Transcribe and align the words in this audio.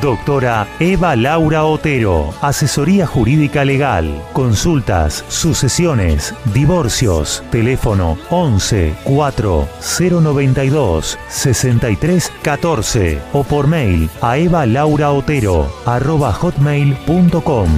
Doctora 0.00 0.66
Eva 0.80 1.16
Laura 1.16 1.64
Otero, 1.64 2.34
Asesoría 2.40 3.06
Jurídica 3.06 3.64
Legal, 3.64 4.22
Consultas, 4.32 5.24
Sucesiones, 5.28 6.34
Divorcios, 6.52 7.42
teléfono 7.50 8.18
11 8.30 8.94
4 9.04 9.68
092 9.98 11.18
63 11.28 12.32
14 12.42 13.18
o 13.32 13.44
por 13.44 13.66
mail 13.66 14.10
a 14.20 14.38
evalauraotero 14.38 15.70
arroba 15.86 16.32
hotmail.com. 16.32 17.68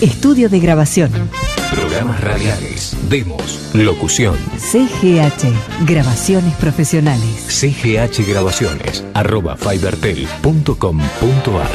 Estudio 0.00 0.48
de 0.48 0.58
grabación. 0.58 1.12
Programas 1.74 2.20
radiales, 2.20 2.94
demos, 3.08 3.70
locución. 3.72 4.36
CGH, 4.58 5.86
grabaciones 5.86 6.54
profesionales. 6.56 7.46
CGH 7.48 8.28
Grabaciones, 8.28 9.02
arroba 9.14 9.56
fibertel.com.ar. 9.56 11.70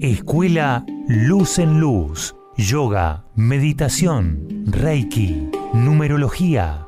Escuela 0.00 0.84
Luz 1.06 1.60
en 1.60 1.78
Luz, 1.78 2.34
Yoga, 2.56 3.24
Meditación, 3.36 4.64
Reiki, 4.66 5.48
Numerología, 5.74 6.87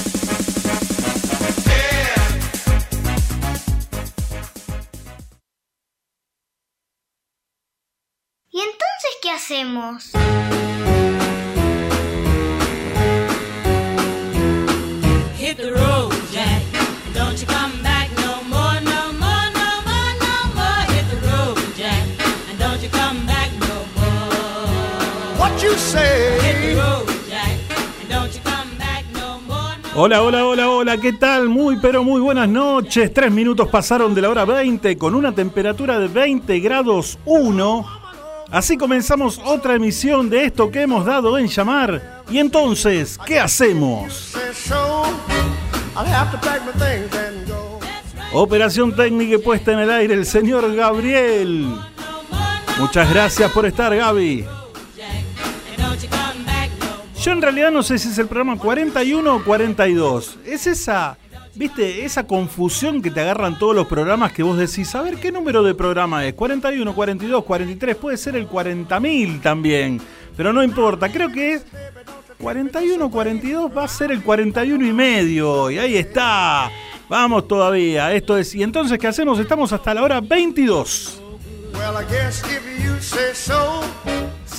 Hacemos? 9.51 10.11
Hit 15.37 15.57
the 15.57 15.71
road, 15.73 16.13
Jack. 16.31 16.63
Don't 17.13 17.37
you 17.37 17.47
come 17.47 17.83
back 17.83 18.09
no 18.17 18.41
more, 18.43 18.79
no 18.81 19.11
more, 19.19 19.47
no 19.51 19.69
more, 19.83 20.13
no 20.23 20.35
more. 20.55 20.83
Hit 20.93 21.05
the 21.09 21.27
road, 21.27 21.57
Jack. 21.75 22.05
And 22.49 22.57
don't 22.59 22.81
you 22.81 22.89
come 22.89 23.25
back 23.27 23.51
no 23.59 23.75
more. 23.99 25.37
What 25.37 25.61
you 25.61 25.75
say? 25.75 26.39
Hit 26.39 26.61
the 26.61 26.81
road, 26.81 27.07
Jack. 27.27 27.57
And 27.99 28.09
don't 28.09 28.33
you 28.33 28.39
come 28.43 28.77
back 28.77 29.03
no 29.13 29.41
more, 29.47 29.75
no 29.83 30.01
Hola, 30.01 30.21
hola, 30.21 30.45
hola, 30.45 30.69
hola, 30.69 30.97
¿qué 30.97 31.11
tal? 31.11 31.49
Muy, 31.49 31.77
pero 31.81 32.05
muy 32.05 32.21
buenas 32.21 32.47
noches. 32.47 33.13
Tres 33.13 33.29
minutos 33.31 33.67
pasaron 33.67 34.15
de 34.15 34.21
la 34.21 34.29
hora 34.29 34.45
20 34.45 34.97
con 34.97 35.13
una 35.13 35.33
temperatura 35.33 35.99
de 35.99 36.07
20 36.07 36.57
grados 36.61 37.19
1. 37.25 38.00
Así 38.51 38.77
comenzamos 38.77 39.39
otra 39.45 39.75
emisión 39.75 40.29
de 40.29 40.43
esto 40.43 40.69
que 40.69 40.81
hemos 40.81 41.05
dado 41.05 41.37
en 41.37 41.47
llamar. 41.47 42.23
Y 42.29 42.37
entonces, 42.37 43.17
¿qué 43.25 43.39
hacemos? 43.39 44.33
Operación 48.33 48.93
técnica 48.95 49.37
puesta 49.43 49.71
en 49.71 49.79
el 49.79 49.89
aire, 49.89 50.13
el 50.15 50.25
señor 50.25 50.75
Gabriel. 50.75 51.77
Muchas 52.77 53.09
gracias 53.09 53.51
por 53.51 53.65
estar, 53.65 53.95
Gaby. 53.95 54.45
Yo 57.21 57.31
en 57.31 57.41
realidad 57.41 57.71
no 57.71 57.83
sé 57.83 57.99
si 57.99 58.09
es 58.09 58.17
el 58.17 58.27
programa 58.27 58.57
41 58.57 59.35
o 59.35 59.43
42. 59.43 60.39
Es 60.45 60.67
esa, 60.67 61.17
viste, 61.55 62.05
esa 62.05 62.25
confusión 62.25 63.01
que 63.01 63.11
te 63.11 63.21
agarran 63.21 63.57
todos 63.57 63.75
los 63.75 63.87
programas 63.87 64.31
que 64.31 64.43
vos 64.43 64.57
decís, 64.57 64.93
a 64.95 65.01
ver, 65.01 65.17
¿qué 65.17 65.31
número 65.31 65.63
de 65.63 65.75
programa 65.75 66.25
es? 66.25 66.33
41, 66.33 66.93
42, 66.93 67.43
43, 67.43 67.95
puede 67.95 68.17
ser 68.17 68.35
el 68.35 68.47
40.000 68.47 69.41
también. 69.41 70.01
Pero 70.35 70.53
no 70.53 70.63
importa, 70.63 71.11
creo 71.11 71.29
que 71.31 71.53
es 71.53 71.65
41, 72.39 73.09
42, 73.11 73.77
va 73.77 73.83
a 73.83 73.87
ser 73.87 74.11
el 74.11 74.23
41 74.23 74.85
y 74.85 74.93
medio. 74.93 75.69
Y 75.69 75.77
ahí 75.77 75.97
está. 75.97 76.71
Vamos 77.09 77.47
todavía. 77.47 78.13
Esto 78.13 78.37
es, 78.37 78.55
y 78.55 78.63
entonces, 78.63 78.97
¿qué 78.97 79.07
hacemos? 79.07 79.39
Estamos 79.39 79.73
hasta 79.73 79.93
la 79.93 80.03
hora 80.03 80.21
22. 80.21 81.21
Well, 81.73 81.95
I 81.97 82.05
guess 82.09 82.43
if 82.43 82.83
you 82.83 82.99
say 82.99 83.33
so. 83.33 83.81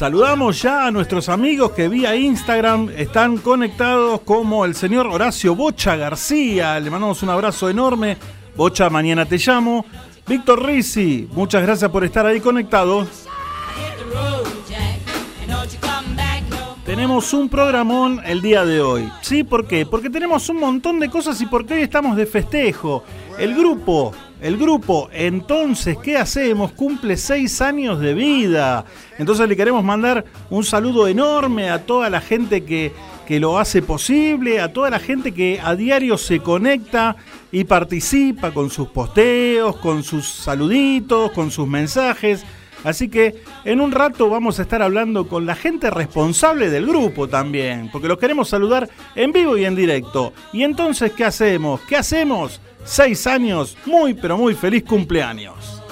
Saludamos 0.03 0.61
ya 0.61 0.89
a 0.89 0.91
nuestros 0.91 1.29
amigos 1.29 1.71
que 1.71 1.89
vía 1.89 2.17
Instagram 2.17 2.91
están 2.97 3.39
conectados 3.39 4.23
como 4.23 4.65
el 4.65 4.75
señor 4.75 5.07
Horacio 5.07 5.55
Bocha 5.55 5.95
García. 5.95 6.81
Le 6.81 6.91
mandamos 6.91 7.23
un 7.23 7.29
abrazo 7.29 7.71
enorme. 7.71 8.17
Bocha, 8.57 8.91
mañana 8.91 9.27
te 9.27 9.39
llamo. 9.39 9.87
Víctor 10.27 10.67
Rizzi, 10.67 11.29
muchas 11.31 11.63
gracias 11.63 11.89
por 11.89 12.03
estar 12.03 12.27
ahí 12.27 12.41
conectados. 12.41 13.29
Tenemos 16.85 17.33
un 17.33 17.49
programón 17.49 18.21
el 18.25 18.43
día 18.43 18.65
de 18.65 18.81
hoy. 18.81 19.09
¿Sí? 19.21 19.45
¿Por 19.45 19.69
qué? 19.69 19.87
Porque 19.87 20.11
tenemos 20.11 20.49
un 20.49 20.59
montón 20.59 20.99
de 20.99 21.09
cosas 21.11 21.41
y 21.41 21.47
porque 21.47 21.75
hoy 21.75 21.83
estamos 21.83 22.17
de 22.17 22.27
festejo. 22.27 23.05
El 23.39 23.55
grupo, 23.55 24.13
el 24.43 24.57
grupo, 24.57 25.09
entonces, 25.13 25.97
¿qué 26.03 26.17
hacemos? 26.17 26.73
Cumple 26.73 27.17
seis 27.17 27.61
años 27.61 28.01
de 28.01 28.13
vida. 28.13 28.85
Entonces 29.17 29.49
le 29.49 29.57
queremos 29.57 29.85
mandar 29.85 30.25
un 30.51 30.65
saludo 30.65 31.07
enorme 31.07 31.71
a 31.71 31.87
toda 31.87 32.11
la 32.11 32.21
gente 32.21 32.65
que, 32.65 32.93
que 33.25 33.39
lo 33.39 33.57
hace 33.57 33.83
posible, 33.83 34.61
a 34.61 34.73
toda 34.73 34.91
la 34.91 34.99
gente 34.99 35.33
que 35.33 35.61
a 35.63 35.77
diario 35.77 36.19
se 36.19 36.41
conecta 36.41 37.15
y 37.53 37.63
participa 37.63 38.51
con 38.51 38.69
sus 38.69 38.89
posteos, 38.89 39.77
con 39.77 40.03
sus 40.03 40.29
saluditos, 40.29 41.31
con 41.31 41.53
sus 41.53 41.69
mensajes. 41.69 42.45
Así 42.83 43.09
que 43.09 43.37
en 43.65 43.81
un 43.81 43.93
rato 43.93 44.29
vamos 44.29 44.59
a 44.59 44.63
estar 44.63 44.83
hablando 44.83 45.29
con 45.29 45.47
la 45.47 45.55
gente 45.55 45.89
responsable 45.89 46.69
del 46.69 46.85
grupo 46.85 47.29
también, 47.29 47.91
porque 47.93 48.09
los 48.09 48.19
queremos 48.19 48.49
saludar 48.49 48.91
en 49.15 49.31
vivo 49.31 49.57
y 49.57 49.65
en 49.65 49.77
directo. 49.77 50.33
Y 50.53 50.65
entonces, 50.65 51.13
¿qué 51.13 51.25
hacemos? 51.25 51.81
¿Qué 51.83 51.97
hacemos? 51.97 52.61
Seis 52.85 53.27
años, 53.27 53.77
muy 53.87 54.15
pero 54.15 54.37
muy 54.37 54.55
feliz 54.55 54.85
cumpleaños. 54.85 55.83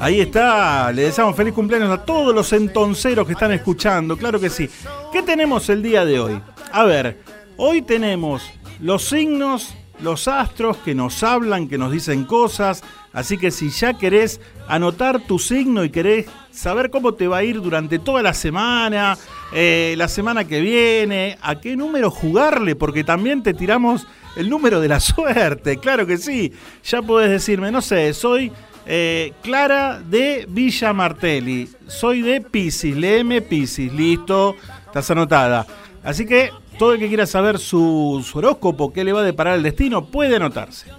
Ahí 0.00 0.20
está, 0.20 0.92
le 0.92 1.04
deseamos 1.04 1.34
feliz 1.34 1.54
cumpleaños 1.54 1.90
a 1.90 2.04
todos 2.04 2.34
los 2.34 2.52
entonceros 2.52 3.26
que 3.26 3.32
están 3.32 3.52
escuchando, 3.52 4.18
claro 4.18 4.38
que 4.38 4.50
sí. 4.50 4.68
¿Qué 5.10 5.22
tenemos 5.22 5.70
el 5.70 5.82
día 5.82 6.04
de 6.04 6.20
hoy? 6.20 6.42
A 6.72 6.84
ver, 6.84 7.22
hoy 7.56 7.80
tenemos 7.80 8.42
los 8.80 9.04
signos, 9.04 9.74
los 10.00 10.28
astros 10.28 10.76
que 10.78 10.94
nos 10.94 11.22
hablan, 11.22 11.68
que 11.68 11.78
nos 11.78 11.90
dicen 11.90 12.24
cosas, 12.24 12.82
así 13.14 13.38
que 13.38 13.50
si 13.50 13.70
ya 13.70 13.94
querés 13.94 14.42
anotar 14.68 15.20
tu 15.20 15.38
signo 15.38 15.84
y 15.84 15.90
querés 15.90 16.26
saber 16.50 16.90
cómo 16.90 17.14
te 17.14 17.26
va 17.26 17.38
a 17.38 17.44
ir 17.44 17.62
durante 17.62 17.98
toda 17.98 18.22
la 18.22 18.34
semana, 18.34 19.16
eh, 19.56 19.94
la 19.96 20.08
semana 20.08 20.44
que 20.44 20.60
viene, 20.60 21.38
a 21.40 21.60
qué 21.60 21.76
número 21.76 22.10
jugarle, 22.10 22.74
porque 22.74 23.04
también 23.04 23.44
te 23.44 23.54
tiramos 23.54 24.04
el 24.34 24.50
número 24.50 24.80
de 24.80 24.88
la 24.88 24.98
suerte, 25.00 25.78
claro 25.78 26.06
que 26.06 26.18
sí. 26.18 26.52
Ya 26.84 27.00
podés 27.02 27.30
decirme, 27.30 27.70
no 27.70 27.80
sé, 27.80 28.12
soy 28.14 28.50
eh, 28.84 29.32
Clara 29.42 30.00
de 30.00 30.46
Villa 30.48 30.92
Martelli, 30.92 31.68
soy 31.86 32.22
de 32.22 32.40
Pisces, 32.40 32.96
léeme 32.96 33.42
Pisces, 33.42 33.92
listo, 33.92 34.56
estás 34.86 35.08
anotada. 35.12 35.64
Así 36.02 36.26
que 36.26 36.50
todo 36.76 36.94
el 36.94 36.98
que 36.98 37.06
quiera 37.06 37.24
saber 37.24 37.60
su, 37.60 38.26
su 38.28 38.38
horóscopo, 38.38 38.92
qué 38.92 39.04
le 39.04 39.12
va 39.12 39.20
a 39.20 39.24
deparar 39.24 39.54
el 39.54 39.62
destino, 39.62 40.06
puede 40.06 40.34
anotarse. 40.34 40.90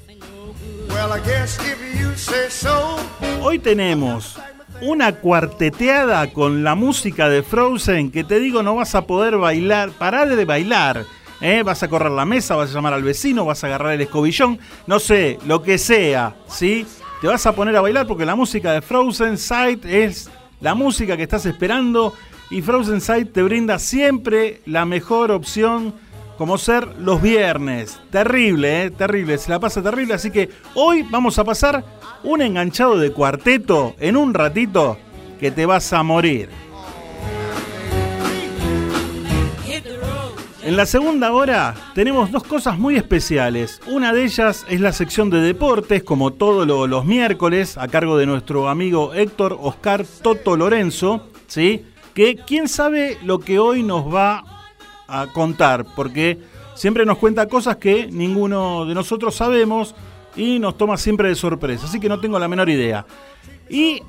Hoy 3.42 3.60
tenemos 3.60 4.40
una 4.82 5.14
cuarteteada 5.14 6.32
con 6.34 6.64
la 6.64 6.76
música 6.76 7.30
de 7.30 7.44
Frozen 7.44 8.12
que 8.12 8.24
te 8.24 8.40
digo 8.40 8.64
no 8.64 8.76
vas 8.76 8.96
a 8.96 9.06
poder 9.06 9.38
bailar, 9.38 9.92
parar 9.92 10.36
de 10.36 10.46
bailar. 10.46 11.06
¿eh? 11.42 11.64
Vas 11.64 11.84
a 11.84 11.88
correr 11.88 12.12
la 12.12 12.26
mesa, 12.26 12.56
vas 12.56 12.72
a 12.72 12.74
llamar 12.74 12.94
al 12.94 13.04
vecino, 13.04 13.46
vas 13.46 13.64
a 13.64 13.68
agarrar 13.68 13.94
el 13.94 14.02
escobillón, 14.02 14.60
no 14.88 15.00
sé, 15.00 15.40
lo 15.46 15.62
que 15.62 15.78
sea, 15.78 16.36
¿sí? 16.48 16.86
Te 17.22 17.28
vas 17.28 17.46
a 17.46 17.54
poner 17.54 17.76
a 17.76 17.82
bailar 17.82 18.08
porque 18.08 18.26
la 18.26 18.36
música 18.36 18.74
de 18.74 18.82
Frozen 18.82 19.38
Sight 19.38 19.86
es 19.86 20.30
la 20.62 20.76
música 20.76 21.16
que 21.18 21.24
estás 21.24 21.46
esperando 21.46 22.14
y 22.50 22.62
Frozen 22.62 23.02
Sight 23.02 23.32
te 23.32 23.44
brinda 23.44 23.80
siempre 23.80 24.62
la 24.66 24.86
mejor 24.86 25.32
opción 25.32 25.94
como 26.38 26.58
ser 26.58 26.88
los 27.00 27.22
viernes. 27.22 28.00
Terrible, 28.12 28.84
¿eh? 28.84 28.92
terrible, 28.92 29.38
se 29.38 29.50
la 29.50 29.60
pasa 29.60 29.82
terrible. 29.82 30.14
Así 30.14 30.32
que 30.32 30.50
hoy 30.74 31.04
vamos 31.10 31.40
a 31.40 31.44
pasar 31.44 31.84
un 32.26 32.42
enganchado 32.42 32.98
de 32.98 33.12
cuarteto 33.12 33.96
en 34.00 34.18
un 34.18 34.34
ratito 34.34 34.98
que 35.40 35.52
te 35.52 35.66
vas 35.66 35.94
a 35.94 36.04
morir. 36.04 36.50
En 40.64 40.76
la 40.76 40.88
segunda 40.88 41.32
hora 41.32 41.76
tenemos 41.94 42.32
dos 42.32 42.44
cosas 42.44 42.80
muy 42.80 42.96
especiales. 42.96 43.80
Una 43.86 44.12
de 44.14 44.24
ellas 44.24 44.66
es 44.68 44.82
la 44.82 44.92
sección 44.94 45.30
de 45.30 45.40
deportes, 45.40 46.04
como 46.04 46.34
todos 46.34 46.66
lo- 46.66 46.88
los 46.88 47.06
miércoles, 47.06 47.78
a 47.78 47.88
cargo 47.88 48.18
de 48.18 48.26
nuestro 48.26 48.68
amigo 48.68 49.14
Héctor 49.14 49.60
Oscar 49.62 50.04
Toto 50.24 50.58
Lorenzo, 50.58 51.28
¿sí? 51.46 51.86
Que 52.16 52.36
quién 52.36 52.68
sabe 52.68 53.20
lo 53.24 53.38
que 53.40 53.60
hoy 53.60 53.84
nos 53.84 54.12
va 54.12 54.44
a 55.08 55.28
contar, 55.28 55.86
porque 55.96 56.40
siempre 56.74 57.06
nos 57.06 57.20
cuenta 57.20 57.48
cosas 57.48 57.76
que 57.76 58.08
ninguno 58.12 58.86
de 58.86 58.96
nosotros 58.96 59.36
sabemos 59.36 59.94
y 60.36 60.60
nos 60.60 60.78
toma 60.78 60.98
siempre 60.98 61.30
de 61.30 61.36
sorpresa, 61.36 61.86
así 61.86 62.00
que 62.00 62.10
no 62.10 62.20
tengo 62.20 62.40
la 62.40 62.48
menor 62.48 62.70
idea. 62.70 63.06
Y 63.70 64.02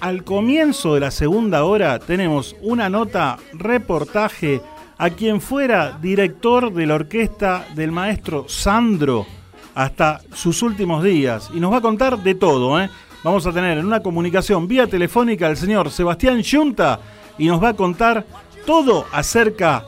al 0.00 0.24
comienzo 0.24 0.94
de 0.94 1.00
la 1.00 1.10
segunda 1.10 1.64
hora 1.64 1.98
tenemos 1.98 2.56
una 2.60 2.88
nota 2.88 3.38
reportaje 3.52 4.60
a 4.98 5.10
quien 5.10 5.40
fuera 5.40 5.98
director 6.00 6.72
de 6.72 6.86
la 6.86 6.94
orquesta 6.94 7.66
del 7.74 7.92
maestro 7.92 8.46
Sandro 8.48 9.26
hasta 9.74 10.20
sus 10.34 10.62
últimos 10.62 11.02
días 11.02 11.50
y 11.54 11.60
nos 11.60 11.72
va 11.72 11.78
a 11.78 11.82
contar 11.82 12.18
de 12.18 12.34
todo. 12.34 12.80
¿eh? 12.80 12.90
Vamos 13.24 13.46
a 13.46 13.52
tener 13.52 13.78
en 13.78 13.86
una 13.86 14.00
comunicación 14.00 14.66
vía 14.66 14.86
telefónica 14.86 15.46
al 15.46 15.56
señor 15.56 15.90
Sebastián 15.90 16.42
Yunta 16.42 17.00
y 17.38 17.46
nos 17.46 17.62
va 17.62 17.70
a 17.70 17.74
contar 17.74 18.26
todo 18.66 19.06
acerca 19.12 19.84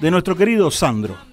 de 0.00 0.10
nuestro 0.10 0.36
querido 0.36 0.70
Sandro. 0.70 1.27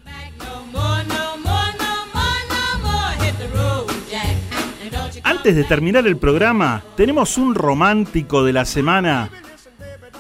Antes 5.46 5.58
de 5.58 5.64
terminar 5.64 6.08
el 6.08 6.18
programa, 6.18 6.82
tenemos 6.98 7.38
un 7.38 7.54
romántico 7.54 8.44
de 8.44 8.52
la 8.52 8.66
semana, 8.66 9.30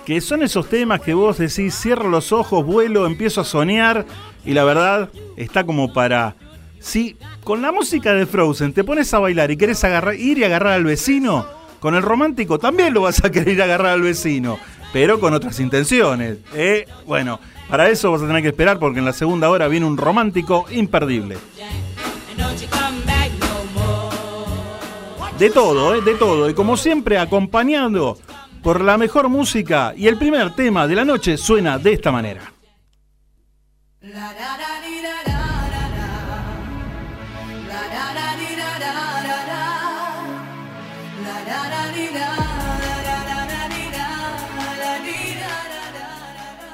que 0.05 0.21
son 0.21 0.43
esos 0.43 0.69
temas 0.69 1.01
que 1.01 1.15
vos 1.15 1.39
decís, 1.39 1.73
cierro 1.73 2.09
los 2.09 2.31
ojos, 2.31 2.63
vuelo, 2.63 3.07
empiezo 3.07 3.41
a 3.41 3.43
soñar, 3.43 4.05
y 4.45 4.53
la 4.53 4.63
verdad 4.63 5.09
está 5.35 5.63
como 5.63 5.91
para... 5.91 6.35
Si 6.77 7.17
con 7.43 7.63
la 7.63 7.71
música 7.71 8.13
de 8.13 8.27
Frozen 8.27 8.71
te 8.71 8.83
pones 8.83 9.11
a 9.15 9.17
bailar 9.17 9.49
y 9.49 9.57
querés 9.57 9.83
agarrar, 9.83 10.13
ir 10.13 10.37
y 10.37 10.43
agarrar 10.43 10.73
al 10.73 10.83
vecino, 10.83 11.47
con 11.79 11.95
el 11.95 12.03
romántico 12.03 12.59
también 12.59 12.93
lo 12.93 13.01
vas 13.01 13.25
a 13.25 13.31
querer 13.31 13.59
agarrar 13.63 13.93
al 13.93 14.03
vecino, 14.03 14.59
pero 14.93 15.19
con 15.19 15.33
otras 15.33 15.59
intenciones. 15.59 16.37
¿eh? 16.53 16.85
Bueno, 17.07 17.39
para 17.67 17.89
eso 17.89 18.11
vas 18.11 18.21
a 18.21 18.27
tener 18.27 18.43
que 18.43 18.49
esperar 18.49 18.77
porque 18.77 18.99
en 18.99 19.05
la 19.05 19.13
segunda 19.13 19.49
hora 19.49 19.67
viene 19.69 19.87
un 19.87 19.97
romántico 19.97 20.67
imperdible. 20.69 21.37
De 25.39 25.49
todo, 25.49 25.93
¿eh? 25.93 26.01
de 26.01 26.15
todo. 26.15 26.49
Y 26.49 26.53
como 26.53 26.77
siempre, 26.77 27.17
acompañando 27.17 28.17
por 28.63 28.79
la 28.79 28.97
mejor 28.97 29.27
música. 29.27 29.93
Y 29.97 30.07
el 30.07 30.17
primer 30.17 30.55
tema 30.55 30.87
de 30.87 30.95
la 30.95 31.03
noche 31.03 31.37
suena 31.37 31.77
de 31.77 31.93
esta 31.93 32.09
manera. 32.09 32.53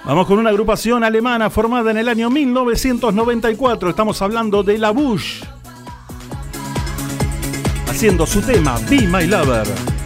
Vamos 0.04 0.28
con 0.28 0.40
una 0.40 0.50
agrupación 0.50 1.04
alemana 1.04 1.50
formada 1.50 1.90
en 1.90 1.98
el 1.98 2.10
año 2.10 2.30
1994. 2.30 3.90
Estamos 3.90 4.22
hablando 4.22 4.62
de 4.62 4.78
La 4.78 4.92
Bush. 4.92 5.42
Haciendo 8.02 8.26
su 8.26 8.42
tema 8.42 8.80
Be 8.90 9.06
My 9.06 9.28
Lover. 9.28 10.01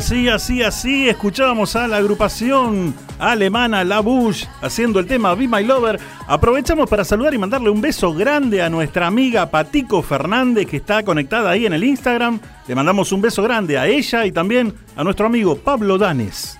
Así, 0.00 0.30
así, 0.30 0.62
así 0.62 1.08
escuchábamos 1.10 1.76
a 1.76 1.86
la 1.86 1.98
agrupación 1.98 2.94
alemana 3.18 3.84
La 3.84 4.00
Bush 4.00 4.46
haciendo 4.62 4.98
el 4.98 5.06
tema 5.06 5.34
Be 5.34 5.46
My 5.46 5.62
Lover. 5.62 6.00
Aprovechamos 6.26 6.88
para 6.88 7.04
saludar 7.04 7.34
y 7.34 7.38
mandarle 7.38 7.68
un 7.68 7.82
beso 7.82 8.14
grande 8.14 8.62
a 8.62 8.70
nuestra 8.70 9.06
amiga 9.06 9.50
Patico 9.50 10.00
Fernández 10.00 10.66
que 10.66 10.78
está 10.78 11.02
conectada 11.02 11.50
ahí 11.50 11.66
en 11.66 11.74
el 11.74 11.84
Instagram. 11.84 12.40
Le 12.66 12.74
mandamos 12.74 13.12
un 13.12 13.20
beso 13.20 13.42
grande 13.42 13.76
a 13.76 13.88
ella 13.88 14.24
y 14.24 14.32
también 14.32 14.72
a 14.96 15.04
nuestro 15.04 15.26
amigo 15.26 15.56
Pablo 15.56 15.98
Danes. 15.98 16.59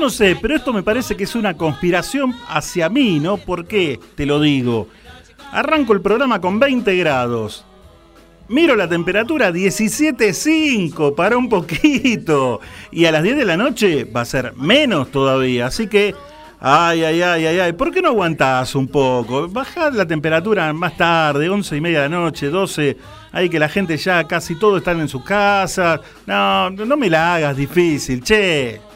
no 0.00 0.08
sé, 0.08 0.36
pero 0.40 0.56
esto 0.56 0.72
me 0.72 0.82
parece 0.82 1.14
que 1.14 1.24
es 1.24 1.34
una 1.34 1.56
conspiración 1.56 2.34
hacia 2.48 2.88
mí, 2.88 3.20
¿no? 3.20 3.36
¿Por 3.36 3.66
qué? 3.66 4.00
Te 4.16 4.24
lo 4.24 4.40
digo. 4.40 4.88
Arranco 5.52 5.92
el 5.92 6.00
programa 6.00 6.40
con 6.40 6.58
20 6.58 6.96
grados. 6.96 7.66
Miro 8.48 8.74
la 8.74 8.88
temperatura 8.88 9.52
17.5, 9.52 11.14
para 11.14 11.36
un 11.36 11.48
poquito. 11.48 12.60
Y 12.90 13.04
a 13.04 13.12
las 13.12 13.22
10 13.22 13.36
de 13.36 13.44
la 13.44 13.56
noche 13.58 14.04
va 14.04 14.22
a 14.22 14.24
ser 14.24 14.54
menos 14.56 15.10
todavía. 15.10 15.66
Así 15.66 15.86
que, 15.86 16.14
ay, 16.58 17.04
ay, 17.04 17.20
ay, 17.22 17.46
ay, 17.46 17.60
ay. 17.60 17.72
¿Por 17.74 17.92
qué 17.92 18.00
no 18.00 18.08
aguantás 18.08 18.74
un 18.74 18.88
poco? 18.88 19.48
Bajad 19.48 19.92
la 19.92 20.06
temperatura 20.06 20.72
más 20.72 20.96
tarde, 20.96 21.48
11 21.48 21.76
y 21.76 21.80
media 21.80 22.02
de 22.02 22.08
la 22.08 22.16
noche, 22.16 22.48
12. 22.48 22.96
Ahí 23.32 23.50
que 23.50 23.58
la 23.58 23.68
gente 23.68 23.96
ya 23.98 24.24
casi 24.24 24.58
todo 24.58 24.78
están 24.78 24.98
en 24.98 25.08
sus 25.08 25.22
casas. 25.22 26.00
No, 26.26 26.70
no 26.70 26.96
me 26.96 27.10
la 27.10 27.34
hagas 27.34 27.56
difícil, 27.56 28.24
che. 28.24 28.89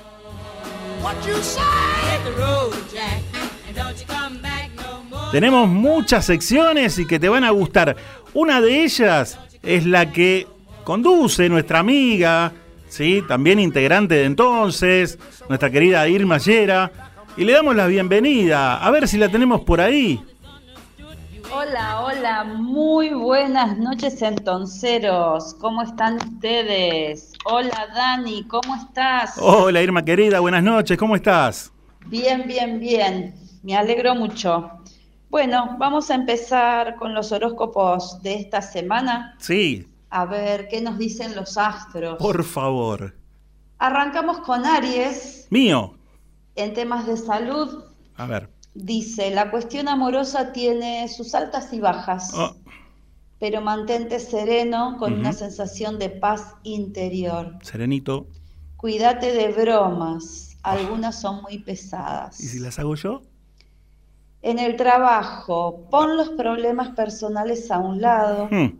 Tenemos 5.30 5.68
muchas 5.68 6.25
secciones 6.25 6.99
y 6.99 7.06
que 7.06 7.18
te 7.18 7.28
van 7.28 7.44
a 7.44 7.50
gustar. 7.50 7.96
Una 8.32 8.61
de 8.61 8.84
ellas 8.84 9.38
es 9.62 9.84
la 9.84 10.12
que 10.12 10.46
conduce 10.84 11.49
nuestra 11.49 11.80
amiga, 11.80 12.52
¿sí? 12.88 13.23
también 13.26 13.58
integrante 13.58 14.14
de 14.14 14.25
entonces, 14.25 15.18
nuestra 15.49 15.70
querida 15.70 16.08
Irma 16.08 16.38
Yera. 16.38 16.90
Y 17.37 17.44
le 17.44 17.52
damos 17.52 17.75
la 17.75 17.87
bienvenida. 17.87 18.76
A 18.76 18.90
ver 18.90 19.08
si 19.08 19.18
la 19.18 19.28
tenemos 19.28 19.62
por 19.62 19.80
ahí. 19.80 20.23
Hola, 21.56 22.00
hola, 22.02 22.44
muy 22.44 23.11
buenas 23.11 23.78
noches 23.78 24.20
entonceros. 24.23 25.54
¿Cómo 25.54 25.82
están 25.82 26.16
ustedes? 26.16 27.32
Hola 27.44 27.87
Dani, 27.94 28.44
¿cómo 28.44 28.75
estás? 28.75 29.34
Hola 29.38 29.80
Irma 29.82 30.04
querida, 30.04 30.40
buenas 30.40 30.62
noches, 30.62 30.99
¿cómo 30.99 31.14
estás? 31.16 31.73
Bien, 32.06 32.44
bien, 32.46 32.80
bien. 32.80 33.34
Me 33.62 33.76
alegro 33.76 34.14
mucho. 34.14 34.70
Bueno, 35.30 35.76
vamos 35.78 36.11
a 36.11 36.14
empezar 36.16 36.96
con 36.96 37.14
los 37.14 37.30
horóscopos 37.32 38.20
de 38.23 38.34
esta 38.34 38.61
semana. 38.61 39.34
Sí, 39.38 39.88
A 40.11 40.25
ver 40.26 40.68
qué 40.68 40.80
nos 40.80 40.99
dicen 40.99 41.34
los 41.37 41.56
astros. 41.58 42.18
por 42.18 42.42
favor. 42.44 43.14
Arrancamos 43.78 44.38
con 44.38 44.64
Aries 44.64 45.46
Mío. 45.50 45.94
en 46.56 46.73
temas 46.75 47.06
de 47.06 47.16
salud. 47.16 47.84
A 48.16 48.26
ver. 48.26 48.49
Dice, 48.75 49.31
la 49.31 49.50
cuestión 49.50 49.88
amorosa 49.88 50.52
tiene 50.52 51.07
sus 51.09 51.35
altas 51.35 51.73
y 51.73 51.81
bajas. 51.81 52.33
Oh, 52.35 52.54
pero 53.38 53.61
mantente 53.61 54.21
sereno 54.21 54.97
con 54.99 55.12
una 55.12 55.33
sensación 55.33 55.99
de 55.99 56.09
paz 56.11 56.54
interior. 56.62 57.59
serenito. 57.62 58.26
Cuídate 58.76 59.33
de 59.33 59.49
bromas, 59.52 60.57
algunas 60.62 61.21
son 61.21 61.43
muy 61.43 61.59
pesadas. 61.59 62.40
¿Y 62.40 62.49
si 62.49 62.59
las 62.59 62.78
hago 62.78 62.95
yo? 62.95 63.23
En 64.43 64.59
el 64.59 64.76
trabajo, 64.76 65.87
pon 65.90 66.16
los 66.16 66.31
problemas 66.31 66.90
personales 66.90 67.71
a 67.71 67.78
un 67.78 68.00
lado 68.00 68.49
Hmm, 68.50 68.78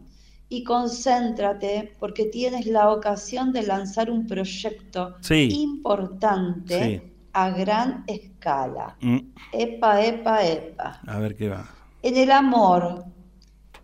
y 0.49 0.63
concéntrate 0.65 1.95
porque 1.99 2.27
tienes 2.27 2.67
la 2.67 2.91
ocasión 2.91 3.53
de 3.53 3.63
lanzar 3.63 4.11
un 4.11 4.27
proyecto 4.27 5.17
Sí. 5.21 5.49
importante 5.63 7.03
Sí. 7.03 7.14
A 7.35 7.51
gran 7.51 8.05
escala. 8.07 8.97
mm, 9.01 9.19
Epa, 9.53 10.03
epa, 10.05 10.45
epa. 10.47 11.01
A 11.07 11.19
ver 11.19 11.35
qué 11.37 11.49
va. 11.51 11.69
En 12.03 12.17
el 12.17 12.31
amor, 12.31 13.05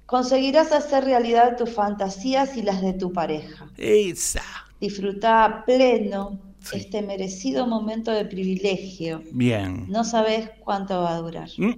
conseguirás 0.07 0.73
hacer 0.73 1.05
realidad 1.05 1.57
tus 1.57 1.71
fantasías 1.71 2.57
y 2.57 2.63
las 2.63 2.81
de 2.83 2.93
tu 2.95 3.13
pareja. 3.13 3.69
Esa. 3.77 4.43
Disfruta 4.81 5.45
a 5.45 5.65
pleno 5.65 6.39
Sí. 6.63 6.77
este 6.79 7.01
merecido 7.03 7.67
momento 7.67 8.11
de 8.11 8.25
privilegio. 8.27 9.23
Bien. 9.33 9.87
No 9.89 10.05
sabes 10.05 10.51
cuánto 10.61 11.01
va 11.03 11.15
a 11.17 11.19
durar. 11.21 11.49
Mm, 11.57 11.73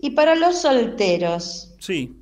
Y 0.00 0.10
para 0.10 0.34
los 0.34 0.60
solteros, 0.60 1.72
Sí. 1.78 2.14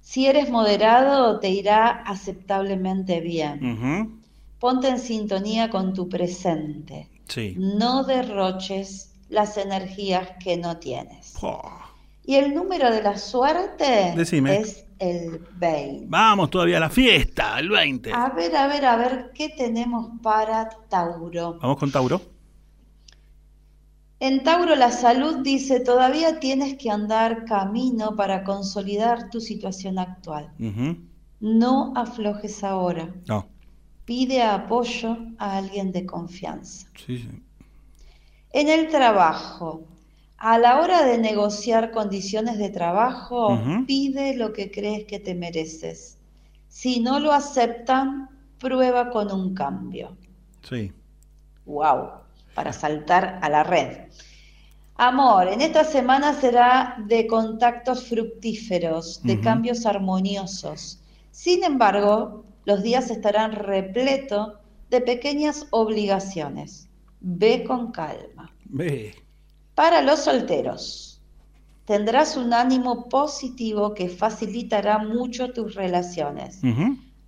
si 0.00 0.26
eres 0.26 0.50
moderado, 0.50 1.38
te 1.38 1.48
irá 1.50 1.88
aceptablemente 2.02 3.20
bien. 3.20 4.20
Ponte 4.58 4.88
en 4.88 4.98
sintonía 4.98 5.70
con 5.70 5.94
tu 5.94 6.08
presente. 6.08 7.08
Sí. 7.32 7.54
No 7.56 8.04
derroches 8.04 9.14
las 9.30 9.56
energías 9.56 10.32
que 10.42 10.58
no 10.58 10.76
tienes. 10.76 11.34
Oh. 11.40 11.62
Y 12.24 12.34
el 12.34 12.54
número 12.54 12.90
de 12.90 13.02
la 13.02 13.16
suerte 13.16 14.12
Decime. 14.14 14.58
es 14.58 14.84
el 14.98 15.38
20. 15.56 16.06
Vamos 16.08 16.50
todavía 16.50 16.76
a 16.76 16.80
la 16.80 16.90
fiesta, 16.90 17.58
el 17.58 17.70
20. 17.70 18.12
A 18.12 18.28
ver, 18.28 18.54
a 18.54 18.66
ver, 18.66 18.84
a 18.84 18.96
ver, 18.96 19.30
¿qué 19.34 19.48
tenemos 19.48 20.10
para 20.22 20.68
Tauro? 20.90 21.58
Vamos 21.58 21.78
con 21.78 21.90
Tauro. 21.90 22.20
En 24.20 24.44
Tauro 24.44 24.76
la 24.76 24.92
salud 24.92 25.38
dice, 25.38 25.80
todavía 25.80 26.38
tienes 26.38 26.76
que 26.76 26.90
andar 26.90 27.46
camino 27.46 28.14
para 28.14 28.44
consolidar 28.44 29.30
tu 29.30 29.40
situación 29.40 29.98
actual. 29.98 30.52
No 31.40 31.92
aflojes 31.96 32.62
ahora. 32.62 33.08
No. 33.26 33.48
Pide 34.04 34.42
apoyo 34.42 35.16
a 35.38 35.58
alguien 35.58 35.92
de 35.92 36.04
confianza. 36.06 36.88
Sí, 36.96 37.18
sí. 37.18 37.28
En 38.52 38.68
el 38.68 38.88
trabajo, 38.88 39.84
a 40.36 40.58
la 40.58 40.80
hora 40.80 41.04
de 41.04 41.18
negociar 41.18 41.90
condiciones 41.92 42.58
de 42.58 42.68
trabajo, 42.68 43.58
pide 43.86 44.36
lo 44.36 44.52
que 44.52 44.70
crees 44.70 45.04
que 45.04 45.20
te 45.20 45.34
mereces. 45.34 46.18
Si 46.68 47.00
no 47.00 47.20
lo 47.20 47.32
aceptan, 47.32 48.28
prueba 48.58 49.10
con 49.10 49.32
un 49.32 49.54
cambio. 49.54 50.16
Sí. 50.68 50.92
wow, 51.64 52.10
para 52.54 52.72
saltar 52.72 53.38
a 53.42 53.48
la 53.48 53.62
red. 53.62 54.08
Amor, 54.96 55.48
en 55.48 55.60
esta 55.60 55.84
semana 55.84 56.34
será 56.34 56.96
de 57.06 57.26
contactos 57.26 58.06
fructíferos, 58.08 59.22
de 59.22 59.40
cambios 59.40 59.86
armoniosos. 59.86 61.00
Sin 61.30 61.64
embargo, 61.64 62.44
los 62.64 62.82
días 62.82 63.10
estarán 63.10 63.52
repletos 63.52 64.54
de 64.90 65.00
pequeñas 65.00 65.66
obligaciones. 65.70 66.88
Ve 67.20 67.64
con 67.64 67.92
calma. 67.92 68.52
Ve. 68.64 69.14
Para 69.74 70.02
los 70.02 70.20
solteros, 70.20 71.20
tendrás 71.86 72.36
un 72.36 72.52
ánimo 72.52 73.08
positivo 73.08 73.94
que 73.94 74.08
facilitará 74.08 74.98
mucho 74.98 75.52
tus 75.52 75.74
relaciones. 75.74 76.60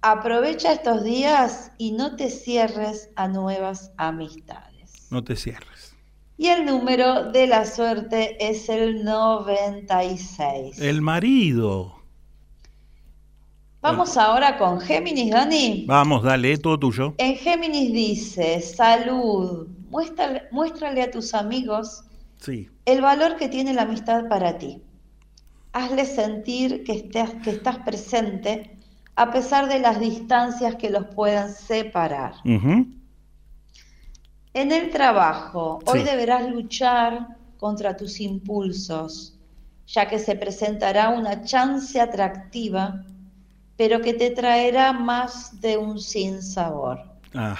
Aprovecha 0.02 0.72
estos 0.72 1.02
días 1.04 1.72
y 1.78 1.92
no 1.92 2.16
te 2.16 2.28
cierres 2.28 3.10
a 3.16 3.28
nuevas 3.28 3.92
amistades. 3.96 5.08
No 5.10 5.24
te 5.24 5.36
cierres. 5.36 5.94
Y 6.36 6.48
el 6.48 6.66
número 6.66 7.30
de 7.30 7.46
la 7.46 7.64
suerte 7.64 8.36
es 8.44 8.68
el 8.68 9.04
96. 9.04 10.80
El 10.80 11.00
marido. 11.00 11.93
Vamos 13.84 14.16
ahora 14.16 14.56
con 14.56 14.80
Géminis, 14.80 15.30
Dani. 15.30 15.84
Vamos, 15.86 16.22
dale, 16.22 16.56
todo 16.56 16.78
tuyo. 16.78 17.14
En 17.18 17.36
Géminis 17.36 17.92
dice, 17.92 18.58
salud, 18.62 19.68
muéstrale, 19.90 20.44
muéstrale 20.50 21.02
a 21.02 21.10
tus 21.10 21.34
amigos 21.34 22.02
Sí. 22.40 22.70
el 22.86 23.02
valor 23.02 23.36
que 23.36 23.46
tiene 23.50 23.74
la 23.74 23.82
amistad 23.82 24.26
para 24.26 24.56
ti. 24.56 24.80
Hazle 25.74 26.06
sentir 26.06 26.82
que, 26.84 26.94
estés- 26.94 27.42
que 27.42 27.50
estás 27.50 27.76
presente 27.80 28.78
a 29.16 29.30
pesar 29.30 29.68
de 29.68 29.78
las 29.80 30.00
distancias 30.00 30.76
que 30.76 30.88
los 30.88 31.04
puedan 31.14 31.52
separar. 31.52 32.36
En 34.54 34.72
el 34.72 34.88
trabajo, 34.92 35.80
hoy 35.86 36.02
deberás 36.04 36.48
luchar 36.48 37.36
contra 37.58 37.94
tus 37.98 38.18
impulsos, 38.20 39.38
ya 39.86 40.08
que 40.08 40.18
se 40.18 40.36
presentará 40.36 41.10
una 41.10 41.42
chance 41.44 42.00
atractiva, 42.00 43.04
pero 43.76 44.00
que 44.00 44.14
te 44.14 44.31
traerá 44.31 44.93
más 44.93 45.61
de 45.61 45.76
un 45.76 45.99
sinsabor. 46.00 47.00
Ah, 47.35 47.57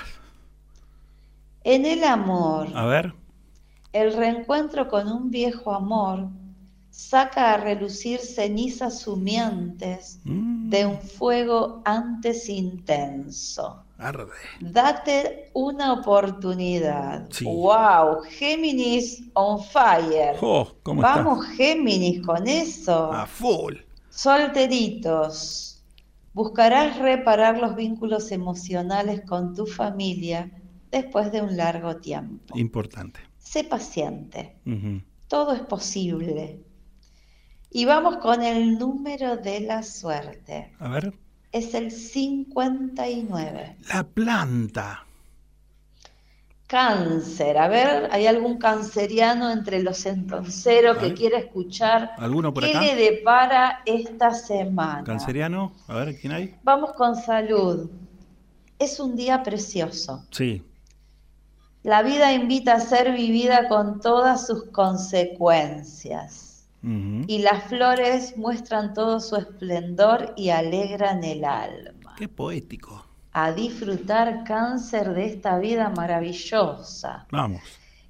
En 1.65 1.87
el 1.87 2.05
amor, 2.05 2.69
a 2.75 2.85
ver. 2.87 3.13
el 3.93 4.13
reencuentro 4.15 4.89
con 4.89 5.09
un 5.11 5.31
viejo 5.31 5.73
amor 5.73 6.29
saca 6.91 7.55
a 7.55 7.57
relucir 7.57 8.21
cenizas 8.21 9.07
humeantes 9.07 10.21
Mm, 10.25 10.69
de 10.71 10.87
un 10.87 11.01
fuego 11.01 11.83
antes 11.85 12.49
intenso. 12.49 13.81
arde. 13.99 14.27
Date 14.61 15.51
una 15.55 15.93
oportunidad. 15.95 17.27
Sí. 17.31 17.45
¡Wow! 17.45 18.23
Géminis 18.29 19.23
on 19.35 19.63
fire. 19.63 20.37
Oh, 20.41 20.69
¿cómo 20.83 21.01
Vamos, 21.03 21.47
Géminis, 21.57 22.21
con 22.27 22.47
eso. 22.47 23.13
A 23.13 23.27
full. 23.27 23.75
Solteritos. 24.11 25.74
Buscarás 26.35 26.99
reparar 26.99 27.59
los 27.59 27.77
vínculos 27.77 28.33
emocionales 28.33 29.23
con 29.23 29.55
tu 29.55 29.67
familia 29.67 30.51
después 30.91 31.31
de 31.33 31.41
un 31.41 31.57
largo 31.57 31.97
tiempo. 31.97 32.59
Importante. 32.59 33.21
Sé 33.39 33.65
paciente. 33.65 34.57
Todo 35.29 35.55
es 35.55 35.61
posible. 35.61 36.61
Y 37.71 37.85
vamos 37.85 38.17
con 38.17 38.43
el 38.43 38.79
número 38.79 39.37
de 39.37 39.61
la 39.61 39.83
suerte. 39.83 40.73
A 40.81 40.89
ver. 40.89 41.15
Es 41.53 41.73
el 41.75 41.93
59. 41.93 43.77
La 43.89 44.03
planta. 44.03 45.07
Cáncer. 46.67 47.59
A 47.59 47.69
ver, 47.69 48.09
¿hay 48.11 48.27
algún 48.27 48.59
canceriano 48.59 49.51
entre 49.51 49.83
los 49.83 50.07
entonceros 50.07 50.97
que 50.99 51.07
ver. 51.07 51.15
quiere 51.15 51.39
escuchar 51.39 52.13
¿Alguno 52.17 52.53
por 52.55 52.65
qué 52.65 52.71
acá? 52.71 52.81
le 52.81 52.95
depara 52.97 53.83
esta 53.85 54.33
semana? 54.33 55.05
¿Canceriano? 55.05 55.73
A 55.87 55.95
ver, 55.97 56.19
¿quién 56.19 56.33
hay? 56.33 56.55
Vamos 56.63 56.93
con 56.95 57.17
salud. 57.17 57.91
Es 58.79 58.99
un 58.99 59.15
día 59.15 59.43
precioso. 59.43 60.25
Sí. 60.31 60.63
La 61.83 62.03
vida 62.03 62.33
invita 62.33 62.75
a 62.75 62.81
ser 62.81 63.13
vivida 63.13 63.69
con 63.69 64.01
todas 64.01 64.47
sus 64.47 64.65
consecuencias. 64.71 66.67
Y 66.87 67.39
las 67.39 67.65
flores 67.65 68.37
muestran 68.37 68.93
todo 68.93 69.19
su 69.19 69.37
esplendor 69.37 70.35
y 70.37 70.51
alegran 70.51 71.25
el 71.25 71.43
alma. 71.47 72.15
Qué 72.19 72.29
poético. 72.29 73.04
A 73.35 73.53
disfrutar 73.53 74.45
cáncer 74.45 75.13
de 75.13 75.27
esta 75.27 75.59
vida 75.59 75.91
maravillosa. 75.91 77.27
Vamos. 77.31 77.61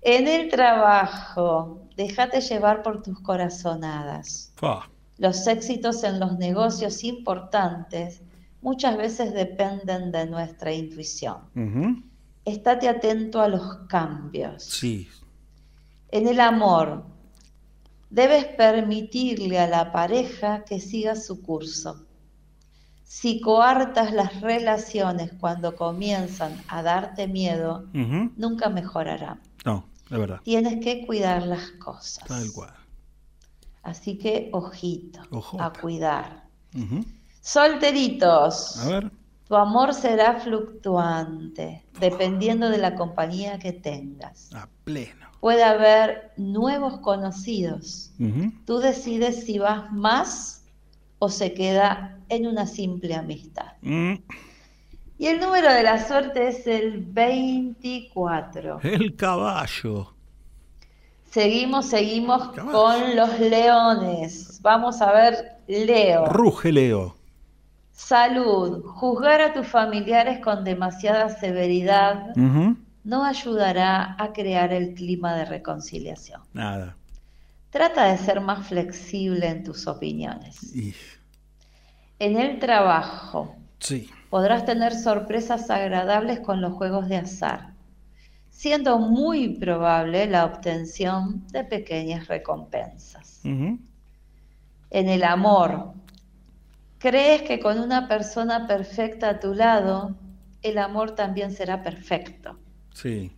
En 0.03 0.29
el 0.29 0.51
trabajo, 0.51 1.81
déjate 1.97 2.43
llevar 2.43 2.83
por 2.83 3.03
tus 3.03 3.19
corazonadas. 3.21 4.53
Los 5.17 5.47
éxitos 5.47 6.05
en 6.05 6.21
los 6.21 6.39
negocios 6.39 7.03
importantes 7.05 8.21
muchas 8.61 8.97
veces 8.97 9.33
dependen 9.33 10.13
de 10.13 10.27
nuestra 10.27 10.73
intuición. 10.73 11.39
Estate 12.45 12.89
atento 12.89 13.41
a 13.41 13.49
los 13.49 13.77
cambios. 13.89 14.63
Sí. 14.65 15.09
En 16.11 16.29
el 16.29 16.39
amor, 16.39 17.05
debes 18.11 18.45
permitirle 18.45 19.59
a 19.59 19.67
la 19.67 19.91
pareja 19.91 20.65
que 20.65 20.81
siga 20.81 21.17
su 21.17 21.43
curso. 21.43 22.07
Si 23.05 23.41
coartas 23.41 24.13
las 24.13 24.41
relaciones 24.41 25.31
cuando 25.39 25.77
comienzan 25.77 26.61
a 26.69 26.83
darte 26.83 27.29
miedo, 27.29 27.85
nunca 27.93 28.69
mejorarán. 28.69 29.41
No, 29.65 29.85
es 30.11 30.19
verdad. 30.19 30.41
Tienes 30.43 30.83
que 30.83 31.07
cuidar 31.07 31.47
las 31.47 31.71
cosas. 31.73 32.25
Tal 32.27 32.51
cual. 32.53 32.75
Así 33.83 34.17
que 34.19 34.49
ojito, 34.53 35.21
Ojota. 35.31 35.67
a 35.67 35.73
cuidar. 35.73 36.45
Solteritos, 37.43 38.79
A 38.79 38.89
ver. 38.89 39.11
tu 39.47 39.55
amor 39.55 39.93
será 39.95 40.41
fluctuante, 40.41 41.85
dependiendo 42.01 42.71
de 42.71 42.79
la 42.79 42.95
compañía 42.95 43.59
que 43.59 43.73
tengas. 43.73 44.51
A 44.55 44.67
pleno. 44.85 45.27
Puede 45.41 45.63
haber 45.63 46.33
nuevos 46.39 46.99
conocidos. 47.01 48.11
Tú 48.65 48.79
decides 48.79 49.45
si 49.45 49.59
vas 49.59 49.93
más 49.93 50.64
o 51.19 51.29
se 51.29 51.55
queda 51.55 52.19
en 52.29 52.47
una 52.47 52.67
simple 52.67 53.15
amistad. 53.15 53.73
Mm. 53.83 54.15
Y 55.19 55.27
el 55.27 55.41
número 55.41 55.73
de 55.73 55.83
la 55.83 56.05
suerte 56.05 56.49
es 56.49 56.67
el 56.67 57.05
24. 57.05 58.81
El 58.83 59.15
caballo. 59.17 60.13
Seguimos, 61.31 61.87
seguimos 61.87 62.51
Caballo. 62.51 62.73
con 62.73 63.17
los 63.17 63.41
leones. 63.41 64.61
Vamos 64.63 65.01
a 65.01 65.13
ver, 65.13 65.59
Leo. 65.67 66.27
Ruge 66.27 66.73
Leo. 66.73 67.17
Salud. 67.91 68.85
Juzgar 68.85 69.41
a 69.41 69.53
tus 69.53 69.67
familiares 69.67 70.41
con 70.41 70.65
demasiada 70.65 71.29
severidad 71.29 72.35
no 73.05 73.25
ayudará 73.25 74.17
a 74.19 74.33
crear 74.33 74.73
el 74.73 74.95
clima 74.95 75.35
de 75.37 75.45
reconciliación. 75.45 76.41
Nada. 76.53 76.97
Trata 77.75 78.05
de 78.05 78.19
ser 78.19 78.41
más 78.41 78.69
flexible 78.69 79.49
en 79.49 79.65
tus 79.65 79.89
opiniones. 79.89 80.63
Y- 80.77 80.95
En 82.21 82.39
el 82.39 82.61
trabajo 82.61 83.57
Sí. 83.81 84.09
podrás 84.31 84.65
tener 84.65 84.95
sorpresas 84.95 85.69
agradables 85.71 86.39
con 86.39 86.61
los 86.61 86.75
juegos 86.75 87.09
de 87.09 87.17
azar, 87.17 87.75
siendo 88.49 89.01
muy 89.01 89.49
probable 89.59 90.27
la 90.29 90.45
obtención 90.45 91.45
de 91.49 91.65
pequeñas 91.65 92.29
recompensas. 92.29 93.41
En 93.45 93.81
el 94.91 95.25
amor, 95.25 95.95
crees 97.01 97.43
que 97.43 97.59
con 97.59 97.81
una 97.81 98.07
persona 98.07 98.69
perfecta 98.69 99.31
a 99.31 99.41
tu 99.41 99.53
lado, 99.53 100.15
el 100.63 100.79
amor 100.79 101.17
también 101.17 101.51
será 101.51 101.83
perfecto. 101.83 102.57
Sí. 102.93 103.37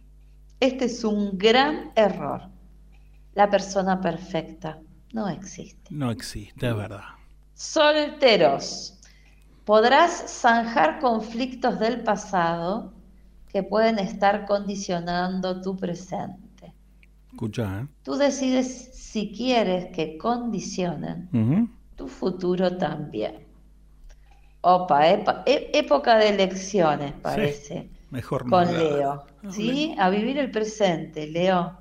Este 0.61 0.85
es 0.85 1.03
un 1.05 1.38
gran 1.38 1.90
error. 1.96 2.51
La 3.37 3.49
persona 3.51 4.01
perfecta 4.01 4.79
no 5.12 5.29
existe. 5.29 5.88
No 5.90 6.11
existe, 6.11 6.68
es 6.68 6.77
verdad. 6.77 7.03
Solteros. 7.55 8.99
Podrás 9.64 10.12
zanjar 10.40 10.99
conflictos 11.01 11.79
del 11.79 12.03
pasado 12.03 12.92
que 13.53 13.62
pueden 13.62 13.99
estar 13.99 14.46
condicionando 14.46 15.61
tu 15.61 15.77
presente. 15.77 16.72
Escucha, 17.31 17.83
¿eh? 17.83 17.87
Tú 18.03 18.14
decides 18.14 18.90
si 18.94 19.31
quieres 19.33 19.87
que 19.94 20.16
condicionen 20.16 21.29
tu 21.96 22.09
futuro 22.09 22.77
también. 22.79 23.44
Opa, 24.62 25.09
epa- 25.11 25.42
e- 25.44 25.70
época 25.75 26.16
de 26.16 26.31
elecciones 26.31 27.12
parece. 27.22 27.90
Mejor 28.11 28.46
no 28.46 28.51
con. 28.64 28.75
Leo. 28.79 29.27
¿Sí? 29.51 29.94
A 29.99 30.09
vivir 30.11 30.38
el 30.38 30.51
presente, 30.51 31.27
Leo. 31.27 31.79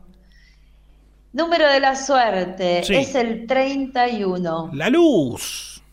Número 1.35 1.67
de 1.69 1.81
la 1.81 1.97
suerte 1.97 2.81
Sí. 2.85 2.95
es 2.95 3.13
el 3.13 3.45
31. 3.45 4.69
La 4.71 4.89
luz. 4.89 5.83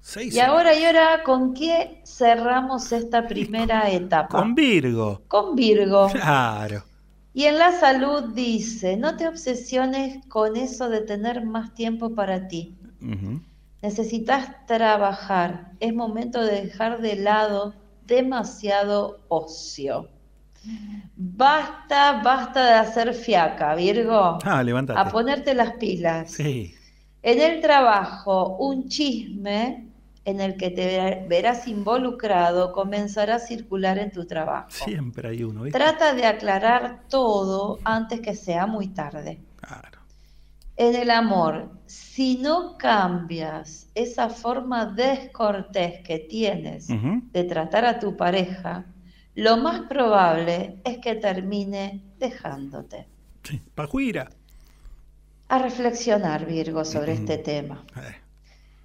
Seis 0.00 0.32
Y 0.32 0.38
ahora, 0.38 0.72
y 0.72 0.84
ahora, 0.84 1.24
¿con 1.24 1.52
qué 1.52 2.00
cerramos 2.06 2.92
esta 2.92 3.26
primera 3.26 3.90
etapa? 3.90 4.38
Con 4.38 4.54
Virgo. 4.54 5.20
Con 5.26 5.56
Virgo. 5.56 6.08
Claro. 6.12 6.84
Y 7.34 7.46
en 7.46 7.58
la 7.58 7.72
salud 7.72 8.34
dice, 8.34 8.96
no 8.96 9.16
te 9.16 9.26
obsesiones 9.26 10.24
con 10.28 10.54
eso 10.56 10.88
de 10.88 11.00
tener 11.00 11.44
más 11.44 11.74
tiempo 11.74 12.14
para 12.14 12.46
ti. 12.46 12.76
Necesitas 13.82 14.64
trabajar. 14.66 15.72
Es 15.80 15.92
momento 15.92 16.40
de 16.40 16.62
dejar 16.62 17.00
de 17.00 17.16
lado 17.16 17.74
demasiado 18.06 19.18
ocio. 19.26 20.08
Basta, 21.16 22.20
basta 22.22 22.64
de 22.64 22.72
hacer 22.74 23.14
fiaca, 23.14 23.74
Virgo. 23.74 24.38
Ah, 24.44 24.62
levántate. 24.62 24.98
A 24.98 25.04
ponerte 25.10 25.54
las 25.54 25.72
pilas. 25.74 26.30
Sí. 26.32 26.74
En 27.22 27.40
el 27.40 27.60
trabajo, 27.60 28.56
un 28.56 28.88
chisme 28.88 29.88
en 30.24 30.40
el 30.40 30.56
que 30.56 30.70
te 30.70 30.86
ver- 30.86 31.28
verás 31.28 31.66
involucrado 31.68 32.72
comenzará 32.72 33.36
a 33.36 33.38
circular 33.38 33.98
en 33.98 34.10
tu 34.12 34.24
trabajo. 34.26 34.68
Siempre 34.70 35.28
hay 35.28 35.42
uno, 35.44 35.62
¿viste? 35.62 35.78
Trata 35.78 36.14
de 36.14 36.26
aclarar 36.26 37.02
todo 37.08 37.78
antes 37.84 38.20
que 38.20 38.34
sea 38.34 38.66
muy 38.66 38.88
tarde. 38.88 39.40
Claro. 39.56 39.98
En 40.76 40.94
el 40.96 41.10
amor, 41.10 41.70
si 41.86 42.38
no 42.38 42.76
cambias 42.78 43.88
esa 43.94 44.28
forma 44.30 44.86
descortés 44.86 46.00
que 46.00 46.18
tienes 46.18 46.88
de 46.88 47.44
tratar 47.44 47.84
a 47.84 48.00
tu 48.00 48.16
pareja, 48.16 48.86
lo 49.34 49.56
más 49.56 49.82
probable 49.82 50.78
es 50.84 50.98
que 50.98 51.14
termine 51.14 52.02
dejándote. 52.18 53.06
Sí, 53.42 53.60
pajuira. 53.74 54.30
A 55.48 55.58
reflexionar, 55.58 56.46
Virgo, 56.46 56.84
sobre 56.84 57.12
este 57.12 57.38
tema. 57.38 57.84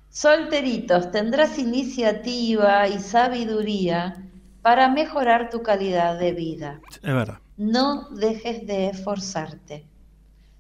Solteritos, 0.10 1.12
tendrás 1.12 1.60
iniciativa 1.60 2.88
y 2.88 3.00
sabiduría 3.00 4.16
para 4.62 4.90
mejorar 4.90 5.50
tu 5.50 5.62
calidad 5.62 6.20
de 6.20 6.32
vida. 6.34 6.82
Es 6.92 7.14
verdad. 7.14 7.40
No 7.58 8.10
dejes 8.10 8.66
de 8.68 8.88
esforzarte. 8.88 9.86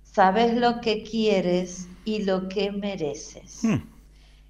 Sabes 0.03 0.55
lo 0.55 0.79
que 0.81 1.03
quieres 1.03 1.87
y 2.05 2.23
lo 2.23 2.47
que 2.47 2.71
mereces. 2.71 3.63
Hmm. 3.63 3.96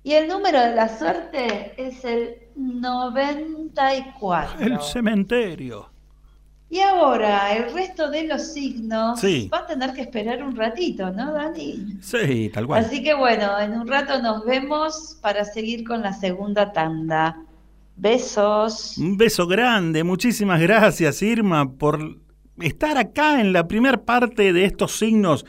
Y 0.08 0.14
el 0.14 0.30
número 0.30 0.58
de 0.62 0.74
la 0.74 0.88
suerte 0.98 1.74
es 1.76 2.06
el 2.06 2.36
94. 2.56 4.66
El 4.66 4.80
cementerio. 4.80 5.90
Y 6.70 6.80
ahora, 6.80 7.54
el 7.58 7.74
resto 7.74 8.10
de 8.10 8.26
los 8.26 8.54
signos 8.54 9.20
Sí. 9.20 9.50
va 9.54 9.58
a 9.58 9.68
tener 9.68 9.92
que 9.92 10.04
esperar 10.04 10.42
un 10.44 10.56
ratito, 10.56 11.12
¿no, 11.12 11.34
Dani? 11.34 11.98
Sí, 12.00 12.50
tal 12.54 12.68
cual. 12.68 12.86
Así 12.86 13.04
que 13.04 13.14
bueno, 13.16 13.60
en 13.60 13.74
un 13.74 13.86
rato 13.86 14.22
nos 14.22 14.46
vemos 14.46 15.18
para 15.22 15.44
seguir 15.44 15.84
con 15.86 16.02
la 16.02 16.14
segunda 16.14 16.72
tanda. 16.72 17.42
Besos. 17.98 18.98
Un 18.98 19.18
beso 19.18 19.46
grande, 19.46 20.06
muchísimas 20.06 20.62
gracias 20.62 21.22
Irma 21.22 21.70
por 21.70 22.16
estar 22.62 22.98
acá 22.98 23.42
en 23.42 23.52
la 23.52 23.68
primera 23.68 23.98
parte 24.06 24.54
de 24.54 24.64
estos 24.64 24.98
signos. 24.98 25.46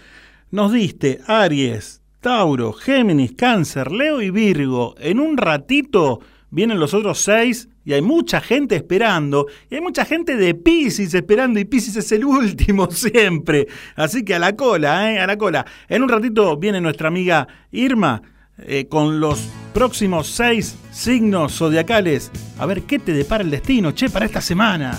Nos 0.50 0.72
diste 0.72 1.20
Aries, 1.28 2.02
Tauro, 2.20 2.72
Géminis, 2.72 3.32
Cáncer, 3.32 3.92
Leo 3.92 4.20
y 4.20 4.30
Virgo. 4.30 4.94
En 4.98 5.20
un 5.20 5.36
ratito 5.36 6.20
vienen 6.50 6.80
los 6.80 6.94
otros 6.94 7.18
seis 7.18 7.68
y 7.84 7.92
hay 7.92 8.02
mucha 8.02 8.40
gente 8.40 8.74
esperando. 8.76 9.46
Y 9.70 9.76
hay 9.76 9.80
mucha 9.80 10.04
gente 10.04 10.36
de 10.36 10.54
Pisces 10.54 11.14
esperando 11.14 11.60
y 11.60 11.64
Pisces 11.64 11.96
es 11.96 12.12
el 12.12 12.24
último 12.24 12.90
siempre. 12.90 13.68
Así 13.94 14.24
que 14.24 14.34
a 14.34 14.38
la 14.38 14.56
cola, 14.56 15.12
¿eh? 15.12 15.20
A 15.20 15.26
la 15.26 15.38
cola. 15.38 15.64
En 15.88 16.02
un 16.02 16.08
ratito 16.08 16.56
viene 16.56 16.80
nuestra 16.80 17.08
amiga 17.08 17.46
Irma 17.70 18.20
eh, 18.58 18.86
con 18.88 19.20
los 19.20 19.48
próximos 19.72 20.26
seis 20.26 20.76
signos 20.90 21.56
zodiacales. 21.56 22.32
A 22.58 22.66
ver 22.66 22.82
qué 22.82 22.98
te 22.98 23.12
depara 23.12 23.44
el 23.44 23.50
destino, 23.50 23.92
che, 23.92 24.10
para 24.10 24.26
esta 24.26 24.40
semana. 24.40 24.98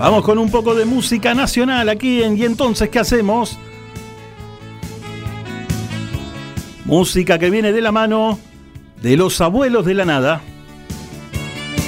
Vamos 0.00 0.24
con 0.24 0.38
un 0.38 0.50
poco 0.50 0.74
de 0.74 0.86
música 0.86 1.34
nacional 1.34 1.90
aquí 1.90 2.22
en 2.22 2.34
Y 2.34 2.44
entonces, 2.44 2.88
¿qué 2.88 2.98
hacemos? 2.98 3.58
Música 6.86 7.38
que 7.38 7.50
viene 7.50 7.70
de 7.70 7.82
la 7.82 7.92
mano 7.92 8.38
de 9.02 9.18
los 9.18 9.38
abuelos 9.42 9.84
de 9.84 9.92
la 9.92 10.06
nada. 10.06 10.40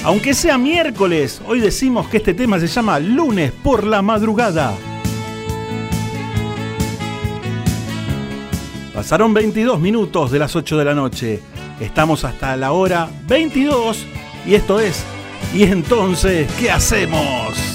Aunque 0.04 0.34
sea 0.34 0.58
miércoles, 0.58 1.40
hoy 1.46 1.60
decimos 1.60 2.06
que 2.08 2.18
este 2.18 2.34
tema 2.34 2.60
se 2.60 2.66
llama 2.66 2.98
lunes 2.98 3.50
por 3.50 3.82
la 3.82 4.02
madrugada. 4.02 4.74
Pasaron 8.92 9.32
22 9.32 9.80
minutos 9.80 10.30
de 10.30 10.38
las 10.38 10.54
8 10.54 10.76
de 10.76 10.84
la 10.84 10.94
noche. 10.94 11.40
Estamos 11.80 12.24
hasta 12.26 12.58
la 12.58 12.72
hora 12.72 13.08
22 13.26 14.04
y 14.46 14.54
esto 14.54 14.80
es 14.80 15.02
¿Y 15.54 15.62
entonces 15.62 16.46
qué 16.60 16.70
hacemos? 16.70 17.71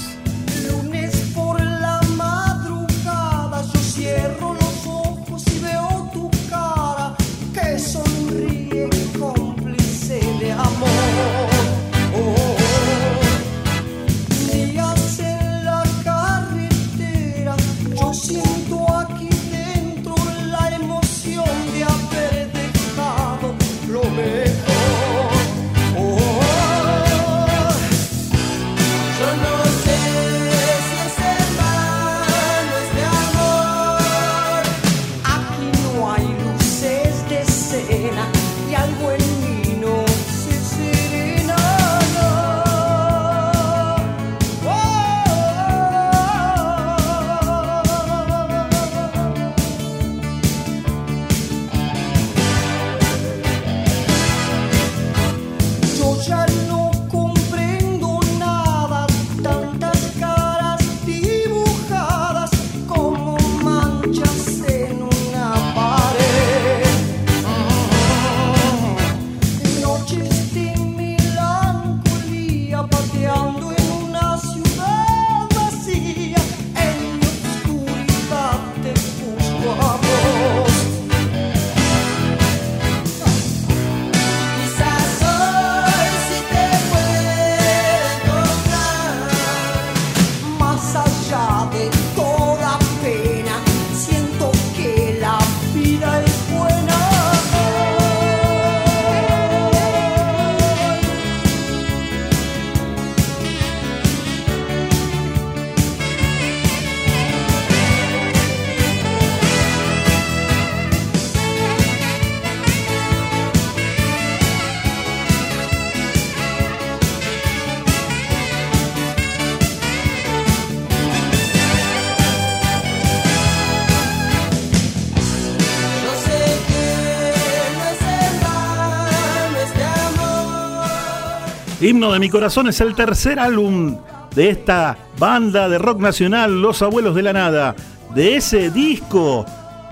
Himno 131.97 132.11
de 132.11 132.19
mi 132.19 132.29
corazón 132.29 132.67
es 132.67 132.79
el 132.79 132.93
tercer 132.93 133.39
álbum 133.39 133.97
de 134.35 134.51
esta 134.51 134.95
banda 135.17 135.67
de 135.67 135.79
rock 135.79 135.99
nacional, 135.99 136.61
Los 136.61 136.83
Abuelos 136.83 137.15
de 137.15 137.23
la 137.23 137.33
Nada. 137.33 137.75
De 138.13 138.35
ese 138.35 138.69
disco 138.69 139.43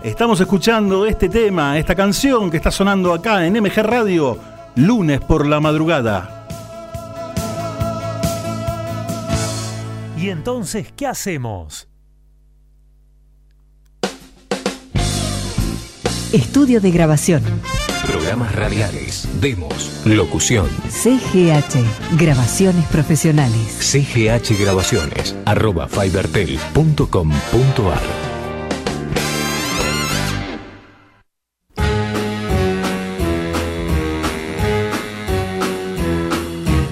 estamos 0.03 0.39
escuchando 0.39 1.07
este 1.07 1.29
tema, 1.29 1.79
esta 1.79 1.95
canción 1.95 2.51
que 2.51 2.57
está 2.57 2.69
sonando 2.69 3.11
acá 3.11 3.43
en 3.47 3.59
MG 3.59 3.77
Radio, 3.81 4.37
lunes 4.75 5.19
por 5.19 5.47
la 5.47 5.59
madrugada. 5.59 6.45
¿Y 10.15 10.29
entonces 10.29 10.93
qué 10.95 11.07
hacemos? 11.07 11.87
Estudio 16.31 16.79
de 16.79 16.91
grabación. 16.91 17.41
Programas 18.05 18.53
radiales, 18.53 19.27
demos, 19.41 20.01
locución. 20.05 20.67
CGH, 20.89 21.83
grabaciones 22.17 22.85
profesionales. 22.85 23.77
CGH 23.79 24.59
Grabaciones, 24.59 25.35
arroba 25.45 25.87
fibertel.com.ar. 25.87 28.01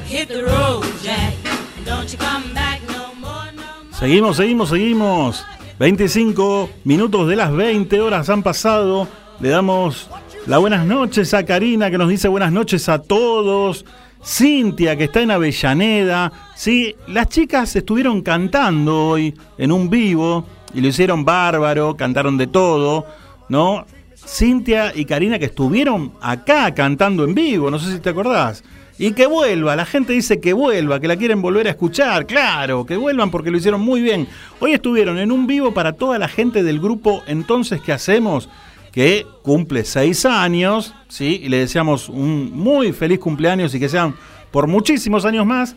Hit 0.08 0.30
the 0.30 0.42
road, 0.42 0.84
Jack, 1.04 1.36
and 1.78 1.86
don't 1.86 2.10
you 2.12 2.18
come 2.18 2.52
back 2.56 2.82
no 2.88 3.14
more, 3.16 3.52
no 3.54 3.84
more. 3.84 3.94
Seguimos, 4.00 4.38
seguimos, 4.38 4.70
seguimos. 4.70 5.46
25 5.80 6.70
minutos 6.84 7.28
de 7.28 7.36
las 7.36 7.52
20 7.52 8.02
horas 8.02 8.30
han 8.30 8.42
pasado. 8.42 9.08
Le 9.40 9.50
damos 9.50 10.08
La 10.46 10.58
buenas 10.58 10.86
noches 10.86 11.34
a 11.34 11.46
Karina 11.46 11.90
que 11.90 11.98
nos 11.98 12.10
dice 12.10 12.28
buenas 12.28 12.52
noches 12.52 12.90
a 12.90 13.00
todos. 13.00 13.86
Cintia 14.22 14.98
que 14.98 15.06
está 15.06 15.22
en 15.22 15.32
Avellaneda. 15.32 16.34
Sí, 16.54 16.98
las 17.08 17.30
chicas 17.30 17.74
estuvieron 17.78 18.22
cantando 18.22 19.08
hoy 19.08 19.34
en 19.58 19.72
un 19.72 19.90
vivo 19.90 20.46
y 20.74 20.82
lo 20.82 20.90
hicieron 20.90 21.24
bárbaro, 21.24 21.96
cantaron 21.96 22.38
de 22.38 22.48
todo, 22.48 23.06
¿no? 23.48 23.86
Cintia 24.18 24.92
y 24.94 25.06
Karina 25.06 25.40
que 25.40 25.46
estuvieron 25.46 26.12
acá 26.20 26.74
cantando 26.74 27.24
en 27.24 27.34
vivo, 27.34 27.72
no 27.72 27.80
sé 27.80 27.94
si 27.94 28.00
te 28.00 28.10
acordás. 28.10 28.66
Y 29.00 29.14
que 29.14 29.28
vuelva, 29.28 29.78
la 29.78 29.86
gente 29.86 30.12
dice 30.12 30.42
que 30.42 30.52
vuelva, 30.52 31.00
que 31.00 31.08
la 31.08 31.16
quieren 31.16 31.42
volver 31.42 31.68
a 31.68 31.72
escuchar, 31.72 32.28
claro, 32.28 32.86
que 32.86 32.98
vuelvan 32.98 33.32
porque 33.32 33.50
lo 33.50 33.58
hicieron 33.58 33.80
muy 33.80 34.02
bien. 34.02 34.28
Hoy 34.60 34.74
estuvieron 34.74 35.18
en 35.20 35.32
un 35.32 35.48
vivo 35.48 35.74
para 35.74 35.94
toda 35.94 36.20
la 36.20 36.28
gente 36.28 36.64
del 36.64 36.82
grupo 36.82 37.24
Entonces, 37.28 37.80
¿qué 37.80 37.94
hacemos? 37.94 38.50
Que 38.94 39.26
cumple 39.42 39.84
seis 39.86 40.24
años, 40.24 40.94
¿sí? 41.10 41.42
Y 41.44 41.50
le 41.50 41.58
deseamos 41.58 42.10
un 42.10 42.52
muy 42.56 42.94
feliz 42.94 43.20
cumpleaños 43.20 43.74
y 43.74 43.80
que 43.80 43.90
sean 43.90 44.16
por 44.52 44.68
muchísimos 44.68 45.26
años 45.26 45.48
más. 45.48 45.76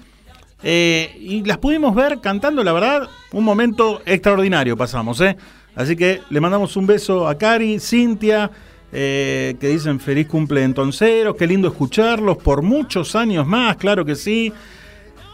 Eh, 0.63 1.17
y 1.19 1.43
las 1.43 1.57
pudimos 1.57 1.95
ver 1.95 2.21
cantando, 2.21 2.63
la 2.63 2.73
verdad, 2.73 3.09
un 3.33 3.43
momento 3.43 4.03
extraordinario 4.05 4.77
pasamos, 4.77 5.21
¿eh? 5.23 5.37
Así 5.75 5.97
que 5.97 6.21
le 6.29 6.41
mandamos 6.41 6.77
un 6.77 6.87
beso 6.87 7.27
a 7.27 7.37
Cari, 7.39 7.81
Cintia, 7.81 8.51
eh, 8.93 9.57
que 9.59 9.69
dicen 9.69 9.99
feliz 9.99 10.27
cumple 10.27 10.63
entonceros, 10.63 11.37
qué 11.37 11.47
lindo 11.47 11.69
escucharlos 11.69 12.37
por 12.37 12.63
muchos 12.63 13.17
años 13.17 13.47
más, 13.47 13.77
claro 13.77 14.05
que 14.05 14.15
sí. 14.15 14.53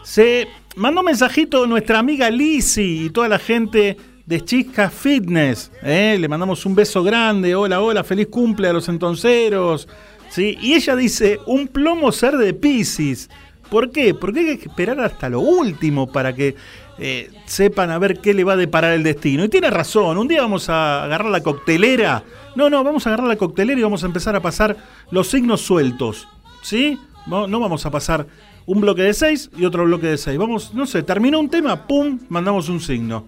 Se 0.03 0.47
mandó 0.77 1.01
un 1.01 1.07
mensajito 1.07 1.67
nuestra 1.67 1.99
amiga 1.99 2.29
Lizzy 2.29 3.05
y 3.05 3.09
toda 3.09 3.27
la 3.27 3.39
gente 3.39 3.97
de 4.25 4.41
Chica 4.43 4.89
Fitness. 4.89 5.71
¿eh? 5.81 6.17
Le 6.19 6.27
mandamos 6.27 6.65
un 6.65 6.75
beso 6.75 7.03
grande. 7.03 7.55
Hola, 7.55 7.81
hola, 7.81 8.03
feliz 8.03 8.27
cumple 8.27 8.69
a 8.69 8.73
los 8.73 8.87
entonceros. 8.89 9.87
¿sí? 10.29 10.57
Y 10.61 10.73
ella 10.73 10.95
dice, 10.95 11.39
un 11.45 11.67
plomo 11.67 12.11
ser 12.11 12.37
de 12.37 12.53
Pisces. 12.53 13.29
¿Por 13.69 13.91
qué? 13.91 14.13
Porque 14.13 14.39
hay 14.41 14.57
que 14.57 14.69
esperar 14.69 14.99
hasta 14.99 15.29
lo 15.29 15.39
último 15.39 16.11
para 16.11 16.33
que 16.33 16.55
eh, 16.99 17.31
sepan 17.45 17.89
a 17.89 17.97
ver 17.97 18.19
qué 18.19 18.33
le 18.33 18.43
va 18.43 18.53
a 18.53 18.57
deparar 18.57 18.93
el 18.93 19.03
destino. 19.03 19.43
Y 19.43 19.49
tiene 19.49 19.69
razón, 19.69 20.17
un 20.17 20.27
día 20.27 20.41
vamos 20.41 20.69
a 20.69 21.03
agarrar 21.03 21.31
la 21.31 21.41
coctelera. 21.41 22.23
No, 22.55 22.69
no, 22.69 22.83
vamos 22.83 23.05
a 23.05 23.09
agarrar 23.09 23.27
la 23.27 23.35
coctelera 23.35 23.79
y 23.79 23.83
vamos 23.83 24.03
a 24.03 24.07
empezar 24.07 24.35
a 24.35 24.41
pasar 24.41 24.77
los 25.09 25.27
signos 25.29 25.61
sueltos. 25.61 26.27
¿Sí? 26.61 26.99
No, 27.25 27.47
no 27.47 27.59
vamos 27.59 27.85
a 27.85 27.91
pasar 27.91 28.27
un 28.65 28.79
bloque 28.79 29.01
de 29.01 29.13
seis 29.13 29.49
y 29.57 29.65
otro 29.65 29.85
bloque 29.85 30.07
de 30.07 30.17
seis. 30.17 30.37
Vamos, 30.37 30.73
no 30.73 30.85
sé, 30.85 31.03
terminó 31.03 31.39
un 31.39 31.49
tema, 31.49 31.87
¡pum! 31.87 32.19
Mandamos 32.29 32.69
un 32.69 32.79
signo. 32.79 33.25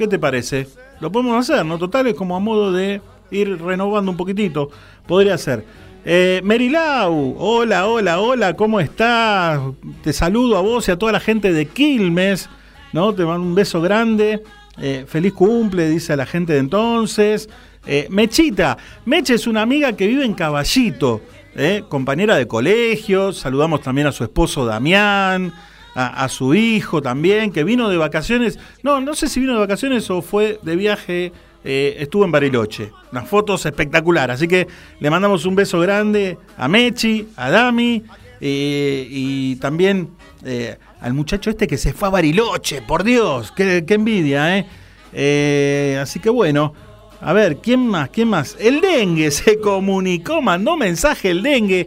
¿Qué 0.00 0.08
te 0.08 0.18
parece? 0.18 0.66
Lo 0.98 1.12
podemos 1.12 1.38
hacer, 1.38 1.62
¿no? 1.66 1.76
Total, 1.76 2.06
es 2.06 2.14
como 2.14 2.34
a 2.34 2.40
modo 2.40 2.72
de 2.72 3.02
ir 3.30 3.60
renovando 3.60 4.10
un 4.10 4.16
poquitito. 4.16 4.70
Podría 5.06 5.36
ser. 5.36 5.62
Eh, 6.06 6.40
Merilau, 6.42 7.36
hola, 7.38 7.86
hola, 7.86 8.18
hola, 8.18 8.56
¿cómo 8.56 8.80
estás? 8.80 9.60
Te 10.02 10.14
saludo 10.14 10.56
a 10.56 10.62
vos 10.62 10.88
y 10.88 10.92
a 10.92 10.98
toda 10.98 11.12
la 11.12 11.20
gente 11.20 11.52
de 11.52 11.66
Quilmes, 11.66 12.48
¿no? 12.94 13.14
Te 13.14 13.26
mando 13.26 13.46
un 13.46 13.54
beso 13.54 13.82
grande. 13.82 14.42
Eh, 14.78 15.04
feliz 15.06 15.34
cumple, 15.34 15.90
dice 15.90 16.16
la 16.16 16.24
gente 16.24 16.54
de 16.54 16.60
entonces. 16.60 17.50
Eh, 17.84 18.06
Mechita, 18.08 18.78
Meche 19.04 19.34
es 19.34 19.46
una 19.46 19.60
amiga 19.60 19.92
que 19.96 20.06
vive 20.06 20.24
en 20.24 20.32
Caballito, 20.32 21.20
¿eh? 21.54 21.84
compañera 21.90 22.36
de 22.36 22.48
colegio. 22.48 23.34
Saludamos 23.34 23.82
también 23.82 24.06
a 24.06 24.12
su 24.12 24.24
esposo 24.24 24.64
Damián 24.64 25.52
a, 25.94 26.28
su 26.28 26.54
hijo 26.54 27.02
también, 27.02 27.52
que 27.52 27.64
vino 27.64 27.88
de 27.88 27.96
vacaciones. 27.96 28.58
No, 28.82 29.00
no 29.00 29.14
sé 29.14 29.28
si 29.28 29.40
vino 29.40 29.54
de 29.54 29.58
vacaciones 29.60 30.08
o 30.10 30.22
fue 30.22 30.58
de 30.62 30.76
viaje. 30.76 31.32
eh, 31.62 31.96
estuvo 31.98 32.24
en 32.24 32.32
Bariloche. 32.32 32.90
Unas 33.12 33.28
fotos 33.28 33.66
espectaculares. 33.66 34.34
Así 34.34 34.48
que 34.48 34.66
le 34.98 35.10
mandamos 35.10 35.44
un 35.44 35.54
beso 35.54 35.78
grande 35.80 36.38
a 36.56 36.68
Mechi, 36.68 37.28
a 37.36 37.50
Dami 37.50 38.02
eh, 38.40 39.06
y 39.10 39.56
también 39.56 40.10
eh, 40.44 40.78
al 41.00 41.12
muchacho 41.12 41.50
este 41.50 41.66
que 41.66 41.76
se 41.76 41.92
fue 41.92 42.08
a 42.08 42.12
Bariloche. 42.12 42.82
Por 42.82 43.04
Dios, 43.04 43.52
qué, 43.52 43.84
qué 43.86 43.94
envidia. 43.94 44.66
Eh, 45.12 45.98
Así 46.00 46.20
que 46.20 46.30
bueno. 46.30 46.72
A 47.22 47.34
ver, 47.34 47.58
¿quién 47.58 47.86
más? 47.86 48.08
¿Quién 48.08 48.28
más? 48.28 48.56
El 48.58 48.80
dengue 48.80 49.30
se 49.30 49.60
comunicó, 49.60 50.40
mandó 50.40 50.78
mensaje 50.78 51.30
el 51.30 51.42
dengue 51.42 51.86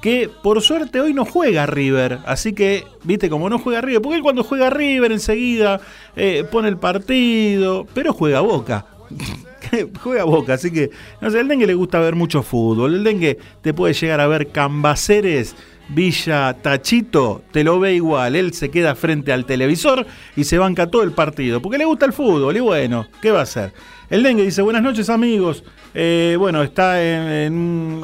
que 0.00 0.30
por 0.42 0.60
suerte 0.62 1.00
hoy 1.00 1.12
no 1.12 1.24
juega 1.24 1.66
River. 1.66 2.20
Así 2.26 2.52
que, 2.52 2.84
viste, 3.04 3.28
como 3.28 3.48
no 3.50 3.58
juega 3.58 3.80
River, 3.80 4.02
porque 4.02 4.16
él 4.16 4.22
cuando 4.22 4.44
juega 4.44 4.70
River 4.70 5.12
enseguida 5.12 5.80
eh, 6.16 6.44
pone 6.50 6.68
el 6.68 6.78
partido, 6.78 7.86
pero 7.94 8.12
juega 8.12 8.40
Boca. 8.40 8.86
juega 10.02 10.24
Boca, 10.24 10.54
así 10.54 10.70
que, 10.70 10.90
no 11.20 11.30
sé, 11.30 11.40
el 11.40 11.48
dengue 11.48 11.66
le 11.66 11.74
gusta 11.74 12.00
ver 12.00 12.14
mucho 12.14 12.42
fútbol. 12.42 12.94
El 12.94 13.04
dengue 13.04 13.38
te 13.62 13.74
puede 13.74 13.94
llegar 13.94 14.20
a 14.20 14.26
ver 14.26 14.48
Cambaceres. 14.48 15.54
Villa 15.92 16.56
Tachito 16.62 17.42
te 17.52 17.64
lo 17.64 17.80
ve 17.80 17.94
igual, 17.94 18.36
él 18.36 18.52
se 18.52 18.70
queda 18.70 18.94
frente 18.94 19.32
al 19.32 19.44
televisor 19.44 20.06
y 20.36 20.44
se 20.44 20.58
banca 20.58 20.86
todo 20.86 21.02
el 21.02 21.12
partido, 21.12 21.60
porque 21.60 21.78
le 21.78 21.84
gusta 21.84 22.06
el 22.06 22.12
fútbol 22.12 22.56
y 22.56 22.60
bueno, 22.60 23.06
¿qué 23.20 23.30
va 23.30 23.40
a 23.40 23.42
hacer? 23.42 23.72
El 24.08 24.22
dengue 24.22 24.44
dice, 24.44 24.62
buenas 24.62 24.82
noches 24.82 25.08
amigos, 25.10 25.62
Eh, 25.92 26.36
bueno, 26.38 26.62
está 26.62 26.94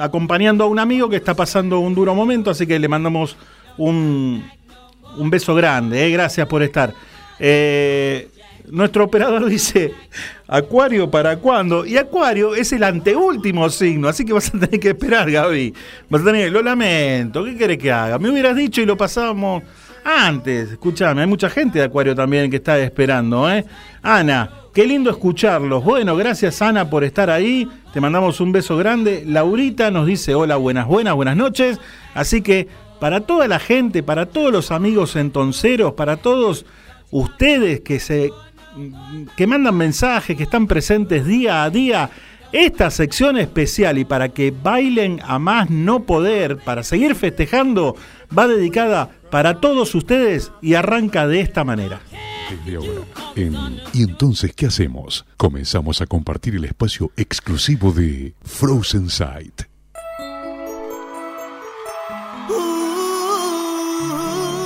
acompañando 0.03 0.65
a 0.65 0.67
un 0.67 0.81
amigo 0.81 1.09
que 1.09 1.15
está 1.15 1.35
pasando 1.35 1.79
un 1.79 1.95
duro 1.95 2.17
momento, 2.17 2.51
así 2.51 2.67
que 2.67 2.81
le 2.81 2.89
mandamos 2.89 3.37
un, 3.79 4.43
un 5.17 5.31
beso 5.31 5.55
grande, 5.55 6.05
eh, 6.05 6.11
gracias 6.11 6.49
por 6.49 6.65
estar. 6.65 6.93
Eh, 7.39 8.29
nuestro 8.71 9.05
operador 9.05 9.47
dice, 9.47 9.93
Acuario 10.49 11.11
para 11.11 11.37
cuándo? 11.39 11.85
Y 11.85 11.97
Acuario 11.97 12.55
es 12.55 12.73
el 12.73 12.83
anteúltimo 12.83 13.69
signo, 13.71 14.09
así 14.09 14.25
que 14.25 14.33
vas 14.33 14.49
a 14.49 14.59
tener 14.59 14.81
que 14.81 14.91
esperar, 14.91 15.31
Gaby. 15.31 15.75
Vas 16.09 16.23
a 16.23 16.25
tener, 16.25 16.53
lo 16.53 16.63
lamento, 16.63 17.45
¿qué 17.45 17.57
querés 17.57 17.79
que 17.79 17.93
haga? 17.93 18.19
Me 18.19 18.31
hubieras 18.31 18.57
dicho 18.57 18.81
y 18.81 18.87
lo 18.87 18.97
pasábamos 18.97 19.63
antes. 20.05 20.73
Escuchame, 20.73 21.23
hay 21.23 21.27
mucha 21.27 21.51
gente 21.51 21.79
de 21.79 21.87
Acuario 21.87 22.15
también 22.15 22.51
que 22.51 22.57
está 22.57 22.79
esperando, 22.79 23.51
¿eh? 23.51 23.65
Ana, 24.03 24.51
qué 24.73 24.87
lindo 24.87 25.11
escucharlos. 25.11 25.83
Bueno, 25.83 26.17
gracias 26.17 26.63
Ana 26.63 26.89
por 26.89 27.03
estar 27.03 27.29
ahí. 27.29 27.69
Te 27.93 28.01
mandamos 28.01 28.41
un 28.41 28.53
beso 28.53 28.77
grande. 28.77 29.25
Laurita 29.27 29.91
nos 29.91 30.07
dice 30.07 30.35
hola, 30.35 30.57
buenas, 30.57 30.87
buenas, 30.87 31.15
buenas 31.15 31.37
noches. 31.37 31.81
Así 32.15 32.41
que 32.41 32.69
para 33.01 33.21
toda 33.21 33.49
la 33.49 33.59
gente, 33.59 34.03
para 34.03 34.27
todos 34.27 34.53
los 34.53 34.71
amigos 34.71 35.17
entonceros, 35.17 35.95
para 35.95 36.17
todos 36.17 36.65
ustedes 37.11 37.81
que 37.81 38.01
se 38.01 38.31
que 39.37 39.47
mandan 39.47 39.77
mensajes, 39.77 40.37
que 40.37 40.43
están 40.43 40.67
presentes 40.67 41.27
día 41.27 41.65
a 41.65 41.71
día, 41.71 42.11
esta 42.53 42.91
sección 42.91 43.39
especial 43.39 43.99
y 43.99 44.05
para 44.05 44.29
que 44.29 44.51
bailen 44.51 45.21
a 45.25 45.39
más 45.39 45.71
no 45.71 46.05
poder, 46.05 46.59
para 46.59 46.83
seguir 46.83 47.15
festejando, 47.15 47.97
va 48.37 48.47
dedicada 48.47 49.11
para 49.31 49.61
todos 49.61 49.95
ustedes 49.95 50.53
y 50.63 50.75
arranca 50.75 51.27
de 51.27 51.41
esta 51.41 51.65
manera. 51.65 52.01
Desde 52.51 52.77
ahora, 52.77 53.01
en 53.35 53.57
¿Y 53.93 54.03
entonces 54.05 54.53
qué 54.55 54.67
hacemos? 54.67 55.27
Comenzamos 55.37 56.01
a 56.01 56.07
compartir 56.07 56.55
el 56.55 56.65
espacio 56.65 57.11
exclusivo 57.17 57.93
de 57.93 58.35
Frozen 58.45 59.11
Sight. 59.11 59.63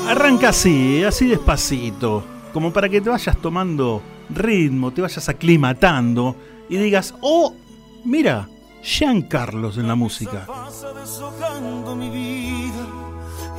Arranca 0.08 0.48
así, 0.48 1.04
así 1.04 1.28
despacito, 1.28 2.24
como 2.52 2.72
para 2.72 2.88
que 2.88 3.00
te 3.00 3.10
vayas 3.10 3.36
tomando 3.38 4.02
ritmo, 4.28 4.92
te 4.92 5.02
vayas 5.02 5.28
aclimatando 5.28 6.36
y 6.68 6.76
digas, 6.76 7.14
oh, 7.20 7.54
mira, 8.04 8.48
Jean 8.82 9.22
Carlos 9.22 9.76
en 9.76 9.88
la 9.88 9.94
música. 9.94 10.46
pasa 10.46 10.92
deshojando 10.92 11.94
mi 11.96 12.10
vida 12.10 12.86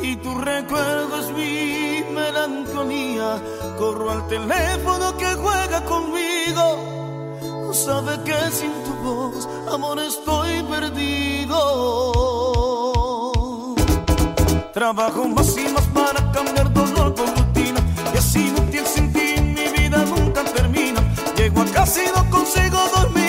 y 0.01 0.15
tu 0.17 0.33
recuerdo 0.35 1.19
es 1.19 1.29
mi 1.31 2.03
melancolía. 2.13 3.41
Corro 3.77 4.11
al 4.11 4.27
teléfono 4.27 5.15
que 5.17 5.33
juega 5.35 5.83
conmigo. 5.85 7.37
No 7.41 7.73
sabe 7.73 8.19
que 8.23 8.51
sin 8.51 8.71
tu 8.83 8.93
voz, 9.03 9.47
amor, 9.71 9.99
estoy 9.99 10.63
perdido. 10.63 11.61
Trabajo 14.73 15.27
más 15.27 15.55
y 15.57 15.67
más 15.71 15.85
para 15.87 16.31
cambiar 16.31 16.73
dolor 16.73 16.90
Llego 21.61 21.69
a 21.69 21.73
casa 21.75 22.03
y 22.03 22.07
no 22.07 22.29
consigo 22.31 22.79
dormir 22.95 23.20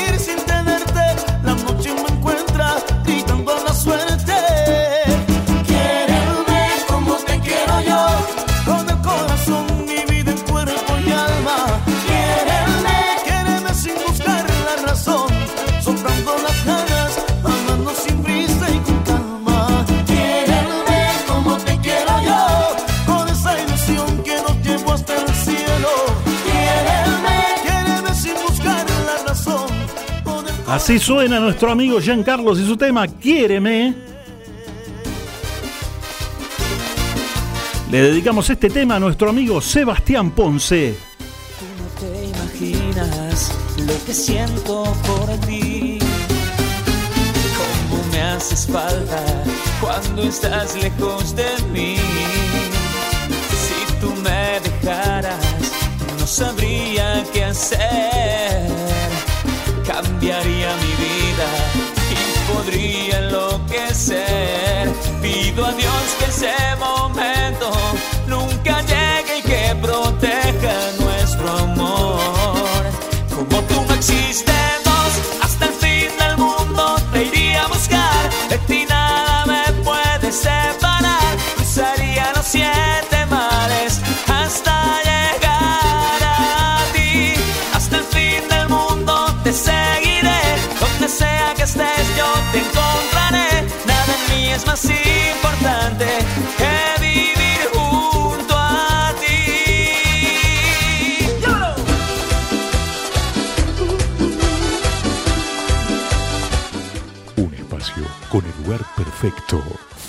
Así 30.72 30.98
suena 30.98 31.38
nuestro 31.38 31.70
amigo 31.70 32.00
Giancarlos 32.00 32.58
y 32.58 32.66
su 32.66 32.78
tema 32.78 33.06
Quiéreme. 33.06 33.94
Le 37.90 38.00
dedicamos 38.00 38.48
este 38.48 38.70
tema 38.70 38.96
a 38.96 38.98
nuestro 38.98 39.28
amigo 39.28 39.60
Sebastián 39.60 40.30
Ponce. 40.30 40.96
Tú 41.58 41.66
no 41.76 42.00
te 42.00 42.24
imaginas 42.24 43.52
lo 43.86 44.06
que 44.06 44.14
siento 44.14 44.84
por 45.06 45.28
ti. 45.46 45.98
Cómo 47.58 48.02
me 48.10 48.22
haces 48.22 48.66
falta 48.66 49.44
cuando 49.78 50.22
estás 50.22 50.74
lejos 50.76 51.36
de 51.36 51.50
mí. 51.70 51.96
Si 53.50 54.00
tú 54.00 54.10
me 54.22 54.58
dejaras, 54.60 55.36
no 56.18 56.26
sabría 56.26 57.22
qué 57.30 57.44
hacer. 57.44 59.01
Cambiaría 59.86 60.76
mi 60.76 60.92
vida 61.04 61.48
y 62.10 62.52
podría 62.52 63.18
enloquecer. 63.18 64.88
Pido 65.20 65.66
a 65.66 65.72
Dios 65.72 66.02
que 66.18 66.24
ese 66.26 66.54
momento 66.78 67.72
nunca 68.26 68.80
llegue 68.82 69.38
y 69.38 69.42
que 69.42 69.76
proteja 69.80 70.74
nuestro 71.00 71.50
amor. 71.50 72.82
Como 73.34 73.60
tú 73.62 73.84
no 73.88 73.94
existemos, 73.94 74.81
perfecto. 109.22 109.62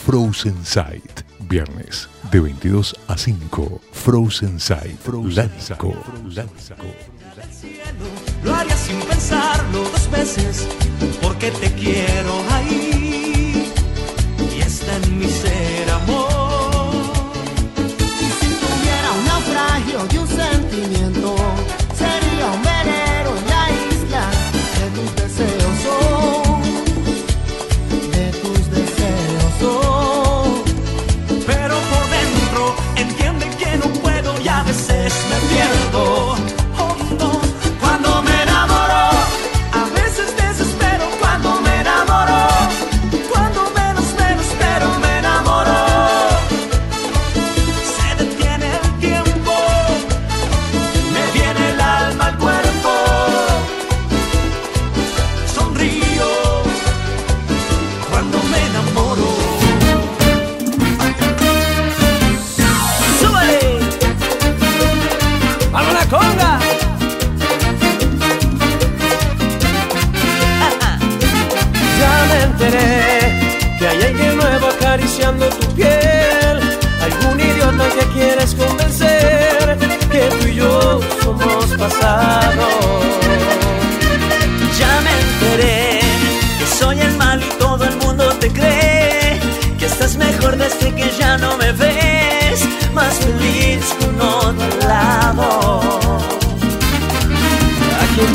Frozen 0.05 0.65
Sight. 0.65 1.21
Viernes 1.41 2.09
de 2.31 2.39
22 2.39 2.95
a 3.07 3.15
5. 3.15 3.81
Frozen 3.91 4.59
Sight. 4.59 4.99
Lático. 5.07 5.93
Lo 8.43 8.55
haría 8.55 8.75
sin 8.75 8.99
pensarlo 9.01 9.83
dos 9.83 10.09
veces, 10.09 10.67
porque 11.21 11.51
te 11.51 11.71
quiero 11.73 12.33
ahí. 12.51 12.82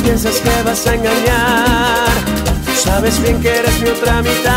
Piensas 0.08 0.40
que 0.40 0.62
vas 0.62 0.86
a 0.86 0.94
engañar? 0.94 2.08
Sabes 2.74 3.20
bien 3.20 3.38
que 3.42 3.50
eres 3.58 3.78
mi 3.82 3.90
otra 3.90 4.22
mitad. 4.22 4.54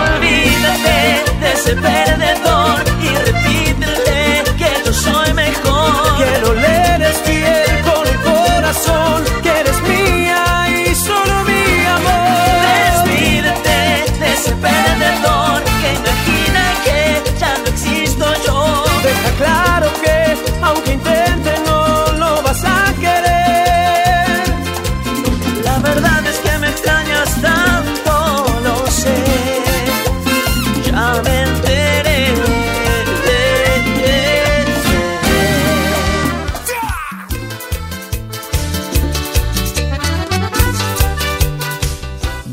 Olvídate 0.00 1.24
de 1.40 1.52
ese 1.52 1.76
perdedor 1.76 2.82
y 3.02 3.08
repítele 3.26 3.67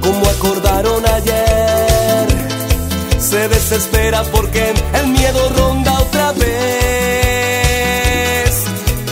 como 0.00 0.26
acordaron 0.26 1.06
ayer. 1.06 2.26
Se 3.20 3.48
desespera 3.48 4.24
porque 4.24 4.74
el 5.00 5.06
miedo 5.06 5.48
ronda 5.56 6.00
otra 6.00 6.32
vez. 6.32 6.50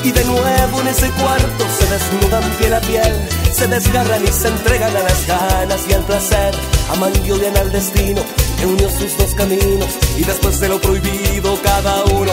Y 0.03 0.11
de 0.11 0.24
nuevo 0.24 0.80
en 0.80 0.88
ese 0.88 1.09
cuarto 1.11 1.64
se 1.78 1.86
desnudan 1.86 2.42
piel 2.59 2.74
a 2.74 2.80
piel, 2.80 3.14
se 3.53 3.68
desgarran 3.68 4.24
y 4.24 4.32
se 4.32 4.48
entregan 4.48 4.96
a 4.96 5.03
las 5.03 5.24
ganas 5.28 5.86
y 5.88 5.92
al 5.92 6.03
placer. 6.03 6.53
Aman 6.90 7.12
y 7.24 7.30
odian 7.30 7.57
al 7.57 7.70
destino 7.70 8.22
unió 8.66 8.88
sus 8.90 9.16
dos 9.16 9.34
caminos 9.34 9.90
y 10.16 10.24
después 10.24 10.60
de 10.60 10.68
lo 10.68 10.80
prohibido 10.80 11.58
cada 11.62 12.04
uno 12.04 12.32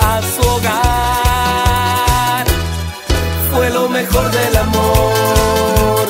a 0.00 0.20
su 0.22 0.48
hogar 0.48 1.34
fue 3.54 3.70
lo 3.70 3.88
mejor 3.88 4.30
del 4.30 4.56
amor. 4.56 6.08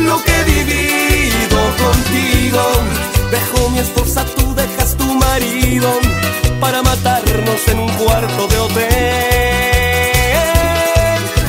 Lo 0.00 0.22
que 0.24 0.32
he 0.40 0.44
vivido 0.44 1.58
contigo. 1.84 2.62
Dejo 3.30 3.70
mi 3.70 3.78
esposa, 3.78 4.24
tú 4.36 4.54
dejas 4.54 4.96
tu 4.96 5.06
marido 5.14 5.88
para 6.60 6.82
matarnos 6.82 7.68
en 7.68 7.78
un 7.80 7.88
cuarto 8.00 8.46
de 8.48 8.58
hotel. 8.58 8.92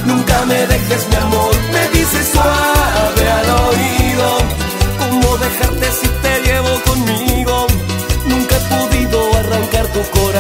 Nunca 0.05 0.45
me 0.45 0.67
dejes, 0.67 1.07
mi 1.09 1.15
amor, 1.15 1.55
me 1.75 1.87
dices 1.97 2.25
suave 2.33 3.31
al 3.39 3.49
oído. 3.67 4.27
¿Cómo 5.01 5.37
dejarte 5.37 5.82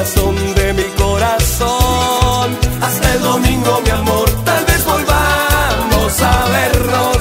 de 0.03 0.73
mi 0.73 0.83
corazón. 0.97 2.57
Hasta 2.81 3.13
el 3.13 3.21
domingo, 3.21 3.81
mi 3.85 3.89
amor, 3.89 4.29
tal 4.43 4.65
vez 4.65 4.83
volvamos 4.83 6.21
a 6.21 6.45
vernos. 6.49 7.17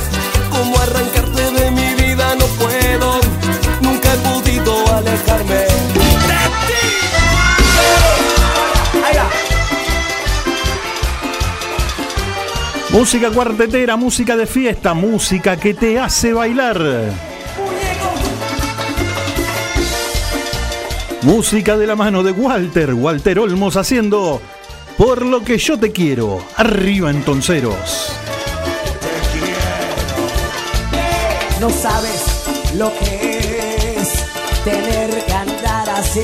Como 0.50 0.76
arrancarte 0.80 1.52
de 1.52 1.70
mi 1.70 1.94
vida 1.94 2.34
no 2.34 2.44
puedo, 2.46 3.20
nunca 3.82 4.12
he 4.12 4.16
podido 4.16 4.94
alejarme 4.96 5.54
de 5.54 5.66
ti. 6.66 6.82
Música 12.90 13.30
cuartetera, 13.30 13.96
música 13.96 14.36
de 14.36 14.46
fiesta, 14.46 14.92
música 14.92 15.56
que 15.56 15.72
te 15.72 16.00
hace 16.00 16.32
bailar. 16.32 17.31
Música 21.22 21.76
de 21.76 21.86
la 21.86 21.94
mano 21.94 22.24
de 22.24 22.32
Walter, 22.32 22.94
Walter 22.94 23.38
Olmos 23.38 23.76
haciendo 23.76 24.42
Por 24.98 25.24
lo 25.24 25.42
que 25.42 25.56
yo 25.56 25.78
te 25.78 25.92
quiero. 25.92 26.44
Arriba 26.56 27.10
entonceros. 27.10 28.12
No 31.60 31.70
sabes 31.70 32.24
lo 32.76 32.92
que 32.98 33.94
es 33.98 34.24
tener 34.64 35.24
que 35.24 35.32
andar 35.32 35.90
así, 35.90 36.22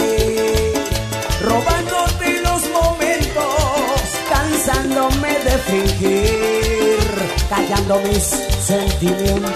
robándote 1.43 2.43
los 2.43 2.69
momentos, 2.71 3.45
cansándome 4.29 5.29
de 5.29 5.59
fingir, 5.59 6.99
callando 7.49 8.01
mis 8.01 8.25
sentimientos, 8.67 9.53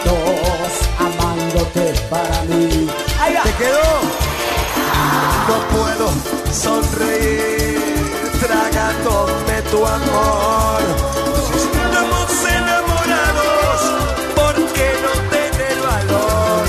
amándote 1.01 1.95
para 2.09 2.43
mí. 2.45 2.89
Ahí 3.21 3.35
va. 3.35 3.43
¿Te 3.43 3.53
quedó? 3.55 4.22
No 5.49 5.57
puedo 5.75 6.07
sonreír 6.53 7.81
tragándome 8.41 9.63
tu 9.71 9.79
amor. 9.85 10.81
Estamos 11.57 12.31
enamorados, 12.59 13.79
¿por 14.37 14.55
qué 14.75 14.89
no 15.05 15.13
tener 15.35 15.77
valor? 15.91 16.63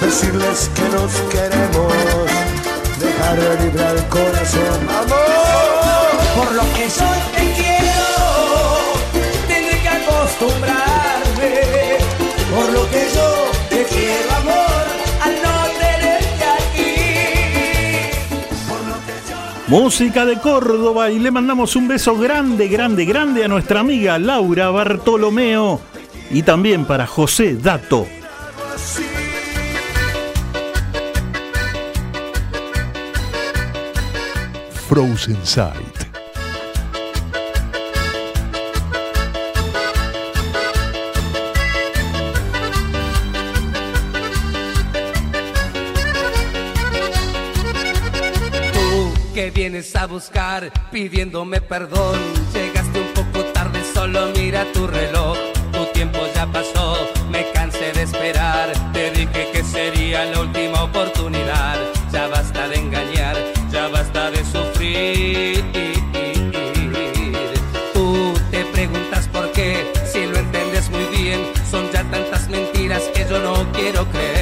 Decirles 0.00 0.58
que 0.74 0.86
nos 0.96 1.12
queremos, 1.32 1.92
dejar 2.98 3.38
libre 3.62 3.84
al 3.84 4.00
corazón, 4.08 4.78
amor. 5.02 6.10
Por 6.36 6.50
lo 6.52 6.64
que 6.74 6.86
yo 6.98 7.10
te 7.36 7.44
quiero, 7.58 8.12
tendré 9.48 9.76
que 9.80 9.88
acostumbrarme. 9.88 11.52
Por 12.54 12.68
lo 12.72 12.82
que 12.90 13.02
yo 13.14 13.28
te 13.70 13.80
quiero, 13.84 14.28
amor, 14.40 14.65
Música 19.68 20.24
de 20.24 20.38
Córdoba 20.38 21.10
y 21.10 21.18
le 21.18 21.32
mandamos 21.32 21.74
un 21.74 21.88
beso 21.88 22.16
grande, 22.16 22.68
grande, 22.68 23.04
grande 23.04 23.44
a 23.44 23.48
nuestra 23.48 23.80
amiga 23.80 24.16
Laura 24.16 24.70
Bartolomeo 24.70 25.80
y 26.30 26.42
también 26.44 26.84
para 26.84 27.04
José 27.04 27.56
Dato. 27.56 28.06
Frozen 34.88 35.44
Sight. 35.44 35.95
Buscar 50.06 50.72
pidiéndome 50.90 51.60
perdón. 51.60 52.18
Llegaste 52.52 53.00
un 53.00 53.12
poco 53.14 53.44
tarde, 53.52 53.80
solo 53.94 54.28
mira 54.36 54.64
tu 54.72 54.86
reloj. 54.86 55.36
Tu 55.72 55.84
tiempo 55.92 56.18
ya 56.34 56.46
pasó, 56.46 56.96
me 57.30 57.50
cansé 57.52 57.92
de 57.92 58.02
esperar. 58.02 58.72
Te 58.92 59.10
dije 59.10 59.50
que 59.52 59.62
sería 59.64 60.24
la 60.26 60.40
última 60.40 60.84
oportunidad. 60.84 61.78
Ya 62.12 62.28
basta 62.28 62.68
de 62.68 62.76
engañar, 62.76 63.36
ya 63.70 63.88
basta 63.88 64.30
de 64.30 64.44
sufrir. 64.44 65.64
Tú 67.92 68.34
te 68.50 68.64
preguntas 68.66 69.28
por 69.28 69.50
qué, 69.52 69.92
si 70.10 70.26
lo 70.26 70.38
entiendes 70.38 70.90
muy 70.90 71.04
bien. 71.16 71.40
Son 71.70 71.90
ya 71.92 72.02
tantas 72.04 72.48
mentiras 72.48 73.02
que 73.14 73.26
yo 73.28 73.38
no 73.40 73.70
quiero 73.72 74.06
creer. 74.10 74.35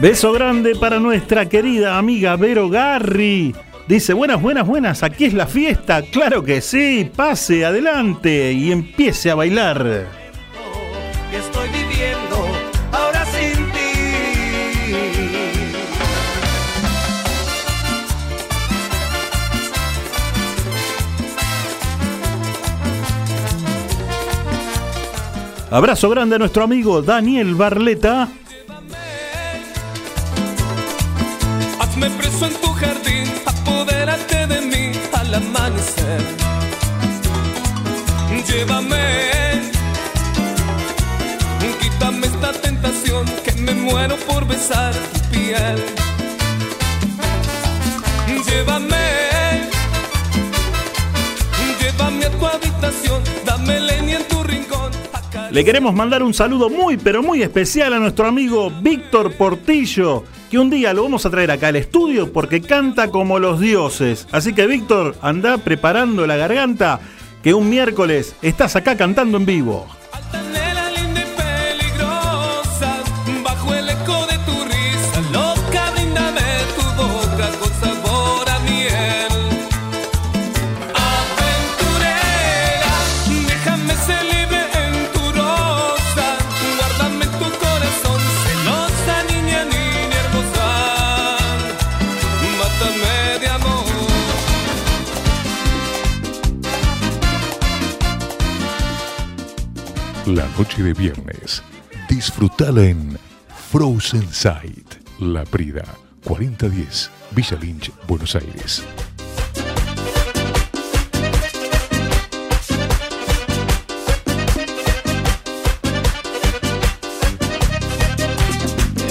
Beso 0.00 0.32
grande 0.32 0.74
para 0.76 0.98
nuestra 0.98 1.46
querida 1.46 1.98
amiga 1.98 2.34
Vero 2.36 2.70
Garri. 2.70 3.54
Dice, 3.86 4.14
buenas, 4.14 4.40
buenas, 4.40 4.66
buenas, 4.66 5.02
aquí 5.02 5.26
es 5.26 5.34
la 5.34 5.46
fiesta. 5.46 6.00
Claro 6.00 6.42
que 6.42 6.62
sí, 6.62 7.10
pase 7.14 7.66
adelante 7.66 8.50
y 8.50 8.72
empiece 8.72 9.30
a 9.30 9.34
bailar. 9.34 10.08
que 11.30 11.36
estoy 11.36 11.68
viviendo 11.68 12.48
ahora 12.92 13.26
sin 13.26 13.66
ti. 13.72 13.80
Abrazo 25.70 26.08
grande 26.08 26.36
a 26.36 26.38
nuestro 26.38 26.64
amigo 26.64 27.02
Daniel 27.02 27.54
Barleta. 27.54 28.30
Amanecer. 35.34 36.20
Llévame, 38.48 39.70
quítame 41.80 42.26
esta 42.26 42.52
tentación 42.52 43.26
que 43.44 43.52
me 43.60 43.74
muero 43.74 44.16
por 44.28 44.46
besar 44.46 44.92
tu 45.12 45.20
piel. 45.30 45.76
Llévame, 48.46 48.96
llévame 51.80 52.24
a 52.24 52.30
tu 52.30 52.46
habitación, 52.46 53.22
dame 53.44 53.80
leña 53.80 54.16
en 54.18 54.28
tu 54.28 54.42
rincón. 54.42 54.90
Le 55.50 55.64
queremos 55.64 55.94
mandar 55.94 56.22
un 56.22 56.34
saludo 56.34 56.68
muy, 56.68 56.96
pero 56.96 57.22
muy 57.22 57.42
especial 57.42 57.92
a 57.94 57.98
nuestro 57.98 58.26
amigo 58.26 58.70
Víctor 58.80 59.32
Portillo, 59.34 60.24
que 60.50 60.58
un 60.58 60.68
día 60.68 60.92
lo 60.92 61.04
vamos 61.04 61.24
a 61.24 61.30
traer 61.30 61.52
acá 61.52 61.68
al 61.68 61.76
estudio 61.76 62.32
porque 62.32 62.60
canta 62.60 63.08
como 63.08 63.38
los 63.38 63.60
dioses. 63.60 64.26
Así 64.32 64.52
que 64.52 64.66
Víctor, 64.66 65.14
anda 65.22 65.58
preparando 65.58 66.26
la 66.26 66.36
garganta, 66.36 66.98
que 67.42 67.54
un 67.54 67.70
miércoles 67.70 68.34
estás 68.42 68.74
acá 68.74 68.96
cantando 68.96 69.38
en 69.38 69.46
vivo. 69.46 69.86
Noche 100.60 100.82
de 100.82 100.92
viernes. 100.92 101.62
Disfrutala 102.06 102.82
en 102.82 103.18
Frozen 103.70 104.30
Sight. 104.30 104.96
La 105.18 105.44
Prida, 105.44 105.86
4010, 106.24 107.10
Villa 107.30 107.56
Lynch, 107.58 107.90
Buenos 108.06 108.34
Aires. 108.34 108.84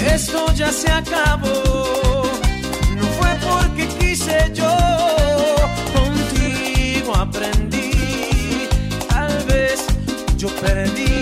Esto 0.06 0.54
ya 0.54 0.70
se 0.70 0.88
acabó. 0.88 2.30
No 2.96 3.06
fue 3.18 3.30
porque 3.48 3.88
hice 4.06 4.52
yo. 4.54 4.76
Contigo 5.98 7.16
aprendí, 7.16 7.90
tal 9.08 9.44
vez 9.46 9.84
yo 10.36 10.48
perdí. 10.60 11.19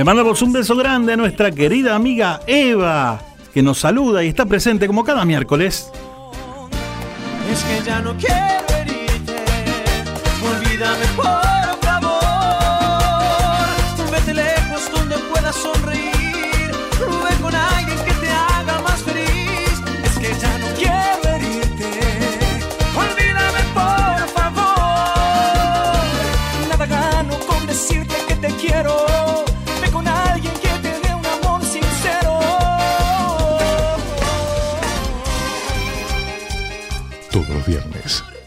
Le 0.00 0.04
mandamos 0.04 0.40
un 0.40 0.50
beso 0.50 0.74
grande 0.76 1.12
a 1.12 1.16
nuestra 1.18 1.50
querida 1.50 1.94
amiga 1.94 2.40
Eva, 2.46 3.20
que 3.52 3.62
nos 3.62 3.80
saluda 3.80 4.24
y 4.24 4.28
está 4.28 4.46
presente 4.46 4.86
como 4.86 5.04
cada 5.04 5.26
miércoles. 5.26 5.92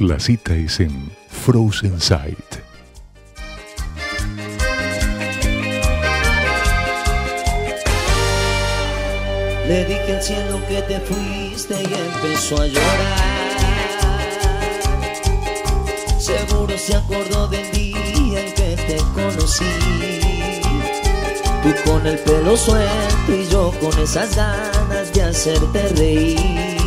La 0.04 0.20
cita 0.20 0.54
es 0.56 0.80
en 0.80 1.12
Frozen 1.30 1.99
Sight. 1.99 2.38
Le 9.68 9.86
dije 9.86 10.16
al 10.16 10.22
cielo 10.22 10.62
que 10.68 10.82
te 10.82 10.99
fuiste 10.99 11.76
y 11.76 11.93
empezó 11.93 12.62
a 12.62 12.68
llorar. 12.68 13.24
Seguro 16.20 16.78
se 16.78 16.95
acordó 16.95 17.47
del 17.47 17.72
día 17.72 18.39
en 18.41 18.54
que 18.54 18.76
te 18.76 18.97
conocí. 19.14 19.66
Tú 21.64 21.89
con 21.89 22.06
el 22.06 22.20
pelo 22.20 22.58
suelto 22.58 23.32
y 23.32 23.47
yo 23.49 23.72
con 23.80 23.97
esas 23.99 24.36
ganas 24.36 25.14
de 25.14 25.24
hacerte 25.24 25.88
reír. 25.89 26.78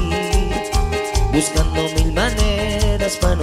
Buscando 1.33 1.86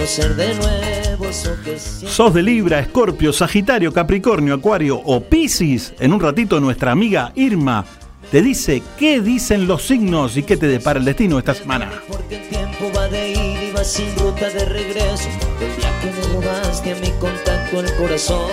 ser 0.06 0.36
de 0.36 0.54
nuevo 0.54 1.24
eso 1.26 1.50
que 1.64 1.78
Sos 1.78 2.34
de 2.34 2.42
Libra, 2.42 2.80
Escorpio, 2.80 3.32
Sagitario, 3.32 3.92
Capricornio, 3.92 4.54
Acuario 4.54 5.00
o 5.02 5.20
Piscis. 5.20 5.94
En 5.98 6.12
un 6.12 6.20
ratito 6.20 6.60
nuestra 6.60 6.92
amiga 6.92 7.32
Irma 7.34 7.84
te 8.30 8.42
dice 8.42 8.82
qué 8.98 9.20
dicen 9.20 9.66
los 9.66 9.86
signos 9.86 10.36
y 10.36 10.42
qué 10.42 10.56
te 10.56 10.66
depara 10.66 10.98
el 10.98 11.04
destino 11.04 11.38
esta 11.38 11.54
semana. 11.54 11.90
Porque 12.08 12.36
el 12.36 12.48
tiempo 12.48 12.90
va 12.96 13.08
de 13.08 13.30
ir 13.30 13.62
y 13.68 13.72
va 13.72 13.84
sin 13.84 14.14
ruta 14.16 14.50
de 14.50 14.64
regreso. 14.64 15.28
El 15.60 15.76
día 15.76 16.00
que 16.00 16.06
me 16.10 16.34
robaste 16.34 16.92
a 16.92 16.96
mi 16.96 17.10
contacto 17.20 17.80
el 17.80 17.94
corazón. 17.96 18.50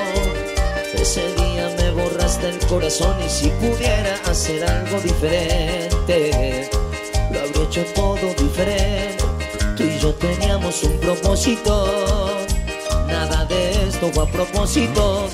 Ese 0.93 1.21
día 1.35 1.73
me 1.77 1.91
borraste 1.91 2.49
el 2.49 2.59
corazón 2.67 3.15
y 3.25 3.29
si 3.29 3.49
pudiera 3.49 4.15
hacer 4.25 4.63
algo 4.63 4.99
diferente, 4.99 6.69
lo 7.31 7.39
habría 7.39 7.63
hecho 7.63 7.83
todo 7.95 8.33
diferente. 8.37 9.20
Yo 10.01 10.11
teníamos 10.15 10.81
un 10.81 10.99
propósito. 10.99 11.85
Nada 13.07 13.45
de 13.45 13.87
esto 13.87 14.11
fue 14.11 14.23
a 14.23 14.27
propósito. 14.31 15.29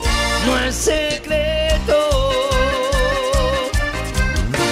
No 0.45 0.59
es 0.59 0.75
secreto. 0.75 1.95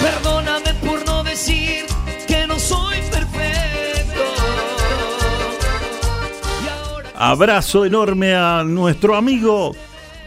Perdóname 0.02 0.74
por 0.86 1.06
no 1.06 1.24
decir 1.24 1.86
que 2.28 2.46
no 2.46 2.58
soy 2.58 2.98
perfecto. 3.10 4.22
Abrazo 7.14 7.86
enorme 7.86 8.34
a 8.34 8.64
nuestro 8.64 9.16
amigo 9.16 9.74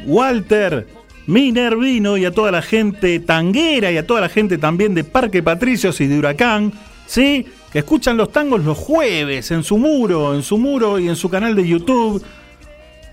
Walter 0.04 0.88
Minervino 1.28 2.18
y 2.18 2.26
a 2.26 2.32
toda 2.32 2.52
la 2.52 2.64
gente 2.64 3.20
tanguera 3.20 3.92
y 3.92 3.98
a 3.98 4.08
toda 4.08 4.22
la 4.22 4.30
gente 4.30 4.58
también 4.58 4.96
de 4.96 5.04
Parque 5.04 5.44
Patricios 5.44 6.02
y 6.02 6.08
de 6.08 6.18
Huracán, 6.18 6.74
¿sí? 7.06 7.46
Que 7.72 7.80
escuchan 7.80 8.18
los 8.18 8.32
tangos 8.32 8.64
los 8.64 8.78
jueves 8.78 9.52
en 9.52 9.64
su 9.64 9.78
muro, 9.78 10.34
en 10.34 10.44
su 10.44 10.58
muro 10.58 10.98
y 11.00 11.08
en 11.08 11.16
su 11.16 11.30
canal 11.30 11.56
de 11.56 11.68
YouTube. 11.68 12.24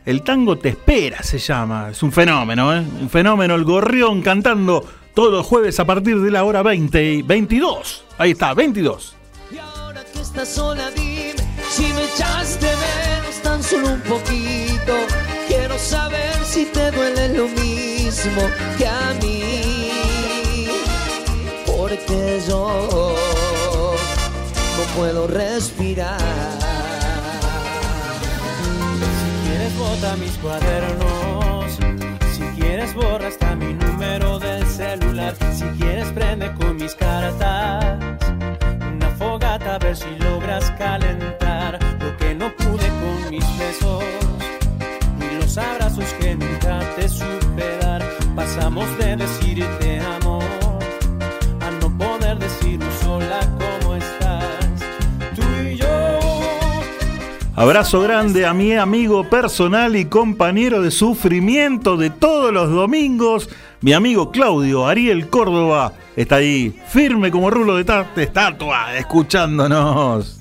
El 0.04 0.22
tango 0.22 0.56
te 0.56 0.70
espera, 0.70 1.22
se 1.22 1.38
llama. 1.38 1.90
Es 1.90 2.02
un 2.02 2.12
fenómeno, 2.12 2.74
¿eh? 2.74 2.84
Un 3.00 3.10
fenómeno. 3.10 3.54
El 3.54 3.64
gorrión 3.64 4.22
cantando 4.22 4.84
todos 5.14 5.32
los 5.32 5.46
jueves 5.46 5.78
a 5.80 5.84
partir 5.84 6.20
de 6.20 6.30
la 6.30 6.44
hora 6.44 6.62
20 6.62 7.04
y 7.04 7.22
22. 7.22 8.04
Ahí 8.18 8.30
está, 8.30 8.54
22. 8.54 9.14
que 10.12 10.20
estás 10.20 10.48
sola, 10.48 10.90
dime 10.92 11.34
si 11.70 11.92
me 11.92 12.04
echaste 12.04 12.66
menos 12.66 13.42
tan 13.42 13.62
solo 13.62 13.88
un 13.88 14.00
poquito. 14.00 14.94
Quiero 15.48 15.78
saber 15.78 16.34
si 16.44 16.64
te 16.66 16.90
duele 16.90 17.36
lo 17.36 17.48
mismo 17.48 18.42
que 18.78 18.86
a 18.86 19.14
mí. 19.20 20.68
Porque 21.66 22.40
yo 22.48 23.14
puedo 24.96 25.26
respirar. 25.26 26.18
Si 29.18 29.48
quieres 29.48 29.78
bota 29.78 30.16
mis 30.16 30.32
cuadernos, 30.38 31.78
si 32.32 32.42
quieres 32.58 32.94
borra 32.94 33.28
hasta 33.28 33.54
mi 33.54 33.74
número 33.74 34.38
del 34.38 34.66
celular, 34.66 35.34
si 35.52 35.64
quieres 35.78 36.08
prende 36.12 36.52
con 36.54 36.76
mis 36.76 36.94
cartas 36.94 37.98
una 38.94 39.10
fogata 39.18 39.74
a 39.74 39.78
ver 39.78 39.96
si 39.96 40.10
logras 40.18 40.70
calentar 40.72 41.78
lo 42.00 42.16
que 42.16 42.34
no 42.34 42.50
pude 42.56 42.88
con 42.88 43.30
mis 43.30 43.58
besos 43.58 44.04
y 45.20 45.34
los 45.40 45.58
abrazos 45.58 46.06
que 46.20 46.34
nunca 46.34 46.80
te 46.96 47.08
supe 47.08 47.78
dar. 47.82 48.02
Pasamos 48.34 48.86
de 48.98 49.16
decir 49.16 49.66
te 49.80 49.98
amo 50.00 50.25
Abrazo 57.58 58.02
grande 58.02 58.44
a 58.44 58.52
mi 58.52 58.74
amigo 58.74 59.30
personal 59.30 59.96
y 59.96 60.04
compañero 60.04 60.82
de 60.82 60.90
sufrimiento 60.90 61.96
de 61.96 62.10
todos 62.10 62.52
los 62.52 62.70
domingos, 62.70 63.48
mi 63.80 63.94
amigo 63.94 64.30
Claudio 64.30 64.86
Ariel 64.86 65.30
Córdoba. 65.30 65.94
Está 66.16 66.36
ahí, 66.36 66.78
firme 66.88 67.30
como 67.30 67.48
rulo 67.48 67.76
de, 67.76 67.84
de 68.14 68.22
estatua, 68.24 68.94
escuchándonos. 68.98 70.38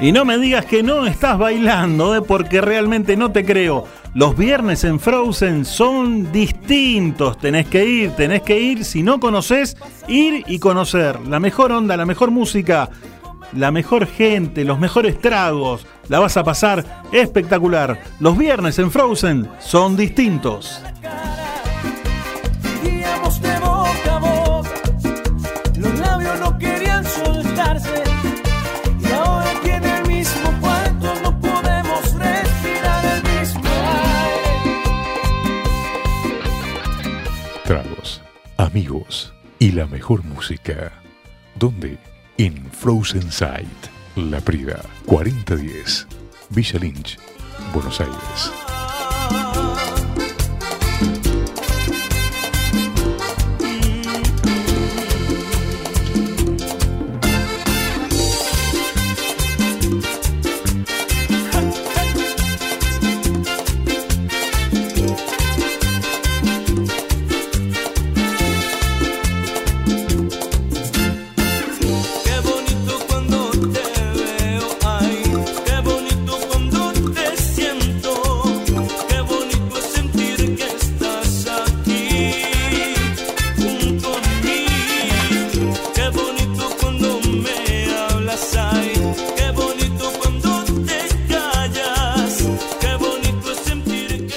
Y 0.00 0.12
no 0.12 0.24
me 0.24 0.38
digas 0.38 0.64
que 0.64 0.82
no 0.82 1.04
estás 1.04 1.38
bailando, 1.38 2.14
¿eh? 2.14 2.22
porque 2.22 2.62
realmente 2.62 3.18
no 3.18 3.32
te 3.32 3.44
creo. 3.44 3.84
Los 4.14 4.34
viernes 4.34 4.82
en 4.84 4.98
Frozen 4.98 5.66
son 5.66 6.32
distintos. 6.32 7.36
Tenés 7.36 7.66
que 7.66 7.84
ir, 7.84 8.12
tenés 8.12 8.40
que 8.40 8.58
ir. 8.58 8.86
Si 8.86 9.02
no 9.02 9.20
conoces, 9.20 9.76
ir 10.08 10.42
y 10.46 10.58
conocer. 10.58 11.20
La 11.28 11.38
mejor 11.38 11.72
onda, 11.72 11.98
la 11.98 12.06
mejor 12.06 12.30
música, 12.30 12.88
la 13.52 13.70
mejor 13.70 14.06
gente, 14.06 14.64
los 14.64 14.78
mejores 14.78 15.20
tragos. 15.20 15.86
La 16.08 16.18
vas 16.18 16.38
a 16.38 16.44
pasar 16.44 17.02
espectacular. 17.12 18.00
Los 18.20 18.38
viernes 18.38 18.78
en 18.78 18.90
Frozen 18.90 19.50
son 19.60 19.98
distintos. 19.98 20.82
Amigos 38.64 39.32
y 39.58 39.72
la 39.72 39.86
mejor 39.86 40.22
música. 40.22 40.92
¿Dónde? 41.54 41.98
En 42.36 42.70
Frozen 42.70 43.32
Sight, 43.32 43.68
La 44.16 44.40
Prida, 44.40 44.82
4010, 45.06 46.06
Villa 46.50 46.78
Lynch, 46.78 47.18
Buenos 47.72 48.00
Aires. 48.00 48.69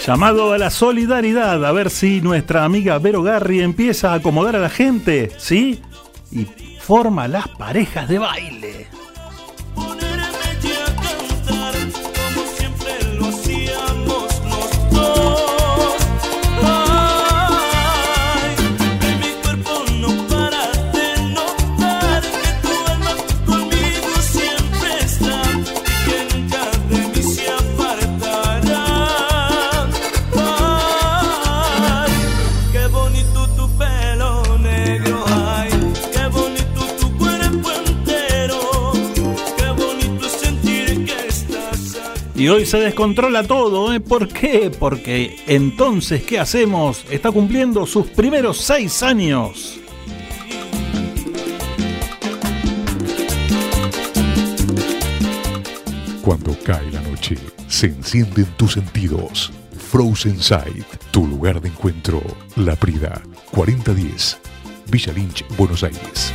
Llamado 0.06 0.52
a 0.52 0.58
la 0.58 0.70
solidaridad, 0.70 1.64
a 1.64 1.72
ver 1.72 1.90
si 1.90 2.20
nuestra 2.20 2.66
amiga 2.66 3.00
Vero 3.00 3.24
Garri 3.24 3.62
empieza 3.62 4.12
a 4.12 4.16
acomodar 4.16 4.58
a 4.58 4.60
la 4.60 4.70
gente, 4.70 5.32
¿sí? 5.38 5.80
Y 6.30 6.46
forma 6.78 7.30
las 7.30 7.48
parejas 7.48 8.10
de 8.10 8.20
baile. 8.20 8.88
Y 42.44 42.50
hoy 42.50 42.66
se 42.66 42.78
descontrola 42.78 43.44
todo, 43.44 43.94
¿eh? 43.94 44.02
¿Por 44.02 44.28
qué? 44.28 44.70
Porque 44.78 45.38
entonces, 45.48 46.24
¿qué 46.24 46.40
hacemos? 46.40 47.06
Está 47.10 47.32
cumpliendo 47.32 47.86
sus 47.86 48.08
primeros 48.08 48.58
seis 48.58 49.02
años. 49.02 49.80
Cuando 56.22 56.54
cae 56.66 56.92
la 56.92 57.00
noche, 57.04 57.38
se 57.70 57.86
encienden 57.86 58.48
tus 58.58 58.74
sentidos. 58.74 59.50
Frozen 59.90 60.38
Sight, 60.42 60.86
tu 61.12 61.26
lugar 61.26 61.62
de 61.62 61.70
encuentro. 61.70 62.22
La 62.58 62.76
Prida, 62.76 63.22
4010, 63.52 64.38
Villa 64.88 65.14
Lynch, 65.14 65.46
Buenos 65.56 65.82
Aires. 65.82 66.34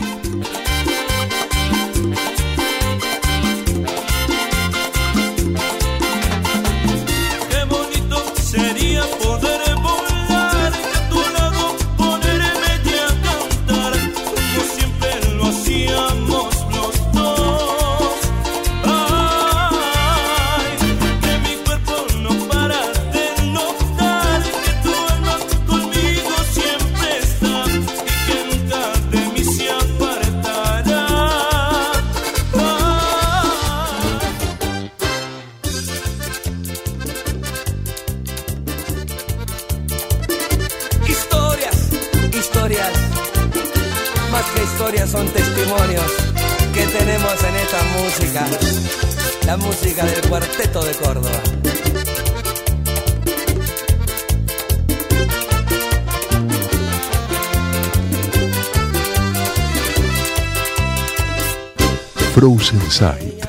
Frozen 62.38 62.78
Sight, 62.88 63.44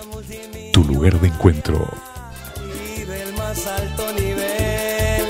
tu 0.73 0.83
lugar 0.83 1.19
de 1.21 1.27
encuentro. 1.27 1.87
del 3.07 3.33
más 3.33 3.67
alto 3.67 4.11
nivel. 4.13 5.27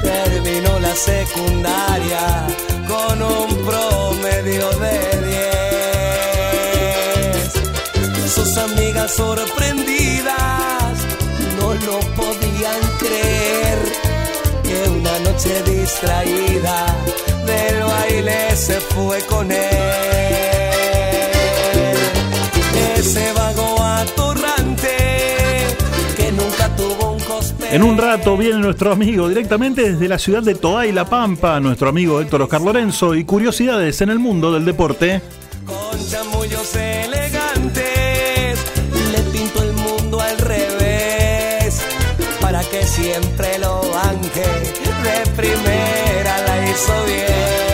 Terminó 0.00 0.78
la 0.78 0.94
secundaria 0.94 2.46
con 2.86 3.20
un 3.20 3.48
promedio 3.66 4.70
de 4.78 4.98
10. 8.06 8.32
Sus 8.32 8.56
amigas 8.58 9.10
sorprendidas 9.10 10.94
no 11.58 11.74
lo 11.74 11.98
podían 12.14 12.80
creer. 13.00 13.78
Que 14.62 14.88
una 14.88 15.18
noche 15.18 15.64
distraída 15.64 16.94
del 17.44 17.82
baile 17.82 18.54
se 18.54 18.78
fue 18.78 19.20
con 19.26 19.50
él. 19.50 20.43
En 27.74 27.82
un 27.82 27.98
rato 27.98 28.36
viene 28.36 28.58
nuestro 28.58 28.92
amigo 28.92 29.28
directamente 29.28 29.90
desde 29.94 30.06
la 30.06 30.16
ciudad 30.16 30.44
de 30.44 30.54
Toay, 30.54 30.92
La 30.92 31.06
Pampa, 31.06 31.58
nuestro 31.58 31.88
amigo 31.88 32.20
Héctor 32.20 32.42
Oscar 32.42 32.60
Lorenzo 32.60 33.16
y 33.16 33.24
curiosidades 33.24 34.00
en 34.00 34.10
el 34.10 34.20
mundo 34.20 34.52
del 34.52 34.64
deporte. 34.64 35.20
con 35.66 35.98
chamullos 36.08 36.76
elegantes. 36.76 38.60
Le 39.10 39.18
pinto 39.32 39.64
el 39.64 39.72
mundo 39.72 40.20
al 40.20 40.38
revés 40.38 41.82
para 42.40 42.62
que 42.62 42.84
siempre 42.84 43.58
lo 43.58 43.80
banque. 43.90 44.44
De 45.02 45.30
primera 45.34 46.42
la 46.46 46.70
hizo 46.70 47.04
bien. 47.06 47.73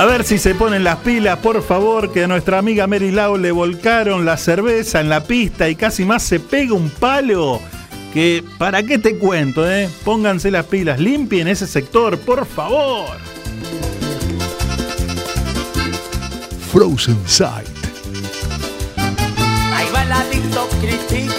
A 0.00 0.06
ver 0.06 0.24
si 0.24 0.38
se 0.38 0.54
ponen 0.54 0.82
las 0.82 0.96
pilas, 1.00 1.40
por 1.40 1.62
favor, 1.62 2.10
que 2.10 2.24
a 2.24 2.26
nuestra 2.26 2.56
amiga 2.56 2.86
Mary 2.86 3.10
Lau 3.10 3.36
le 3.36 3.52
volcaron 3.52 4.24
la 4.24 4.38
cerveza 4.38 4.98
en 4.98 5.10
la 5.10 5.24
pista 5.24 5.68
y 5.68 5.76
casi 5.76 6.06
más 6.06 6.22
se 6.22 6.40
pega 6.40 6.72
un 6.72 6.88
palo. 6.88 7.60
Que, 8.14 8.42
¿para 8.56 8.82
qué 8.82 8.98
te 8.98 9.18
cuento, 9.18 9.70
eh? 9.70 9.90
Pónganse 10.02 10.50
las 10.50 10.64
pilas, 10.64 10.98
limpien 10.98 11.48
ese 11.48 11.66
sector, 11.66 12.18
por 12.18 12.46
favor. 12.46 13.18
Frozen 16.72 17.18
Sight, 17.26 17.68
Ahí 18.96 19.86
va 19.94 20.00
adicto 20.00 20.66
criticar 20.80 21.29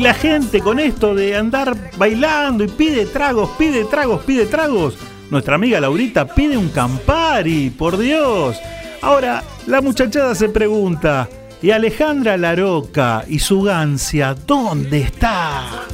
La 0.00 0.14
gente 0.14 0.60
con 0.60 0.78
esto 0.78 1.14
de 1.14 1.36
andar 1.36 1.76
bailando 1.98 2.64
y 2.64 2.68
pide 2.68 3.04
tragos, 3.04 3.50
pide 3.58 3.84
tragos, 3.84 4.24
pide 4.24 4.46
tragos. 4.46 4.96
Nuestra 5.28 5.56
amiga 5.56 5.78
Laurita 5.78 6.26
pide 6.26 6.56
un 6.56 6.70
Campari, 6.70 7.68
por 7.68 7.98
Dios. 7.98 8.56
Ahora, 9.02 9.44
la 9.66 9.82
muchachada 9.82 10.34
se 10.34 10.48
pregunta, 10.48 11.28
¿y 11.60 11.70
Alejandra 11.70 12.38
Laroca 12.38 13.26
y 13.28 13.40
su 13.40 13.60
gancia 13.60 14.34
dónde 14.46 15.02
está? 15.02 15.86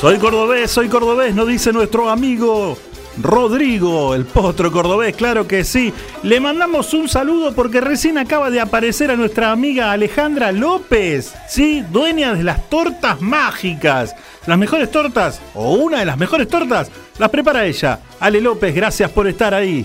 Soy 0.00 0.18
cordobés, 0.18 0.70
soy 0.70 0.88
cordobés, 0.88 1.34
nos 1.34 1.48
dice 1.48 1.72
nuestro 1.72 2.08
amigo 2.08 2.78
Rodrigo, 3.20 4.14
el 4.14 4.26
potro 4.26 4.70
cordobés, 4.70 5.16
claro 5.16 5.48
que 5.48 5.64
sí. 5.64 5.92
Le 6.22 6.38
mandamos 6.38 6.94
un 6.94 7.08
saludo 7.08 7.52
porque 7.52 7.80
recién 7.80 8.16
acaba 8.16 8.48
de 8.48 8.60
aparecer 8.60 9.10
a 9.10 9.16
nuestra 9.16 9.50
amiga 9.50 9.90
Alejandra 9.90 10.52
López, 10.52 11.34
sí, 11.48 11.84
dueña 11.90 12.34
de 12.34 12.44
las 12.44 12.70
tortas 12.70 13.20
mágicas. 13.20 14.14
Las 14.46 14.56
mejores 14.56 14.88
tortas, 14.92 15.40
o 15.54 15.72
una 15.72 15.98
de 15.98 16.06
las 16.06 16.16
mejores 16.16 16.46
tortas, 16.46 16.92
las 17.18 17.30
prepara 17.30 17.66
ella. 17.66 17.98
Ale 18.20 18.40
López, 18.40 18.72
gracias 18.76 19.10
por 19.10 19.26
estar 19.26 19.52
ahí. 19.52 19.84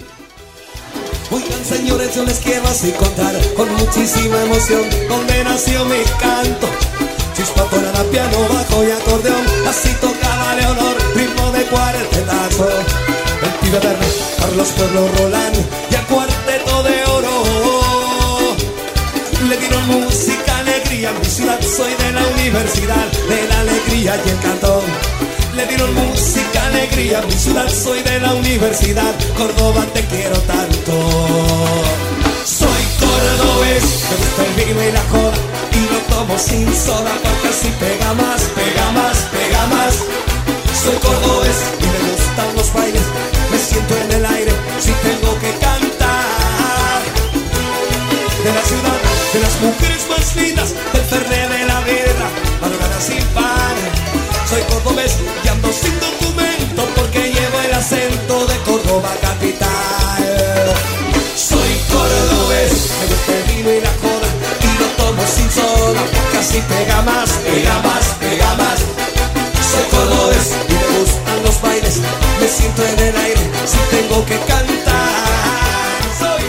Oigan 1.31 1.65
señores, 1.65 2.15
yo 2.15 2.23
les 2.23 2.39
quiero 2.39 2.67
así 2.67 2.91
contar 2.91 3.33
con 3.55 3.67
muchísima 3.73 4.43
emoción 4.43 4.83
donde 5.09 5.43
nació 5.43 5.83
mi 5.85 6.03
canto. 6.19 6.67
Chispa 7.35 7.63
tonada, 7.63 8.03
piano, 8.11 8.37
bajo 8.47 8.83
y 8.83 8.91
acordeón, 8.91 9.45
así 9.67 9.89
tocaba 9.99 10.55
Leonor, 10.55 10.95
ritmo 11.15 11.51
de 11.51 11.63
cuartetazo. 11.65 12.69
El 13.43 13.49
pibe 13.61 13.79
verde, 13.79 14.07
Carlos 14.39 14.67
Pueblo 14.77 15.07
Roland 15.17 15.57
y 15.89 15.95
el 15.95 16.05
cuarteto 16.05 16.83
de 16.83 17.05
oro. 17.05 17.43
Le 19.49 19.57
dieron 19.57 19.87
música, 19.87 20.59
alegría, 20.59 21.11
mi 21.11 21.25
ciudad 21.25 21.59
soy 21.61 21.93
de 21.95 22.11
la 22.11 22.25
universidad, 22.27 23.07
de 23.27 23.47
la 23.49 23.59
alegría 23.61 24.21
y 24.25 24.29
el 24.29 24.39
cantón. 24.39 24.83
Le 25.55 25.65
dieron 25.67 25.93
música, 25.93 26.65
alegría, 26.67 27.21
mi 27.21 27.33
ciudad 27.33 27.69
soy 27.69 28.01
de 28.03 28.19
la 28.19 28.33
universidad, 28.33 29.13
Córdoba 29.35 29.85
te 29.93 30.05
quiero 30.05 30.37
tanto. 30.41 30.93
Soy 32.45 32.83
cordobés, 32.99 33.83
me 34.09 34.15
gusta 34.17 34.43
el 34.45 34.89
y 34.89 34.91
la 34.91 35.01
joda, 35.11 35.52
y 35.75 35.93
lo 35.93 35.99
tomo 36.15 36.37
sin 36.37 36.67
soda 36.73 37.11
porque 37.23 37.47
así 37.49 37.69
pega 37.79 38.13
más, 38.13 38.41
pega 38.55 38.91
más, 38.91 39.17
pega 39.31 39.65
más. 39.67 39.93
Soy 40.83 40.95
cordobés 40.97 41.59
y 41.79 41.85
me 41.93 42.11
gustan 42.11 42.55
los 42.55 42.73
bailes, 42.73 43.03
me 43.51 43.57
siento 43.57 43.95
en 43.97 44.11
el 44.11 44.25
aire 44.25 44.51
si 44.79 44.91
tengo 44.91 45.31
que 45.39 45.51
cantar. 45.59 47.01
De 48.43 48.51
la 48.53 48.63
ciudad, 48.63 48.99
de 49.33 49.39
las 49.39 49.61
mujeres 49.61 50.03
más 50.09 50.35
lindas, 50.35 50.73
del 50.91 51.03
ferre 51.03 51.47
de 51.47 51.65
la 51.65 51.79
vida, 51.81 52.25
madrugada 52.61 52.99
sin 52.99 53.23
par. 53.33 53.75
Soy 54.49 54.61
cordobés 54.63 55.15
y 55.43 55.47
ando 55.47 55.71
sin 55.71 55.97
documento 55.99 56.81
porque 56.95 57.31
llevo 57.31 57.59
el 57.61 57.73
acento 57.73 58.45
de 58.45 58.57
Córdoba 58.59 59.15
capital. 59.21 59.52
Sin 65.33 65.49
soda, 65.49 66.01
casi 66.31 66.59
pega 66.61 67.01
más, 67.01 67.29
pega 67.43 67.79
más, 67.81 68.15
pega 68.19 68.55
más. 68.55 68.79
Soy 69.71 69.83
cordobés 69.91 70.55
y 70.69 70.73
me 70.73 70.99
gustan 70.99 71.43
los 71.43 71.61
bailes, 71.61 72.01
me 72.39 72.47
siento 72.47 72.83
en 72.83 72.99
el 72.99 73.17
aire 73.17 73.41
si 73.65 73.95
tengo 73.95 74.25
que 74.25 74.37
cantar. 74.37 76.03
Soy 76.19 76.43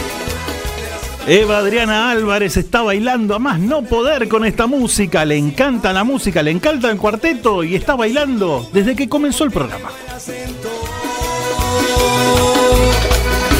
Eva 1.27 1.57
Adriana 1.57 2.11
Álvarez 2.11 2.57
está 2.57 2.83
bailando 2.83 3.33
a 3.33 3.39
más 3.39 3.59
no 3.59 3.81
poder 3.81 4.27
con 4.27 4.45
esta 4.45 4.67
música. 4.67 5.25
Le 5.25 5.37
encanta 5.37 5.91
la 5.91 6.03
música, 6.03 6.43
le 6.43 6.51
encanta 6.51 6.91
el 6.91 6.97
cuarteto 6.97 7.63
y 7.63 7.75
está 7.75 7.95
bailando 7.95 8.69
desde 8.71 8.95
que 8.95 9.09
comenzó 9.09 9.43
el 9.43 9.51
programa. 9.51 9.89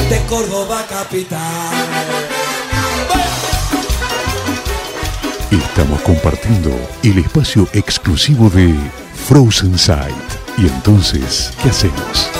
de 0.08 0.18
Córdoba 0.28 0.84
capital. 0.88 2.35
Estamos 5.78 6.00
compartiendo 6.00 6.70
el 7.02 7.18
espacio 7.18 7.68
exclusivo 7.74 8.48
de 8.48 8.74
Frozen 9.28 9.78
Sight. 9.78 10.16
Y 10.56 10.62
entonces, 10.62 11.52
¿qué 11.62 11.68
hacemos? 11.68 12.30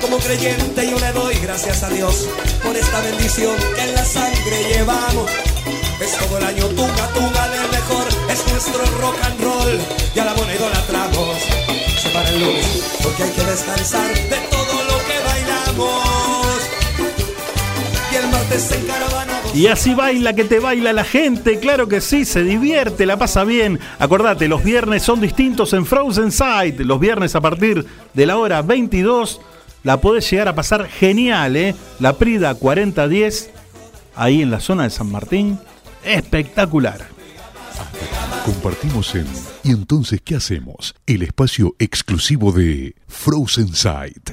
Como 0.00 0.18
creyente 0.18 0.90
yo 0.90 0.98
le 0.98 1.12
doy 1.12 1.36
gracias 1.36 1.84
a 1.84 1.90
Dios 1.90 2.28
por 2.64 2.76
esta 2.76 3.00
bendición 3.02 3.54
que 3.76 3.82
en 3.84 3.94
la 3.94 4.04
sangre 4.04 4.64
llevamos. 4.68 5.30
Es 6.00 6.16
todo 6.16 6.38
el 6.38 6.44
año 6.44 6.66
tunga, 6.70 7.06
tunga 7.14 7.48
del 7.50 7.70
mejor, 7.70 8.19
nuestro 8.50 8.84
rock 9.00 9.16
and 9.24 9.40
roll 9.42 9.78
y 10.14 10.18
a 10.18 10.24
la 10.24 10.34
moneda 10.34 10.54
idolatramos. 10.54 11.36
Se 12.00 12.34
el 12.34 12.40
lunes 12.40 12.98
porque 13.02 13.22
hay 13.22 13.30
que 13.30 13.44
descansar 13.44 14.14
de 14.14 14.36
todo 14.50 14.84
lo 14.84 14.98
que 15.06 15.18
bailamos. 15.24 16.70
Y 18.12 18.16
el 18.16 18.28
martes 18.28 18.72
en 18.72 18.86
caravana 18.86 19.40
Y 19.54 19.66
así 19.68 19.94
baila 19.94 20.34
que 20.34 20.44
te 20.44 20.58
baila 20.58 20.92
la 20.92 21.04
gente, 21.04 21.60
claro 21.60 21.86
que 21.88 22.00
sí, 22.00 22.24
se 22.24 22.42
divierte, 22.42 23.06
la 23.06 23.18
pasa 23.18 23.44
bien. 23.44 23.78
Acordate, 23.98 24.48
los 24.48 24.64
viernes 24.64 25.02
son 25.02 25.20
distintos 25.20 25.72
en 25.72 25.86
Frozen 25.86 26.32
Sight. 26.32 26.80
Los 26.80 26.98
viernes 26.98 27.34
a 27.36 27.40
partir 27.40 27.86
de 28.14 28.26
la 28.26 28.36
hora 28.38 28.62
22 28.62 29.40
la 29.82 30.00
podés 30.00 30.30
llegar 30.30 30.48
a 30.48 30.54
pasar 30.54 30.88
genial, 30.88 31.56
¿eh? 31.56 31.74
La 32.00 32.14
Prida 32.14 32.54
4010, 32.54 33.50
ahí 34.14 34.42
en 34.42 34.50
la 34.50 34.60
zona 34.60 34.84
de 34.84 34.90
San 34.90 35.10
Martín, 35.10 35.58
espectacular. 36.04 37.19
Compartimos 38.44 39.14
en 39.14 39.26
¿Y 39.62 39.70
entonces 39.70 40.20
qué 40.24 40.36
hacemos? 40.36 40.94
El 41.06 41.22
espacio 41.22 41.74
exclusivo 41.78 42.52
de 42.52 42.94
Frozen 43.06 43.74
Sight. 43.74 44.30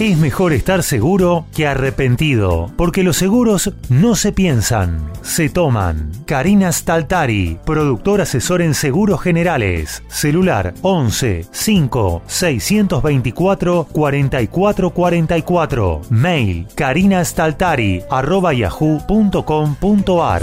Es 0.00 0.18
mejor 0.18 0.52
estar 0.52 0.82
seguro 0.82 1.46
que 1.54 1.68
arrepentido, 1.68 2.72
porque 2.76 3.04
los 3.04 3.16
seguros 3.16 3.72
no 3.88 4.16
se 4.16 4.32
piensan, 4.32 5.08
se 5.22 5.48
toman. 5.48 6.10
Karina 6.26 6.72
Staltari, 6.72 7.60
productor 7.64 8.20
asesor 8.20 8.60
en 8.60 8.74
seguros 8.74 9.20
generales. 9.20 10.02
Celular 10.08 10.74
11 10.82 11.46
5 11.48 12.22
624 12.26 13.86
44 13.92 14.90
44. 14.90 16.00
Mail 16.10 16.66
karinastaltari 16.74 18.02
arroba 18.10 18.52
yahoo.com.ar. 18.52 20.42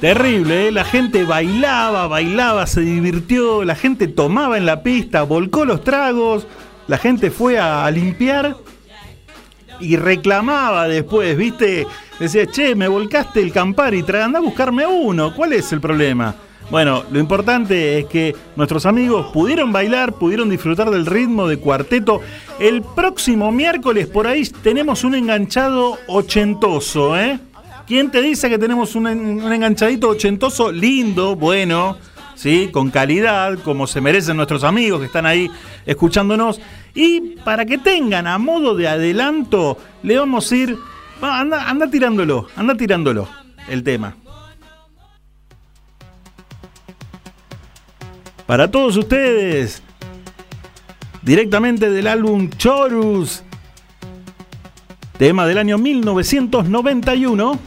Terrible, 0.00 0.68
¿eh? 0.68 0.72
la 0.72 0.84
gente 0.84 1.24
bailaba, 1.24 2.06
bailaba, 2.06 2.68
se 2.68 2.82
divirtió, 2.82 3.64
la 3.64 3.74
gente 3.74 4.06
tomaba 4.06 4.56
en 4.56 4.64
la 4.64 4.84
pista, 4.84 5.24
volcó 5.24 5.64
los 5.64 5.82
tragos, 5.82 6.46
la 6.86 6.98
gente 6.98 7.32
fue 7.32 7.58
a, 7.58 7.90
limpiar 7.90 8.56
y 9.80 9.96
reclamaba 9.96 10.86
después, 10.86 11.36
¿viste? 11.36 11.84
Decía, 12.20 12.46
che, 12.46 12.76
me 12.76 12.86
volcaste 12.86 13.40
el 13.42 13.52
Campari, 13.52 14.02
tra- 14.02 14.22
anda 14.22 14.38
a 14.38 14.42
buscarme 14.42 14.86
uno, 14.86 15.34
¿cuál 15.34 15.52
es 15.54 15.72
el 15.72 15.80
problema? 15.80 16.32
Bueno, 16.70 17.02
lo 17.10 17.18
importante 17.18 17.98
es 17.98 18.06
que 18.06 18.36
nuestros 18.54 18.86
amigos 18.86 19.32
pudieron 19.32 19.72
bailar, 19.72 20.12
pudieron 20.12 20.48
disfrutar 20.48 20.90
del 20.90 21.06
ritmo 21.06 21.48
de 21.48 21.58
cuarteto. 21.58 22.20
El 22.60 22.82
próximo 22.82 23.50
miércoles 23.50 24.06
por 24.06 24.26
ahí 24.26 24.44
tenemos 24.62 25.02
un 25.02 25.14
enganchado 25.14 25.96
ochentoso, 26.06 27.18
¿eh? 27.18 27.40
¿Quién 27.88 28.10
te 28.10 28.20
dice 28.20 28.48
que 28.50 28.58
tenemos 28.58 28.94
un, 28.94 29.06
en- 29.08 29.42
un 29.42 29.50
enganchadito 29.52 30.10
ochentoso 30.10 30.70
lindo, 30.70 31.34
bueno, 31.36 31.96
¿sí? 32.34 32.68
Con 32.70 32.90
calidad, 32.90 33.58
como 33.64 33.86
se 33.86 34.02
merecen 34.02 34.36
nuestros 34.36 34.62
amigos 34.62 35.00
que 35.00 35.06
están 35.06 35.24
ahí 35.24 35.50
escuchándonos? 35.86 36.60
Y 36.94 37.36
para 37.44 37.64
que 37.64 37.78
tengan 37.78 38.26
a 38.26 38.36
modo 38.38 38.74
de 38.74 38.88
adelanto, 38.88 39.78
le 40.02 40.18
vamos 40.18 40.52
a 40.52 40.56
ir. 40.56 40.76
anda, 41.22 41.68
anda 41.68 41.90
tirándolo, 41.90 42.46
anda 42.56 42.74
tirándolo 42.74 43.26
el 43.68 43.82
tema. 43.82 44.14
Para 48.46 48.70
todos 48.70 48.96
ustedes, 48.98 49.82
directamente 51.22 51.90
del 51.90 52.06
álbum 52.06 52.48
Chorus, 52.50 53.42
tema 55.18 55.46
del 55.46 55.56
año 55.58 55.78
1991. 55.78 57.58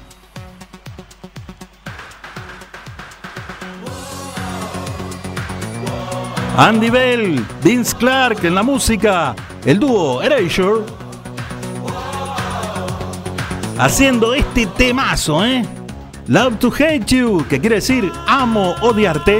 Andy 6.61 6.91
Bell, 6.91 7.43
Vince 7.63 7.97
Clark 7.97 8.45
en 8.45 8.53
la 8.53 8.61
música, 8.61 9.35
el 9.65 9.79
dúo 9.79 10.21
Erasure, 10.21 10.83
haciendo 13.79 14.35
este 14.35 14.67
temazo, 14.67 15.43
¿eh? 15.43 15.65
Love 16.27 16.59
to 16.59 16.71
Hate 16.71 17.03
You, 17.05 17.43
que 17.49 17.59
quiere 17.59 17.77
decir 17.77 18.11
amo 18.27 18.75
odiarte. 18.81 19.39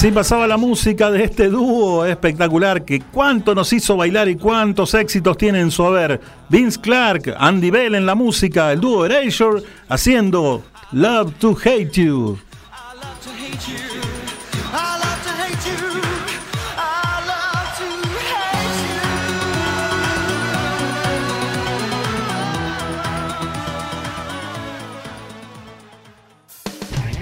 Así 0.00 0.12
pasaba 0.12 0.46
la 0.46 0.56
música 0.56 1.10
de 1.10 1.24
este 1.24 1.50
dúo 1.50 2.06
espectacular 2.06 2.86
que 2.86 3.02
cuánto 3.02 3.54
nos 3.54 3.70
hizo 3.70 3.98
bailar 3.98 4.30
y 4.30 4.36
cuántos 4.36 4.94
éxitos 4.94 5.36
tiene 5.36 5.60
en 5.60 5.70
su 5.70 5.84
haber. 5.84 6.18
Vince 6.48 6.80
Clark, 6.80 7.34
Andy 7.38 7.70
Bell 7.70 7.94
en 7.94 8.06
la 8.06 8.14
música, 8.14 8.72
el 8.72 8.80
dúo 8.80 9.04
Erasure 9.04 9.62
haciendo 9.90 10.64
Love 10.92 11.34
to 11.34 11.54
Hate 11.62 11.90
You. 11.90 12.38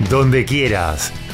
Donde 0.09 0.45
quieras, 0.45 1.13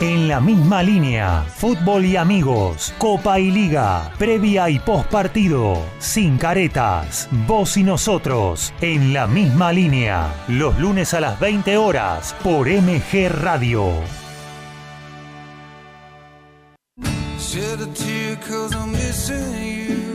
En 0.00 0.28
la 0.28 0.40
misma 0.40 0.82
línea, 0.82 1.44
fútbol 1.56 2.06
y 2.06 2.16
amigos, 2.16 2.94
Copa 2.96 3.38
y 3.38 3.50
Liga, 3.50 4.10
previa 4.16 4.70
y 4.70 4.78
post 4.78 5.10
partido, 5.10 5.76
sin 5.98 6.38
caretas, 6.38 7.28
vos 7.46 7.76
y 7.76 7.82
nosotros, 7.82 8.72
en 8.80 9.12
la 9.12 9.26
misma 9.26 9.74
línea, 9.74 10.32
los 10.48 10.78
lunes 10.78 11.12
a 11.12 11.20
las 11.20 11.38
20 11.38 11.76
horas 11.76 12.34
por 12.42 12.66
MG 12.66 13.28
Radio. 13.28 13.92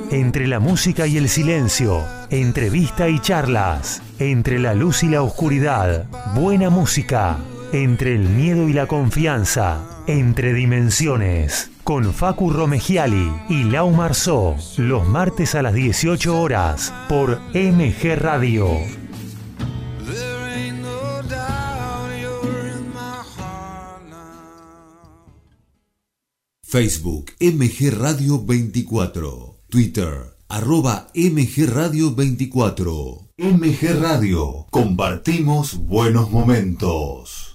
Entre 0.09 0.47
la 0.47 0.59
música 0.59 1.05
y 1.05 1.17
el 1.17 1.29
silencio, 1.29 2.03
entrevista 2.31 3.07
y 3.07 3.19
charlas, 3.19 4.01
entre 4.17 4.57
la 4.57 4.73
luz 4.73 5.03
y 5.03 5.09
la 5.09 5.21
oscuridad, 5.21 6.05
buena 6.33 6.71
música, 6.71 7.37
entre 7.83 8.15
el 8.15 8.29
miedo 8.29 8.69
y 8.69 8.73
la 8.73 8.87
confianza, 8.87 10.03
entre 10.07 10.53
dimensiones, 10.53 11.71
con 11.83 12.13
Facu 12.13 12.49
Romegiali 12.49 13.31
y 13.49 13.63
Lau 13.65 13.91
Marzó, 13.91 14.55
los 14.77 15.07
martes 15.07 15.55
a 15.55 15.61
las 15.61 15.73
18 15.73 16.39
horas 16.39 16.93
por 17.09 17.39
MG 17.53 18.15
Radio. 18.17 18.67
Facebook 26.61 27.31
MG 27.39 27.91
Radio 27.97 28.43
24. 28.43 29.61
Twitter 29.69 30.35
arroba 30.49 31.07
MG 31.13 31.67
Radio 31.67 32.13
24. 32.13 33.31
MG 33.37 34.01
Radio. 34.01 34.65
Compartimos 34.71 35.77
buenos 35.77 36.31
momentos. 36.31 37.54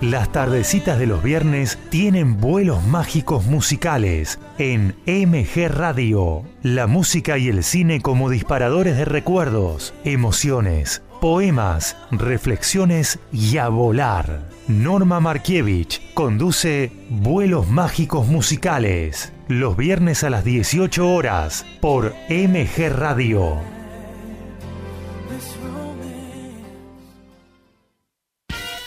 Las 0.00 0.32
tardecitas 0.32 0.98
de 0.98 1.06
los 1.06 1.22
viernes 1.22 1.78
tienen 1.88 2.40
vuelos 2.40 2.84
mágicos 2.84 3.46
musicales 3.46 4.38
en 4.58 4.94
MG 5.06 5.68
Radio. 5.68 6.42
La 6.62 6.86
música 6.86 7.38
y 7.38 7.48
el 7.48 7.62
cine 7.62 8.00
como 8.00 8.28
disparadores 8.28 8.96
de 8.96 9.04
recuerdos, 9.04 9.94
emociones, 10.04 11.02
poemas, 11.20 11.96
reflexiones 12.10 13.18
y 13.32 13.56
a 13.58 13.68
volar. 13.68 14.48
Norma 14.68 15.20
Markievich 15.20 16.02
conduce 16.14 16.90
Vuelos 17.08 17.68
Mágicos 17.68 18.26
Musicales 18.26 19.32
los 19.48 19.76
viernes 19.76 20.24
a 20.24 20.30
las 20.30 20.44
18 20.44 21.06
horas 21.12 21.66
por 21.80 22.14
MG 22.30 22.88
Radio. 22.90 23.58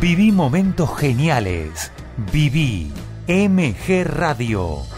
Viví 0.00 0.30
momentos 0.30 0.96
geniales. 0.96 1.90
Viví 2.32 2.92
MG 3.26 4.04
Radio. 4.04 4.97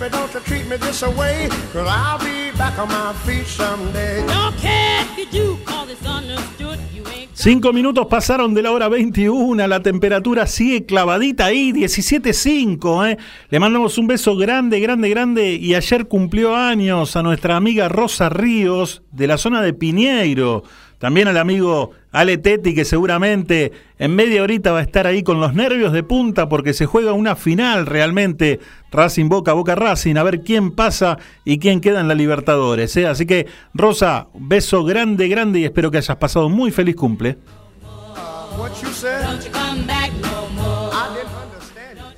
baby, 0.00 0.12
don't 0.12 0.32
you 0.32 0.40
treat 0.40 0.66
me 0.66 0.76
this 0.76 1.02
way. 1.02 1.48
Cause 1.72 1.86
I'll 1.86 2.18
be 2.18 2.50
back 2.56 2.78
on 2.78 2.88
my 2.88 3.12
feet 3.24 3.46
someday. 3.46 4.26
Don't 4.26 4.56
care 4.56 5.02
if 5.02 5.18
you 5.18 5.26
do, 5.30 5.58
call 5.64 5.86
this 5.86 6.04
understood. 6.06 6.78
You 6.92 7.04
ain't 7.14 7.30
Cinco 7.34 7.72
minutos 7.72 8.06
pasaron 8.06 8.54
de 8.54 8.62
la 8.62 8.72
hora 8.72 8.88
21, 8.88 9.66
la 9.66 9.80
temperatura 9.80 10.46
sigue 10.46 10.84
clavadita 10.84 11.46
ahí, 11.46 11.72
17.5. 11.72 13.10
¿eh? 13.10 13.18
Le 13.48 13.60
mandamos 13.60 13.96
un 13.98 14.06
beso 14.06 14.36
grande, 14.36 14.80
grande, 14.80 15.08
grande. 15.08 15.54
Y 15.54 15.74
ayer 15.74 16.06
cumplió 16.08 16.56
años 16.56 17.16
a 17.16 17.22
nuestra 17.22 17.56
amiga 17.56 17.88
Rosa 17.88 18.28
Ríos 18.28 19.02
de 19.12 19.26
la 19.26 19.38
zona 19.38 19.62
de 19.62 19.72
Piñeiro. 19.72 20.64
También 20.98 21.28
al 21.28 21.38
amigo 21.38 21.92
Ale 22.12 22.38
Tetti, 22.38 22.74
que 22.74 22.84
seguramente 22.84 23.72
en 23.98 24.16
media 24.16 24.42
horita 24.42 24.72
va 24.72 24.80
a 24.80 24.82
estar 24.82 25.06
ahí 25.06 25.22
con 25.22 25.40
los 25.40 25.54
nervios 25.54 25.92
de 25.92 26.02
punta 26.02 26.48
porque 26.48 26.72
se 26.72 26.86
juega 26.86 27.12
una 27.12 27.36
final 27.36 27.86
realmente 27.86 28.58
Racing 28.90 29.28
Boca, 29.28 29.52
Boca 29.52 29.76
Racing, 29.76 30.16
a 30.16 30.24
ver 30.24 30.40
quién 30.40 30.72
pasa 30.72 31.18
y 31.44 31.58
quién 31.58 31.80
queda 31.80 32.00
en 32.00 32.08
la 32.08 32.14
Libertadores. 32.14 32.96
¿eh? 32.96 33.06
Así 33.06 33.26
que, 33.26 33.46
Rosa, 33.74 34.26
beso 34.34 34.84
grande, 34.84 35.28
grande 35.28 35.60
y 35.60 35.64
espero 35.64 35.90
que 35.90 35.98
hayas 35.98 36.16
pasado 36.16 36.48
muy 36.48 36.72
feliz 36.72 36.96
cumple. 36.96 37.38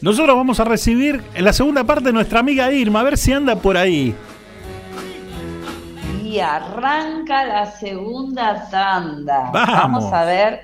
Nosotros 0.01 0.37
vamos 0.37 0.59
a 0.59 0.65
recibir 0.65 1.23
en 1.35 1.45
la 1.45 1.53
segunda 1.53 1.85
parte 1.85 2.13
nuestra 2.13 2.41
amiga 2.41 2.73
Irma, 2.73 3.01
a 3.01 3.05
ver 3.05 3.19
si 3.19 3.33
anda 3.33 3.57
por 3.57 3.77
ahí. 3.77 4.15
Y 6.33 6.41
arranca 6.41 7.45
la 7.45 7.71
segunda 7.71 8.67
tanda. 8.71 9.51
Vamos. 9.53 10.11
a 10.11 10.25
ver 10.25 10.61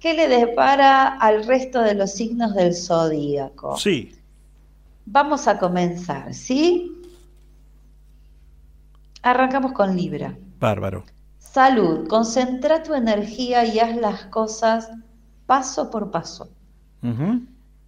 qué 0.00 0.14
le 0.14 0.28
depara 0.28 1.18
al 1.18 1.44
resto 1.44 1.82
de 1.82 1.94
los 1.94 2.12
signos 2.12 2.54
del 2.54 2.74
zodíaco. 2.74 3.76
Sí. 3.76 4.14
Vamos 5.04 5.46
a 5.46 5.58
comenzar, 5.58 6.32
¿sí? 6.32 6.90
Arrancamos 9.20 9.72
con 9.72 9.94
Libra. 9.94 10.38
Bárbaro. 10.58 11.04
Salud, 11.38 12.08
concentra 12.08 12.82
tu 12.82 12.94
energía 12.94 13.66
y 13.66 13.80
haz 13.80 13.96
las 13.96 14.24
cosas 14.26 14.88
paso 15.44 15.90
por 15.90 16.10
paso. 16.10 16.48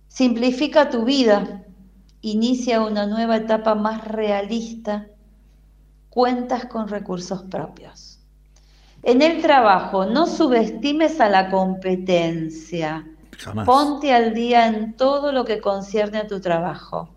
Simplifica 0.09 0.91
tu 0.91 1.07
vida, 1.07 1.65
inicia 2.21 2.83
una 2.83 3.07
nueva 3.07 3.37
etapa 3.37 3.75
más 3.75 4.05
realista, 4.07 5.07
cuentas 6.17 6.65
con 6.65 6.89
recursos 6.89 7.43
propios. 7.43 8.19
En 9.03 9.21
el 9.21 9.43
trabajo, 9.43 10.07
no 10.07 10.27
subestimes 10.27 11.21
a 11.21 11.29
la 11.29 11.51
competencia. 11.51 13.07
Jamás. 13.37 13.67
Ponte 13.67 14.15
al 14.15 14.33
día 14.33 14.67
en 14.67 14.95
todo 14.95 15.31
lo 15.31 15.45
que 15.45 15.61
concierne 15.61 16.17
a 16.17 16.27
tu 16.27 16.41
trabajo. 16.41 17.11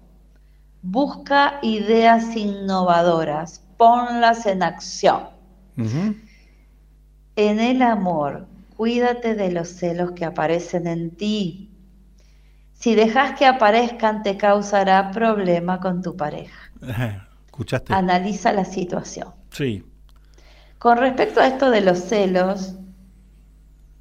Busca 0.82 1.60
ideas 1.62 2.36
innovadoras, 2.36 3.64
ponlas 3.78 4.46
en 4.46 4.64
acción. 4.64 5.30
En 5.78 7.60
el 7.62 7.82
amor, 7.82 8.48
cuídate 8.76 9.34
de 9.34 9.50
los 9.50 9.70
celos 9.70 10.12
que 10.12 10.26
aparecen 10.26 10.88
en 10.88 11.12
ti. 11.16 11.72
Si 12.74 12.96
dejas 12.96 13.40
que 13.40 13.46
aparezcan, 13.46 14.24
te 14.24 14.36
causará 14.36 15.12
problema 15.12 15.80
con 15.80 16.02
tu 16.02 16.18
pareja. 16.18 16.74
¿Escuchaste? 17.60 17.94
Analiza 17.94 18.54
la 18.54 18.64
situación. 18.64 19.28
Sí. 19.52 19.84
Con 20.78 20.98
respecto 20.98 21.42
a 21.42 21.48
esto 21.48 21.70
de 21.70 21.82
los 21.82 22.00
celos, 22.00 22.76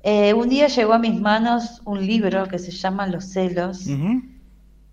eh, 0.04 0.32
un 0.32 0.48
día 0.48 0.68
llegó 0.68 0.92
a 0.92 1.00
mis 1.00 1.20
manos 1.20 1.82
un 1.84 2.06
libro 2.06 2.46
que 2.46 2.60
se 2.60 2.70
llama 2.70 3.08
Los 3.08 3.24
celos 3.24 3.88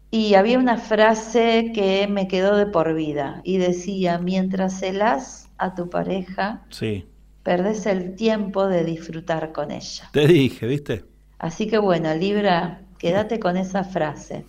y 0.09 0.34
había 0.34 0.57
una 0.57 0.78
frase 0.78 1.72
que 1.76 2.07
me 2.07 2.28
quedó 2.28 2.55
de 2.55 2.66
por 2.66 2.95
vida 2.95 3.39
y 3.43 3.57
decía, 3.59 4.18
mientras 4.18 4.80
celas 4.80 5.49
a 5.59 5.76
tu 5.76 5.91
pareja, 5.91 6.63
Sí. 6.72 7.05
perdes 7.43 7.86
el 7.86 8.16
tiempo 8.16 8.68
de 8.68 8.84
disfrutar 8.84 9.51
con 9.51 9.70
ella. 9.70 10.09
Te 10.11 10.26
dije, 10.26 10.66
¿viste? 10.66 11.05
Así 11.38 11.68
que 11.68 11.78
bueno, 11.78 12.11
Libra, 12.16 12.82
quédate 12.97 13.39
con 13.39 13.57
esa 13.57 13.84
frase. 13.84 14.43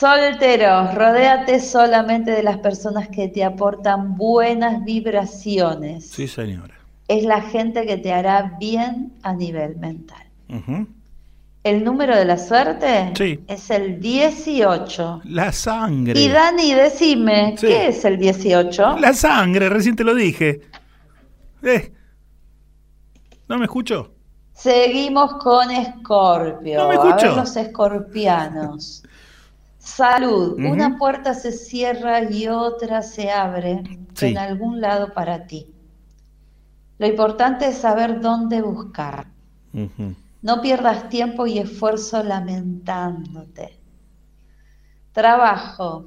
Solteros, 0.00 0.94
rodéate 0.94 1.58
solamente 1.58 2.30
de 2.30 2.42
las 2.42 2.58
personas 2.58 3.08
que 3.08 3.28
te 3.28 3.42
aportan 3.42 4.14
buenas 4.14 4.84
vibraciones. 4.84 6.10
Sí, 6.10 6.28
señora. 6.28 6.74
Es 7.08 7.24
la 7.24 7.40
gente 7.40 7.86
que 7.86 7.96
te 7.96 8.12
hará 8.12 8.56
bien 8.60 9.14
a 9.22 9.32
nivel 9.32 9.76
mental. 9.76 10.22
El 11.64 11.82
número 11.82 12.14
de 12.14 12.26
la 12.26 12.36
suerte 12.36 13.12
Sí. 13.16 13.40
es 13.48 13.70
el 13.70 13.98
18. 13.98 15.22
La 15.24 15.50
sangre. 15.50 16.20
Y 16.20 16.28
Dani, 16.28 16.74
decime, 16.74 17.54
Sí. 17.56 17.66
¿qué 17.66 17.88
es 17.88 18.04
el 18.04 18.18
18? 18.18 18.98
La 18.98 19.14
sangre, 19.14 19.70
recién 19.70 19.96
te 19.96 20.04
lo 20.04 20.14
dije. 20.14 20.60
Eh. 21.62 21.90
¿No 23.48 23.56
me 23.56 23.64
escucho? 23.64 24.12
Seguimos 24.52 25.42
con 25.42 25.70
Escorpio. 25.70 26.80
No 26.82 26.88
me 26.88 26.96
A 26.96 26.98
escucho. 26.98 27.28
ver 27.28 27.36
los 27.38 27.56
escorpianos. 27.56 29.02
Salud. 29.86 30.58
Una 30.58 30.98
puerta 30.98 31.32
se 31.32 31.52
cierra 31.52 32.28
y 32.28 32.48
otra 32.48 33.02
se 33.02 33.30
abre 33.30 33.84
Sí. 34.14 34.26
en 34.26 34.38
algún 34.38 34.80
lado 34.80 35.12
para 35.14 35.46
ti. 35.46 35.72
Lo 36.98 37.06
importante 37.06 37.68
es 37.68 37.78
saber 37.78 38.20
dónde 38.20 38.62
buscar. 38.62 39.28
No 40.42 40.60
pierdas 40.60 41.08
tiempo 41.08 41.46
y 41.46 41.58
esfuerzo 41.58 42.22
lamentándote. 42.24 43.78
Trabajo. 45.12 46.04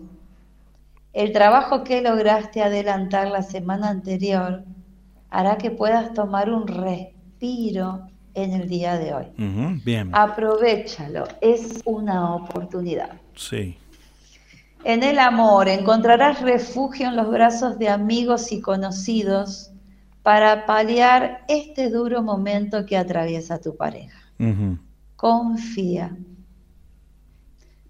El 1.14 1.32
trabajo 1.32 1.84
que 1.86 2.02
lograste 2.02 2.62
adelantar 2.62 3.30
la 3.30 3.44
semana 3.44 3.90
anterior 3.90 4.66
hará 5.30 5.58
que 5.58 5.72
puedas 5.72 6.14
tomar 6.14 6.52
un 6.52 6.68
respiro 6.68 8.08
en 8.34 8.54
el 8.54 8.68
día 8.68 8.98
de 8.98 9.14
hoy. 9.14 9.26
Bien. 9.86 10.10
Aprovechalo, 10.14 11.24
es 11.40 11.82
una 11.86 12.36
oportunidad. 12.36 13.22
Sí. 13.40 13.78
En 14.84 15.02
el 15.02 15.18
amor 15.18 15.70
encontrarás 15.70 16.42
refugio 16.42 17.08
en 17.08 17.16
los 17.16 17.30
brazos 17.30 17.80
de 17.80 17.88
amigos 17.90 18.52
y 18.52 18.60
conocidos 18.62 19.72
para 20.24 20.66
paliar 20.66 21.46
este 21.48 21.90
duro 21.90 22.22
momento 22.22 22.86
que 22.86 22.98
atraviesa 22.98 23.60
tu 23.60 23.76
pareja. 23.78 24.20
Confía. 25.16 26.16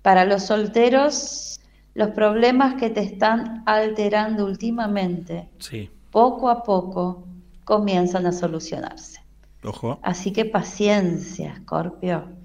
Para 0.03 0.23
los 0.25 0.43
solteros, 0.43 1.59
los 1.95 2.09
problemas 2.09 2.75
que 2.75 2.89
te 2.91 3.01
están 3.01 3.63
alterando 3.65 4.45
últimamente, 4.45 5.49
Sí. 5.57 5.89
poco 6.11 6.49
a 6.49 6.63
poco, 6.63 7.27
comienzan 7.65 8.25
a 8.27 8.31
solucionarse. 8.31 9.19
Ojo. 9.63 9.99
Así 10.03 10.31
que 10.31 10.45
paciencia, 10.45 11.55
Scorpio. 11.57 12.38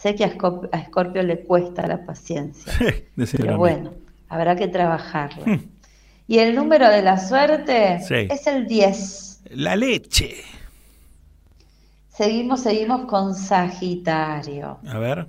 Sé 0.00 0.14
que 0.14 0.24
a 0.24 0.30
Scorpio 0.86 1.22
le 1.22 1.44
cuesta 1.44 1.86
la 1.86 2.04
paciencia, 2.06 2.72
Decímelo 3.16 3.46
pero 3.46 3.58
bueno, 3.58 3.90
habrá 4.28 4.56
que 4.56 4.66
trabajarla. 4.66 5.60
Y 6.26 6.38
el 6.38 6.54
número 6.54 6.88
de 6.88 7.02
la 7.02 7.18
suerte 7.18 8.00
Sí. 8.00 8.28
es 8.30 8.46
el 8.46 8.66
10. 8.66 9.42
La 9.50 9.76
leche. 9.76 10.36
Seguimos, 12.08 12.60
seguimos 12.60 13.06
con 13.06 13.34
Sagitario. 13.34 14.78
A 14.86 14.98
ver. 14.98 15.26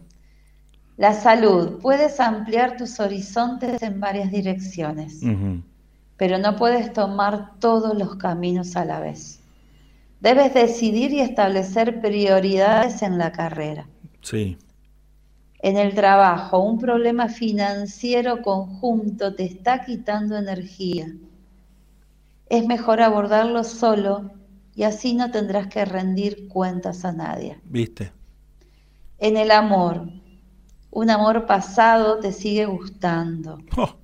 La 0.98 1.14
salud. 1.14 1.80
Puedes 1.82 2.20
ampliar 2.20 2.78
tus 2.78 3.00
horizontes 3.00 3.82
en 3.82 4.00
varias 4.00 4.32
direcciones, 4.32 5.22
pero 6.18 6.38
no 6.38 6.56
puedes 6.56 6.94
tomar 6.94 7.60
todos 7.60 7.98
los 7.98 8.16
caminos 8.16 8.76
a 8.76 8.86
la 8.86 9.00
vez. 9.00 9.40
Debes 10.20 10.54
decidir 10.54 11.12
y 11.12 11.22
establecer 11.22 12.00
prioridades 12.00 13.02
en 13.02 13.18
la 13.18 13.32
carrera. 13.32 13.88
Sí. 14.22 14.58
En 15.60 15.78
el 15.78 15.94
trabajo, 15.94 16.60
un 16.60 16.80
problema 16.80 17.28
financiero 17.28 18.42
conjunto 18.42 19.36
te 19.36 19.46
está 19.46 19.86
quitando 19.86 20.38
energía. 20.38 21.08
Es 22.50 22.66
mejor 22.66 23.02
abordarlo 23.02 23.64
solo 23.64 24.32
y 24.76 24.84
así 24.84 25.14
no 25.14 25.30
tendrás 25.30 25.68
que 25.68 25.86
rendir 25.86 26.48
cuentas 26.48 27.06
a 27.06 27.12
nadie. 27.12 27.60
¿Viste? 27.64 28.12
En 29.20 29.38
el 29.38 29.52
amor, 29.52 30.08
un 30.90 31.10
amor 31.10 31.46
pasado 31.46 32.20
te 32.20 32.32
sigue 32.32 32.66
gustando. 32.66 33.60
Oh. 33.78 33.96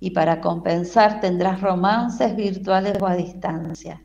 Y 0.00 0.10
para 0.10 0.40
compensar 0.40 1.20
tendrás 1.20 1.60
romances 1.60 2.36
virtuales 2.36 3.00
o 3.00 3.06
a 3.06 3.16
distancia. 3.16 4.02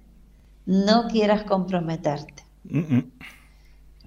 No 0.65 1.07
quieras 1.07 1.43
comprometerte. 1.43 2.43
Mm, 2.63 2.95
mm. 2.95 3.11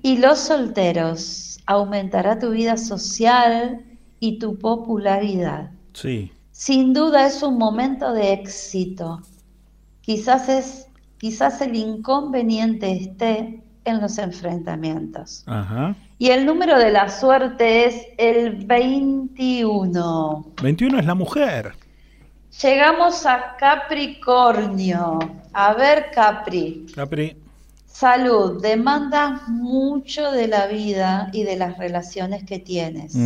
Y 0.06 0.18
los 0.18 0.38
solteros, 0.38 1.58
aumentará 1.66 2.38
tu 2.38 2.50
vida 2.50 2.76
social 2.76 3.84
y 4.20 4.38
tu 4.38 4.56
popularidad. 4.56 5.72
Sí. 5.94 6.30
Sin 6.52 6.92
duda 6.94 7.26
es 7.26 7.42
un 7.42 7.58
momento 7.58 8.12
de 8.12 8.34
éxito. 8.34 9.20
Quizás 10.02 10.48
es, 10.48 10.86
quizás 11.18 11.60
el 11.60 11.74
inconveniente 11.74 12.92
esté 12.92 13.64
en 13.84 14.00
los 14.00 14.18
enfrentamientos. 14.18 15.42
Ajá. 15.48 15.96
Y 16.18 16.28
el 16.28 16.46
número 16.46 16.78
de 16.78 16.92
la 16.92 17.08
suerte 17.08 17.86
es 17.86 18.06
el 18.16 18.64
21. 18.64 20.52
21 20.62 21.00
es 21.00 21.04
la 21.04 21.14
mujer. 21.16 21.72
Llegamos 22.62 23.26
a 23.26 23.56
Capricornio. 23.58 25.18
A 25.52 25.74
ver, 25.74 26.12
Capri. 26.14 26.86
Capri. 26.94 27.36
Salud. 27.98 28.60
Demandas 28.60 29.48
mucho 29.48 30.30
de 30.30 30.48
la 30.48 30.66
vida 30.66 31.30
y 31.32 31.44
de 31.44 31.56
las 31.56 31.78
relaciones 31.78 32.44
que 32.44 32.58
tienes. 32.58 33.16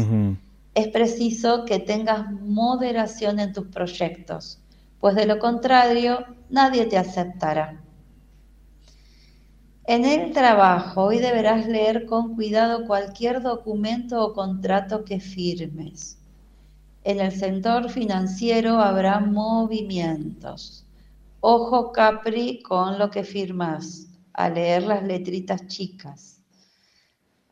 Es 0.76 0.86
preciso 0.92 1.64
que 1.64 1.80
tengas 1.80 2.30
moderación 2.30 3.40
en 3.40 3.52
tus 3.52 3.66
proyectos, 3.66 4.60
pues 5.00 5.16
de 5.16 5.26
lo 5.26 5.40
contrario 5.40 6.24
nadie 6.50 6.86
te 6.86 6.96
aceptará. 6.96 7.80
En 9.86 10.04
el 10.04 10.32
trabajo 10.32 11.02
hoy 11.02 11.18
deberás 11.18 11.66
leer 11.66 12.06
con 12.06 12.36
cuidado 12.36 12.86
cualquier 12.86 13.42
documento 13.42 14.24
o 14.24 14.34
contrato 14.34 15.04
que 15.04 15.18
firmes. 15.18 16.16
En 17.02 17.18
el 17.18 17.32
sector 17.32 17.90
financiero 17.90 18.78
habrá 18.78 19.18
movimientos. 19.18 20.86
Ojo 21.40 21.90
Capri 21.90 22.62
con 22.62 23.00
lo 23.00 23.10
que 23.10 23.24
firmas, 23.24 24.09
a 24.44 24.50
leer 24.50 24.82
las 24.84 25.02
letritas 25.02 25.66
chicas. 25.66 26.42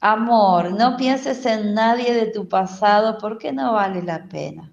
Amor, 0.01 0.73
no 0.73 0.97
pienses 0.97 1.45
en 1.45 1.75
nadie 1.75 2.15
de 2.15 2.31
tu 2.31 2.49
pasado 2.49 3.19
porque 3.21 3.53
no 3.53 3.73
vale 3.73 4.03
la 4.03 4.29
pena. 4.29 4.73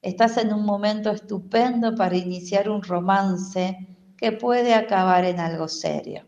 Estás 0.00 0.36
en 0.36 0.52
un 0.52 0.64
momento 0.64 1.10
estupendo 1.10 1.94
para 1.94 2.16
iniciar 2.16 2.70
un 2.70 2.82
romance 2.82 3.76
que 4.16 4.32
puede 4.32 4.74
acabar 4.74 5.24
en 5.24 5.40
algo 5.40 5.66
serio. 5.66 6.24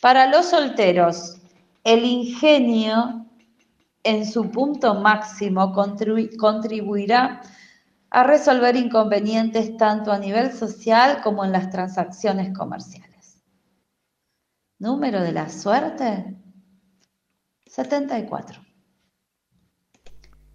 Para 0.00 0.28
los 0.28 0.46
solteros, 0.46 1.40
el 1.82 2.04
ingenio 2.04 3.26
en 4.04 4.24
su 4.24 4.50
punto 4.50 4.94
máximo 4.94 5.72
contribu- 5.74 6.36
contribuirá 6.36 7.42
a 8.10 8.22
resolver 8.22 8.76
inconvenientes 8.76 9.76
tanto 9.76 10.12
a 10.12 10.18
nivel 10.18 10.52
social 10.52 11.20
como 11.22 11.44
en 11.44 11.52
las 11.52 11.68
transacciones 11.70 12.56
comerciales. 12.56 13.07
Número 14.78 15.20
de 15.22 15.32
la 15.32 15.48
suerte, 15.48 16.36
74. 17.66 18.60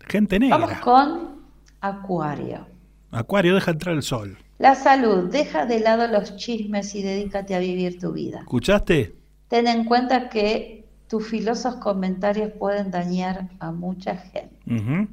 Gente 0.08 0.40
negra. 0.40 0.58
Vamos 0.58 0.80
con 0.80 1.44
Acuario. 1.82 2.66
Acuario, 3.12 3.56
deja 3.56 3.72
entrar 3.72 3.96
el 3.96 4.04
sol. 4.04 4.38
La 4.60 4.76
salud, 4.76 5.30
deja 5.30 5.66
de 5.66 5.80
lado 5.82 6.08
los 6.08 6.36
chismes 6.38 6.96
y 6.96 7.04
dedícate 7.04 7.54
a 7.56 7.60
vivir 7.60 8.00
tu 8.00 8.14
vida. 8.14 8.40
¿Escuchaste? 8.40 9.16
Ten 9.50 9.68
en 9.68 9.84
cuenta 9.84 10.30
que 10.30 10.88
tus 11.10 11.28
filosos 11.28 11.76
comentarios 11.76 12.52
pueden 12.54 12.92
dañar 12.92 13.50
a 13.60 13.72
mucha 13.72 14.16
gente. 14.18 14.58
Ujú. 14.68 15.08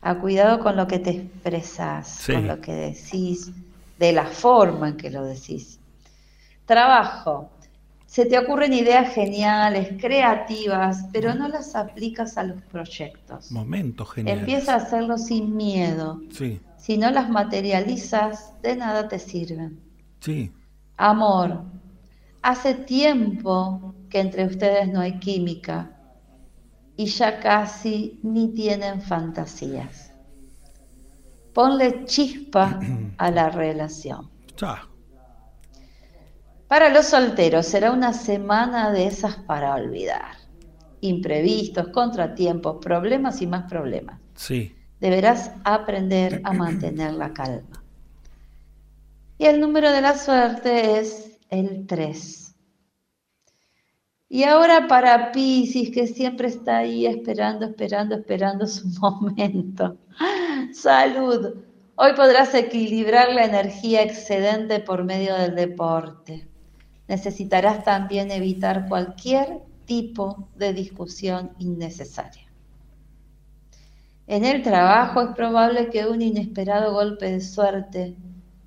A 0.00 0.14
cuidado 0.20 0.60
con 0.60 0.76
lo 0.76 0.86
que 0.86 1.00
te 1.00 1.10
expresas, 1.10 2.06
Sí. 2.08 2.32
con 2.32 2.46
lo 2.46 2.60
que 2.60 2.72
decís, 2.72 3.50
de 3.98 4.12
la 4.12 4.26
forma 4.26 4.88
en 4.90 4.96
que 4.96 5.10
lo 5.10 5.24
decís. 5.24 5.80
Trabajo. 6.66 7.50
Se 8.16 8.24
te 8.24 8.38
ocurren 8.38 8.72
ideas 8.72 9.12
geniales, 9.12 9.90
creativas, 10.00 11.04
pero 11.12 11.34
no 11.34 11.48
las 11.48 11.76
aplicas 11.76 12.38
a 12.38 12.44
los 12.44 12.62
proyectos. 12.62 13.52
Momento 13.52 14.06
genial. 14.06 14.38
Empieza 14.38 14.72
a 14.72 14.76
hacerlo 14.78 15.18
sin 15.18 15.54
miedo. 15.54 16.22
Sí, 16.30 16.58
Si 16.78 16.96
no 16.96 17.10
las 17.10 17.28
materializas, 17.28 18.54
de 18.62 18.74
nada 18.74 19.06
te 19.06 19.18
sirven. 19.18 19.78
sí. 20.20 20.50
Amor. 20.96 21.64
Hace 22.40 22.72
tiempo 22.72 23.94
que 24.08 24.20
entre 24.20 24.46
ustedes 24.46 24.90
no 24.90 25.00
hay 25.00 25.18
química 25.18 25.90
y 26.96 27.04
ya 27.04 27.38
casi 27.38 28.18
ni 28.22 28.48
tienen 28.48 29.02
fantasías. 29.02 30.10
Ponle 31.52 32.06
chispa 32.06 32.80
a 33.18 33.30
la 33.30 33.50
relación. 33.50 34.30
Ya. 34.56 34.88
Para 36.68 36.88
los 36.88 37.06
solteros 37.06 37.66
será 37.66 37.92
una 37.92 38.12
semana 38.12 38.90
de 38.90 39.06
esas 39.06 39.36
para 39.36 39.74
olvidar. 39.74 40.36
Imprevistos, 41.00 41.88
contratiempos, 41.88 42.78
problemas 42.82 43.40
y 43.40 43.46
más 43.46 43.68
problemas. 43.68 44.20
Sí. 44.34 44.74
Deberás 44.98 45.52
aprender 45.64 46.40
a 46.42 46.52
mantener 46.52 47.12
la 47.12 47.32
calma. 47.32 47.84
Y 49.38 49.44
el 49.44 49.60
número 49.60 49.92
de 49.92 50.00
la 50.00 50.16
suerte 50.16 50.98
es 50.98 51.38
el 51.50 51.86
3. 51.86 52.54
Y 54.28 54.42
ahora 54.42 54.88
para 54.88 55.30
Piscis, 55.30 55.90
que 55.90 56.08
siempre 56.08 56.48
está 56.48 56.78
ahí 56.78 57.06
esperando, 57.06 57.66
esperando, 57.66 58.16
esperando 58.16 58.66
su 58.66 58.88
momento. 59.00 59.98
Salud. 60.72 61.54
Hoy 61.94 62.12
podrás 62.16 62.52
equilibrar 62.54 63.32
la 63.32 63.44
energía 63.44 64.02
excedente 64.02 64.80
por 64.80 65.04
medio 65.04 65.36
del 65.36 65.54
deporte. 65.54 66.48
Necesitarás 67.08 67.84
también 67.84 68.30
evitar 68.30 68.88
cualquier 68.88 69.62
tipo 69.84 70.48
de 70.56 70.72
discusión 70.72 71.52
innecesaria. 71.58 72.46
En 74.26 74.44
el 74.44 74.62
trabajo 74.62 75.22
es 75.22 75.34
probable 75.36 75.88
que 75.88 76.06
un 76.06 76.20
inesperado 76.20 76.92
golpe 76.92 77.30
de 77.30 77.40
suerte 77.40 78.16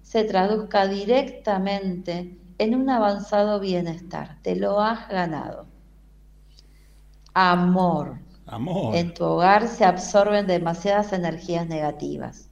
se 0.01 0.23
traduzca 0.23 0.87
directamente 0.87 2.37
en 2.57 2.75
un 2.75 2.89
avanzado 2.89 3.59
bienestar. 3.59 4.37
Te 4.41 4.55
lo 4.55 4.79
has 4.79 5.07
ganado. 5.09 5.67
Amor. 7.33 8.19
Amor. 8.45 8.95
En 8.95 9.13
tu 9.13 9.25
hogar 9.25 9.67
se 9.67 9.83
absorben 9.83 10.47
demasiadas 10.47 11.11
energías 11.11 11.67
negativas. 11.67 12.49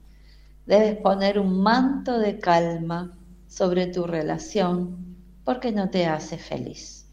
Debes 0.65 0.97
poner 0.97 1.39
un 1.39 1.61
manto 1.63 2.19
de 2.19 2.39
calma 2.39 3.17
sobre 3.47 3.87
tu 3.87 4.05
relación 4.05 5.06
porque 5.47 5.71
no 5.71 5.89
te 5.89 6.05
hace 6.05 6.37
feliz. 6.37 7.05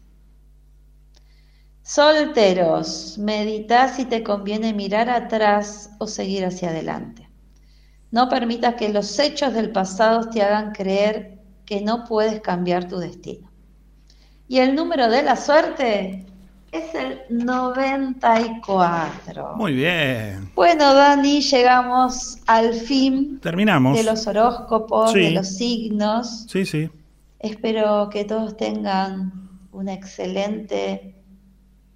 Solteros, 1.83 3.17
medita 3.17 3.87
si 3.87 4.03
te 4.03 4.23
conviene 4.23 4.73
mirar 4.73 5.09
atrás 5.09 5.91
o 5.99 6.07
seguir 6.07 6.43
hacia 6.43 6.67
adelante. 6.71 7.29
No 8.11 8.27
permitas 8.27 8.75
que 8.75 8.89
los 8.89 9.17
hechos 9.19 9.53
del 9.53 9.71
pasado 9.71 10.29
te 10.29 10.41
hagan 10.41 10.73
creer 10.73 11.39
que 11.65 11.79
no 11.79 12.03
puedes 12.03 12.41
cambiar 12.41 12.89
tu 12.89 12.97
destino. 12.97 13.49
Y 14.49 14.57
el 14.57 14.75
número 14.75 15.09
de 15.09 15.23
la 15.23 15.37
suerte 15.37 16.25
es 16.73 16.93
el 16.93 17.21
94. 17.29 19.53
Muy 19.55 19.75
bien. 19.75 20.51
Bueno, 20.55 20.93
Dani, 20.93 21.39
llegamos 21.39 22.37
al 22.47 22.73
fin 22.73 23.39
Terminamos. 23.39 23.95
de 23.95 24.03
los 24.03 24.27
horóscopos, 24.27 25.13
Sí. 25.13 25.19
de 25.21 25.31
los 25.31 25.47
signos. 25.47 26.45
Sí, 26.49 26.65
sí. 26.65 26.89
Espero 27.45 28.09
que 28.09 28.25
todos 28.25 28.57
tengan 28.57 29.31
una 29.71 29.93
excelente 29.93 31.13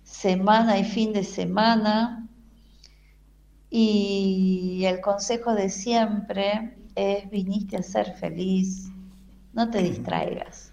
semana 0.04 0.78
y 0.78 0.84
fin 0.84 1.12
de 1.12 1.24
semana. 1.24 2.30
Y 3.72 4.84
el 4.86 5.02
consejo 5.02 5.56
de 5.56 5.72
siempre 5.72 6.78
es, 6.94 7.28
viniste 7.32 7.78
a 7.78 7.82
ser 7.82 8.14
feliz, 8.14 8.92
no 9.54 9.72
te 9.72 9.82
distraigas. 9.82 10.72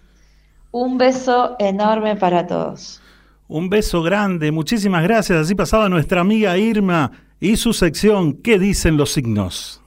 Un 0.69 0.99
beso 0.99 1.55
enorme 1.57 2.15
para 2.15 2.45
todos. 2.45 3.01
Un 3.47 3.71
beso 3.71 4.03
grande, 4.03 4.51
muchísimas 4.51 5.01
gracias. 5.01 5.39
Así 5.39 5.55
pasaba 5.55 5.89
nuestra 5.89 6.21
amiga 6.21 6.55
Irma 6.55 7.11
y 7.39 7.55
su 7.55 7.73
sección 7.73 8.33
¿Qué 8.43 8.59
dicen 8.59 8.95
los 8.95 9.11
signos? 9.11 9.81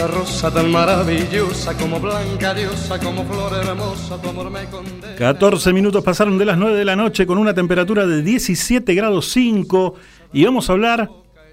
Rosa, 0.00 0.06
rosa 0.06 0.50
tan 0.50 0.70
maravillosa, 0.70 1.76
como 1.76 2.00
blanca 2.00 2.54
diosa, 2.54 2.98
como 2.98 3.24
flor 3.24 3.52
hermosa, 3.52 4.20
tu 4.20 4.30
amor 4.30 4.50
me 4.50 4.64
condena. 4.64 5.14
14 5.16 5.72
minutos 5.74 6.02
pasaron 6.02 6.38
de 6.38 6.46
las 6.46 6.56
9 6.56 6.78
de 6.78 6.84
la 6.86 6.96
noche 6.96 7.26
con 7.26 7.36
una 7.36 7.52
temperatura 7.52 8.06
de 8.06 8.22
17 8.22 8.94
grados 8.94 9.30
5 9.30 9.94
y 10.32 10.44
vamos 10.44 10.70
a 10.70 10.72
hablar 10.72 11.10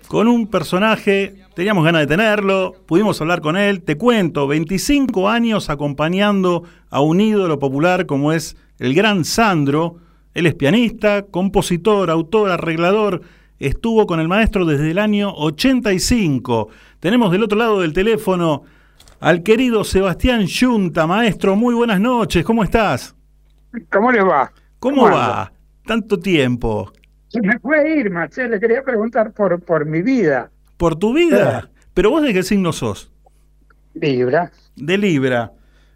con 0.08 0.30
un 0.30 0.48
personaje, 0.48 1.36
teníamos 1.56 1.84
ganas 1.84 2.02
de 2.02 2.08
tenerlo, 2.08 2.76
pudimos 2.86 3.20
hablar 3.20 3.42
con 3.42 3.58
él, 3.58 3.82
te 3.82 3.98
cuento, 3.98 4.48
25 4.48 5.28
años 5.28 5.70
acompañando 5.70 6.64
a 6.90 7.02
un 7.02 7.20
ídolo 7.20 7.60
popular 7.60 8.06
como 8.06 8.32
es 8.32 8.56
el 8.80 8.94
gran 8.94 9.26
Sandro, 9.26 9.98
él 10.34 10.46
es 10.46 10.56
pianista, 10.56 11.24
compositor, 11.24 12.10
autor, 12.10 12.52
arreglador, 12.52 13.24
estuvo 13.60 14.06
con 14.08 14.20
el 14.20 14.28
maestro 14.28 14.66
desde 14.66 14.92
el 14.92 15.00
año 15.00 15.34
85. 15.34 16.70
Tenemos 17.00 17.32
del 17.32 17.44
otro 17.44 17.58
lado 17.58 17.82
del 17.82 17.94
teléfono 17.94 18.64
al 19.20 19.44
querido 19.44 19.84
Sebastián 19.84 20.46
Yunta, 20.46 21.08
maestro, 21.08 21.56
muy 21.56 21.74
buenas 21.74 22.00
noches, 22.00 22.46
¿cómo 22.46 22.64
estás? 22.64 23.16
¿Cómo 23.92 24.12
le 24.12 24.22
va? 24.22 24.52
¿Cómo, 24.80 25.04
¿Cómo 25.04 25.16
va? 25.16 25.52
Tanto 25.86 26.20
tiempo. 26.20 26.92
Se 27.28 27.42
me 27.42 27.60
fue 27.60 28.00
Irma, 28.00 28.30
che, 28.30 28.48
le 28.48 28.60
quería 28.60 28.84
preguntar 28.84 29.32
por, 29.32 29.60
por 29.62 29.86
mi 29.86 30.02
vida. 30.02 30.50
¿Por 30.78 30.96
tu 30.96 31.14
vida? 31.14 31.70
¿Pero 31.94 32.12
vos 32.12 32.22
de 32.22 32.34
qué 32.34 32.44
signo 32.44 32.72
sos? 32.72 33.12
Libra. 33.96 34.52
De 34.76 34.98
Libra. 34.98 35.52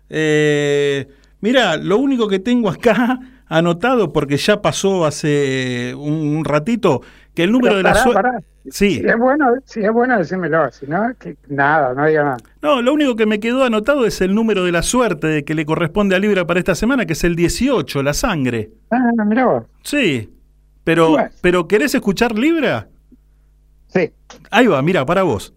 Eh, 0.09 1.07
mira, 1.39 1.77
lo 1.77 1.97
único 1.97 2.27
que 2.27 2.39
tengo 2.39 2.69
acá 2.69 3.19
anotado, 3.47 4.11
porque 4.11 4.37
ya 4.37 4.61
pasó 4.61 5.05
hace 5.05 5.93
un 5.95 6.43
ratito, 6.43 7.01
que 7.33 7.43
el 7.43 7.51
número 7.51 7.75
Pero 7.75 7.77
de 7.77 7.83
la 7.83 7.95
suerte... 7.95 8.45
Sí. 8.69 8.99
Si 8.99 9.07
es 9.07 9.17
bueno, 9.17 9.55
si 9.65 9.83
es 9.83 9.91
bueno, 9.91 10.19
decímelo. 10.19 10.71
Si 10.71 10.85
no, 10.85 11.11
que 11.19 11.35
nada, 11.49 11.95
no 11.95 12.05
diga 12.05 12.23
nada. 12.23 12.37
No, 12.61 12.81
lo 12.81 12.93
único 12.93 13.15
que 13.15 13.25
me 13.25 13.39
quedó 13.39 13.63
anotado 13.63 14.05
es 14.05 14.21
el 14.21 14.35
número 14.35 14.63
de 14.63 14.71
la 14.71 14.83
suerte 14.83 15.27
de 15.27 15.43
que 15.43 15.55
le 15.55 15.65
corresponde 15.65 16.15
a 16.15 16.19
Libra 16.19 16.45
para 16.45 16.59
esta 16.59 16.75
semana, 16.75 17.05
que 17.07 17.13
es 17.13 17.23
el 17.23 17.35
18, 17.35 18.03
la 18.03 18.13
sangre. 18.13 18.69
Ah, 18.91 19.11
mirá 19.25 19.45
vos. 19.45 19.63
Sí. 19.83 20.29
Pero, 20.83 21.15
pero 21.41 21.67
¿querés 21.67 21.95
escuchar 21.95 22.37
Libra? 22.37 22.87
Sí. 23.87 24.11
Ahí 24.51 24.67
va, 24.67 24.81
mira, 24.81 25.05
para 25.05 25.23
vos. 25.23 25.53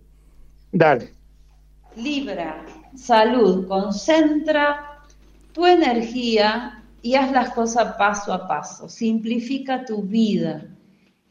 Dale. 0.72 1.12
Libra, 1.96 2.64
salud, 2.96 3.68
concentra 3.68 5.00
tu 5.52 5.66
energía 5.66 6.82
y 7.02 7.14
haz 7.14 7.30
las 7.32 7.50
cosas 7.50 7.96
paso 7.96 8.32
a 8.32 8.48
paso. 8.48 8.88
Simplifica 8.88 9.84
tu 9.84 10.02
vida. 10.02 10.64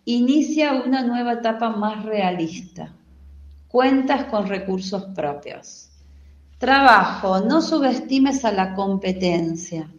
Inicia 0.06 0.84
una 0.86 1.02
nueva 1.02 1.34
etapa 1.34 1.70
más 1.70 2.04
realista. 2.04 2.92
Cuentas 3.70 4.26
con 4.26 4.48
recursos 4.48 5.06
propios. 5.16 5.90
Trabajo, 6.58 7.40
no 7.40 7.62
subestimes 7.62 8.44
a 8.44 8.52
la 8.52 8.74
competencia. 8.74 9.90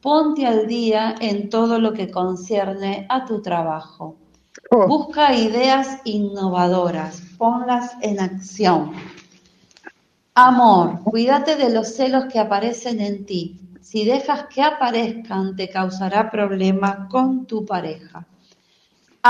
Ponte 0.00 0.46
al 0.46 0.68
día 0.68 1.16
en 1.20 1.50
todo 1.50 1.80
lo 1.80 1.92
que 1.92 2.08
concierne 2.08 3.04
a 3.08 3.24
tu 3.24 3.42
trabajo. 3.42 4.14
Busca 4.70 5.34
ideas 5.34 6.02
innovadoras, 6.04 7.20
ponlas 7.36 7.96
en 8.00 8.20
acción. 8.20 8.92
Amor, 10.34 11.02
cuídate 11.02 11.56
de 11.56 11.70
los 11.70 11.96
celos 11.96 12.26
que 12.26 12.38
aparecen 12.38 13.00
en 13.00 13.26
ti. 13.26 13.60
Si 13.80 14.04
dejas 14.04 14.46
que 14.54 14.62
aparezcan, 14.62 15.56
te 15.56 15.68
causará 15.68 16.30
problemas 16.30 17.08
con 17.08 17.44
tu 17.44 17.66
pareja. 17.66 18.24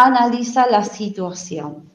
Analiza 0.07 0.66
la 0.70 0.85
situación. 0.85 1.89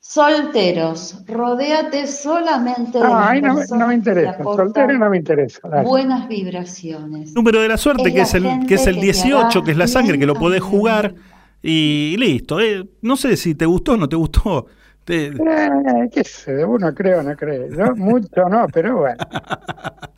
Solteros, 0.00 1.22
rodéate 1.26 2.06
solamente 2.06 2.98
de 2.98 3.04
No, 3.04 3.18
ahí 3.18 3.42
no, 3.42 3.54
no 3.76 3.86
me 3.88 3.94
interesa. 3.94 4.30
aportan 4.30 4.66
Soltero 4.68 4.98
no 4.98 5.10
me 5.10 5.18
interesa. 5.18 5.68
Dale. 5.68 5.86
buenas 5.86 6.26
vibraciones. 6.28 7.34
Número 7.34 7.60
de 7.60 7.68
la 7.68 7.76
suerte, 7.76 8.04
Es 8.08 8.12
que, 8.12 8.16
la 8.18 8.22
es 8.24 8.34
el, 8.34 8.66
que 8.66 8.74
es 8.76 8.86
el 8.86 8.94
que 8.94 9.00
te 9.00 9.06
18, 9.06 9.36
hará 9.58 9.64
que 9.64 9.70
es 9.72 9.76
la 9.76 9.86
sangre, 9.86 10.18
que 10.18 10.24
lo 10.24 10.34
podés 10.34 10.62
jugar 10.62 11.14
y 11.62 12.16
listo. 12.18 12.58
Eh, 12.60 12.88
no 13.02 13.16
sé 13.16 13.36
si 13.36 13.54
te 13.54 13.66
gustó 13.66 13.92
o 13.92 13.96
no 13.98 14.08
te 14.08 14.16
gustó. 14.16 14.66
Te- 15.04 15.26
Eh, 15.26 16.10
qué 16.12 16.24
sé, 16.24 16.64
uno 16.64 16.94
creo, 16.94 17.22
no 17.22 17.34
cree. 17.36 17.68
Yo 17.76 17.94
mucho 17.96 18.48
no, 18.48 18.66
pero 18.72 18.98
bueno. 18.98 19.16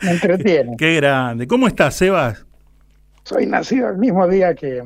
Me 0.02 0.10
entretiene. 0.12 0.76
Qué 0.76 0.96
grande. 0.96 1.46
¿Cómo 1.48 1.66
estás, 1.66 1.96
Sebas? 1.96 2.44
Soy 3.24 3.46
nacido 3.46 3.88
el 3.88 3.98
mismo 3.98 4.26
día 4.28 4.54
que, 4.54 4.82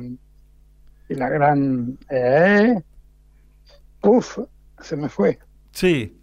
que 1.07 1.15
la 1.15 1.29
gran. 1.29 1.97
Eh, 2.09 2.81
uf, 4.01 4.39
se 4.79 4.95
me 4.95 5.09
fue. 5.09 5.39
Sí, 5.71 6.17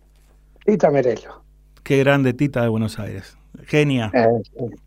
Tita 0.65 0.91
Merelo. 0.91 1.43
qué 1.83 1.99
grande 1.99 2.33
Tita 2.33 2.63
de 2.63 2.69
Buenos 2.69 2.99
Aires. 2.99 3.37
Genia. 3.67 4.11
Eh, 4.15 4.27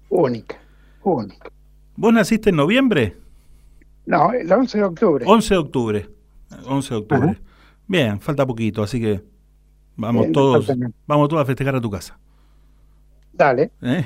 única, 0.09 0.57
única. 1.03 1.49
¿Vos 1.95 2.13
naciste 2.13 2.49
en 2.49 2.55
noviembre? 2.57 3.17
No, 4.05 4.31
el 4.33 4.51
11 4.51 4.77
de 4.77 4.83
octubre. 4.83 5.25
11 5.27 5.53
de 5.53 5.59
octubre. 5.59 6.09
11 6.65 6.89
de 6.93 6.99
octubre. 6.99 7.29
Ajá. 7.31 7.39
Bien, 7.87 8.19
falta 8.19 8.45
poquito, 8.45 8.83
así 8.83 8.99
que 8.99 9.23
vamos 9.95 10.23
Bien, 10.23 10.33
todos, 10.33 10.71
vamos 11.05 11.29
todos 11.29 11.41
a 11.41 11.45
festejar 11.45 11.75
a 11.75 11.81
tu 11.81 11.89
casa. 11.89 12.17
Dale, 13.33 13.71
¿eh? 13.81 14.05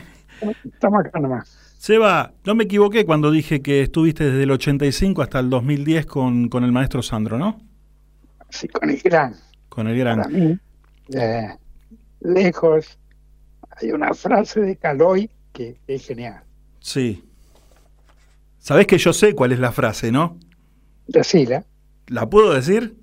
estamos 0.66 1.06
acá 1.06 1.20
nomás. 1.20 1.59
Seba, 1.80 2.34
no 2.44 2.56
me 2.56 2.66
equivoqué 2.66 3.06
cuando 3.06 3.32
dije 3.32 3.62
que 3.62 3.82
estuviste 3.82 4.26
desde 4.26 4.44
el 4.44 4.52
85 4.52 5.22
hasta 5.22 5.40
el 5.40 5.50
2010 5.50 6.06
con, 6.08 6.50
con 6.50 6.66
el 6.66 6.74
maestro 6.74 7.02
Sandro, 7.02 7.38
¿no? 7.40 7.62
Sí, 8.50 8.68
con 8.68 8.90
el 8.90 9.00
gran. 9.00 9.34
Con 9.70 9.88
el 9.88 9.98
gran. 9.98 10.18
Para 10.18 10.28
mí, 10.30 10.58
eh, 11.16 11.48
lejos, 12.20 13.00
hay 13.78 13.92
una 13.92 14.14
frase 14.14 14.60
de 14.60 14.76
Caloy 14.76 15.30
que 15.54 15.78
es 15.88 16.06
genial. 16.06 16.44
Sí. 16.82 17.24
Sabés 18.58 18.86
que 18.86 18.98
yo 18.98 19.14
sé 19.14 19.34
cuál 19.34 19.54
es 19.54 19.60
la 19.60 19.72
frase, 19.72 20.12
¿no? 20.12 20.38
Decila, 21.08 21.64
¿La 22.08 22.30
puedo 22.30 22.54
decir? 22.54 22.98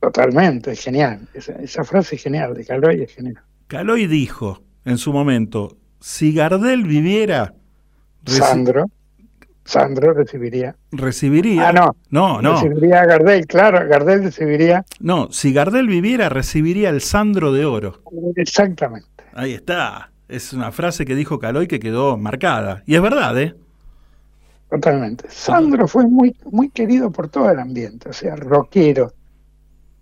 totalmente, 0.00 0.72
es 0.72 0.82
genial. 0.82 1.28
Esa, 1.34 1.52
esa 1.56 1.84
frase 1.84 2.16
es 2.16 2.22
genial, 2.22 2.54
de 2.54 2.64
Caloy 2.64 3.02
es 3.02 3.14
genial. 3.14 3.42
Caloy 3.66 4.06
dijo 4.06 4.62
en 4.86 4.96
su 4.96 5.12
momento, 5.12 5.76
si 6.00 6.32
Gardel 6.32 6.84
viviera, 6.84 7.54
Sandro, 8.26 8.90
Sandro 9.64 10.12
recibiría. 10.12 10.76
recibiría... 10.90 11.68
Ah, 11.68 11.72
no. 11.72 11.96
No, 12.10 12.42
no. 12.42 12.60
Recibiría 12.60 13.02
a 13.02 13.06
Gardel, 13.06 13.46
claro, 13.46 13.86
Gardel 13.88 14.24
recibiría. 14.24 14.84
No, 15.00 15.30
si 15.30 15.52
Gardel 15.52 15.86
viviera, 15.86 16.28
recibiría 16.28 16.90
el 16.90 17.00
Sandro 17.00 17.52
de 17.52 17.64
Oro. 17.64 18.02
Exactamente. 18.36 19.08
Ahí 19.34 19.54
está. 19.54 20.10
Es 20.28 20.52
una 20.52 20.72
frase 20.72 21.04
que 21.04 21.14
dijo 21.14 21.38
Caloy 21.38 21.66
que 21.66 21.80
quedó 21.80 22.16
marcada. 22.16 22.82
Y 22.86 22.94
es 22.94 23.02
verdad, 23.02 23.38
¿eh? 23.40 23.54
Totalmente. 24.70 25.26
Sandro 25.28 25.86
fue 25.86 26.06
muy, 26.06 26.34
muy 26.50 26.70
querido 26.70 27.10
por 27.10 27.28
todo 27.28 27.50
el 27.50 27.58
ambiente, 27.58 28.08
o 28.08 28.12
sea, 28.14 28.36
rockero, 28.36 29.12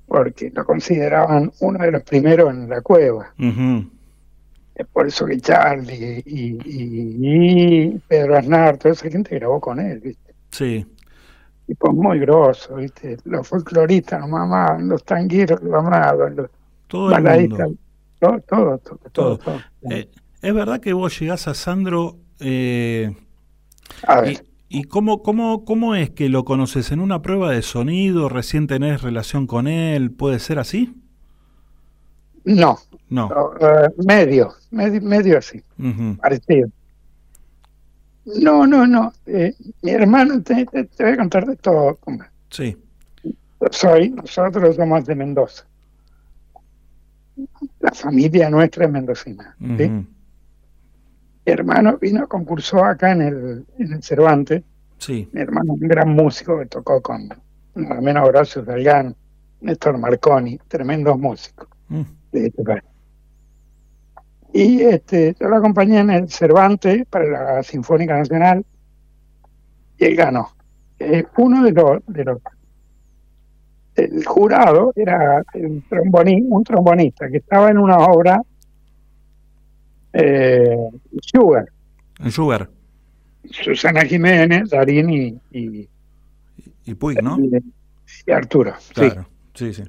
porque 0.06 0.52
lo 0.54 0.64
consideraban 0.64 1.50
uno 1.60 1.84
de 1.84 1.90
los 1.90 2.02
primeros 2.04 2.50
en 2.50 2.68
la 2.68 2.80
cueva. 2.80 3.34
Por 4.86 5.06
eso 5.08 5.26
que 5.26 5.40
Charlie 5.40 6.22
y, 6.26 6.58
y- 6.64 7.86
y 7.94 7.98
Pedro 8.08 8.36
Aznar, 8.38 8.78
toda 8.78 8.94
esa 8.94 9.08
gente 9.10 9.34
grabó 9.36 9.60
con 9.60 9.80
él, 9.80 10.00
¿viste? 10.00 10.34
Sí. 10.50 10.86
Tipo 11.66 11.92
muy 11.92 12.18
grosso, 12.18 12.76
¿viste? 12.76 13.16
Los 13.24 13.46
folcloristas 13.48 14.20
lo 14.20 14.28
mamaban, 14.28 14.88
los 14.88 15.04
tangueros 15.04 15.62
lo 15.62 15.76
amaban, 15.78 16.34
los 16.36 16.50
Todo 16.88 17.10
el 17.12 17.12
baladistas, 17.12 17.68
mundo. 17.68 17.78
todo, 18.18 18.40
todo, 18.40 18.78
todo, 18.78 18.98
Todo. 19.12 19.38
todo, 19.38 19.38
todo. 19.38 19.64
Eh, 19.82 20.10
¿Es 20.42 20.54
verdad 20.54 20.80
que 20.80 20.92
vos 20.92 21.18
llegás 21.20 21.46
a 21.48 21.54
Sandro 21.54 22.18
eh, 22.40 23.14
A 24.06 24.20
ver. 24.20 24.40
y, 24.68 24.80
y 24.80 24.84
cómo, 24.84 25.22
cómo, 25.22 25.64
cómo 25.64 25.94
es 25.94 26.10
que 26.10 26.28
lo 26.28 26.44
conoces? 26.44 26.92
¿En 26.92 27.00
una 27.00 27.22
prueba 27.22 27.50
de 27.52 27.62
sonido? 27.62 28.28
¿Recién 28.28 28.66
tenés 28.66 29.02
relación 29.02 29.46
con 29.46 29.66
él? 29.68 30.10
¿Puede 30.12 30.38
ser 30.38 30.58
así? 30.58 30.94
No, 32.44 32.78
No. 33.10 33.28
eh, 33.60 33.88
medio, 34.06 34.54
medio, 34.70 35.00
medio 35.02 35.38
así. 35.38 35.62
Ujú. 35.78 36.16
parecido. 36.16 36.68
No, 38.24 38.66
no, 38.66 38.86
no. 38.86 39.12
eh, 39.26 39.54
mi 39.82 39.90
hermano, 39.90 40.42
te, 40.42 40.64
te- 40.66 40.84
te 40.84 41.04
voy 41.04 41.12
a 41.12 41.16
contar 41.16 41.46
de 41.46 41.56
todo. 41.56 41.98
Sí. 42.50 42.76
Soy, 43.70 44.10
nosotros 44.10 44.76
somos 44.76 45.04
de 45.04 45.14
Mendoza. 45.14 45.64
La 47.80 47.90
familia 47.92 48.50
nuestra 48.50 48.84
es 48.86 48.90
mendocina. 48.90 49.54
¿sí? 49.58 49.88
Mi 49.88 50.06
hermano 51.46 51.98
vino, 51.98 52.28
concursó 52.28 52.84
acá 52.84 53.12
en 53.12 53.22
el, 53.22 53.66
en 53.78 53.92
el 53.94 54.02
Cervantes. 54.02 54.62
Sí. 54.98 55.28
Mi 55.32 55.40
hermano 55.40 55.74
es 55.74 55.80
un 55.82 55.88
gran 55.88 56.10
músico 56.10 56.58
que 56.58 56.66
tocó 56.66 57.00
con 57.00 57.28
nada 57.74 58.00
menos 58.00 58.28
Horacio 58.28 58.64
Salgán, 58.64 59.16
Néstor 59.62 59.96
Marconi, 59.98 60.58
tremendos 60.68 61.18
músicos 61.18 61.68
Mm. 61.88 62.02
De 62.32 62.46
este 62.46 62.62
país. 62.62 62.82
Y 64.52 64.80
este, 64.82 65.34
yo 65.38 65.48
lo 65.48 65.56
acompañé 65.56 66.00
en 66.00 66.10
el 66.10 66.28
Cervantes 66.28 67.04
para 67.08 67.24
la 67.56 67.62
Sinfónica 67.62 68.18
Nacional 68.18 68.64
y 69.98 70.04
él 70.04 70.16
ganó. 70.16 70.48
Eh, 70.98 71.24
uno 71.38 71.62
de 71.62 71.72
los, 71.72 72.02
de 72.06 72.24
los 72.24 72.38
el 73.96 74.24
jurado 74.24 74.92
era 74.96 75.42
el 75.54 75.82
tromboni- 75.88 76.44
un 76.48 76.64
trombonista 76.64 77.28
que 77.28 77.38
estaba 77.38 77.70
en 77.70 77.78
una 77.78 77.98
obra 77.98 78.40
eh, 80.12 80.76
Sugar, 81.20 81.66
En 82.18 82.30
Sugar. 82.32 82.68
Susana 83.50 84.02
Jiménez, 84.04 84.70
Darín 84.70 85.10
y, 85.10 85.40
y, 85.52 85.88
Y 86.84 86.94
Puig, 86.94 87.22
¿no? 87.22 87.38
y- 87.38 87.56
y 88.26 88.30
Arturo. 88.32 88.74
sí. 88.78 88.94
Claro. 88.94 89.26
Sí, 89.54 89.72
sí. 89.72 89.82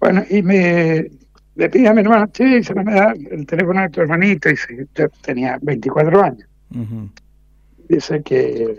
Bueno, 0.00 0.22
y 0.30 0.42
me 0.42 1.10
le 1.58 1.68
pide 1.68 1.88
a 1.88 1.92
mi 1.92 2.02
hermano, 2.02 2.30
sí, 2.32 2.62
se 2.62 2.72
me 2.72 2.84
da 2.84 3.12
el 3.12 3.44
teléfono 3.44 3.82
de 3.82 3.88
tu 3.88 4.00
hermanito, 4.00 4.48
y 4.48 4.56
sí, 4.56 4.76
yo 4.94 5.08
tenía 5.20 5.58
24 5.60 6.22
años. 6.22 6.48
Dice 7.88 8.22
que 8.22 8.78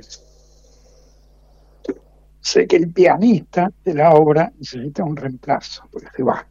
sé 2.40 2.68
que 2.68 2.78
el 2.78 2.90
pianista 2.90 3.70
de 3.84 3.94
la 3.96 4.12
obra 4.14 4.50
necesita 4.58 5.04
un 5.04 5.18
reemplazo, 5.18 5.84
porque 5.92 6.08
se 6.16 6.24
va. 6.24 6.48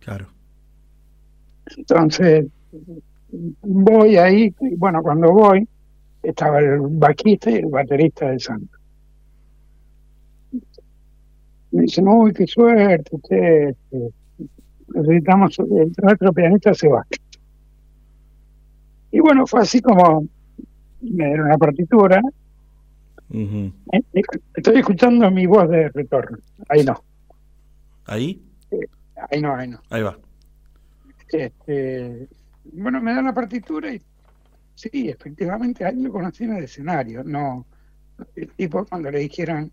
Claro. 0.00 0.28
Entonces, 1.76 2.46
voy 3.60 4.16
ahí, 4.16 4.54
y 4.58 4.76
bueno, 4.76 5.02
cuando 5.02 5.30
voy, 5.30 5.68
estaba 6.22 6.58
el 6.58 6.80
bajista 6.80 7.50
y 7.50 7.56
el 7.56 7.66
baterista 7.66 8.30
de 8.30 8.40
Santo. 8.40 8.78
Me 11.70 11.82
dicen, 11.82 12.08
uy, 12.08 12.32
qué 12.32 12.46
suerte, 12.46 13.14
usted, 13.14 13.68
este, 13.68 14.10
necesitamos, 14.94 15.56
nuestro 16.02 16.32
pianista 16.32 16.74
se 16.74 16.88
va. 16.88 17.06
Y 19.10 19.20
bueno, 19.20 19.46
fue 19.46 19.60
así 19.60 19.80
como 19.80 20.26
me 21.00 21.26
dieron 21.26 21.48
la 21.48 21.58
partitura. 21.58 22.20
Eh, 23.32 23.72
eh, 23.92 24.22
Estoy 24.54 24.78
escuchando 24.78 25.30
mi 25.30 25.46
voz 25.46 25.68
de 25.68 25.88
retorno. 25.88 26.38
Ahí 26.68 26.84
no, 26.84 27.02
¿Ahí? 28.06 28.40
ahí 29.30 29.40
no, 29.40 29.54
ahí 29.54 29.68
no. 29.68 29.80
Ahí 29.90 30.02
va. 30.02 30.18
Este, 31.28 32.28
bueno, 32.72 33.00
me 33.00 33.12
dan 33.12 33.24
la 33.24 33.34
partitura 33.34 33.92
y 33.92 34.00
sí, 34.74 35.08
efectivamente, 35.08 35.84
ahí 35.84 35.96
lo 35.96 36.12
conocí 36.12 36.44
en 36.44 36.56
el 36.56 36.64
escenario. 36.64 37.24
No, 37.24 37.66
el 38.36 38.50
tipo 38.52 38.84
cuando 38.84 39.10
le 39.10 39.20
dijeron 39.20 39.70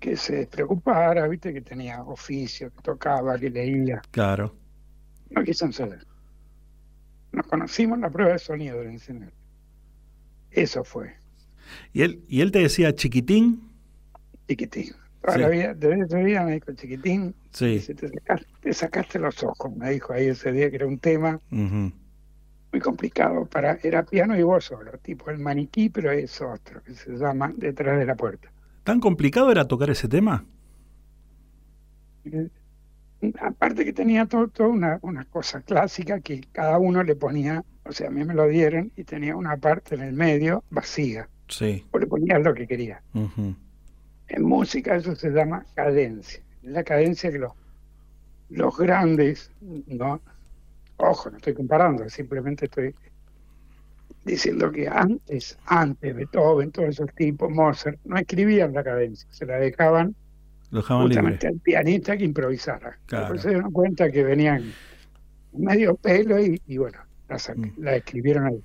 que 0.00 0.16
se 0.16 0.36
despreocupara, 0.36 1.26
viste 1.28 1.52
que 1.52 1.60
tenía 1.62 2.02
oficio, 2.02 2.70
que 2.70 2.82
tocaba, 2.82 3.38
que 3.38 3.50
leía, 3.50 4.02
Claro. 4.10 4.54
no 5.30 5.42
quiso 5.42 5.70
saber. 5.72 6.06
Nos 7.32 7.46
conocimos 7.46 7.96
en 7.96 8.02
la 8.02 8.10
prueba 8.10 8.32
de 8.32 8.38
sonido 8.38 8.78
del 8.80 8.94
escenario. 8.94 9.34
Eso 10.50 10.84
fue, 10.84 11.14
¿Y 11.92 12.02
él, 12.02 12.22
y 12.28 12.40
él 12.40 12.52
te 12.52 12.60
decía 12.60 12.94
chiquitín? 12.94 13.60
chiquitín. 14.48 14.92
Toda 15.20 15.34
Sí. 15.34 15.40
la 15.42 15.48
vida, 15.48 15.74
desde 15.74 16.02
ese 16.04 16.24
día 16.24 16.42
me 16.44 16.52
dijo 16.54 16.72
chiquitín, 16.72 17.34
Sí. 17.50 17.66
dice, 17.74 17.94
te, 17.94 18.08
sacaste, 18.08 18.46
te 18.60 18.72
sacaste 18.72 19.18
los 19.18 19.42
ojos, 19.42 19.74
me 19.76 19.90
dijo 19.90 20.12
ahí 20.12 20.26
ese 20.28 20.52
día 20.52 20.70
que 20.70 20.76
era 20.76 20.86
un 20.86 20.98
tema 21.00 21.40
muy 21.50 22.80
complicado 22.80 23.46
para 23.46 23.78
era 23.82 24.04
piano 24.04 24.36
y 24.38 24.42
voz 24.42 24.66
solo 24.66 24.92
tipo 24.98 25.30
el 25.30 25.38
maniquí 25.38 25.88
pero 25.88 26.10
es 26.12 26.40
otro 26.42 26.82
que 26.82 26.94
se 26.94 27.12
llama 27.16 27.52
detrás 27.56 27.98
de 27.98 28.04
la 28.04 28.14
puerta 28.14 28.50
¿Tan 28.86 29.00
complicado 29.00 29.50
era 29.50 29.66
tocar 29.66 29.90
ese 29.90 30.06
tema? 30.06 30.44
Eh, 32.24 32.48
aparte 33.40 33.84
que 33.84 33.92
tenía 33.92 34.26
todo, 34.26 34.46
todo 34.46 34.68
una, 34.68 35.00
una 35.02 35.24
cosa 35.24 35.60
clásica 35.62 36.20
que 36.20 36.42
cada 36.52 36.78
uno 36.78 37.02
le 37.02 37.16
ponía 37.16 37.64
o 37.84 37.90
sea 37.90 38.06
a 38.06 38.10
mí 38.12 38.24
me 38.24 38.32
lo 38.32 38.46
dieron 38.46 38.92
y 38.96 39.02
tenía 39.02 39.34
una 39.34 39.56
parte 39.56 39.96
en 39.96 40.02
el 40.02 40.12
medio 40.12 40.62
vacía 40.70 41.28
Sí. 41.48 41.84
o 41.90 41.98
le 41.98 42.06
ponías 42.06 42.40
lo 42.42 42.54
que 42.54 42.66
quería 42.68 43.02
en 44.28 44.42
música 44.44 44.94
eso 44.96 45.14
se 45.16 45.30
llama 45.30 45.64
cadencia 45.74 46.40
la 46.62 46.82
cadencia 46.84 47.30
que 47.32 47.38
los 47.38 47.52
los 48.50 48.76
grandes 48.76 49.50
no 49.60 50.20
ojo 50.96 51.30
no 51.30 51.36
estoy 51.38 51.54
comparando 51.54 52.08
simplemente 52.08 52.66
estoy 52.66 52.94
diciendo 54.26 54.70
que 54.72 54.88
antes, 54.88 55.56
antes 55.66 56.14
Beethoven, 56.14 56.70
todos 56.72 56.88
esos 56.90 57.14
tipos, 57.14 57.50
Mozart, 57.50 57.98
no 58.04 58.16
escribían 58.18 58.72
la 58.74 58.82
cadencia, 58.84 59.26
se 59.30 59.46
la 59.46 59.56
dejaban 59.56 60.14
Lo 60.70 60.80
dejaban 60.80 61.08
libre. 61.08 61.16
justamente 61.22 61.46
al 61.46 61.60
pianista 61.60 62.16
que 62.16 62.24
improvisara. 62.24 62.98
Claro. 63.06 63.38
Se 63.38 63.48
dieron 63.50 63.70
cuenta 63.72 64.10
que 64.10 64.24
venían 64.24 64.72
medio 65.52 65.94
pelo 65.96 66.38
y, 66.42 66.60
y 66.66 66.76
bueno, 66.76 66.98
la, 67.28 67.36
sac- 67.36 67.72
la 67.78 67.96
escribieron 67.96 68.46
ahí. 68.46 68.56
Mm. 68.56 68.62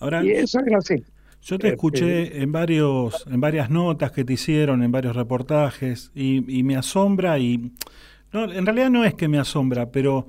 Ahora, 0.00 0.24
Y 0.24 0.30
eso 0.32 0.60
era 0.66 0.78
así. 0.78 1.04
Yo 1.42 1.58
te 1.58 1.68
Este, 1.68 1.74
escuché 1.74 2.42
en 2.42 2.52
varios, 2.52 3.26
en 3.30 3.40
varias 3.40 3.70
notas 3.70 4.12
que 4.12 4.24
te 4.24 4.34
hicieron, 4.34 4.82
en 4.82 4.92
varios 4.92 5.16
reportajes, 5.16 6.10
y, 6.14 6.58
y 6.58 6.62
me 6.62 6.76
asombra 6.76 7.38
y 7.38 7.72
No, 8.32 8.50
en 8.50 8.64
realidad 8.66 8.90
no 8.90 9.04
es 9.04 9.14
que 9.14 9.28
me 9.28 9.38
asombra, 9.38 9.90
pero 9.90 10.26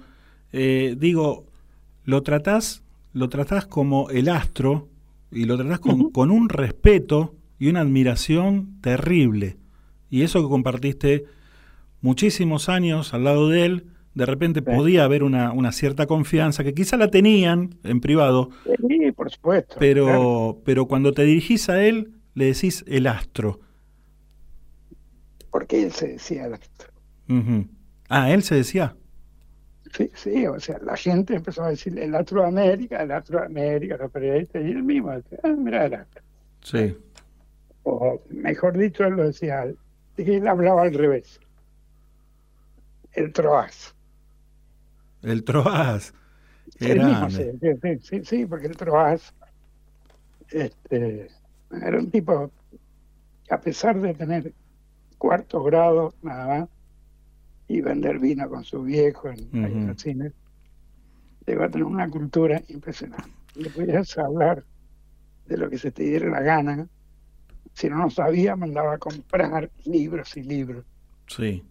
eh, 0.53 0.95
digo, 0.97 1.45
lo 2.05 2.23
tratás, 2.23 2.81
lo 3.13 3.29
tratás 3.29 3.65
como 3.65 4.09
el 4.09 4.29
astro 4.29 4.89
y 5.31 5.45
lo 5.45 5.57
tratás 5.57 5.79
con, 5.79 6.11
con 6.11 6.31
un 6.31 6.49
respeto 6.49 7.35
y 7.59 7.67
una 7.69 7.81
admiración 7.81 8.79
terrible. 8.81 9.57
Y 10.09 10.23
eso 10.23 10.41
que 10.41 10.49
compartiste 10.49 11.25
muchísimos 12.01 12.67
años 12.69 13.13
al 13.13 13.23
lado 13.23 13.47
de 13.49 13.65
él, 13.65 13.85
de 14.13 14.25
repente 14.25 14.61
podía 14.61 15.05
haber 15.05 15.23
una, 15.23 15.53
una 15.53 15.71
cierta 15.71 16.05
confianza, 16.05 16.63
que 16.65 16.73
quizá 16.73 16.97
la 16.97 17.09
tenían 17.09 17.75
en 17.83 18.01
privado, 18.01 18.49
Sí, 18.87 19.11
por 19.13 19.31
supuesto. 19.31 19.75
pero, 19.79 20.05
claro. 20.05 20.61
pero 20.65 20.85
cuando 20.87 21.13
te 21.13 21.23
dirigís 21.23 21.69
a 21.69 21.81
él, 21.85 22.11
le 22.33 22.45
decís 22.45 22.83
el 22.87 23.07
astro. 23.07 23.61
Porque 25.49 25.83
él 25.83 25.91
se 25.91 26.07
decía 26.07 26.45
el 26.45 26.53
astro. 26.55 26.91
Ah, 28.09 28.31
él 28.31 28.43
se 28.43 28.55
decía. 28.55 28.95
Sí, 29.95 30.09
sí, 30.13 30.47
o 30.47 30.59
sea, 30.59 30.79
la 30.79 30.95
gente 30.95 31.35
empezó 31.35 31.63
a 31.63 31.69
decir 31.69 31.97
el 31.99 32.15
astro 32.15 32.45
América, 32.45 33.03
el 33.03 33.11
astro 33.11 33.43
América, 33.43 33.97
los 33.97 34.11
periodistas, 34.11 34.63
y 34.63 34.71
él 34.71 34.83
mismo 34.83 35.11
decía, 35.11 35.39
ah, 35.43 35.55
mira 35.57 35.85
el 35.85 35.93
astro. 35.95 36.23
Sí. 36.61 36.97
O 37.83 38.21
mejor 38.29 38.77
dicho, 38.77 39.03
él 39.03 39.15
lo 39.15 39.25
decía, 39.25 39.65
él 40.17 40.47
hablaba 40.47 40.83
al 40.83 40.93
revés. 40.93 41.39
El 43.11 43.33
Troas. 43.33 43.93
El 45.23 45.43
Troas. 45.43 46.13
Él 46.79 47.03
mismo 47.03 47.29
sí, 47.29 47.43
sí, 47.61 47.99
sí, 48.01 48.21
sí, 48.23 48.45
porque 48.45 48.67
el 48.67 48.77
Troas 48.77 49.33
este, 50.49 51.27
era 51.71 51.99
un 51.99 52.09
tipo 52.09 52.51
a 53.49 53.59
pesar 53.59 53.99
de 53.99 54.13
tener 54.13 54.53
cuarto 55.17 55.61
grado 55.63 56.13
nada 56.21 56.47
más 56.47 56.69
y 57.71 57.81
vender 57.81 58.19
vino 58.19 58.49
con 58.49 58.63
su 58.65 58.83
viejo 58.83 59.29
en, 59.29 59.39
ahí 59.63 59.71
en 59.71 59.81
Ujú. 59.83 59.91
el 59.91 59.97
cine, 59.97 60.31
llegó 61.45 61.63
a 61.63 61.69
tener 61.69 61.85
una 61.85 62.09
cultura 62.09 62.61
impresionante. 62.67 63.29
Le 63.55 63.69
podías 63.69 64.17
hablar 64.17 64.63
de 65.45 65.57
lo 65.57 65.69
que 65.69 65.77
se 65.77 65.91
te 65.91 66.03
diera 66.03 66.29
la 66.29 66.41
gana. 66.41 66.87
Si 67.73 67.89
no 67.89 67.97
lo 68.03 68.09
sabía, 68.09 68.55
mandaba 68.57 68.95
a 68.95 68.97
comprar 68.97 69.71
libros 69.85 70.35
y 70.35 70.43
libros. 70.43 70.85
Sí. 71.27 71.63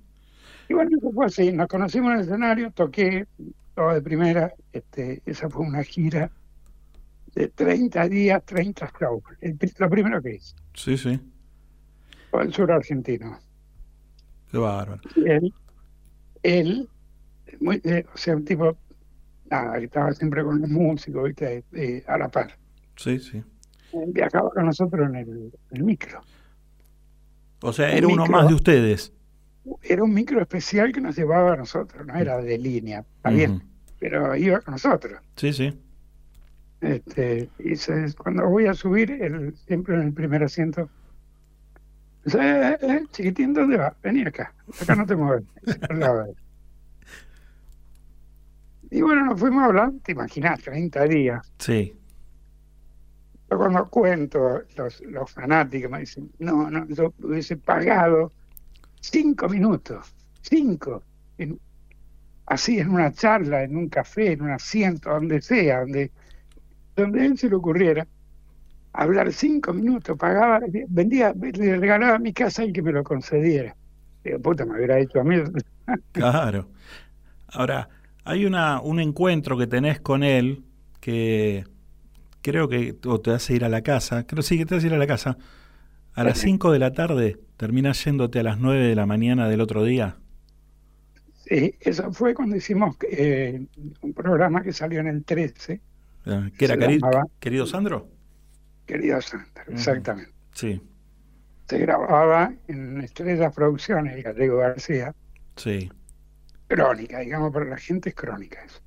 Y 0.68 0.74
bueno, 0.74 0.90
eso 0.97 1.10
fue 1.12 1.27
así. 1.27 1.52
Nos 1.52 1.68
conocimos 1.68 2.12
en 2.12 2.16
el 2.16 2.22
escenario, 2.24 2.70
toqué 2.72 3.27
todo 3.74 3.93
de 3.93 4.01
primera. 4.01 4.55
Este, 4.72 5.20
esa 5.27 5.51
fue 5.51 5.66
una 5.66 5.82
gira 5.82 6.31
de 7.35 7.48
30 7.48 8.09
días, 8.09 8.43
30 8.47 8.90
shows. 8.98 9.22
El 9.40 9.59
lo 9.78 9.90
primero 9.90 10.22
que 10.22 10.36
hice, 10.36 10.55
Sí, 10.74 10.97
sí. 10.97 11.20
por 12.31 12.43
el 12.43 12.52
sur 12.55 12.72
argentino. 12.72 13.39
Qué 14.51 14.56
bárbaro. 14.59 15.01
Él, 16.42 16.88
muy, 17.60 17.80
eh, 17.84 18.04
o 18.14 18.16
sea, 18.18 18.36
un 18.36 18.44
tipo, 18.44 18.76
nada, 19.50 19.78
que 19.78 19.84
estaba 19.86 20.12
siempre 20.14 20.42
con 20.44 20.60
los 20.60 20.70
músicos, 20.70 21.24
¿viste? 21.24 21.64
Eh, 21.72 22.04
a 22.06 22.18
la 22.18 22.28
par. 22.28 22.56
Sí, 22.96 23.18
sí. 23.18 23.42
Eh, 23.92 24.04
Viajaba 24.08 24.50
con 24.50 24.66
nosotros 24.66 25.08
en 25.08 25.16
el, 25.16 25.52
el 25.70 25.82
micro. 25.84 26.20
O 27.62 27.72
sea, 27.72 27.90
El 27.92 27.98
era 27.98 28.08
uno 28.08 28.26
más 28.26 28.48
de 28.48 28.54
ustedes. 28.54 29.12
Era 29.82 30.02
un 30.02 30.14
micro 30.14 30.40
especial 30.40 30.92
que 30.92 31.00
nos 31.00 31.16
llevaba 31.16 31.52
a 31.52 31.56
nosotros, 31.56 32.06
no 32.06 32.14
era 32.14 32.38
de 32.38 32.56
línea, 32.56 33.04
está 33.16 33.30
bien, 33.30 33.62
pero 33.98 34.34
iba 34.34 34.60
con 34.60 34.72
nosotros. 34.72 35.20
Sí, 35.36 35.52
sí. 35.52 35.78
Este, 36.80 37.50
y 37.58 37.76
se- 37.76 38.14
cuando 38.14 38.48
voy 38.48 38.66
a 38.66 38.72
subir, 38.74 39.10
él, 39.10 39.54
siempre 39.66 39.96
en 39.96 40.00
el 40.02 40.12
primer 40.14 40.42
asiento, 40.42 40.88
eh, 42.35 42.78
eh, 42.81 43.05
chiquitín, 43.11 43.52
¿dónde 43.55 43.77
va? 43.77 43.94
Vení 44.02 44.23
acá, 44.23 44.52
acá 44.81 44.94
no 44.94 45.07
te 45.07 45.16
mueves. 45.16 45.44
Y 48.90 49.01
bueno, 49.02 49.24
nos 49.27 49.39
fuimos 49.39 49.62
hablando, 49.65 50.01
te 50.02 50.12
imaginas, 50.12 50.61
30 50.61 51.05
días. 51.05 51.52
Sí. 51.59 51.94
Yo 53.51 53.57
cuando 53.59 53.89
cuento, 53.89 54.62
los, 54.77 55.01
los 55.02 55.31
fanáticos 55.31 55.90
me 55.90 56.01
dicen, 56.01 56.31
no, 56.39 56.70
no, 56.70 56.86
yo 56.89 57.12
hubiese 57.23 57.57
pagado 57.57 58.32
cinco 59.01 59.48
minutos, 59.48 60.15
cinco, 60.43 61.02
en- 61.39 61.59
así 62.47 62.78
en 62.81 62.90
una 62.90 63.12
charla, 63.12 63.62
en 63.62 63.77
un 63.77 63.89
café, 63.89 64.32
en 64.32 64.43
un 64.43 64.51
asiento, 64.51 65.11
donde 65.11 65.40
sea, 65.40 65.81
donde, 65.81 66.11
donde 66.97 67.20
a 67.20 67.24
él 67.27 67.39
se 67.39 67.48
le 67.48 67.57
ocurriera, 67.57 68.07
hablar 68.92 69.32
cinco 69.32 69.72
minutos, 69.72 70.16
pagaba, 70.18 70.60
vendía, 70.88 71.32
le 71.34 71.76
regalaba 71.78 72.18
mi 72.18 72.32
casa 72.32 72.64
y 72.64 72.72
que 72.72 72.82
me 72.82 72.92
lo 72.92 73.04
concediera. 73.04 73.76
Digo, 74.24 74.38
puta, 74.40 74.64
me 74.66 74.76
hubiera 74.76 74.98
hecho 74.98 75.20
a 75.20 75.24
mí. 75.24 75.36
Claro. 76.12 76.68
Ahora, 77.48 77.88
hay 78.24 78.44
una, 78.44 78.80
un 78.80 79.00
encuentro 79.00 79.58
que 79.58 79.66
tenés 79.66 79.98
con 80.00 80.22
él 80.22 80.62
que 81.00 81.64
creo 82.42 82.68
que 82.68 82.96
o 83.06 83.20
te 83.20 83.32
hace 83.32 83.54
ir 83.54 83.64
a 83.64 83.68
la 83.68 83.82
casa. 83.82 84.24
Creo 84.26 84.42
sí 84.42 84.56
que 84.56 84.66
te 84.66 84.76
hace 84.76 84.86
ir 84.86 84.94
a 84.94 84.98
la 84.98 85.06
casa. 85.08 85.36
A 86.14 86.24
las 86.24 86.38
5 86.38 86.70
de 86.72 86.78
la 86.78 86.92
tarde 86.92 87.38
terminas 87.56 88.04
yéndote 88.04 88.38
a 88.40 88.42
las 88.44 88.58
9 88.60 88.86
de 88.86 88.94
la 88.94 89.06
mañana 89.06 89.48
del 89.48 89.60
otro 89.60 89.82
día. 89.84 90.16
Sí, 91.44 91.74
eso 91.80 92.12
fue 92.12 92.34
cuando 92.34 92.56
hicimos 92.56 92.96
eh, 93.10 93.66
un 94.02 94.12
programa 94.12 94.62
que 94.62 94.72
salió 94.72 95.00
en 95.00 95.08
el 95.08 95.24
13, 95.24 95.80
Ah, 96.26 96.48
¿Qué 96.56 96.66
era, 96.66 96.76
llamaba- 96.76 97.26
querido 97.40 97.66
Sandro? 97.66 98.08
Querido 98.90 99.20
Sandra, 99.22 99.64
exactamente. 99.68 100.32
Sí, 100.52 100.82
se 101.68 101.78
grababa 101.78 102.52
en 102.66 103.00
Estrellas 103.00 103.54
Producciones, 103.54 104.16
el 104.16 104.22
Gallego 104.24 104.58
García, 104.58 105.14
sí. 105.54 105.90
crónica, 106.66 107.20
digamos, 107.20 107.52
para 107.52 107.66
la 107.66 107.76
gente 107.76 108.08
es 108.08 108.14
crónica 108.16 108.62
eso. 108.64 108.80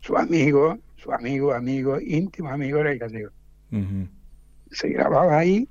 Su 0.00 0.16
amigo, 0.18 0.78
su 0.96 1.12
amigo, 1.12 1.54
amigo, 1.54 1.98
íntimo 1.98 2.50
amigo 2.50 2.80
era 2.80 2.92
el 2.92 2.98
Gallego. 2.98 3.30
Se 4.70 4.88
grababa 4.90 5.38
ahí 5.38 5.66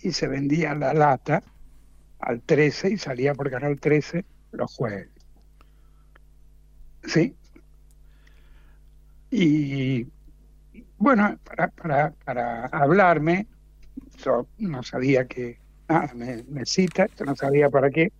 y 0.00 0.10
se 0.10 0.26
vendía 0.26 0.74
la 0.74 0.92
lata 0.92 1.42
al 2.18 2.42
13 2.42 2.90
y 2.90 2.98
salía 2.98 3.34
por 3.34 3.48
Canal 3.50 3.78
13 3.78 4.24
los 4.50 4.74
jueves. 4.74 5.08
¿Sí? 7.04 7.36
Y 9.30 10.08
bueno, 11.00 11.38
para, 11.44 11.68
para, 11.68 12.12
para 12.24 12.66
hablarme, 12.66 13.46
yo 14.18 14.46
no 14.58 14.82
sabía 14.82 15.26
que, 15.26 15.58
nada, 15.88 16.12
me, 16.14 16.44
me 16.44 16.66
cita, 16.66 17.06
yo 17.18 17.24
no 17.24 17.34
sabía 17.34 17.70
para 17.70 17.90
qué. 17.90 18.12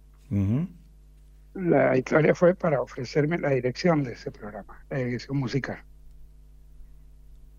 La 1.55 1.97
historia 1.97 2.35
fue 2.35 2.55
para 2.55 2.81
ofrecerme 2.81 3.37
la 3.39 3.51
dirección 3.51 4.03
de 4.03 4.13
ese 4.13 4.31
programa, 4.31 4.83
la 4.89 4.99
dirección 4.99 5.37
musical. 5.37 5.79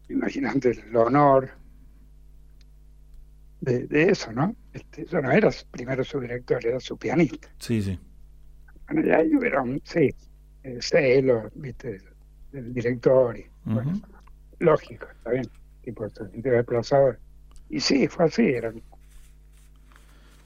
Imagínate 0.09 0.71
el 0.71 0.95
honor 0.95 1.51
de, 3.59 3.85
de 3.87 4.09
eso, 4.09 4.33
¿no? 4.33 4.55
Este, 4.73 5.05
yo 5.05 5.21
no 5.21 5.31
era 5.31 5.51
primero 5.69 6.03
su 6.03 6.19
director, 6.19 6.65
era 6.65 6.79
su 6.79 6.97
pianista. 6.97 7.47
Sí, 7.59 7.81
sí. 7.81 7.99
Bueno, 8.87 9.07
ya 9.07 9.17
ahí 9.17 9.35
hubieron, 9.35 9.79
sí, 9.83 10.09
eh, 10.63 10.79
celos, 10.81 11.51
viste, 11.53 11.91
del, 11.91 12.03
del 12.51 12.73
director, 12.73 13.37
y, 13.37 13.45
bueno, 13.65 14.01
lógico, 14.61 15.07
está 15.11 15.31
bien, 15.31 15.47
tipo, 15.83 16.07
se 16.09 16.29
sintió 16.29 16.51
desplazado. 16.53 17.15
Y 17.69 17.79
sí, 17.79 18.07
fue 18.07 18.25
así, 18.25 18.43
era. 18.43 18.71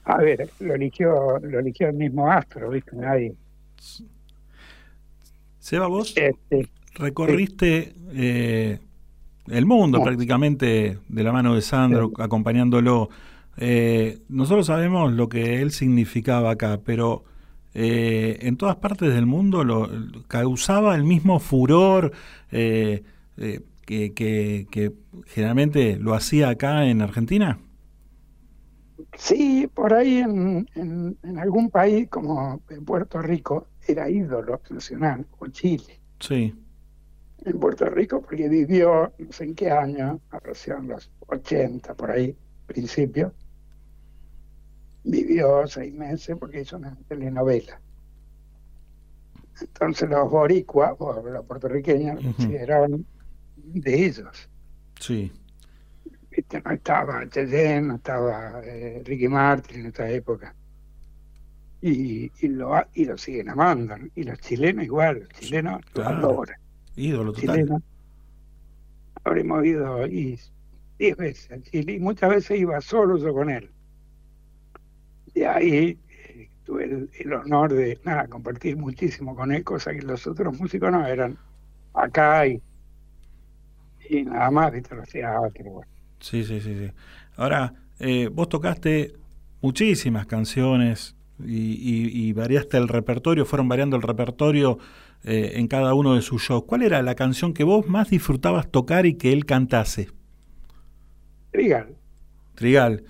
A 0.04 0.18
ver, 0.18 0.48
lo 0.60 0.74
eligió, 0.74 1.38
lo 1.40 1.58
eligió 1.58 1.88
el 1.88 1.94
mismo 1.94 2.30
Astro, 2.30 2.70
viste, 2.70 2.94
nadie. 2.94 3.34
Seba, 5.58 5.88
vos 5.88 6.14
Este, 6.16 6.68
recorriste 6.94 7.94
eh, 8.12 8.78
el 9.48 9.66
mundo 9.66 9.98
No. 9.98 10.04
prácticamente 10.04 10.98
de 11.08 11.22
la 11.22 11.32
mano 11.32 11.54
de 11.54 11.62
Sandro, 11.62 12.12
acompañándolo. 12.18 13.08
Eh, 13.58 14.20
nosotros 14.28 14.66
sabemos 14.66 15.12
lo 15.12 15.28
que 15.28 15.60
él 15.60 15.72
significaba 15.72 16.52
acá, 16.52 16.78
pero 16.84 17.24
eh, 17.74 18.38
en 18.42 18.56
todas 18.56 18.76
partes 18.76 19.12
del 19.12 19.26
mundo 19.26 19.64
lo, 19.64 19.90
causaba 20.28 20.94
el 20.94 21.04
mismo 21.04 21.40
furor 21.40 22.12
eh, 22.52 23.02
que, 23.86 24.14
que- 24.14 24.68
que 24.70 24.92
generalmente 25.26 25.96
lo 25.98 26.14
hacía 26.14 26.50
acá 26.50 26.86
en 26.86 27.02
Argentina. 27.02 27.60
Sí, 29.18 29.66
por 29.74 29.92
ahí 29.94 30.18
en, 30.18 30.66
en, 30.74 31.18
en 31.22 31.38
algún 31.38 31.70
país 31.70 32.08
como 32.08 32.62
en 32.68 32.84
Puerto 32.84 33.20
Rico 33.20 33.70
era 33.86 34.08
ídolo 34.10 34.60
nacional, 34.70 35.26
o 35.38 35.48
Chile. 35.48 36.02
Sí, 36.20 36.54
En 37.46 37.58
Puerto 37.58 37.86
Rico 37.86 38.20
porque 38.20 38.46
vivió, 38.48 39.14
no 39.18 39.32
sé 39.32 39.44
en 39.44 39.54
qué 39.54 39.70
año, 39.70 40.20
en 40.66 40.88
los 40.88 41.10
80 41.26 41.94
por 41.94 42.10
ahí, 42.10 42.36
principio. 42.66 43.34
Vivió 45.04 45.66
seis 45.66 45.94
meses 45.94 46.36
porque 46.38 46.60
hizo 46.60 46.76
una 46.76 46.94
telenovela. 47.08 47.80
Entonces 49.60 50.08
los 50.08 50.30
boricuas, 50.30 50.94
o 50.98 51.22
los 51.22 51.46
puertorriqueños, 51.46 52.16
lo 52.16 52.22
Ujú. 52.22 52.32
consideraban 52.34 53.06
de 53.74 54.06
ellos. 54.06 54.48
sí. 55.00 55.32
¿Viste? 56.30 56.60
No 56.62 56.70
estaba 56.72 57.26
Cheyenne, 57.30 57.88
no 57.88 57.94
estaba 57.96 58.60
eh, 58.62 59.02
Ricky 59.06 59.26
Martin 59.26 59.80
en 59.80 59.86
esta 59.86 60.10
época. 60.10 60.54
y, 61.80 62.30
y 62.40 62.48
lo, 62.48 62.74
y 62.94 63.04
lo 63.06 63.16
siguen 63.16 63.48
amando. 63.48 63.96
¿no? 63.96 64.06
Y 64.14 64.22
los 64.24 64.38
chilenos 64.40 64.84
igual, 64.84 65.20
los 65.20 65.28
chilenos 65.30 65.80
lo 65.94 66.02
Claro. 66.02 66.16
adoran. 66.18 66.56
Ídolo 66.96 67.32
total. 67.32 67.56
Chilenos, 67.56 67.82
habremos 69.24 69.64
ido 69.64 70.06
y 70.06 70.38
10 70.98 71.16
veces 71.16 71.50
a 71.52 71.60
Chile 71.62 71.94
y 71.94 71.98
muchas 72.00 72.30
veces 72.30 72.58
iba 72.60 72.80
solo 72.82 73.16
yo 73.18 73.32
con 73.32 73.48
él. 73.50 73.70
Y 75.34 75.42
ahí 75.42 75.98
eh, 76.08 76.50
tuve 76.64 76.84
el, 76.84 77.10
el 77.18 77.32
honor 77.32 77.72
de 77.74 77.98
nada, 78.04 78.26
compartir 78.28 78.76
muchísimo 78.76 79.34
con 79.34 79.52
él, 79.52 79.64
cosa 79.64 79.92
que 79.92 80.02
los 80.02 80.26
otros 80.26 80.58
músicos 80.58 80.90
no 80.92 81.06
eran 81.06 81.36
acá 81.94 82.46
y, 82.46 82.60
y 84.10 84.22
nada 84.24 84.50
más, 84.50 84.72
viste, 84.72 84.94
lo 84.94 85.02
hacía 85.02 85.38
bueno. 85.38 85.80
Sí, 86.20 86.44
sí, 86.44 86.60
sí, 86.60 86.74
sí. 86.74 86.90
Ahora, 87.36 87.74
eh, 87.98 88.28
vos 88.32 88.48
tocaste 88.48 89.14
muchísimas 89.60 90.26
canciones 90.26 91.14
y, 91.44 91.72
y- 91.72 92.28
y 92.28 92.32
variaste 92.32 92.76
el 92.78 92.88
repertorio, 92.88 93.44
fueron 93.44 93.68
variando 93.68 93.96
el 93.96 94.02
repertorio 94.02 94.78
eh, 95.24 95.52
en 95.56 95.66
cada 95.68 95.92
uno 95.94 96.14
de 96.14 96.22
sus 96.22 96.42
shows. 96.42 96.64
¿Cuál 96.64 96.82
era 96.82 97.02
la 97.02 97.14
canción 97.14 97.52
que 97.52 97.64
vos 97.64 97.86
más 97.88 98.10
disfrutabas 98.10 98.70
tocar 98.70 99.06
y 99.06 99.14
que 99.14 99.32
él 99.32 99.44
cantase? 99.44 100.08
Trigal, 101.52 101.94
Trigal. 102.54 103.02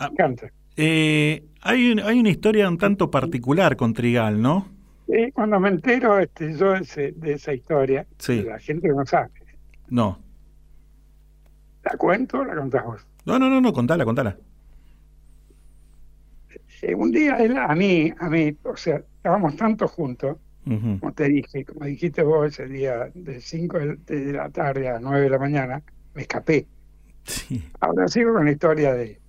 me 0.00 0.06
encanta. 0.06 0.50
Eh, 0.76 1.44
hay, 1.60 1.92
un- 1.92 2.00
hay 2.00 2.18
una 2.20 2.30
historia 2.30 2.68
un 2.68 2.78
tanto 2.78 3.10
particular 3.10 3.76
con 3.76 3.92
Trigal, 3.92 4.40
¿no? 4.40 4.68
Y 5.08 5.30
cuando 5.32 5.60
me 5.60 5.68
entero 5.68 6.18
este, 6.18 6.56
yo 6.56 6.72
de, 6.72 6.80
ese- 6.80 7.12
de 7.12 7.34
esa 7.34 7.52
historia, 7.52 8.06
Sí. 8.18 8.42
la 8.42 8.58
gente 8.58 8.88
no 8.88 9.04
sabe. 9.04 9.30
No. 9.88 10.18
¿La 11.84 11.96
cuento 11.96 12.38
o 12.40 12.44
la 12.44 12.54
contás 12.54 12.84
vos? 12.84 13.06
No, 13.24 13.38
no, 13.38 13.48
no, 13.48 13.60
no, 13.60 13.72
contala, 13.72 14.04
contala. 14.04 14.36
Eh, 16.82 16.94
un 16.94 17.12
día 17.12 17.36
él, 17.36 17.56
a 17.56 17.74
mí, 17.74 18.12
a 18.18 18.28
mí, 18.28 18.56
o 18.64 18.76
sea, 18.76 18.96
estábamos 18.96 19.56
tanto 19.56 19.86
juntos, 19.86 20.36
como 20.64 21.12
te 21.12 21.28
dije, 21.28 21.64
como 21.64 21.84
dijiste 21.84 22.22
vos 22.22 22.46
ese 22.46 22.66
día, 22.66 23.10
de 23.14 23.40
5 23.40 23.78
de, 24.06 24.32
la 24.32 24.48
tarde 24.50 24.88
a 24.88 24.98
9 25.00 25.22
de 25.22 25.30
la 25.30 25.38
mañana, 25.38 25.82
me 26.14 26.22
escapé. 26.22 26.66
Ahora 27.80 28.08
sigo 28.08 28.34
con 28.34 28.44
la 28.44 28.52
historia 28.52 28.94
de. 28.94 29.20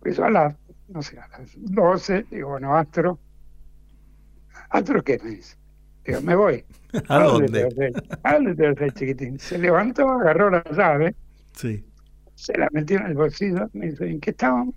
Pues 0.00 0.18
a 0.18 0.30
las, 0.30 0.56
no 0.88 1.02
sé, 1.02 1.18
a 1.18 1.26
las 1.28 1.50
12, 1.56 2.26
digo, 2.30 2.50
bueno, 2.50 2.76
Astro. 2.76 3.18
¿Astro 4.70 5.02
qué 5.02 5.18
me 5.22 5.30
dice? 5.30 5.56
Digo, 6.04 6.20
me 6.22 6.34
voy. 6.36 6.64
¿A 7.08 7.22
dónde? 7.24 7.48
te 7.68 7.92
a 8.22 8.34
dónde 8.34 8.54
te 8.54 8.68
vas 8.68 8.80
a 8.80 8.86
ir, 8.86 8.92
chiquitín? 8.94 9.38
Se 9.38 9.58
levantó, 9.58 10.08
agarró 10.10 10.50
la 10.50 10.62
llave, 10.70 11.14
Sí. 11.52 11.84
se 12.34 12.56
la 12.58 12.68
metió 12.72 12.98
en 12.98 13.06
el 13.06 13.14
bolsillo, 13.14 13.68
me 13.72 13.90
dice, 13.90 14.08
¿en 14.08 14.20
qué 14.20 14.30
estábamos? 14.30 14.74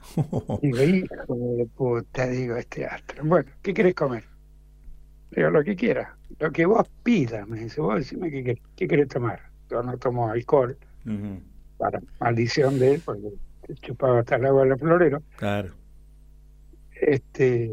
Digo, 0.62 0.82
hijo 0.82 1.34
de 1.56 1.66
puta, 1.76 2.26
digo, 2.26 2.56
este 2.56 2.84
astro. 2.86 3.22
Bueno, 3.24 3.50
¿qué 3.62 3.72
querés 3.74 3.94
comer? 3.94 4.24
Digo, 5.30 5.50
lo 5.50 5.62
que 5.62 5.76
quieras, 5.76 6.08
lo 6.38 6.50
que 6.50 6.66
vos 6.66 6.88
pidas, 7.02 7.46
me 7.46 7.60
dice, 7.60 7.80
vos 7.80 7.96
decime 7.96 8.30
qué, 8.30 8.42
querés- 8.44 8.62
qué 8.76 8.88
querés 8.88 9.08
tomar. 9.08 9.40
Yo 9.70 9.82
no 9.82 9.96
tomo 9.98 10.28
alcohol, 10.30 10.76
Ujú. 11.06 11.40
para 11.78 12.00
maldición 12.18 12.78
de 12.78 12.94
él, 12.94 13.02
porque 13.04 13.28
chupaba 13.82 14.20
hasta 14.20 14.36
el 14.36 14.46
agua 14.46 14.64
del 14.64 14.78
florero. 14.78 15.22
Claro. 15.36 15.70
Este, 17.00 17.70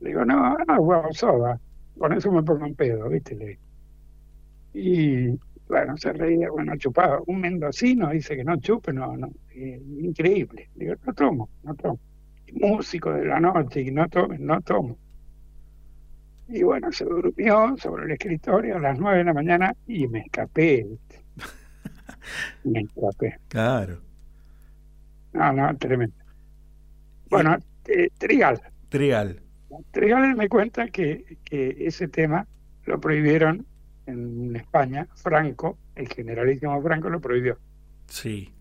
le 0.00 0.08
digo, 0.08 0.24
no, 0.24 0.56
agua 0.68 1.06
o 1.08 1.12
soda, 1.14 1.58
con 2.00 2.14
eso 2.14 2.32
me 2.32 2.42
pongo 2.42 2.64
en 2.64 2.74
pedo, 2.74 3.10
¿viste? 3.10 3.34
Le. 3.34 3.58
Y 4.72 5.38
bueno, 5.68 5.98
se 5.98 6.14
reía, 6.14 6.50
bueno, 6.50 6.74
chupaba. 6.78 7.20
Un 7.26 7.42
mendocino 7.42 8.08
dice 8.08 8.34
que 8.36 8.42
no 8.42 8.56
chupe, 8.56 8.90
no, 8.90 9.18
no, 9.18 9.28
eh, 9.50 9.78
increíble. 10.00 10.70
Digo, 10.74 10.94
no 11.04 11.12
tomo, 11.12 11.50
no 11.62 11.74
tomo. 11.74 12.00
Músico 12.54 13.12
de 13.12 13.26
la 13.26 13.38
noche 13.38 13.82
y 13.82 13.90
no 13.90 14.08
tomo, 14.08 14.34
no 14.38 14.62
tomo. 14.62 14.96
Y 16.48 16.62
bueno, 16.62 16.90
se 16.90 17.04
durmió 17.04 17.76
sobre 17.76 18.06
el 18.06 18.12
escritorio 18.12 18.76
a 18.76 18.80
las 18.80 18.98
nueve 18.98 19.18
de 19.18 19.24
la 19.24 19.34
mañana 19.34 19.76
y 19.86 20.08
me 20.08 20.20
escapé, 20.20 20.86
¿viste? 20.88 21.20
Me 22.64 22.80
escapé. 22.80 23.36
Claro. 23.48 24.00
No, 25.34 25.52
no, 25.52 25.76
tremendo. 25.76 26.16
Bueno, 27.28 27.58
eh, 27.84 28.08
Trigal. 28.16 28.58
Trigal. 29.70 29.84
Trigal 29.92 30.36
me 30.36 30.48
cuenta 30.48 30.88
que, 30.88 31.38
que 31.44 31.76
ese 31.86 32.08
tema 32.08 32.46
lo 32.84 33.00
prohibieron 33.00 33.66
en 34.06 34.56
España. 34.56 35.06
Franco, 35.14 35.78
el 35.94 36.08
generalísimo 36.08 36.82
Franco, 36.82 37.08
lo 37.08 37.20
prohibió. 37.20 37.58
Sí. 38.06 38.52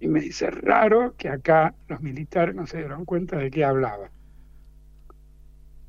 Y 0.00 0.08
me 0.08 0.20
dice, 0.20 0.50
raro 0.50 1.14
que 1.16 1.28
acá 1.28 1.74
los 1.88 2.00
militares 2.00 2.54
no 2.54 2.66
se 2.66 2.78
dieron 2.78 3.04
cuenta 3.04 3.36
de 3.36 3.50
qué 3.50 3.64
hablaba. 3.64 4.10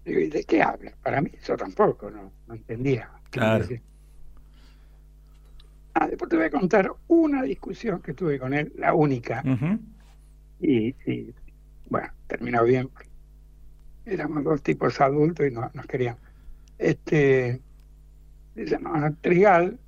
Digo, 0.04 0.20
¿y 0.20 0.30
de 0.30 0.44
qué 0.44 0.62
habla? 0.62 0.92
Para 1.02 1.22
mí, 1.22 1.32
yo 1.46 1.56
tampoco, 1.56 2.10
no, 2.10 2.32
no 2.48 2.54
entendía. 2.54 3.10
Claro. 3.30 3.66
Ah, 5.94 6.08
después 6.08 6.30
te 6.30 6.38
voy 6.38 6.46
a 6.46 6.50
contar 6.50 6.92
una 7.08 7.44
discusión 7.44 8.02
que 8.02 8.14
tuve 8.14 8.40
con 8.40 8.54
él, 8.54 8.74
la 8.78 8.94
única. 8.94 9.44
Y, 10.60 10.94
bueno, 11.90 12.08
terminó 12.28 12.64
bien. 12.64 12.90
Éramos 14.12 14.44
dos 14.44 14.62
tipos 14.62 15.00
adultos 15.00 15.48
y 15.48 15.52
no, 15.52 15.72
nos 15.74 15.86
queríamos. 15.86 16.22
Este, 16.78 17.62
no, 18.82 18.98
no, 18.98 19.16
Trigal 19.22 19.80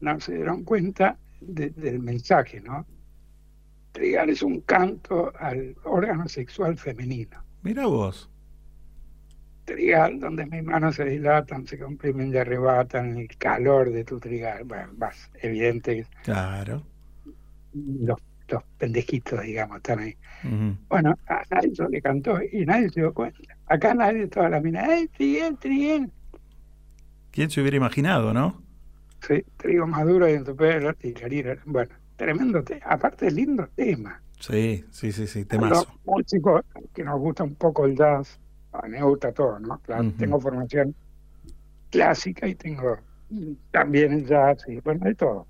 no 0.00 0.20
se 0.20 0.36
dieron 0.36 0.62
cuenta 0.62 1.18
de- 1.40 1.70
del 1.70 1.98
mensaje, 1.98 2.60
¿no? 2.60 2.86
Trigal 3.90 4.30
es 4.30 4.42
un 4.42 4.60
canto 4.60 5.32
al 5.38 5.74
órgano 5.84 6.28
sexual 6.28 6.76
femenino. 6.78 7.42
Mira 7.62 7.86
vos. 7.86 8.30
Trigal, 9.64 10.20
donde 10.20 10.46
mis 10.46 10.62
manos 10.62 10.94
se 10.94 11.04
dilatan, 11.06 11.66
se 11.66 11.76
comprimen 11.76 12.32
y 12.32 12.36
arrebatan 12.36 13.16
el 13.18 13.36
calor 13.36 13.90
de 13.90 14.04
tu 14.04 14.20
trigal. 14.20 14.62
Bueno, 14.64 14.92
más 14.96 15.28
evidente, 15.42 15.96
que 15.96 16.06
Claro. 16.22 16.86
los, 17.74 18.20
los 18.48 18.62
pendejitos, 18.78 19.42
digamos, 19.42 19.78
están 19.78 19.98
ahí. 20.00 20.16
Bueno, 20.88 21.14
a 21.26 21.42
nadie 21.50 21.74
se 21.74 21.88
le 21.88 22.00
cantó 22.00 22.38
y 22.42 22.64
nadie 22.66 22.88
se 22.90 23.00
dio 23.00 23.12
cuenta. 23.12 23.38
Acá 23.66 23.94
nadie, 23.94 24.26
toda 24.28 24.48
la 24.48 24.60
mina, 24.60 24.96
¡eh, 24.96 25.08
Triguel, 25.16 25.56
Triguel! 25.58 26.10
¿Quién 27.30 27.50
se 27.50 27.60
hubiera 27.60 27.76
imaginado, 27.76 28.32
no? 28.32 28.62
Sí, 29.26 29.42
trigo 29.56 29.86
maduro 29.86 30.28
y 30.28 30.34
en 30.34 30.44
tu 30.44 30.54
pelo, 30.54 30.94
tirarira. 30.94 31.56
Bueno, 31.64 31.94
tremendo 32.16 32.62
tema. 32.62 32.86
Aparte, 32.86 33.30
lindo 33.30 33.68
tema. 33.74 34.22
Sí, 34.38 34.84
sí, 34.90 35.12
sí, 35.12 35.26
sí, 35.26 35.40
Los 35.40 35.48
temazo. 35.48 36.00
músicos 36.04 36.62
que 36.94 37.02
nos 37.02 37.18
gusta 37.18 37.42
un 37.44 37.54
poco 37.54 37.86
el 37.86 37.96
jazz, 37.96 38.38
a 38.72 38.82
mí 38.82 38.90
me 38.90 39.02
gusta 39.02 39.32
todo, 39.32 39.58
¿no? 39.58 39.78
Claro, 39.80 40.12
tengo 40.18 40.38
formación 40.40 40.94
clásica 41.90 42.46
y 42.46 42.54
tengo 42.54 42.98
también 43.70 44.12
el 44.12 44.26
jazz 44.26 44.64
y 44.68 44.78
bueno, 44.80 45.04
de 45.04 45.14
todo. 45.14 45.46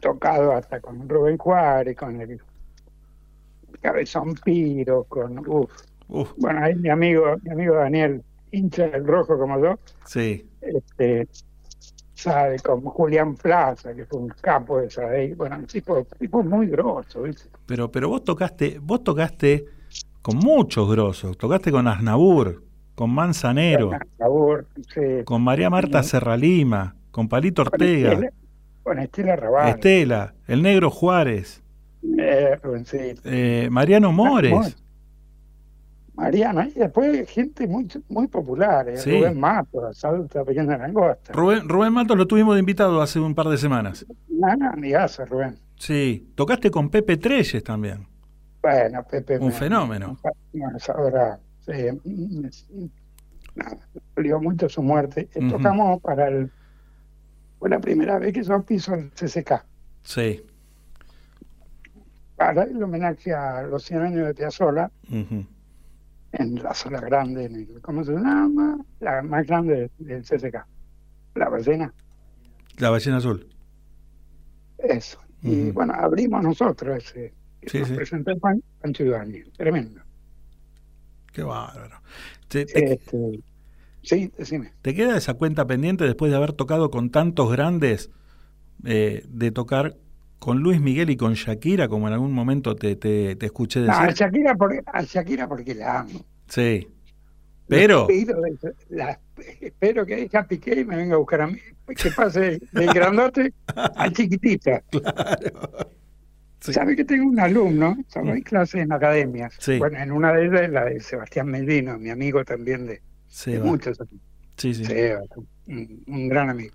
Tocado 0.00 0.52
hasta 0.52 0.80
con 0.80 1.08
Rubén 1.08 1.36
Juárez, 1.38 1.96
con 1.96 2.20
el 2.20 2.40
Cabezón 3.80 4.34
Piro, 4.44 5.04
con 5.04 5.38
uf. 5.48 5.70
Uf. 6.08 6.32
Bueno, 6.38 6.62
ahí 6.64 6.74
mi 6.74 6.88
amigo, 6.88 7.36
mi 7.42 7.50
amigo 7.50 7.74
Daniel, 7.74 8.22
hincha 8.50 8.88
del 8.88 9.06
rojo 9.06 9.38
como 9.38 9.60
yo, 9.62 9.78
Sí. 10.06 10.46
este, 10.62 11.28
sabe, 12.14 12.58
con 12.60 12.80
Julián 12.80 13.34
Plaza, 13.36 13.94
que 13.94 14.06
fue 14.06 14.20
un 14.20 14.28
capo 14.40 14.80
de 14.80 14.86
esa 14.86 15.06
ahí, 15.08 15.34
bueno, 15.34 15.56
un 15.58 15.66
tipo, 15.66 16.02
tipo 16.18 16.42
muy 16.42 16.66
grosso, 16.68 17.22
¿viste? 17.22 17.50
Pero, 17.66 17.90
pero 17.92 18.08
vos 18.08 18.24
tocaste, 18.24 18.78
vos 18.82 19.04
tocaste 19.04 19.66
con 20.22 20.38
muchos 20.38 20.90
grosos. 20.90 21.36
Tocaste 21.36 21.70
con 21.70 21.86
Asnabur, 21.86 22.64
con 22.94 23.10
Manzanero, 23.10 23.90
Sabor, 24.16 24.66
sí. 24.94 25.22
con 25.24 25.42
María 25.42 25.68
Marta 25.70 26.02
Serralima, 26.02 26.96
con 27.10 27.28
Palito 27.28 27.62
Ortega, 27.62 28.18
con 28.88 28.98
Estela 29.00 29.36
Raval, 29.36 29.68
Estela, 29.68 30.34
el 30.46 30.62
Negro 30.62 30.90
Juárez, 30.90 31.62
eh, 32.18 32.56
Rubencito, 32.62 33.20
eh, 33.24 33.68
Mariano 33.70 34.12
Mores. 34.12 34.50
Mores. 34.50 34.76
Mariana, 36.14 36.68
y 36.74 36.78
después 36.80 37.28
gente 37.30 37.68
muy, 37.68 37.86
muy 38.08 38.26
popular, 38.26 38.88
eh, 38.88 38.96
Sí. 38.96 39.10
Rubén 39.18 39.38
Mato, 39.38 39.92
Salta 39.92 40.42
Pequeña 40.44 40.76
Langosta. 40.76 41.32
Rubén, 41.32 41.68
Rubén 41.68 41.92
Matos 41.92 42.16
lo 42.16 42.26
tuvimos 42.26 42.54
de 42.56 42.60
invitado 42.60 43.00
hace 43.00 43.20
un 43.20 43.34
par 43.34 43.46
de 43.48 43.56
semanas. 43.58 44.04
Nada, 44.28 44.74
ni 44.76 44.94
hace, 44.94 45.24
Rubén. 45.26 45.56
Sí, 45.76 46.32
tocaste 46.34 46.70
con 46.72 46.88
Pepe 46.90 47.18
Treyes 47.18 47.62
también. 47.62 48.06
Bueno, 48.62 49.04
Pepe. 49.08 49.38
Un 49.38 49.46
me- 49.48 49.52
fenómeno. 49.52 50.18
Ahora, 50.92 51.38
sí, 51.60 51.72
mm, 52.04 52.46
mm, 52.46 52.88
dolió 54.16 54.40
mucho 54.40 54.68
su 54.68 54.82
muerte. 54.82 55.28
Tocamos 55.50 56.00
para 56.00 56.28
el. 56.28 56.50
Fue 57.58 57.68
la 57.68 57.80
primera 57.80 58.18
vez 58.18 58.32
que 58.32 58.42
yo 58.42 58.62
piso 58.62 58.94
el 58.94 59.10
CCK. 59.10 59.64
Sí. 60.02 60.42
Para 62.36 62.62
el 62.64 62.80
homenaje 62.82 63.32
a 63.34 63.62
los 63.62 63.82
100 63.84 64.00
años 64.02 64.26
de 64.28 64.34
Piazzolla, 64.34 64.90
Ujú. 65.10 65.44
en 66.32 66.62
la 66.62 66.72
sala 66.72 67.00
grande, 67.00 67.46
en 67.46 67.54
el, 67.56 67.80
¿cómo 67.82 68.04
se 68.04 68.12
llama? 68.12 68.78
La 69.00 69.22
más 69.22 69.44
grande 69.46 69.90
del 69.98 70.22
CCK. 70.24 70.64
La 71.34 71.48
ballena, 71.48 71.92
La 72.78 72.90
ballena 72.90 73.16
azul. 73.16 73.46
eso. 74.78 75.18
Y 75.42 75.70
bueno, 75.70 75.94
abrimos 75.94 76.42
nosotros 76.42 76.96
ese. 77.04 77.32
Sí, 77.66 77.78
nos 77.80 77.88
sí. 77.88 77.94
presentó 77.94 78.36
Pan, 78.38 78.62
Pancho 78.80 79.04
Ibáñez. 79.04 79.52
Tremendo. 79.56 80.00
Qué 81.32 81.42
bárbaro. 81.42 82.00
Te, 82.48 82.64
te- 82.66 82.94
Este, 82.94 83.40
sí, 84.08 84.32
decime. 84.38 84.72
¿te 84.82 84.94
queda 84.94 85.16
esa 85.16 85.34
cuenta 85.34 85.66
pendiente 85.66 86.04
después 86.04 86.30
de 86.30 86.36
haber 86.36 86.52
tocado 86.52 86.90
con 86.90 87.10
tantos 87.10 87.50
grandes, 87.52 88.10
eh, 88.84 89.24
de 89.28 89.50
tocar 89.50 89.96
con 90.38 90.60
Luis 90.60 90.80
Miguel 90.80 91.10
y 91.10 91.16
con 91.16 91.34
Shakira, 91.34 91.88
como 91.88 92.06
en 92.08 92.14
algún 92.14 92.32
momento 92.32 92.74
te, 92.76 92.94
te, 92.96 93.34
te 93.36 93.46
escuché 93.46 93.80
No, 93.80 93.92
a 93.92 94.02
decir? 94.06 94.14
Shakira, 94.26 94.54
por- 94.54 94.82
a 94.86 95.02
Shakira 95.02 95.48
porque 95.48 95.74
la 95.74 96.00
amo. 96.00 96.24
Sí. 96.46 96.88
Pero, 97.66 98.06
la- 98.88 99.20
espero 99.60 100.06
que 100.06 100.22
ella 100.22 100.46
pique 100.46 100.80
y 100.80 100.84
me 100.86 100.96
venga 100.96 101.16
a 101.16 101.18
buscar 101.18 101.42
a 101.42 101.46
mí. 101.48 101.58
Que 101.86 102.10
pase 102.10 102.60
del 102.72 102.92
grandote 102.94 103.52
al 103.74 104.12
chiquitita. 104.12 104.82
Sabe 106.60 106.96
que 106.96 107.04
tengo 107.04 107.28
un 107.28 107.38
alumno, 107.40 107.96
solo 108.08 108.32
hay 108.32 108.42
clases 108.42 108.82
en 108.82 108.92
academias. 108.92 109.54
Sí. 109.58 109.78
Bueno, 109.78 109.98
en 109.98 110.10
una 110.12 110.32
de 110.32 110.46
ellas 110.46 110.62
es 110.62 110.70
la 110.70 110.84
de 110.84 111.00
Sebastián 111.00 111.46
Melvino, 111.48 111.98
mi 111.98 112.10
amigo 112.10 112.44
también 112.44 112.86
de, 112.86 113.00
de 113.46 113.60
muchos. 113.60 113.98
Sí, 114.56 114.74
sí. 114.74 114.84
Seba, 114.84 115.20
un, 115.66 116.02
un 116.06 116.28
gran 116.28 116.50
amigo. 116.50 116.74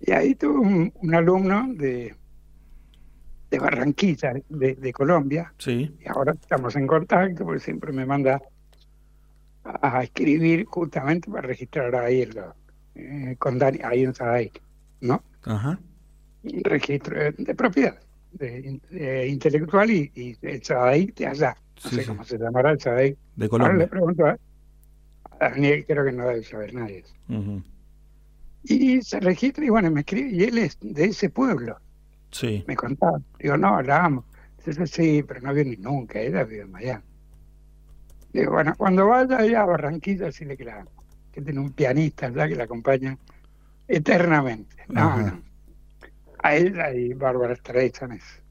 Y 0.00 0.12
ahí 0.12 0.34
tuve 0.34 0.58
un, 0.58 0.92
un 0.94 1.14
alumno 1.14 1.72
de, 1.74 2.14
de 3.50 3.58
Barranquilla, 3.58 4.34
de, 4.48 4.74
de 4.74 4.92
Colombia, 4.92 5.52
Sí. 5.58 5.94
y 6.04 6.08
ahora 6.08 6.32
estamos 6.32 6.74
en 6.76 6.86
contacto 6.86 7.44
porque 7.44 7.60
siempre 7.60 7.92
me 7.92 8.04
manda 8.04 8.40
a, 9.64 9.98
a 9.98 10.02
escribir 10.02 10.64
justamente 10.66 11.30
para 11.30 11.46
registrar 11.46 11.94
ahí 11.96 12.22
en 12.22 12.34
lo- 12.34 12.54
eh, 12.94 13.36
con 13.38 13.58
Dani, 13.58 13.78
ahí 13.84 14.04
en 14.04 14.14
Sadaic, 14.14 14.60
¿no? 15.00 15.22
Ajá. 15.44 15.78
Un 16.42 16.64
registro 16.64 17.18
de, 17.18 17.32
de 17.32 17.54
propiedad 17.54 17.98
de, 18.32 18.80
de 18.90 19.28
intelectual 19.28 19.90
y, 19.90 20.10
y 20.14 20.36
el 20.42 20.62
Sadaic 20.62 21.14
de 21.16 21.26
allá. 21.26 21.56
No 21.84 21.90
Sí, 21.90 21.96
sé 21.96 22.02
sí. 22.02 22.08
cómo 22.08 22.24
se 22.24 22.38
llamará 22.38 22.70
el 22.70 22.80
Sadaic. 22.80 23.16
De 23.36 23.46
Ahora 23.46 23.64
le 23.74 23.86
Colombia. 23.86 23.86
pregunto 23.88 24.26
a, 24.26 24.30
a 24.30 24.38
Daniel, 25.40 25.84
creo 25.86 26.04
que 26.04 26.12
no 26.12 26.26
debe 26.26 26.42
saber 26.44 26.74
nadie. 26.74 27.04
Y 28.64 29.00
se 29.02 29.20
registra 29.20 29.64
y 29.64 29.68
bueno, 29.68 29.90
me 29.90 30.00
escribe, 30.00 30.30
y 30.30 30.42
él 30.44 30.58
es 30.58 30.76
de 30.80 31.04
ese 31.04 31.30
pueblo. 31.30 31.78
Sí. 32.30 32.64
Me 32.66 32.74
contaba. 32.76 33.20
Digo, 33.38 33.56
no, 33.56 33.80
la 33.82 34.04
amo. 34.04 34.24
Dice, 34.64 34.86
sí, 34.86 35.22
pero 35.26 35.40
no 35.40 35.54
viene 35.54 35.76
nunca, 35.76 36.18
ella 36.20 36.42
vive 36.42 36.62
en 36.62 36.70
Miami. 36.72 37.04
Digo, 38.32 38.52
bueno, 38.52 38.74
cuando 38.76 39.06
vaya 39.06 39.38
allá 39.38 39.62
a 39.62 39.66
Barranquilla, 39.66 40.26
decirle 40.26 40.56
que 40.56 40.64
la 40.64 40.80
amo. 40.80 40.90
Que 41.32 41.40
tiene 41.40 41.60
un 41.60 41.70
pianista 41.72 42.26
allá 42.26 42.48
que 42.48 42.56
la 42.56 42.64
acompaña 42.64 43.16
eternamente. 43.86 44.74
No, 44.88 45.16
no. 45.18 45.42
A 46.42 46.56
ella 46.56 46.92
y 46.92 47.12
Bárbara 47.14 47.54
Streisand 47.56 48.14
es- 48.14 48.42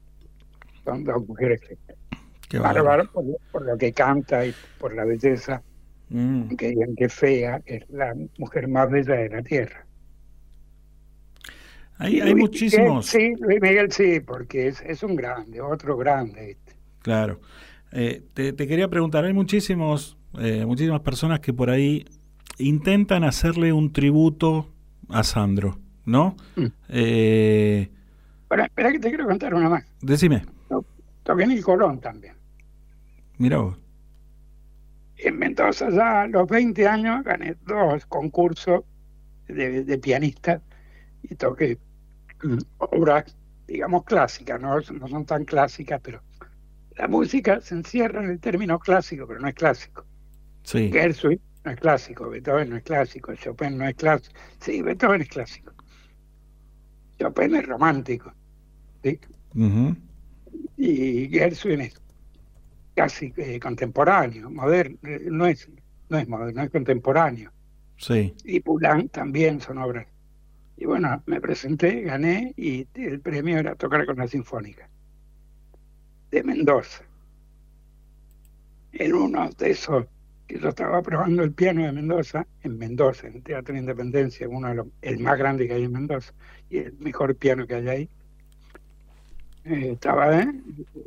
son 0.84 1.04
dos 1.04 1.26
mujeres 1.26 1.60
que... 1.60 2.58
Bárbara 2.58 3.04
por, 3.04 3.24
por 3.52 3.62
lo 3.66 3.76
que 3.76 3.92
canta 3.92 4.46
y 4.46 4.54
por 4.78 4.94
la 4.94 5.04
belleza, 5.04 5.62
Mm. 6.08 6.54
que 6.56 6.68
digan 6.68 6.94
que 6.94 7.08
fea, 7.08 7.62
es 7.66 7.88
la 7.90 8.14
mujer 8.38 8.68
más 8.68 8.90
bella 8.90 9.14
de 9.14 9.28
la 9.28 9.42
tierra. 9.42 9.86
Hay, 11.98 12.20
hay 12.20 12.32
Luis 12.32 12.42
muchísimos. 12.42 13.06
Sí, 13.06 13.34
Luis 13.40 13.60
Miguel 13.60 13.90
sí, 13.90 14.20
porque 14.20 14.68
es, 14.68 14.82
es 14.82 15.02
un 15.02 15.16
grande, 15.16 15.60
otro 15.60 15.96
grande. 15.96 16.46
¿viste? 16.46 16.72
Claro. 17.00 17.40
Eh, 17.92 18.22
te, 18.34 18.52
te 18.52 18.66
quería 18.66 18.88
preguntar, 18.88 19.24
hay 19.24 19.32
muchísimos, 19.32 20.18
eh, 20.38 20.64
muchísimas 20.66 21.00
personas 21.00 21.40
que 21.40 21.52
por 21.52 21.70
ahí 21.70 22.04
intentan 22.58 23.24
hacerle 23.24 23.72
un 23.72 23.92
tributo 23.92 24.72
a 25.08 25.22
Sandro, 25.22 25.78
¿no? 26.04 26.36
Mm. 26.56 26.66
Eh, 26.90 27.90
espera 28.50 28.92
que 28.92 28.98
te 28.98 29.08
quiero 29.08 29.26
contar 29.26 29.54
una 29.54 29.68
más. 29.68 29.84
decime, 30.00 30.44
en 31.26 31.50
el 31.50 31.64
Colón 31.64 32.00
también. 32.00 32.34
mira 33.38 33.58
vos. 33.58 33.76
En 35.18 35.38
Mendoza 35.38 35.90
ya 35.90 36.22
a 36.22 36.26
los 36.28 36.46
20 36.48 36.86
años 36.86 37.24
gané 37.24 37.56
dos 37.64 38.04
concursos 38.06 38.82
de, 39.48 39.84
de 39.84 39.98
pianista 39.98 40.60
y 41.22 41.34
toqué 41.34 41.78
mm, 42.42 42.58
obras, 42.78 43.36
digamos, 43.66 44.04
clásicas, 44.04 44.60
¿no? 44.60 44.78
no 44.78 45.08
son 45.08 45.24
tan 45.24 45.44
clásicas, 45.44 46.00
pero 46.02 46.22
la 46.96 47.08
música 47.08 47.60
se 47.60 47.74
encierra 47.74 48.22
en 48.22 48.30
el 48.30 48.40
término 48.40 48.78
clásico, 48.78 49.26
pero 49.26 49.40
no 49.40 49.48
es 49.48 49.54
clásico. 49.54 50.04
Sí. 50.62 50.90
Gershwin 50.90 51.40
no 51.64 51.70
es 51.72 51.80
clásico, 51.80 52.28
Beethoven 52.28 52.70
no 52.70 52.76
es 52.76 52.82
clásico, 52.82 53.34
Chopin 53.34 53.76
no 53.76 53.86
es 53.86 53.94
clásico. 53.94 54.34
Sí, 54.60 54.82
Beethoven 54.82 55.22
es 55.22 55.28
clásico. 55.28 55.72
Chopin 57.18 57.54
es 57.56 57.66
romántico. 57.66 58.32
¿sí? 59.02 59.20
Y 60.76 61.28
Gershwin 61.28 61.82
es 61.82 62.00
casi 62.96 63.32
eh, 63.36 63.60
contemporáneo, 63.60 64.50
moderno, 64.50 64.98
eh, 65.04 65.28
no 65.30 65.46
es, 65.46 65.68
no 66.08 66.18
es 66.18 66.26
moderno, 66.26 66.62
es 66.62 66.70
contemporáneo. 66.70 67.52
Sí. 67.98 68.34
Y 68.44 68.60
Poulenc 68.60 69.12
también 69.12 69.60
son 69.60 69.78
obras. 69.78 70.06
Y 70.78 70.86
bueno, 70.86 71.22
me 71.26 71.40
presenté, 71.40 72.02
gané 72.02 72.52
y 72.56 72.86
el 72.94 73.20
premio 73.20 73.58
era 73.58 73.74
tocar 73.74 74.04
con 74.06 74.16
la 74.16 74.26
Sinfónica 74.26 74.88
de 76.30 76.42
Mendoza. 76.42 77.04
En 78.92 79.14
uno 79.14 79.50
de 79.58 79.70
esos 79.70 80.06
que 80.46 80.58
yo 80.58 80.68
estaba 80.68 81.02
probando 81.02 81.42
el 81.42 81.52
piano 81.52 81.82
de 81.84 81.92
Mendoza, 81.92 82.46
en 82.62 82.78
Mendoza, 82.78 83.26
en 83.26 83.36
el 83.36 83.42
Teatro 83.42 83.74
de 83.74 83.80
Independencia, 83.80 84.48
uno 84.48 84.68
de 84.68 84.74
los, 84.76 84.86
el 85.02 85.18
más 85.18 85.38
grande 85.38 85.66
que 85.66 85.74
hay 85.74 85.84
en 85.84 85.92
Mendoza, 85.92 86.32
y 86.70 86.78
el 86.78 86.94
mejor 86.98 87.34
piano 87.36 87.66
que 87.66 87.74
hay 87.74 87.88
ahí. 87.88 88.10
Eh, 89.68 89.90
estaba 89.94 90.42
eh, 90.42 90.48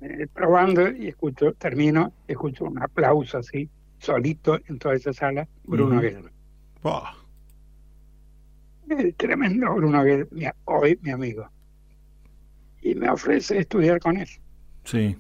eh, 0.02 0.28
probando 0.34 0.90
y 0.92 1.08
escucho, 1.08 1.54
termino, 1.54 2.12
escucho 2.28 2.66
un 2.66 2.82
aplauso 2.82 3.38
así, 3.38 3.70
solito 4.00 4.60
en 4.68 4.78
toda 4.78 4.96
esa 4.96 5.14
sala, 5.14 5.48
Bruno 5.64 5.94
Ujú. 5.96 6.02
Guerra. 6.02 6.32
Buah. 6.84 7.14
El 8.90 9.14
tremendo 9.16 9.74
Bruno 9.76 10.04
Guerra, 10.04 10.26
mi- 10.32 10.46
hoy 10.66 11.00
mi 11.02 11.12
amigo. 11.12 11.50
Y 12.82 12.96
me 12.96 13.10
ofrece 13.10 13.60
estudiar 13.60 14.00
con 14.02 14.18
él, 14.18 14.28
Sí. 14.84 15.16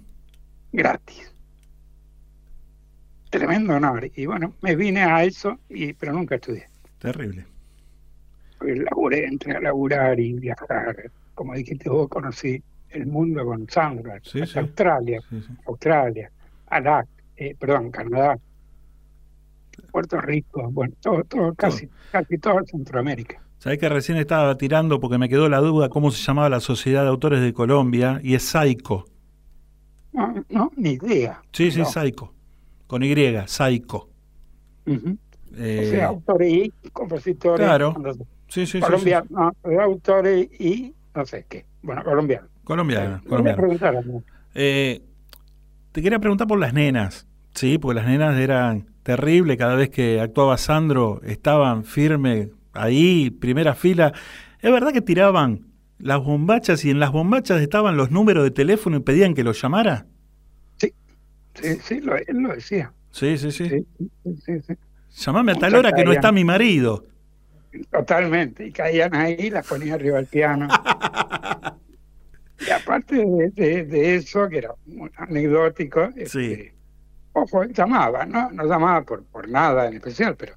gratis. 0.73 1.33
Tremendo 3.29 3.75
honor. 3.75 4.09
Y 4.15 4.25
bueno, 4.25 4.53
me 4.61 4.75
vine 4.75 5.01
a 5.03 5.23
eso, 5.23 5.59
y, 5.69 5.93
pero 5.93 6.11
nunca 6.13 6.35
estudié. 6.35 6.67
Terrible. 6.97 7.45
Porque 8.57 8.75
laburé, 8.75 9.25
entré 9.27 9.55
a 9.55 9.61
laburar 9.61 10.19
y 10.19 10.33
viajar. 10.33 11.11
Como 11.35 11.53
dijiste 11.53 11.89
vos, 11.89 12.09
conocí 12.09 12.61
el 12.91 13.05
mundo 13.07 13.45
con 13.45 13.69
Sandra, 13.69 14.19
Sí, 14.23 14.41
hasta 14.41 14.53
sí. 14.53 14.59
Australia, 14.59 15.19
Sí. 15.29 15.41
Australia, 15.65 16.31
eh, 17.37 17.55
perdón, 17.59 17.91
Canadá, 17.91 18.37
Puerto 19.91 20.19
Rico, 20.21 20.69
bueno, 20.71 20.93
todo, 21.01 21.23
todo, 21.23 21.53
casi, 21.55 21.89
casi 22.11 22.37
todo 22.37 22.63
Centroamérica. 22.65 23.41
Sabés 23.59 23.79
que 23.79 23.89
recién 23.89 24.17
estaba 24.17 24.55
tirando 24.57 24.99
porque 24.99 25.17
me 25.17 25.27
quedó 25.29 25.49
la 25.49 25.59
duda 25.59 25.89
cómo 25.89 26.11
se 26.11 26.21
llamaba 26.23 26.49
la 26.49 26.59
Sociedad 26.59 27.03
de 27.03 27.09
Autores 27.09 27.41
de 27.41 27.53
Colombia 27.53 28.19
y 28.23 28.35
es 28.35 28.43
Saico. 28.43 29.05
No, 30.13 30.33
no, 30.49 30.71
ni 30.75 30.91
idea. 30.91 31.41
Sí, 31.51 31.71
sí, 31.71 31.79
No. 31.79 31.85
Saico. 31.85 32.33
Con 32.87 33.03
Y, 33.03 33.13
Saico. 33.47 34.09
Ujú. 34.85 35.17
Eh, 35.57 35.83
o 35.87 35.89
sea, 35.91 36.07
autores 36.07 36.51
y 36.51 36.71
compositores. 36.91 37.65
claro. 37.65 37.95
no 37.99 38.13
sé, 38.13 38.23
sí, 38.47 38.65
sí, 38.65 38.79
no, 39.29 39.51
autores 39.81 40.47
y 40.59 40.93
no 41.15 41.25
sé 41.25 41.45
qué. 41.49 41.65
Bueno, 41.81 42.03
colombiano. 42.03 42.47
Colombiana, 42.69 43.19
colombiana. 43.27 43.63
Eh, 44.53 45.01
te 45.91 46.03
quería 46.03 46.19
preguntar 46.19 46.45
por 46.45 46.59
las 46.59 46.71
nenas, 46.71 47.25
sí, 47.55 47.79
porque 47.79 47.95
las 47.95 48.05
nenas 48.07 48.37
eran 48.37 48.85
terribles, 49.01 49.57
cada 49.57 49.73
vez 49.73 49.89
que 49.89 50.21
actuaba 50.21 50.55
Sandro 50.55 51.19
estaban 51.23 51.83
firmes 51.83 52.49
ahí, 52.73 53.31
primera 53.31 53.73
fila. 53.73 54.13
¿Es 54.61 54.71
verdad 54.71 54.93
que 54.93 55.01
tiraban 55.01 55.65
las 55.97 56.23
bombachas 56.23 56.85
y 56.85 56.91
en 56.91 56.99
las 56.99 57.11
bombachas 57.11 57.59
estaban 57.59 57.97
los 57.97 58.11
números 58.11 58.43
de 58.43 58.51
teléfono 58.51 58.97
y 58.97 58.99
pedían 58.99 59.33
que 59.33 59.43
los 59.43 59.59
llamara? 59.59 60.05
Sí, 60.77 60.93
sí, 61.81 62.01
lo, 62.01 62.17
él 62.17 62.37
lo 62.37 62.53
decía. 62.53 62.93
Sí, 63.09 63.35
sí, 63.39 63.51
sí. 63.51 63.67
Sí, 63.67 63.87
sí, 63.97 64.35
sí, 64.45 64.61
sí. 64.61 64.73
Llamame 65.25 65.53
a 65.53 65.55
tal 65.55 65.73
hora 65.73 65.91
que 65.91 66.05
no 66.05 66.11
está 66.11 66.31
mi 66.31 66.45
marido. 66.45 67.03
Totalmente. 67.89 68.67
Y 68.67 68.71
caían 68.71 69.15
ahí, 69.15 69.49
las 69.49 69.65
ponía 69.65 69.95
arriba 69.95 70.17
del 70.17 70.27
piano. 70.27 70.67
y 72.67 72.71
aparte 72.71 73.15
de, 73.15 73.49
de- 73.51 73.85
de 73.85 74.15
eso, 74.15 74.47
que 74.49 74.57
era 74.59 74.73
muy 74.85 75.09
anecdótico, 75.17 76.09
este, 76.15 76.73
ojo, 77.33 77.63
él 77.63 77.73
llamaba, 77.73 78.25
¿no? 78.25 78.51
No 78.51 78.65
llamaba 78.65 79.03
por, 79.03 79.23
por 79.25 79.47
nada 79.49 79.87
en 79.87 79.95
especial, 79.95 80.35
pero 80.35 80.53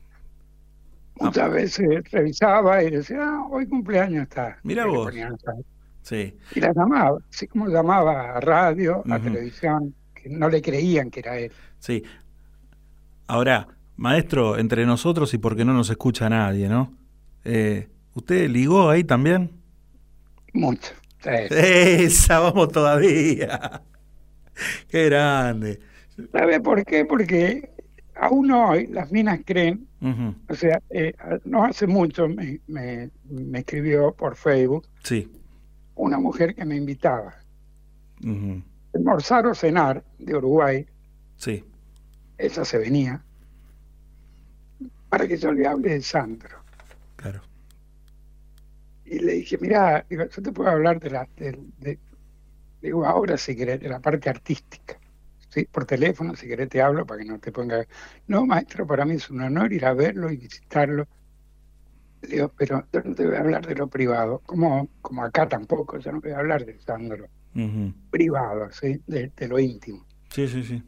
muchas 1.20 1.50
veces 1.52 2.10
revisaba 2.10 2.82
y 2.82 2.90
decía, 2.90 3.18
ah, 3.22 3.46
hoy 3.50 3.66
cumpleaños 3.66 4.24
está. 4.24 4.58
Mira 4.62 4.86
vos. 4.86 5.12
Sí. 6.02 6.36
Y 6.54 6.60
la 6.60 6.72
llamaba, 6.72 7.18
así 7.32 7.46
como 7.46 7.68
llamaba 7.68 8.36
a 8.36 8.40
radio, 8.40 9.04
a 9.08 9.18
televisión, 9.20 9.94
que 10.14 10.28
no 10.28 10.48
le 10.48 10.60
creían 10.60 11.10
que 11.10 11.20
era 11.20 11.38
él. 11.38 11.52
Sí. 11.78 12.02
Ahora, 13.28 13.68
maestro, 13.96 14.58
entre 14.58 14.84
nosotros 14.84 15.32
y 15.34 15.38
porque 15.38 15.64
no 15.64 15.72
nos 15.72 15.90
escucha 15.90 16.28
nadie, 16.28 16.68
¿no? 16.68 16.92
Eh, 17.44 17.88
¿Usted 18.14 18.48
ligó 18.50 18.90
ahí 18.90 19.04
también? 19.04 19.50
Mucho. 20.52 20.92
Esa, 21.24 22.40
vamos 22.40 22.68
todavía. 22.72 23.82
Qué 24.88 25.06
grande. 25.06 25.80
¿Sabe 26.30 26.60
por 26.60 26.84
qué? 26.84 27.04
Porque 27.04 27.70
aún 28.14 28.50
hoy 28.50 28.86
las 28.88 29.10
minas 29.10 29.40
creen, 29.44 29.86
o 30.48 30.54
sea, 30.54 30.80
eh, 30.90 31.14
no 31.44 31.64
hace 31.64 31.86
mucho 31.86 32.28
me, 32.28 32.60
me, 32.66 33.10
me 33.30 33.60
escribió 33.60 34.12
por 34.12 34.36
Facebook 34.36 34.86
Sí. 35.02 35.30
una 35.94 36.18
mujer 36.18 36.54
que 36.54 36.64
me 36.64 36.76
invitaba 36.76 37.34
Ujú. 38.22 38.62
a 38.94 38.98
almorzar 38.98 39.46
o 39.46 39.54
cenar 39.54 40.04
de 40.18 40.36
Uruguay, 40.36 40.86
Sí. 41.36 41.64
ella 42.38 42.64
se 42.64 42.78
venía, 42.78 43.22
para 45.08 45.26
que 45.26 45.36
yo 45.36 45.52
le 45.52 45.66
hable 45.66 45.90
de 45.94 46.02
Sandro. 46.02 46.61
Y 49.12 49.18
le 49.18 49.32
dije, 49.34 49.58
mira, 49.60 50.06
digo, 50.08 50.24
yo 50.26 50.42
te 50.42 50.52
puedo 50.52 50.70
hablar 50.70 50.98
de 50.98 51.10
la, 51.10 51.28
de, 51.36 51.52
de- 51.80 51.98
digo, 52.80 53.04
ahora 53.04 53.36
si 53.36 53.54
querés, 53.54 53.78
de 53.78 53.90
la 53.90 54.00
parte 54.00 54.30
artística. 54.30 54.98
Sí, 55.50 55.66
por 55.70 55.84
teléfono, 55.84 56.34
si 56.34 56.48
querés 56.48 56.70
te 56.70 56.80
hablo 56.80 57.04
para 57.04 57.22
que 57.22 57.28
no 57.28 57.38
te 57.38 57.52
ponga. 57.52 57.86
No, 58.26 58.46
maestro, 58.46 58.86
para 58.86 59.04
mí 59.04 59.16
es 59.16 59.28
un 59.28 59.42
honor 59.42 59.70
ir 59.70 59.84
a 59.84 59.92
verlo 59.92 60.30
y 60.30 60.38
visitarlo. 60.38 61.06
Le 62.22 62.28
Digo, 62.28 62.50
pero 62.56 62.86
yo 62.90 63.02
no 63.02 63.14
te 63.14 63.26
voy 63.26 63.34
a 63.36 63.40
hablar 63.40 63.66
de 63.66 63.74
lo 63.74 63.86
privado, 63.88 64.38
como, 64.46 64.88
como 65.02 65.22
acá 65.24 65.46
tampoco, 65.46 65.98
yo 65.98 66.10
no 66.10 66.22
voy 66.22 66.30
a 66.30 66.38
hablar 66.38 66.64
de 66.64 66.78
Sandro 66.80 67.26
privado, 68.10 68.70
¿sí? 68.72 69.02
de, 69.06 69.30
de 69.36 69.48
lo 69.48 69.58
íntimo. 69.58 70.06
Sí, 70.30 70.48
sí, 70.48 70.64
sí. 70.64 70.82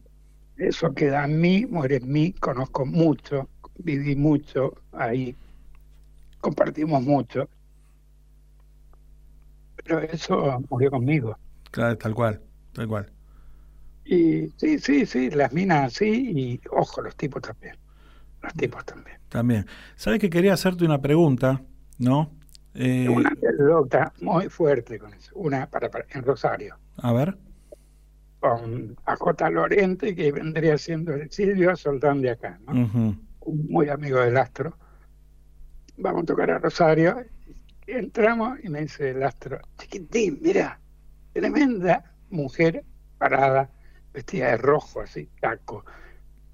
Eso 0.56 0.94
queda 0.94 1.26
en 1.26 1.38
mí, 1.40 1.66
muere 1.66 1.96
en 1.96 2.10
mí, 2.10 2.32
conozco 2.32 2.86
mucho, 2.86 3.50
viví 3.76 4.16
mucho 4.16 4.72
ahí, 4.92 5.36
compartimos 6.40 7.02
mucho, 7.02 7.50
pero 9.84 10.00
eso 10.00 10.60
murió 10.70 10.90
conmigo. 10.90 11.38
Claro, 11.70 11.98
tal 11.98 12.14
cual, 12.14 12.40
tal 12.72 12.88
cual. 12.88 13.12
Y 14.04 14.48
sí, 14.56 14.78
sí, 14.78 15.06
sí, 15.06 15.30
las 15.30 15.52
minas 15.52 15.94
sí, 15.94 16.32
y 16.36 16.60
ojo, 16.70 17.00
los 17.02 17.16
tipos 17.16 17.42
también, 17.42 17.76
los 18.42 18.54
tipos 18.54 18.84
también. 18.84 19.18
También. 19.28 19.66
¿Sabes 19.96 20.20
que 20.20 20.30
quería 20.30 20.52
hacerte 20.54 20.84
una 20.84 21.00
pregunta, 21.00 21.62
no? 21.98 22.30
Eh, 22.74 23.08
Una 23.08 23.30
anécdota 23.30 24.12
muy 24.20 24.48
fuerte 24.48 24.98
con 24.98 25.14
eso, 25.14 25.32
una 25.36 25.68
para, 25.70 25.90
para- 25.90 26.06
en 26.10 26.22
Rosario, 26.22 26.76
a 26.96 27.12
ver. 27.12 27.38
con 28.40 28.96
AJ 29.06 29.50
Lorente, 29.50 30.14
que 30.14 30.30
vendría 30.32 30.76
siendo 30.78 31.12
el 31.14 31.30
Silvio 31.30 31.74
Soldán 31.76 32.20
de 32.20 32.30
acá, 32.30 32.58
¿no? 32.66 32.72
Un 33.40 33.66
muy 33.68 33.88
amigo 33.88 34.20
del 34.20 34.36
astro. 34.36 34.76
Vamos 35.96 36.22
a 36.22 36.26
tocar 36.26 36.50
a 36.50 36.58
Rosario. 36.58 37.16
Entramos 37.86 38.58
y 38.62 38.68
me 38.68 38.80
dice 38.80 39.10
el 39.10 39.22
astro, 39.22 39.60
chiquitín, 39.78 40.38
mira, 40.40 40.80
tremenda 41.32 42.14
mujer 42.30 42.82
parada, 43.18 43.70
vestida 44.12 44.52
de 44.52 44.56
rojo, 44.56 45.02
así, 45.02 45.28
taco, 45.40 45.84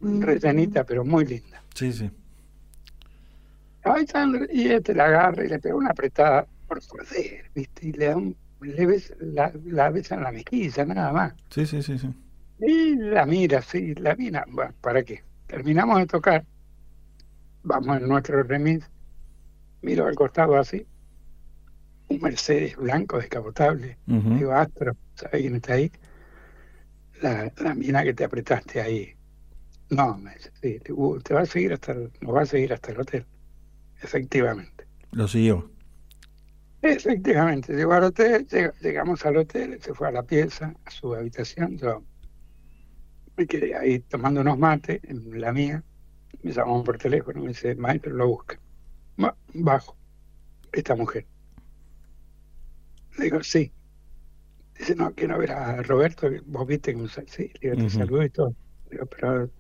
rellenita, 0.01 0.85
pero 0.85 1.05
muy 1.05 1.24
linda. 1.24 1.62
Sí, 1.74 1.93
sí. 1.93 2.11
Ay, 3.82 4.07
Sandra, 4.07 4.47
y 4.51 4.69
este 4.69 4.94
la 4.94 5.07
agarra 5.07 5.44
y 5.44 5.48
le 5.48 5.59
pega 5.59 5.74
una 5.74 5.90
apretada 5.90 6.47
por 6.66 6.82
joder, 6.85 7.51
¿viste? 7.55 7.89
Y 7.89 7.93
le 7.93 8.07
da 8.07 8.16
un, 8.16 8.36
le 8.61 8.86
besa, 8.86 9.15
la, 9.20 9.52
la 9.65 9.90
besa 9.90 10.16
en 10.16 10.23
la 10.24 10.32
mejilla, 10.32 10.85
nada 10.85 11.12
más. 11.12 11.35
Sí, 11.48 11.65
sí, 11.65 11.82
sí, 11.82 11.98
sí. 11.98 12.12
Y 12.61 12.97
la 12.97 13.24
mira, 13.24 13.62
sí, 13.62 13.94
la 13.94 14.15
mira. 14.16 14.44
Bueno, 14.48 14.74
¿para 14.81 15.02
qué? 15.02 15.24
Terminamos 15.47 15.98
de 15.98 16.07
tocar, 16.07 16.44
vamos 17.62 17.97
en 18.01 18.09
nuestro 18.09 18.43
remis, 18.43 18.89
miro 19.82 20.07
al 20.07 20.15
costado 20.15 20.57
así, 20.57 20.86
un 22.10 22.20
Mercedes 22.20 22.76
blanco 22.76 23.18
descapotable. 23.18 23.98
Digo, 24.38 24.52
Astro, 24.52 24.96
¿sabes 25.14 25.40
quién 25.40 25.54
está 25.56 25.74
ahí? 25.74 25.90
La, 27.22 27.52
la 27.58 27.74
mina 27.74 28.02
que 28.02 28.14
te 28.14 28.24
apretaste 28.24 28.80
ahí. 28.80 29.14
No, 29.90 30.16
me 30.18 30.34
dice, 30.34 30.50
sí, 30.60 30.78
te, 30.80 30.92
uh, 30.92 31.20
te 31.20 31.34
va 31.34 31.42
a 31.42 31.46
seguir 31.46 31.72
hasta 31.72 31.92
el, 31.92 32.10
nos 32.20 32.34
va 32.34 32.42
a 32.42 32.46
seguir 32.46 32.72
hasta 32.72 32.92
el 32.92 33.00
hotel. 33.00 33.26
Efectivamente. 34.02 34.86
Lo 35.12 35.26
siguió. 35.28 35.70
Efectivamente, 36.82 37.74
llegó 37.74 37.92
al 37.92 38.04
hotel, 38.04 38.46
lleg- 38.48 38.74
llegamos 38.80 39.24
al 39.26 39.36
hotel, 39.36 39.78
se 39.82 39.92
fue 39.92 40.08
a 40.08 40.12
la 40.12 40.22
pieza, 40.22 40.74
a 40.84 40.90
su 40.90 41.14
habitación, 41.14 41.76
yo 41.76 42.02
me 43.36 43.46
quedé 43.46 43.76
ahí 43.76 44.00
tomando 44.00 44.40
unos 44.40 44.58
mates 44.58 45.00
en 45.04 45.40
la 45.40 45.52
mía, 45.52 45.84
me 46.42 46.52
llamaron 46.52 46.84
por 46.84 46.96
teléfono, 46.98 47.42
me 47.42 47.48
dice, 47.48 47.74
maestro, 47.74 48.14
lo 48.14 48.28
busca. 48.28 48.58
Bajo, 49.52 49.96
esta 50.72 50.96
mujer. 50.96 51.26
Le 53.18 53.24
digo, 53.24 53.42
sí. 53.42 53.72
Dice, 54.78 54.94
no, 54.94 55.14
quiero 55.14 55.38
ver 55.38 55.52
a 55.52 55.82
Roberto, 55.82 56.28
vos 56.46 56.66
viste 56.66 56.94
que 56.94 57.08
sí, 57.26 57.52
le 57.60 57.70
digo, 57.70 57.84
te 57.84 57.90
saludó 57.90 58.24
y 58.24 58.30
todo. 58.30 58.54
Le 58.88 58.90
digo, 58.92 59.06
pero 59.06 59.50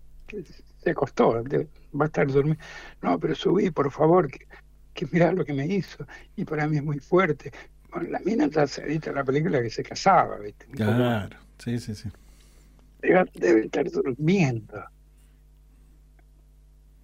se 0.82 0.90
acostó, 0.90 1.32
va 1.34 2.04
a 2.04 2.06
estar 2.06 2.26
durmiendo. 2.26 2.62
No, 3.02 3.18
pero 3.18 3.34
subí, 3.34 3.70
por 3.70 3.90
favor, 3.90 4.30
que, 4.30 4.46
que 4.94 5.06
mirá 5.10 5.32
lo 5.32 5.44
que 5.44 5.52
me 5.52 5.66
hizo. 5.66 6.06
Y 6.36 6.44
para 6.44 6.66
mí 6.66 6.78
es 6.78 6.84
muy 6.84 6.98
fuerte. 7.00 7.52
Bueno, 7.90 8.10
la 8.10 8.20
mina 8.20 8.46
ya 8.48 8.66
se 8.66 8.82
en 8.82 9.14
la 9.14 9.24
película 9.24 9.60
que 9.60 9.70
se 9.70 9.82
casaba, 9.82 10.38
¿viste? 10.38 10.66
Claro. 10.66 11.36
Sí, 11.58 11.78
sí, 11.78 11.94
sí. 11.94 12.08
Digo, 13.02 13.24
debe 13.34 13.64
estar 13.64 13.90
durmiendo. 13.90 14.84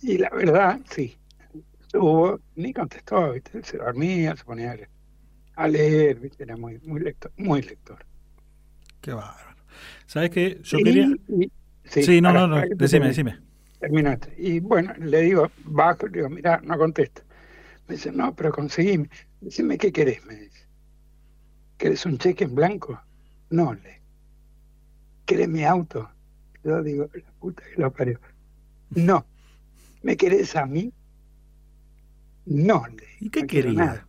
Y 0.01 0.19
la 0.19 0.31
verdad, 0.31 0.81
sí. 0.91 1.17
Estuvo, 1.81 2.41
ni 2.55 2.73
contestó, 2.73 3.33
¿viste? 3.33 3.63
Se 3.63 3.79
dormía, 3.79 4.37
se 4.37 4.45
ponía 4.45 4.77
a- 5.57 5.69
leer, 5.69 6.21
¿viste? 6.21 6.43
Era 6.45 6.57
muy, 6.57 6.79
muy 6.85 7.01
lector. 7.01 7.33
Muy 7.37 7.63
lector. 7.63 8.05
Qué 9.01 9.13
bárbaro. 9.13 9.57
¿Sabes 10.07 10.31
qué? 10.31 10.61
Yo 10.63 10.79
Y- 10.79 10.85
quería. 10.85 11.09
y- 11.29 11.51
Sí, 11.85 12.21
no, 12.21 12.33
no, 12.33 12.47
no. 12.49 12.61
Decime, 12.75 13.09
decime. 13.09 13.39
Terminaste. 13.79 14.35
Y 14.39 14.59
bueno, 14.61 14.93
le 14.99 15.21
digo, 15.23 15.51
bajo, 15.65 16.07
le 16.09 16.19
digo, 16.19 16.29
mira, 16.31 16.61
no 16.65 16.77
contesta. 16.79 17.23
Me 17.87 17.95
dice, 17.95 18.11
no, 18.11 18.35
pero 18.35 18.51
conseguime. 18.53 19.09
Decime, 19.41 19.79
¿qué 19.79 19.93
querés? 19.93 20.25
Me 20.27 20.35
dice. 20.35 20.67
¿Querés 21.79 22.05
un 22.07 22.19
cheque 22.19 22.45
en 22.45 22.55
blanco? 22.55 23.01
No, 23.51 23.75
le. 23.75 24.01
¿Querés 25.27 25.49
mi 25.49 25.63
auto? 25.65 26.11
Yo 26.65 26.83
digo, 26.83 27.09
la 27.15 27.33
puta 27.39 27.63
que 27.73 27.81
lo 27.81 27.93
parió. 27.93 28.19
No. 28.91 29.25
¿Me 30.03 30.17
querés 30.17 30.57
a 30.57 30.67
mí? 30.67 30.93
No, 32.47 32.85
le. 32.89 33.05
¿Y 33.21 33.31
qué 33.31 33.43
no 33.43 33.47
quiero 33.47 33.69
quería? 33.69 33.85
nada. 33.85 34.07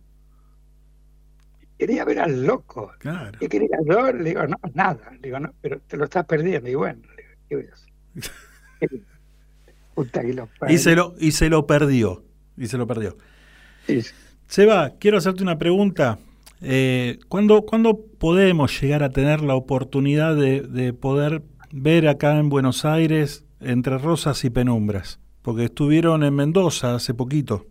Quería 1.78 2.04
ver 2.04 2.18
al 2.18 2.44
loco. 2.44 2.92
Claro. 2.98 3.38
¿Qué 3.38 3.48
quería 3.48 3.78
yo? 3.88 4.12
Le 4.12 4.30
digo, 4.30 4.46
no, 4.46 4.56
nada. 4.74 5.12
Le 5.12 5.28
digo, 5.28 5.38
no, 5.38 5.54
pero 5.60 5.78
te 5.86 5.96
lo 5.96 6.04
estás 6.04 6.26
perdiendo. 6.26 6.68
Y 6.68 6.74
bueno, 6.74 7.00
le 7.16 7.22
digo, 7.22 7.34
¿qué 7.48 7.56
voy 7.56 7.66
a 7.66 7.74
hacer? 7.74 9.00
Puta 9.94 10.22
que 10.22 10.34
lo 10.34 10.48
parió. 10.58 10.74
Y 10.74 10.78
se 10.78 10.96
lo, 10.96 11.14
y 11.18 11.30
se 11.30 11.48
lo 11.48 11.66
perdió. 11.66 12.24
Y 12.56 12.66
se 12.66 12.78
lo 12.78 12.86
perdió. 12.86 13.16
Seba, 14.48 14.94
quiero 14.98 15.18
hacerte 15.18 15.42
una 15.42 15.58
pregunta. 15.58 16.18
Eh, 16.60 17.20
¿cuándo, 17.28 17.62
cuándo 17.62 18.04
podemos 18.18 18.80
llegar 18.80 19.04
a 19.04 19.10
tener 19.10 19.42
la 19.42 19.54
oportunidad 19.54 20.34
de, 20.34 20.62
de 20.62 20.92
poder 20.92 21.42
ver 21.70 22.08
acá 22.08 22.36
en 22.38 22.48
Buenos 22.48 22.84
Aires 22.84 23.44
entre 23.60 23.98
rosas 23.98 24.44
y 24.44 24.50
penumbras? 24.50 25.20
Porque 25.42 25.66
estuvieron 25.66 26.24
en 26.24 26.34
Mendoza 26.34 26.96
hace 26.96 27.14
poquito. 27.14 27.66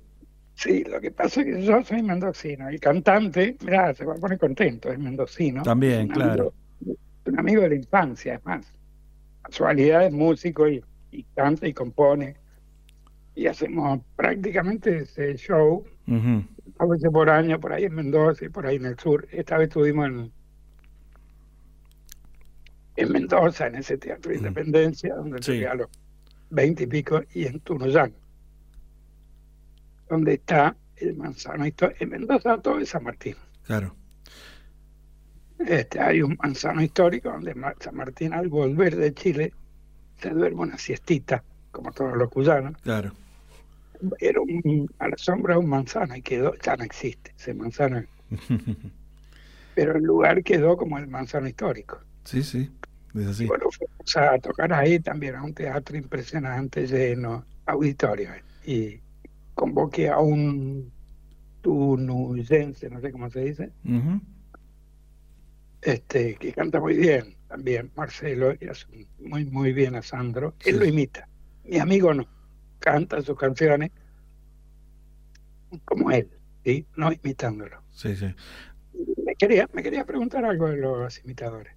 Sí, 0.57 0.83
lo 0.85 0.99
que 0.99 1.11
pasa 1.11 1.41
es 1.41 1.45
que 1.45 1.61
yo 1.63 1.83
soy 1.83 2.01
mendocino. 2.01 2.67
El 2.67 2.79
cantante, 2.79 3.55
mirá, 3.63 3.93
se 3.93 4.03
va 4.05 4.13
a 4.15 4.17
poner 4.17 4.39
contento, 4.39 4.91
es 4.91 4.97
mendocino. 4.97 5.61
También, 5.61 6.01
Un 6.01 6.07
claro. 6.07 6.31
amigo- 6.81 6.97
un 7.25 7.39
amigo 7.39 7.61
de 7.61 7.69
la 7.69 7.75
infancia, 7.75 8.35
es 8.35 8.43
más. 8.45 8.73
Casualidad 9.43 10.07
es 10.07 10.11
músico 10.11 10.67
y, 10.67 10.83
y 11.11 11.23
canta 11.35 11.67
y 11.67 11.73
compone. 11.73 12.37
Y 13.35 13.45
hacemos 13.45 13.99
prácticamente 14.15 14.97
ese 14.97 15.35
show, 15.35 15.85
Ujú. 16.07 16.43
a 16.79 16.85
veces 16.87 17.11
por 17.11 17.29
año, 17.29 17.59
por 17.59 17.71
ahí 17.73 17.83
en 17.83 17.93
Mendoza 17.93 18.45
y 18.45 18.49
por 18.49 18.65
ahí 18.65 18.77
en 18.77 18.85
el 18.85 18.97
sur. 18.97 19.27
Esta 19.31 19.59
vez 19.59 19.67
estuvimos 19.67 20.07
en, 20.07 20.31
en 22.95 23.11
Mendoza, 23.11 23.67
en 23.67 23.75
ese 23.75 23.99
Teatro 23.99 24.31
de 24.31 24.37
Independencia, 24.39 25.13
donde 25.13 25.39
Sí. 25.43 25.51
llegué 25.51 25.67
a 25.67 25.75
los 25.75 25.87
veinte 26.49 26.85
y 26.85 26.87
pico, 26.87 27.21
y 27.35 27.45
en 27.45 27.59
Tunuyán, 27.59 28.11
donde 30.09 30.33
está 30.35 30.75
el 30.97 31.15
manzano 31.15 31.65
histórico. 31.65 32.03
En 32.03 32.09
Mendoza 32.09 32.57
todo 32.61 32.79
es 32.79 32.89
San 32.89 33.03
Martín. 33.03 33.35
Claro. 33.65 33.95
Este, 35.59 35.99
hay 35.99 36.21
un 36.21 36.37
manzano 36.41 36.81
histórico 36.83 37.29
donde 37.31 37.55
San 37.79 37.95
Martín 37.95 38.33
al 38.33 38.47
volver 38.47 38.95
de 38.95 39.13
Chile 39.13 39.53
se 40.21 40.29
duerme 40.29 40.61
una 40.61 40.77
siestita, 40.77 41.43
como 41.71 41.91
todos 41.91 42.15
los 42.15 42.29
cuyanos. 42.29 42.77
Claro. 42.81 43.11
Era 44.19 44.39
un- 44.41 44.87
a 44.99 45.07
la 45.09 45.17
sombra 45.17 45.55
de 45.55 45.59
un 45.59 45.69
manzano 45.69 46.15
y 46.15 46.21
quedó, 46.21 46.53
ya 46.63 46.75
no 46.75 46.83
existe 46.83 47.33
ese 47.37 47.53
manzano, 47.55 48.03
pero 49.75 49.95
el 49.97 50.03
lugar 50.03 50.43
quedó 50.43 50.77
como 50.77 50.97
el 50.99 51.07
manzano 51.07 51.47
histórico. 51.47 51.99
sí, 52.23 52.43
sí. 52.43 52.71
Es 53.15 53.25
así. 53.25 53.45
Bueno, 53.47 53.65
fuimos 53.71 54.15
a 54.17 54.37
tocar 54.37 54.71
ahí 54.73 54.99
también 54.99 55.33
a 55.35 55.41
un 55.43 55.51
teatro 55.53 55.97
impresionante, 55.97 56.85
lleno, 56.85 57.45
auditorio. 57.65 58.29
Y 58.63 58.99
convoqué 59.57 60.07
a 60.09 60.19
un 60.19 60.91
tunuyense, 61.61 62.89
no 62.89 63.01
sé 63.01 63.11
cómo 63.11 63.29
se 63.29 63.41
dice, 63.41 63.71
este 65.81 66.35
que 66.35 66.53
canta 66.53 66.79
muy 66.79 66.95
bien 66.95 67.35
también, 67.47 67.91
Marcelo, 67.95 68.53
y 68.61 68.67
hace 68.67 68.85
muy, 69.19 69.45
muy 69.45 69.73
bien 69.73 69.95
a 69.95 70.03
Sandro. 70.03 70.53
Él 70.63 70.77
lo 70.77 70.85
imita, 70.85 71.27
mi 71.65 71.79
amigo 71.79 72.13
no 72.13 72.27
canta 72.77 73.21
sus 73.23 73.35
canciones 73.35 73.89
como 75.85 76.11
él, 76.11 76.29
¿sí? 76.63 76.85
no 76.95 77.11
imitándolo. 77.11 77.81
Sí, 77.91 78.15
sí. 78.15 78.27
Me 79.25 79.35
quería, 79.35 79.67
me 79.73 79.81
quería 79.81 80.05
preguntar 80.05 80.45
algo 80.45 80.69
de 80.69 80.77
los 80.77 81.19
imitadores. 81.23 81.73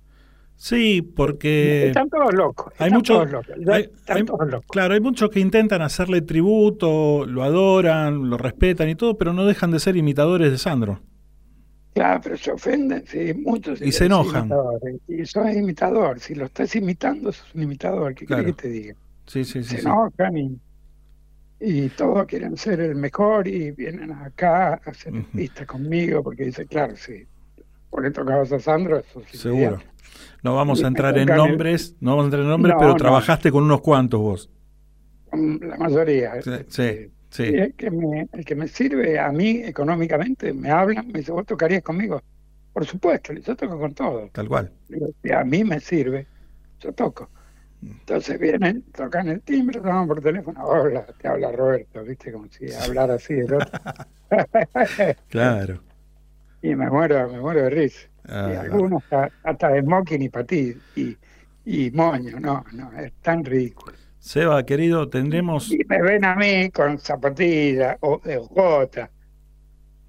Sí, 0.63 1.01
porque 1.01 1.87
Están 1.87 2.11
todos 2.11 2.35
locos. 2.35 2.67
hay 2.77 2.89
están 2.89 2.99
muchos, 2.99 3.17
todos 3.17 3.31
locos, 3.33 3.69
hay- 4.09 4.25
todos 4.27 4.47
locos. 4.51 4.67
claro, 4.69 4.93
hay 4.93 5.01
muchos 5.01 5.31
que 5.31 5.41
intentan 5.41 5.81
hacerle 5.81 6.21
tributo, 6.21 7.25
lo 7.25 7.43
adoran, 7.45 8.29
lo 8.29 8.37
respetan 8.37 8.91
y 8.91 8.95
todo, 8.95 9.17
pero 9.17 9.33
no 9.33 9.47
dejan 9.47 9.71
de 9.71 9.81
ser 9.81 9.97
imitadores 9.97 10.53
de 10.53 10.59
Sandro. 10.59 11.01
Claro, 11.95 12.21
pero 12.23 12.37
se 12.37 12.53
ofenden, 12.53 13.05
sí, 13.07 13.33
muchos. 13.33 13.81
Y 13.81 13.91
se 13.91 14.05
enojan. 14.05 14.51
Y 15.09 15.25
sos 15.25 15.51
imitador. 15.57 16.21
Si 16.21 16.35
lo 16.35 16.45
estás 16.45 16.77
imitando, 16.77 17.33
sos 17.33 17.55
un 17.55 17.63
imitador. 17.63 18.15
¿Qué 18.15 18.27
Claro. 18.27 18.43
querés 18.43 18.57
que 18.57 18.63
te 18.63 18.69
diga? 18.69 18.95
Sí, 19.27 19.45
sí, 19.47 19.63
sí. 19.65 19.77
se 19.77 19.77
sí. 19.81 19.87
enojan 19.87 20.37
y, 20.37 20.59
y 21.59 21.89
todos 21.89 22.27
quieren 22.27 22.59
ser 22.59 22.81
el 22.81 22.97
mejor 22.97 23.49
y 23.49 23.71
vienen 23.71 24.13
acá 24.13 24.75
a 24.75 24.91
hacer 24.91 25.15
pista 25.35 25.65
conmigo 25.65 26.23
porque 26.23 26.45
dice, 26.45 26.67
claro, 26.67 26.95
sí, 26.97 27.25
por 27.89 28.03
le 28.03 28.11
tocabas 28.11 28.53
a 28.53 28.61
Sandro, 28.61 28.99
eso 28.99 29.23
sí. 29.31 29.39
Seguro. 29.39 29.81
No 30.43 30.55
vamos 30.57 30.83
a 30.85 30.89
entrar 30.89 31.19
en 31.19 31.35
nombres, 31.35 31.97
no 32.01 32.13
vamos 32.13 32.25
a 32.25 32.27
entrar 32.27 32.43
en 32.43 32.49
nombres, 32.49 32.75
No, 32.75 32.79
pero 32.79 32.95
no. 32.95 32.97
trabajaste 32.97 33.51
con 33.53 33.65
unos 33.65 33.81
cuantos 33.83 34.21
vos. 34.21 34.51
La 35.33 35.77
mayoría. 35.77 36.41
Sí, 36.43 36.51
este, 36.51 37.11
sí, 37.31 37.43
el, 37.45 37.75
que 37.75 37.91
me, 37.91 38.29
el 38.33 38.45
que 38.45 38.55
me 38.57 38.69
sirve 38.69 39.19
a 39.19 39.31
mí 39.33 39.63
económicamente, 39.65 40.53
me 40.53 40.71
hablan, 40.71 41.09
me 41.09 41.21
dice, 41.21 41.33
¿vos 41.33 41.47
tocarías 41.47 41.83
conmigo? 41.83 42.23
Por 42.73 42.85
supuesto, 42.87 43.33
yo 43.33 43.57
toco 43.57 43.79
con 43.79 43.95
todo. 43.95 44.29
Tal 44.33 44.49
cual. 44.49 44.73
Si 45.23 45.33
a 45.33 45.45
mí 45.45 45.65
me 45.65 45.81
sirve, 45.81 46.27
yo 46.81 46.93
toco. 46.93 47.31
Entonces 47.83 48.39
vienen, 48.39 48.83
tocan 48.93 49.29
el 49.29 49.43
timbre, 49.43 49.81
llaman 49.81 50.09
por 50.09 50.21
teléfono, 50.23 50.65
hola, 50.65 51.07
te 51.19 51.29
habla 51.29 51.53
Roberto, 51.53 52.05
¿viste? 52.05 52.33
Como 52.33 52.49
si 52.49 52.73
hablara 52.75 53.15
así 53.15 53.35
el 53.35 53.55
otro. 53.55 53.81
Claro. 55.29 55.85
y 56.63 56.75
me 56.75 56.91
muero, 56.91 57.29
me 57.31 57.41
muero 57.41 57.63
de 57.63 57.71
risa. 57.71 58.10
Ah, 58.29 58.51
y 58.53 58.57
algunos 58.57 59.03
hasta, 59.05 59.31
hasta 59.43 59.69
de 59.71 59.83
smoking 59.83 60.23
y 60.23 60.29
patí 60.29 60.77
y, 60.97 61.17
y 61.65 61.91
moño, 61.91 62.39
no, 62.41 62.65
no, 62.73 62.93
es 62.99 63.13
tan 63.23 63.45
ridículo. 63.45 63.97
Seba, 64.19 64.65
querido, 64.65 65.09
tendremos. 65.09 65.73
Y 65.73 65.81
me 65.89 66.03
ven 66.03 66.25
a 66.25 66.37
mí 66.37 66.71
con 66.71 66.99
zapatillas 66.99 67.97
o 68.01 68.21
de 68.23 68.37
jota, 68.37 69.11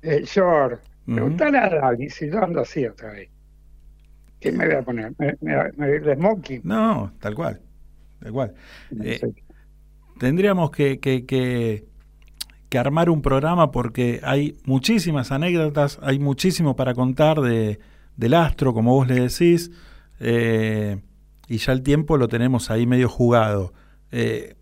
de 0.01 0.23
short. 0.23 0.81
Preguntale 1.05 1.57
a 1.57 1.69
Dani 1.69 2.09
si 2.09 2.29
yo 2.29 2.43
ando 2.43 2.61
así 2.61 2.85
otra 2.85 3.11
vez. 3.13 3.29
¿Qué 4.39 4.51
me 4.51 4.65
voy 4.65 4.75
a 4.75 4.81
poner? 4.81 5.13
¿Me, 5.17 5.37
me, 5.41 5.71
me 5.77 5.87
de 5.99 6.15
smoking? 6.15 6.61
No, 6.63 7.13
tal 7.19 7.35
cual. 7.35 7.61
Tal 8.19 8.31
cual. 8.31 8.53
Eh, 9.01 9.21
tendríamos 10.19 10.71
que, 10.71 10.99
que, 10.99 11.25
que, 11.25 11.85
que 12.69 12.77
armar 12.77 13.09
un 13.09 13.21
programa 13.21 13.71
porque 13.71 14.19
hay 14.23 14.57
muchísimas 14.65 15.31
anécdotas, 15.31 15.99
hay 16.01 16.19
muchísimo 16.19 16.75
para 16.75 16.93
contar 16.93 17.39
de, 17.39 17.79
del 18.21 18.33
astro, 18.35 18.73
como 18.73 18.93
vos 18.93 19.07
le 19.07 19.15
decís, 19.27 19.71
eh, 20.21 20.97
y 21.47 21.57
ya 21.57 21.73
el 21.73 21.81
tiempo 21.83 22.15
lo 22.17 22.27
tenemos 22.29 22.71
ahí 22.71 22.85
medio 22.87 23.09
jugado. 23.09 23.73
Eh, 24.13 24.55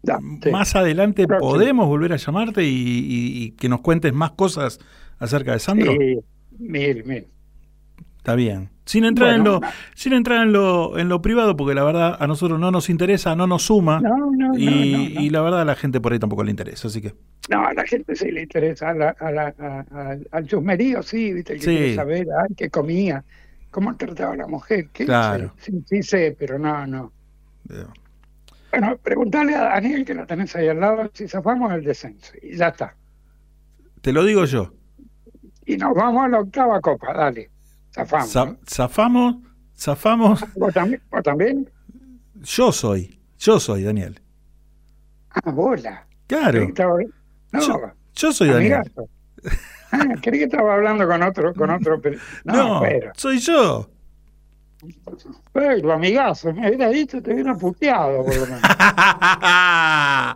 Más 0.51 0.75
adelante 0.75 1.27
Próximo. 1.27 1.51
podemos 1.51 1.87
volver 1.87 2.13
a 2.13 2.17
llamarte 2.17 2.63
y, 2.63 2.67
y- 2.69 3.43
y 3.43 3.51
que 3.51 3.67
nos 3.69 3.81
cuentes 3.81 4.13
más 4.13 4.31
cosas 4.31 4.79
acerca 5.19 5.53
de 5.53 5.59
Sandro. 5.59 5.91
Sí, 5.93 6.19
mil, 6.57 7.03
mil. 7.05 7.27
Está 8.17 8.35
bien. 8.35 8.69
Sin 8.85 9.05
entrar 9.05 9.33
en 9.35 9.43
lo, 9.43 9.59
sin 9.95 10.13
entrar 10.13 10.43
en 10.45 10.51
lo, 10.51 10.97
en 10.97 11.09
lo 11.09 11.21
privado, 11.21 11.55
porque 11.55 11.73
la 11.75 11.83
verdad 11.83 12.17
a 12.19 12.27
nosotros 12.27 12.59
no 12.59 12.69
nos 12.71 12.89
interesa, 12.89 13.35
no 13.35 13.47
nos 13.47 13.63
suma. 13.63 14.01
No, 14.01 14.31
no, 14.31 14.57
y, 14.57 15.15
y 15.19 15.29
la 15.29 15.41
verdad 15.41 15.61
a 15.61 15.65
la 15.65 15.75
gente 15.75 15.99
por 16.01 16.11
ahí 16.13 16.19
tampoco 16.19 16.43
le 16.43 16.51
interesa, 16.51 16.87
así 16.87 17.01
que. 17.01 17.13
No, 17.49 17.65
a 17.65 17.73
la 17.73 17.85
gente 17.85 18.15
sí 18.15 18.31
le 18.31 18.43
interesa, 18.43 18.89
a 18.89 18.93
la- 18.93 19.15
a 19.19 19.31
la- 19.31 19.53
a- 19.59 19.85
a- 19.91 20.17
al 20.31 20.47
chusmerío 20.47 21.01
sí, 21.03 21.33
¿viste? 21.33 21.53
El 21.53 21.59
que 21.59 21.65
Sí. 21.65 21.71
quiere 21.71 21.95
saber, 21.95 22.27
ay, 22.41 22.53
qué 22.55 22.69
comía, 22.69 23.23
cómo 23.71 23.95
trataba 23.95 24.33
a 24.33 24.37
la 24.37 24.47
mujer, 24.47 24.89
¿qué 24.93 25.05
Claro. 25.05 25.53
Sí, 25.57 25.83
sí 25.87 26.03
sé, 26.03 26.35
pero 26.37 26.57
no, 26.59 26.85
no. 26.87 27.11
Bueno, 28.71 28.97
preguntale 28.97 29.55
a 29.55 29.63
Daniel, 29.65 30.05
que 30.05 30.13
la 30.13 30.25
tenés 30.25 30.55
ahí 30.55 30.67
al 30.67 30.79
lado, 30.79 31.09
si 31.13 31.27
zafamos 31.27 31.71
el 31.73 31.83
descenso, 31.83 32.33
y 32.41 32.55
ya 32.55 32.67
está. 32.69 32.95
Te 34.01 34.13
lo 34.13 34.23
digo 34.23 34.45
yo. 34.45 34.73
Y 35.65 35.77
nos 35.77 35.93
vamos 35.95 36.25
a 36.25 36.27
la 36.29 36.39
octava 36.39 36.79
copa, 36.81 37.13
dale, 37.13 37.49
zafamos. 37.93 38.29
Za- 38.31 38.57
zafamos, 38.67 39.35
zafamos. 39.75 40.43
¿Vos 40.55 40.73
también? 40.73 41.01
¿Vos 41.11 41.23
también? 41.23 41.69
Yo 42.41 42.71
soy, 42.71 43.19
yo 43.37 43.59
soy 43.59 43.83
Daniel. 43.83 44.19
Ah, 45.31 45.51
bola. 45.51 46.05
Claro. 46.27 46.61
Estaba- 46.63 46.99
No, 47.51 47.59
Yo, 47.59 47.81
yo 48.15 48.31
soy 48.31 48.49
Daniel. 48.49 48.81
Ah, 49.91 50.05
creí 50.21 50.39
que 50.39 50.45
estaba 50.45 50.73
hablando 50.75 51.07
con 51.07 51.21
otro, 51.23 51.53
con 51.53 51.69
otro, 51.69 51.99
pero 52.01 52.19
no, 52.45 52.53
No, 52.75 52.81
pero. 52.81 53.11
soy 53.15 53.39
yo. 53.39 53.89
Pero, 55.51 55.91
amigazo, 55.91 56.53
me 56.53 56.67
hubiera 56.69 56.89
dicho, 56.89 57.21
te 57.21 57.33
hubiera 57.33 57.53
puteado, 57.55 58.23
por 58.23 58.35
lo 58.35 58.45
menos. 58.45 58.61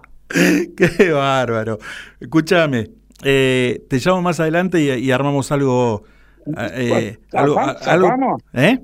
Qué 0.75 1.11
bárbaro. 1.11 1.77
Escúchame, 2.19 2.89
eh, 3.23 3.85
te 3.89 3.99
llamo 3.99 4.21
más 4.21 4.39
adelante 4.39 4.81
y, 4.81 4.89
y 5.05 5.11
armamos 5.11 5.51
algo. 5.51 6.03
eh, 6.57 7.19
algo, 7.31 7.55
¿Zafa- 7.55 7.77
algo- 7.87 8.07
zafamos? 8.07 8.41
¿Eh? 8.53 8.79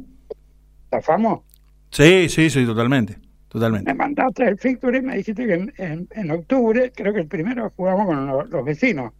Sí, 1.91 2.29
sí, 2.29 2.49
sí, 2.49 2.65
totalmente. 2.65 3.17
Totalmente. 3.49 3.91
Me 3.91 3.97
mandaste 3.97 4.47
el 4.47 4.57
fixture 4.59 4.99
y 4.99 5.01
me 5.01 5.17
dijiste 5.17 5.45
que 5.47 5.53
en, 5.55 5.73
en- 5.77 6.07
en 6.11 6.31
octubre, 6.31 6.91
creo 6.95 7.11
que 7.13 7.21
el 7.21 7.27
primero 7.27 7.73
jugamos 7.75 8.05
con 8.05 8.27
lo- 8.27 8.45
los 8.45 8.63
vecinos. 8.63 9.11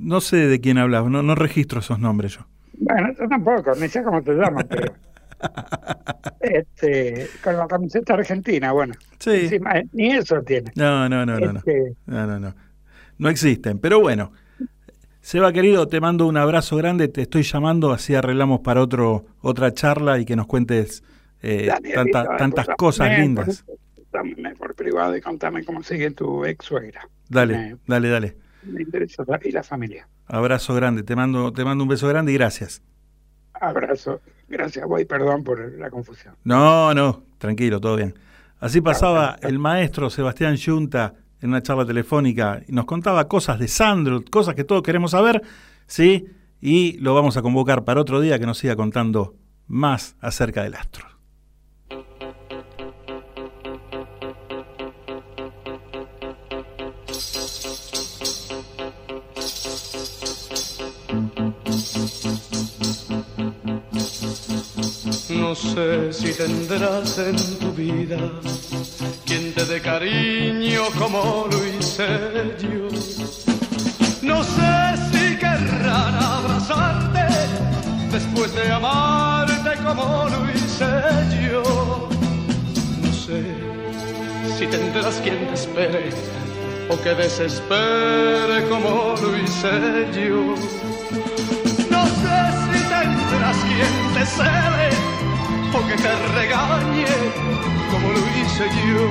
No 0.00 0.20
sé 0.20 0.48
de 0.48 0.60
quién 0.60 0.78
hablas, 0.78 1.04
no, 1.04 1.22
no 1.22 1.34
registro 1.34 1.80
esos 1.80 1.98
nombres 1.98 2.36
yo. 2.36 2.46
Bueno, 2.78 3.08
yo 3.18 3.28
tampoco, 3.28 3.74
ni 3.74 3.88
sé 3.88 4.02
cómo 4.02 4.22
te 4.22 4.32
llamas, 4.32 4.64
pero. 4.68 4.94
Este, 6.40 7.28
con 7.42 7.56
la 7.56 7.66
camiseta 7.66 8.14
argentina, 8.14 8.72
bueno. 8.72 8.94
Sí. 9.18 9.30
Encima, 9.30 9.78
eh, 9.78 9.86
ni 9.92 10.12
eso 10.12 10.42
tiene. 10.42 10.72
No, 10.74 11.08
no, 11.08 11.24
no, 11.26 11.38
no, 11.38 11.52
no. 11.52 11.58
Este, 11.58 11.94
No, 12.06 12.26
no, 12.26 12.40
no. 12.40 12.54
No 13.18 13.28
existen. 13.28 13.78
Pero 13.78 14.00
bueno. 14.00 14.32
Seba 15.22 15.52
querido, 15.52 15.86
te 15.86 16.00
mando 16.00 16.26
un 16.26 16.38
abrazo 16.38 16.76
grande, 16.76 17.06
te 17.08 17.20
estoy 17.22 17.42
llamando, 17.42 17.92
así 17.92 18.14
arreglamos 18.14 18.60
para 18.60 18.80
otro, 18.80 19.26
otra 19.42 19.74
charla 19.74 20.18
y 20.18 20.24
que 20.24 20.34
nos 20.34 20.46
cuentes 20.46 21.04
eh, 21.42 21.70
tantas 22.38 22.66
cosas 22.78 23.18
lindas. 23.18 23.64
Contame 24.10 24.54
por 24.56 24.74
privado 24.74 25.14
y 25.14 25.20
contame 25.20 25.62
cómo 25.62 25.82
sigue 25.82 26.10
tu 26.10 26.46
ex 26.46 26.64
suegra. 26.64 27.06
Dale, 27.28 27.54
Me, 27.54 27.76
dale, 27.86 28.08
dale. 28.08 28.36
Me 28.64 28.82
interesa 28.82 29.24
y 29.42 29.50
la 29.50 29.62
familia. 29.62 30.08
Abrazo 30.26 30.74
grande, 30.74 31.02
te 31.02 31.16
mando, 31.16 31.52
te 31.52 31.64
mando 31.64 31.84
un 31.84 31.88
beso 31.88 32.08
grande 32.08 32.32
y 32.32 32.34
gracias. 32.34 32.82
Abrazo. 33.54 34.20
Gracias, 34.48 34.84
voy, 34.86 35.04
perdón 35.04 35.44
por 35.44 35.72
la 35.78 35.90
confusión. 35.90 36.34
No, 36.42 36.92
no, 36.92 37.22
tranquilo, 37.38 37.80
todo 37.80 37.96
bien. 37.96 38.14
Así 38.58 38.80
pasaba 38.80 39.38
el 39.42 39.58
maestro 39.58 40.10
Sebastián 40.10 40.56
Yunta 40.56 41.14
en 41.40 41.50
una 41.50 41.62
charla 41.62 41.86
telefónica 41.86 42.60
y 42.66 42.72
nos 42.72 42.84
contaba 42.84 43.28
cosas 43.28 43.58
de 43.58 43.68
Sandro, 43.68 44.22
cosas 44.28 44.54
que 44.54 44.64
todos 44.64 44.82
queremos 44.82 45.12
saber, 45.12 45.40
¿sí? 45.86 46.26
Y 46.60 46.98
lo 46.98 47.14
vamos 47.14 47.36
a 47.36 47.42
convocar 47.42 47.84
para 47.84 48.00
otro 48.00 48.20
día 48.20 48.38
que 48.38 48.46
nos 48.46 48.58
siga 48.58 48.76
contando 48.76 49.36
más 49.66 50.16
acerca 50.20 50.64
del 50.64 50.74
astro. 50.74 51.09
No 65.50 65.56
sé 65.56 66.12
si 66.12 66.32
tendrás 66.32 67.18
en 67.18 67.34
tu 67.58 67.72
vida 67.72 68.18
quien 69.26 69.52
te 69.52 69.64
dé 69.64 69.82
cariño 69.82 70.82
como 70.96 71.48
lo 71.50 71.58
hice 71.66 72.06
yo. 72.60 72.86
No 74.22 74.44
sé 74.44 74.72
si 75.10 75.36
querrán 75.38 76.14
abrazarte 76.14 77.26
después 78.12 78.54
de 78.54 78.70
amarte 78.70 79.70
como 79.84 80.28
lo 80.30 80.48
hice 80.52 80.86
yo. 81.50 82.08
No 83.02 83.12
sé 83.12 83.42
si 84.56 84.68
tendrás 84.68 85.16
quien 85.16 85.48
te 85.48 85.54
espere 85.54 86.10
o 86.88 86.96
que 87.02 87.12
desespere 87.12 88.68
como 88.68 89.16
lo 89.20 89.36
hice 89.36 89.72
yo. 90.14 90.54
No 91.90 92.06
sé 92.22 92.38
si 92.70 92.78
tendrás 92.94 93.56
quien 93.66 94.14
te 94.14 94.26
cele 94.26 95.09
o 95.72 95.86
que 95.86 95.96
te 95.96 96.12
regañe 96.34 97.06
como 97.90 98.08
lo 98.12 98.20
hice 98.36 98.66
yo. 98.88 99.06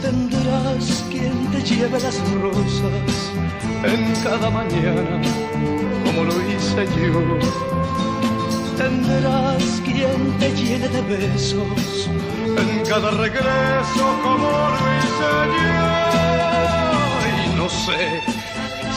Tendrás 0.00 1.04
quien 1.10 1.50
te 1.50 1.62
lleve 1.62 2.00
las 2.00 2.18
rosas 2.40 3.32
en 3.84 4.14
cada 4.24 4.50
mañana 4.50 5.20
como 6.04 6.24
lo 6.24 6.34
hice 6.48 6.86
yo. 6.96 7.20
tendrás 8.76 9.82
quien 9.84 10.38
te 10.38 10.50
llene 10.56 10.88
de 10.88 11.02
besos 11.02 12.08
en 12.56 12.86
cada 12.88 13.10
regreso 13.10 14.04
como 14.22 14.48
lo 14.48 14.82
hice 14.98 15.30
yo. 15.60 15.80
Y 17.42 17.56
no 17.56 17.68
sé 17.68 18.20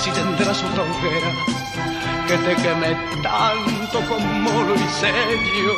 si 0.01 0.11
tendrás 0.11 0.63
otra 0.63 0.83
hoguera 0.83 1.55
que 2.27 2.37
te 2.37 2.55
queme 2.55 2.97
tanto 3.21 3.99
como 4.07 4.63
lo 4.63 4.75
hice 4.75 5.11
yo. 5.63 5.75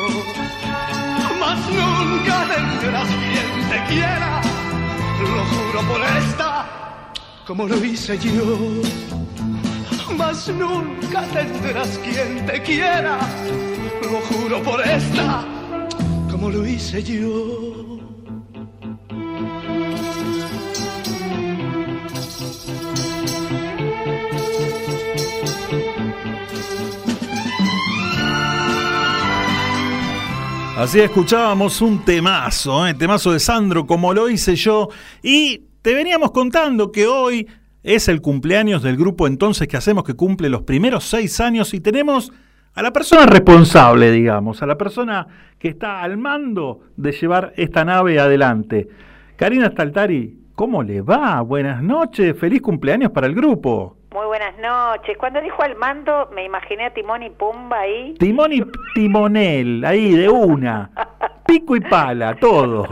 Mas 1.40 1.58
nunca 1.68 2.46
tendrás 2.54 3.08
quien 3.08 3.68
te 3.70 3.94
quiera, 3.94 4.40
lo 5.20 5.44
juro 5.44 5.80
por 5.88 6.00
esta, 6.02 6.66
como 7.46 7.68
lo 7.68 7.84
hice 7.84 8.18
yo. 8.18 8.82
Mas 10.16 10.48
nunca 10.48 11.22
tendrás 11.32 11.98
quien 11.98 12.46
te 12.46 12.62
quiera, 12.62 13.18
lo 14.02 14.20
juro 14.28 14.62
por 14.62 14.80
esta, 14.80 15.44
como 16.30 16.50
lo 16.50 16.66
hice 16.66 17.02
yo. 17.02 17.67
Así 30.78 31.00
escuchábamos 31.00 31.82
un 31.82 32.04
temazo, 32.04 32.86
¿eh? 32.86 32.94
temazo 32.94 33.32
de 33.32 33.40
Sandro, 33.40 33.84
como 33.84 34.14
lo 34.14 34.30
hice 34.30 34.54
yo. 34.54 34.90
Y 35.24 35.64
te 35.82 35.92
veníamos 35.92 36.30
contando 36.30 36.92
que 36.92 37.04
hoy 37.08 37.48
es 37.82 38.06
el 38.06 38.20
cumpleaños 38.20 38.84
del 38.84 38.96
grupo 38.96 39.26
entonces 39.26 39.66
que 39.66 39.76
hacemos 39.76 40.04
que 40.04 40.14
cumple 40.14 40.48
los 40.48 40.62
primeros 40.62 41.02
seis 41.02 41.40
años 41.40 41.74
y 41.74 41.80
tenemos 41.80 42.32
a 42.74 42.82
la 42.82 42.92
persona 42.92 43.26
responsable, 43.26 44.12
digamos, 44.12 44.62
a 44.62 44.66
la 44.66 44.78
persona 44.78 45.26
que 45.58 45.66
está 45.66 46.00
al 46.00 46.16
mando 46.16 46.82
de 46.96 47.10
llevar 47.10 47.52
esta 47.56 47.84
nave 47.84 48.20
adelante. 48.20 48.86
Karina 49.34 49.70
Staltari, 49.70 50.38
¿cómo 50.54 50.84
le 50.84 51.00
va? 51.00 51.40
Buenas 51.40 51.82
noches, 51.82 52.38
feliz 52.38 52.62
cumpleaños 52.62 53.10
para 53.10 53.26
el 53.26 53.34
grupo. 53.34 53.97
Muy 54.10 54.24
buenas 54.24 54.56
noches. 54.58 55.18
Cuando 55.18 55.40
dijo 55.42 55.62
al 55.62 55.76
mando, 55.76 56.30
me 56.32 56.44
imaginé 56.44 56.86
a 56.86 56.94
Timón 56.94 57.22
y 57.22 57.30
Pumba 57.30 57.80
ahí. 57.80 58.14
Timón 58.18 58.52
y 58.54 58.62
Timonel, 58.94 59.84
ahí 59.84 60.12
de 60.12 60.30
una. 60.30 60.90
Pico 61.46 61.76
y 61.76 61.80
pala, 61.80 62.34
todo. 62.34 62.88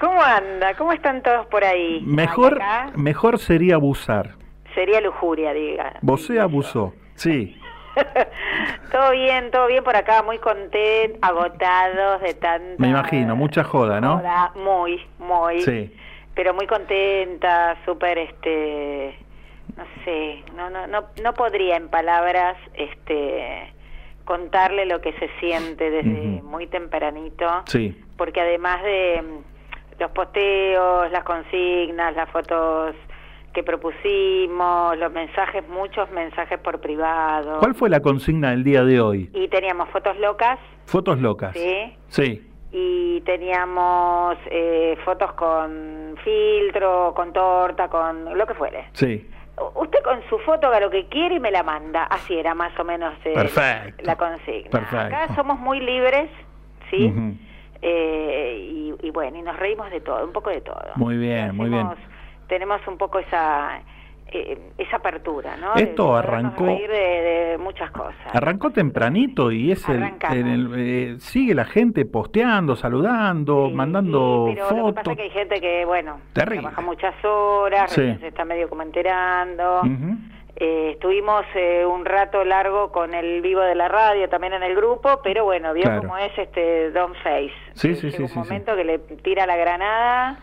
¿Cómo 0.00 0.20
anda? 0.20 0.74
¿Cómo 0.74 0.92
están 0.92 1.22
todos 1.22 1.46
por 1.46 1.62
ahí? 1.62 2.02
Mejor, 2.04 2.58
Ay, 2.60 2.90
mejor 2.96 3.38
sería 3.38 3.76
abusar. 3.76 4.34
Sería 4.74 5.00
lujuria, 5.00 5.52
diga. 5.52 5.94
Vos 6.02 6.28
abusó. 6.30 6.92
Sí. 7.14 7.56
todo 8.92 9.12
bien, 9.12 9.50
todo 9.52 9.68
bien 9.68 9.84
por 9.84 9.94
acá, 9.94 10.24
muy 10.24 10.38
contentos, 10.38 11.18
agotados 11.22 12.20
de 12.22 12.34
tanta... 12.34 12.74
Me 12.78 12.88
imagino, 12.88 13.36
mucha 13.36 13.62
joda, 13.62 14.00
¿no? 14.00 14.18
joda. 14.18 14.52
Muy, 14.56 15.00
muy. 15.18 15.62
Sí. 15.62 15.94
Pero 16.34 16.52
muy 16.52 16.66
contenta, 16.66 17.76
súper, 17.84 18.18
este... 18.18 19.27
No 19.78 19.84
sé, 20.04 20.42
no, 20.56 20.68
no, 20.70 20.86
no, 20.88 21.04
no 21.22 21.32
podría 21.34 21.76
en 21.76 21.88
palabras, 21.88 22.56
este 22.74 23.72
contarle 24.24 24.84
lo 24.84 25.00
que 25.00 25.12
se 25.14 25.30
siente 25.40 25.88
desde 25.90 26.42
muy 26.42 26.66
tempranito 26.66 27.46
Sí. 27.66 27.96
porque 28.18 28.42
además 28.42 28.82
de 28.82 29.22
mm, 29.22 30.00
los 30.00 30.10
posteos, 30.10 31.10
las 31.10 31.24
consignas, 31.24 32.14
las 32.14 32.28
fotos 32.30 32.94
que 33.54 33.62
propusimos, 33.62 34.98
los 34.98 35.10
mensajes, 35.12 35.66
muchos 35.68 36.10
mensajes 36.10 36.58
por 36.58 36.80
privado. 36.80 37.58
¿Cuál 37.60 37.74
fue 37.74 37.88
la 37.88 38.00
consigna 38.00 38.50
del 38.50 38.64
día 38.64 38.84
de 38.84 39.00
hoy? 39.00 39.30
Y 39.32 39.48
teníamos 39.48 39.88
fotos 39.90 40.18
locas, 40.18 40.58
Fotos 40.84 41.18
locas. 41.20 41.56
¿sí? 41.56 41.96
Sí. 42.08 42.44
Y 42.70 43.20
teníamos 43.22 44.36
eh, 44.50 44.98
fotos 45.04 45.32
con 45.32 46.16
filtro, 46.22 47.14
con 47.16 47.32
torta, 47.32 47.88
con 47.88 48.36
lo 48.36 48.46
que 48.46 48.54
fuere. 48.54 48.88
Sí. 48.92 49.26
Usted 49.74 50.02
con 50.02 50.22
su 50.28 50.38
foto 50.40 50.68
haga 50.68 50.80
lo 50.80 50.90
que 50.90 51.06
quiere 51.06 51.36
y 51.36 51.40
me 51.40 51.50
la 51.50 51.62
manda. 51.62 52.04
Así 52.04 52.36
era 52.38 52.54
más 52.54 52.78
o 52.78 52.84
menos 52.84 53.14
eh, 53.24 53.34
Perfecto. 53.34 54.04
la 54.04 54.16
consigna. 54.16 54.70
Perfecto. 54.70 55.16
Acá 55.16 55.34
somos 55.34 55.58
muy 55.58 55.80
libres, 55.80 56.30
¿sí? 56.90 57.12
Eh, 57.80 58.68
y, 58.72 59.06
y 59.06 59.10
bueno, 59.10 59.38
y 59.38 59.42
nos 59.42 59.56
reímos 59.56 59.90
de 59.90 60.00
todo, 60.00 60.24
un 60.24 60.32
poco 60.32 60.50
de 60.50 60.60
todo. 60.60 60.90
Muy 60.96 61.16
bien, 61.16 61.56
muy 61.56 61.68
bien. 61.68 61.88
Tenemos 62.48 62.80
un 62.86 62.98
poco 62.98 63.18
esa 63.18 63.80
eh, 64.32 64.58
esa 64.78 64.96
apertura, 64.96 65.56
¿no? 65.56 65.74
Esto 65.74 66.12
De 66.14 66.18
arrancó- 66.18 66.64
de, 66.66 66.88
de 66.88 67.58
muchas 67.58 67.90
cosas. 67.90 68.14
Arrancó 68.32 68.70
tempranito 68.70 69.50
y 69.50 69.72
es 69.72 69.88
el, 69.88 70.70
eh, 70.76 71.16
sigue 71.18 71.54
la 71.54 71.64
gente 71.64 72.04
posteando, 72.04 72.76
saludando, 72.76 73.70
mandando 73.70 74.46
Pero 74.48 74.70
lo 74.70 74.86
que 74.88 74.92
pasa 74.92 75.02
fotos. 75.04 75.12
es 75.12 75.16
que 75.16 75.22
hay 75.24 75.30
gente 75.30 75.60
que, 75.60 75.84
bueno, 75.84 76.20
Terrible. 76.32 76.60
trabaja 76.62 76.82
muchas 76.82 77.14
horas, 77.24 77.90
Sí. 77.92 78.16
se 78.20 78.28
está 78.28 78.44
medio 78.44 78.68
como 78.68 78.82
enterando. 78.82 79.80
Ujú. 79.80 80.16
Eh, 80.60 80.90
estuvimos 80.94 81.44
eh, 81.54 81.86
un 81.86 82.04
rato 82.04 82.44
largo 82.44 82.90
con 82.90 83.14
el 83.14 83.40
vivo 83.42 83.60
de 83.60 83.76
la 83.76 83.86
radio 83.86 84.28
también 84.28 84.54
en 84.54 84.64
el 84.64 84.74
grupo, 84.74 85.20
pero 85.22 85.44
bueno, 85.44 85.72
vio 85.72 85.84
Claro. 85.84 86.00
cómo 86.02 86.16
es 86.18 86.36
este 86.36 86.90
Don 86.90 87.14
Face. 87.22 87.52
Sí, 87.74 87.94
sí, 87.94 88.06
Llega 88.10 88.16
sí, 88.16 88.22
un 88.24 88.28
sí, 88.28 88.34
sí. 88.34 88.38
momento 88.40 88.74
que 88.74 88.84
le 88.84 88.98
tira 88.98 89.46
la 89.46 89.56
granada 89.56 90.38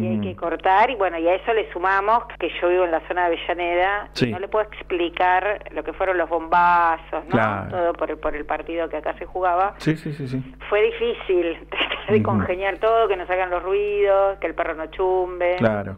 y 0.00 0.06
hay 0.06 0.16
Mm. 0.16 0.20
que 0.22 0.36
cortar 0.36 0.90
y 0.90 0.94
bueno, 0.96 1.18
y 1.18 1.26
a 1.28 1.34
eso 1.34 1.52
le 1.52 1.70
sumamos 1.72 2.24
que 2.38 2.50
yo 2.60 2.68
vivo 2.68 2.84
en 2.84 2.90
la 2.90 3.00
zona 3.08 3.28
de 3.28 3.36
Avellaneda 3.36 4.08
Sí. 4.12 4.28
y 4.28 4.32
no 4.32 4.38
le 4.38 4.48
puedo 4.48 4.64
explicar 4.64 5.64
lo 5.72 5.82
que 5.84 5.92
fueron 5.92 6.18
los 6.18 6.28
bombazos, 6.28 7.24
¿no? 7.24 7.30
Claro. 7.30 7.70
Todo 7.70 7.92
por 7.94 8.10
el, 8.10 8.18
por 8.18 8.34
el 8.36 8.44
partido 8.44 8.88
que 8.88 8.96
acá 8.98 9.14
se 9.18 9.26
jugaba. 9.26 9.74
Sí, 9.78 9.96
sí, 9.96 10.12
sí, 10.12 10.26
sí. 10.28 10.42
Fue 10.68 10.82
difícil 10.82 11.58
tratar 11.70 12.06
de 12.08 12.22
congeniar 12.22 12.78
todo, 12.78 13.08
que 13.08 13.16
no 13.16 13.26
salgan 13.26 13.50
los 13.50 13.62
ruidos, 13.62 14.38
que 14.38 14.46
el 14.46 14.54
perro 14.54 14.74
no 14.74 14.86
chumbe. 14.86 15.56
Claro. 15.58 15.96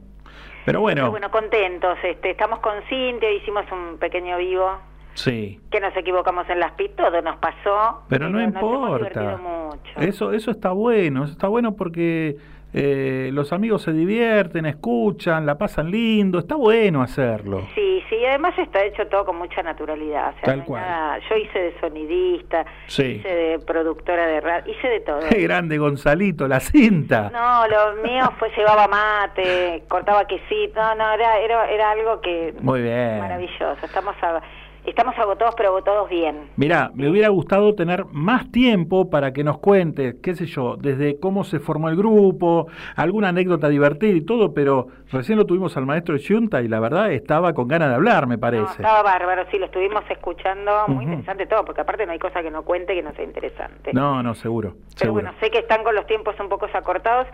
Pero 0.65 0.65
Pero 0.66 0.81
bueno, 0.81 1.11
bueno, 1.11 1.31
contentos. 1.31 1.99
Este, 2.03 2.31
estamos 2.31 2.61
con 2.61 2.73
Cintia, 2.89 3.31
hicimos 3.33 3.65
un 3.71 3.99
pequeño 3.99 4.39
vivo, 4.39 4.79
sí. 5.12 5.61
que 5.71 5.79
nos 5.79 5.95
equivocamos 5.95 6.49
en 6.49 6.59
las 6.59 6.73
pistas, 6.73 7.11
todo 7.11 7.21
nos 7.21 7.37
pasó. 7.37 8.03
Pero 8.09 8.31
no 8.31 8.39
nos 8.39 8.49
hemos 8.49 8.62
importa. 8.62 8.97
divertido 9.21 9.39
mucho. 9.39 10.01
Eso, 10.01 10.33
eso 10.33 10.51
está 10.51 10.71
bueno, 10.73 11.25
eso 11.25 11.33
está 11.33 11.49
bueno 11.49 11.77
porque 11.77 12.37
eh, 12.77 13.31
los 13.33 13.53
amigos 13.53 13.83
se 13.83 13.93
divierten, 13.93 14.67
escuchan, 14.67 15.47
la 15.47 15.57
pasan 15.57 15.91
lindo, 15.93 16.41
está 16.41 16.57
bueno 16.57 17.03
hacerlo. 17.03 17.67
Sí, 17.75 18.03
sí, 18.11 18.17
y 18.17 18.25
además 18.27 18.59
está 18.59 18.85
hecho 18.85 19.07
todo 19.07 19.25
con 19.25 19.37
mucha 19.39 19.63
naturalidad. 19.63 20.31
O 20.31 20.33
sea, 20.35 20.43
Tal 20.43 20.59
no 20.59 20.65
cual. 20.65 20.83
nada- 20.83 21.19
Yo 21.31 21.37
hice 21.37 21.59
de 21.59 21.81
sonidista, 21.81 22.65
Sí. 22.89 23.03
hice 23.21 23.29
de 23.29 23.59
productora 23.61 24.27
de 24.27 24.41
radio, 24.41 24.73
hice 24.73 24.89
de 24.89 25.01
todo. 25.01 25.21
Qué 25.31 25.41
grande 25.43 25.79
Gonzalito, 25.79 26.49
la 26.49 26.59
cinta. 26.61 27.31
No, 27.33 27.67
lo 27.69 28.03
mío 28.03 28.25
fue 28.39 28.51
llevaba 28.57 28.89
mate, 28.89 29.85
cortaba 29.89 30.27
quesito, 30.27 30.81
no, 30.81 30.95
no, 30.97 31.13
era, 31.13 31.39
era, 31.39 31.71
era 31.71 31.91
algo 31.93 32.21
que 32.21 32.55
Muy 32.61 32.83
bien. 32.83 33.21
maravilloso. 33.21 33.77
Estamos 33.85 34.17
a- 34.23 34.43
estamos 34.90 35.16
agotados, 35.19 35.55
pero 35.56 35.70
agotados 35.70 36.09
bien. 36.11 36.51
Mirá, 36.56 36.90
me 36.94 37.09
hubiera 37.09 37.28
gustado 37.28 37.74
tener 37.74 38.05
más 38.12 38.51
tiempo 38.52 39.09
para 39.09 39.32
que 39.32 39.43
nos 39.44 39.59
cuentes, 39.59 40.16
qué 40.23 40.35
sé 40.35 40.47
yo, 40.47 40.77
desde 40.77 41.19
cómo 41.19 41.44
se 41.44 41.59
formó 41.61 41.89
el 41.89 41.97
grupo, 41.97 42.66
alguna 42.97 43.28
anécdota 43.28 43.69
divertida 43.69 44.12
y 44.12 44.20
todo, 44.20 44.52
pero 44.52 44.89
recién 45.11 45.39
lo 45.39 45.47
tuvimos 45.47 45.77
al 45.77 45.86
maestro 45.86 46.16
Yunta 46.16 46.61
y 46.61 46.69
la 46.69 46.81
verdad 46.81 47.11
estaba 47.12 47.55
con 47.55 47.66
ganas 47.69 47.89
de 47.89 47.94
hablar, 47.94 48.27
me 48.27 48.35
No, 48.36 48.40
parece. 48.40 48.73
estaba 48.73 49.02
bárbaro, 49.02 49.44
sí, 49.51 49.59
lo 49.59 49.66
estuvimos 49.66 50.05
escuchando, 50.11 50.86
muy 50.89 51.05
interesante 51.05 51.47
todo, 51.47 51.65
porque 51.65 51.81
aparte 51.81 52.05
no 52.05 52.12
hay 52.12 52.19
cosa 52.19 52.43
que 52.43 52.51
no 52.51 52.62
cuente 52.62 52.94
que 52.94 53.02
no 53.02 53.12
sea 53.15 53.24
interesante. 53.24 53.93
No, 53.94 54.23
no, 54.23 54.35
seguro. 54.35 54.73
Pero 54.73 54.82
seguro. 54.97 55.12
bueno, 55.15 55.32
sé 55.40 55.51
que 55.51 55.59
están 55.61 55.82
con 55.82 55.94
los 55.94 56.06
tiempos 56.06 56.35
un 56.40 56.48
poco 56.48 56.65
acortados. 56.74 57.27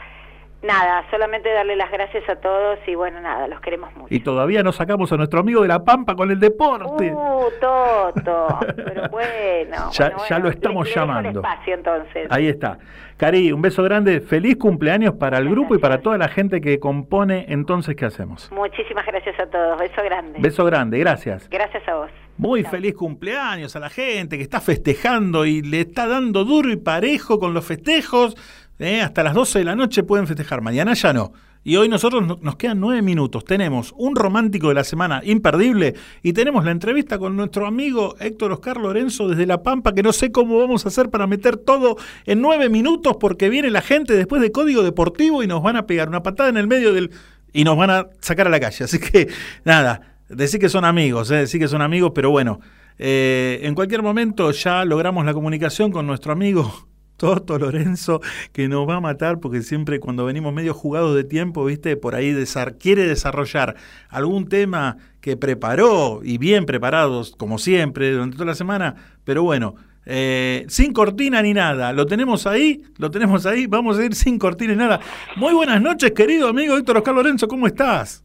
Nada, 0.63 1.05
solamente 1.11 1.51
darle 1.51 1.75
las 1.75 1.91
gracias 1.91 2.29
a 2.29 2.37
todos 2.37 2.79
y 2.87 2.95
bueno, 2.95 3.19
nada, 3.23 3.49
los 3.49 3.61
queremos 3.61 3.95
mucho. 3.97 4.15
Y 4.15 4.21
todavía 4.21 4.63
no 4.63 4.73
sacamos 4.73 5.11
a 5.11 5.17
nuestro 5.17 5.41
amigo 5.41 5.63
de 5.63 5.69
La 5.69 5.83
Pampa 5.85 6.15
con 6.15 6.31
el 6.31 6.39
deporte. 6.39 7.11
Uh, 7.11 7.45
Toto, 7.61 8.59
pero 8.77 9.09
bueno. 9.11 9.91
Ya- 9.93 10.11
bueno, 10.11 10.25
ya 10.29 10.39
lo 10.39 10.49
estamos 10.51 10.85
le- 10.87 10.91
le 10.91 11.01
dejo 11.01 11.07
el 11.07 11.09
llamando. 11.23 11.41
espacio 11.41 11.75
entonces. 11.75 12.27
Ahí 12.31 12.49
está. 12.49 12.79
Cari, 13.17 13.53
un 13.53 13.63
beso 13.63 13.83
grande, 13.83 14.21
feliz 14.21 14.57
cumpleaños 14.59 15.15
para 15.15 15.39
el 15.39 15.49
grupo 15.49 15.75
y 15.75 15.79
para 15.79 16.01
toda 16.03 16.19
la 16.19 16.29
gente 16.29 16.61
que 16.61 16.79
compone 16.79 17.47
entonces 17.49 17.97
qué 17.97 18.05
hacemos. 18.07 18.51
Muchísimas 18.53 19.07
gracias 19.07 19.39
a 19.41 19.47
todos, 19.47 19.79
beso 19.79 20.03
grande. 20.03 20.39
Beso 20.41 20.65
grande, 20.67 20.99
gracias. 20.99 21.49
Gracias 21.49 21.87
a 21.89 21.95
vos. 21.95 22.11
Muy 22.37 22.65
feliz 22.65 22.95
cumpleaños 22.95 23.77
a 23.77 23.81
la 23.81 23.91
gente 23.91 24.37
que 24.39 24.43
está 24.43 24.61
festejando 24.61 25.45
y 25.47 25.61
le 25.63 25.81
está 25.83 26.07
dando 26.07 26.45
duro 26.45 26.71
y 26.71 26.77
parejo 26.77 27.39
con 27.39 27.53
los 27.55 27.67
festejos. 27.67 28.35
¿Eh? 28.81 29.01
Hasta 29.03 29.23
las 29.23 29.35
12 29.35 29.61
de 29.61 29.65
la 29.65 29.77
noche 29.77 30.03
pueden 30.03 30.27
festejar, 30.27 30.61
mañana 30.63 30.95
ya 30.95 31.13
no. 31.13 31.33
Y 31.63 31.77
hoy 31.77 31.91
nosotros 31.91 32.27
no- 32.27 32.39
nos 32.41 32.57
quedan 32.57 32.81
nueve 32.81 33.03
minutos. 33.03 33.45
Tenemos 33.45 33.93
un 33.99 34.17
romántico 34.17 34.69
de 34.69 34.75
la 34.75 34.83
semana 34.85 35.21
imperdible 35.23 35.95
y 36.23 36.33
tenemos 36.33 36.65
la 36.65 36.71
entrevista 36.71 37.19
con 37.19 37.37
nuestro 37.37 37.67
amigo 37.67 38.17
Héctor 38.19 38.53
Oscar 38.53 38.79
Lorenzo 38.79 39.29
desde 39.29 39.45
La 39.47 39.63
Pampa, 39.63 39.93
que 39.95 40.03
no 40.03 40.13
sé 40.15 40.33
cómo 40.33 40.59
vamos 40.59 40.87
a 40.87 40.89
hacer 40.89 41.11
para 41.11 41.27
meter 41.27 41.59
todo 41.59 41.97
en 42.25 42.41
nueve 42.41 42.71
minutos 42.71 43.19
porque 43.21 43.51
viene 43.51 43.69
la 43.71 43.83
gente 43.83 44.15
después 44.15 44.41
de 44.41 44.51
Código 44.53 44.83
Deportivo 44.83 45.43
y 45.43 45.47
nos 45.47 45.63
van 45.63 45.77
a 45.77 45.87
pegar 45.87 46.09
una 46.09 46.23
patada 46.23 46.49
en 46.49 46.57
el 46.57 46.67
medio 46.67 46.95
del... 46.95 47.11
y 47.53 47.65
nos 47.65 47.77
van 47.77 47.91
a 47.91 48.07
sacar 48.21 48.47
a 48.47 48.51
la 48.51 48.59
calle. 48.59 48.85
Así 48.85 48.99
que 48.99 49.29
nada, 49.65 50.17
decir 50.31 50.59
que 50.61 50.71
son 50.71 50.87
amigos, 50.87 51.31
¿eh? 51.31 51.37
decir 51.37 51.61
que 51.61 51.69
son 51.69 51.83
amigos, 51.83 52.13
pero 52.15 52.31
bueno. 52.31 52.61
Eh, 53.03 53.61
en 53.65 53.75
cualquier 53.75 54.03
momento 54.03 54.51
ya 54.51 54.85
logramos 54.87 55.25
la 55.27 55.35
comunicación 55.35 55.91
con 55.93 56.07
nuestro 56.07 56.33
amigo 56.33 56.89
Toto 57.21 57.59
Lorenzo, 57.59 58.21
que 58.53 58.67
nos 58.67 58.89
va 58.89 58.97
a 58.97 59.01
matar 59.01 59.41
porque 59.41 59.61
siempre 59.63 60.01
cuando 60.01 60.25
venimos 60.25 60.55
medio 60.55 60.73
jugados 60.73 61.15
de 61.15 61.25
tiempo, 61.25 61.67
viste, 61.67 61.97
por 61.99 62.15
ahí 62.15 62.33
desar- 62.33 62.79
quiere 62.79 63.07
desarrollar 63.07 63.77
algún 64.09 64.49
tema 64.49 64.97
que 65.21 65.37
preparó 65.37 66.21
y 66.25 66.39
bien 66.39 66.65
preparados, 66.65 67.37
como 67.37 67.59
siempre, 67.59 68.11
durante 68.13 68.37
toda 68.37 68.47
la 68.47 68.55
semana, 68.55 68.95
pero 69.25 69.43
bueno. 69.43 69.75
eh, 70.07 70.65
sin 70.69 70.95
cortina 70.95 71.43
ni 71.43 71.53
nada, 71.53 71.93
lo 71.93 72.07
tenemos 72.07 72.47
ahí, 72.47 72.81
lo 72.97 73.11
tenemos 73.11 73.45
ahí, 73.45 73.67
vamos 73.67 73.99
a 73.99 74.05
ir 74.07 74.15
sin 74.15 74.39
cortina 74.39 74.73
ni 74.73 74.79
nada. 74.79 74.99
Muy 75.37 75.53
buenas 75.53 75.81
noches, 75.83 76.13
querido 76.13 76.49
amigo 76.49 76.75
Héctor 76.79 76.97
Oscar 76.97 77.15
Lorenzo, 77.15 77.47
¿cómo 77.47 77.67
estás? 77.67 78.25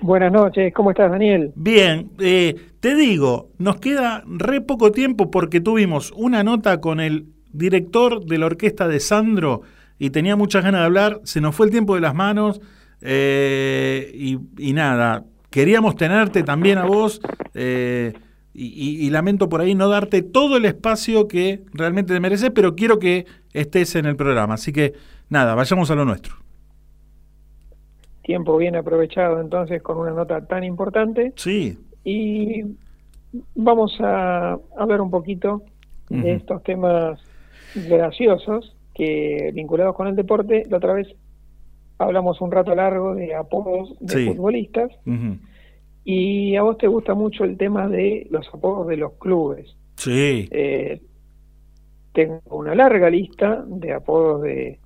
Buenas 0.00 0.32
noches, 0.32 0.74
¿cómo 0.74 0.90
estás, 0.90 1.10
Daniel? 1.10 1.52
Bien, 1.54 2.10
eh, 2.18 2.56
te 2.80 2.94
digo, 2.94 3.48
nos 3.58 3.76
queda 3.76 4.22
re 4.26 4.60
poco 4.60 4.90
tiempo 4.92 5.30
porque 5.30 5.60
tuvimos 5.60 6.12
una 6.16 6.42
nota 6.44 6.80
con 6.80 7.00
el 7.00 7.26
director 7.54 8.24
de 8.24 8.38
la 8.38 8.46
orquesta 8.46 8.88
de 8.88 9.00
Sandro 9.00 9.62
y 9.98 10.10
tenía 10.10 10.36
muchas 10.36 10.62
ganas 10.64 10.80
de 10.82 10.86
hablar, 10.86 11.20
se 11.24 11.40
nos 11.40 11.54
fue 11.54 11.66
el 11.66 11.72
tiempo 11.72 11.94
de 11.94 12.00
las 12.02 12.14
manos 12.14 12.60
eh, 13.00 14.10
y, 14.14 14.38
y 14.58 14.72
nada, 14.72 15.24
queríamos 15.50 15.96
tenerte 15.96 16.42
también 16.42 16.78
a 16.78 16.84
vos 16.84 17.20
eh, 17.54 18.12
y, 18.52 18.66
y- 18.66 19.06
y 19.06 19.10
lamento 19.10 19.48
por 19.48 19.60
ahí 19.60 19.74
no 19.74 19.88
darte 19.88 20.22
todo 20.22 20.56
el 20.56 20.64
espacio 20.64 21.26
que 21.28 21.62
realmente 21.72 22.12
te 22.14 22.20
mereces, 22.20 22.50
pero 22.54 22.74
quiero 22.76 22.98
que 22.98 23.26
estés 23.52 23.94
en 23.96 24.06
el 24.06 24.16
programa, 24.16 24.54
así 24.54 24.72
que 24.72 24.94
nada, 25.28 25.54
vayamos 25.54 25.90
a 25.90 25.94
lo 25.94 26.04
nuestro. 26.04 26.34
Tiempo 28.22 28.56
bien 28.56 28.74
aprovechado 28.74 29.40
entonces 29.40 29.82
con 29.82 29.98
una 29.98 30.12
nota 30.12 30.46
tan 30.46 30.64
importante. 30.64 31.34
Sí. 31.36 31.78
Y 32.04 32.62
vamos 33.54 33.94
a 34.00 34.58
hablar 34.78 35.00
un 35.02 35.10
poquito 35.10 35.62
de 36.08 36.32
estos 36.34 36.62
temas 36.62 37.20
graciosos 37.74 38.76
que 38.94 39.50
vinculados 39.54 39.94
con 39.96 40.06
el 40.06 40.16
deporte. 40.16 40.64
La 40.68 40.76
otra 40.78 40.94
vez 40.94 41.08
hablamos 41.98 42.40
un 42.40 42.50
rato 42.52 42.74
largo 42.74 43.14
de 43.14 43.34
apodos 43.34 43.96
de 44.00 44.14
Sí. 44.14 44.26
futbolistas 44.26 44.90
y 46.04 46.54
a 46.56 46.62
vos 46.62 46.76
te 46.78 46.86
gusta 46.86 47.14
mucho 47.14 47.44
el 47.44 47.56
tema 47.56 47.88
de 47.88 48.26
los 48.30 48.46
apodos 48.52 48.86
de 48.88 48.96
los 48.96 49.12
clubes. 49.14 49.76
Sí. 49.96 50.48
Eh, 50.50 51.00
tengo 52.12 52.40
una 52.50 52.74
larga 52.74 53.10
lista 53.10 53.64
de 53.66 53.92
apodos 53.92 54.42
de, 54.42 54.78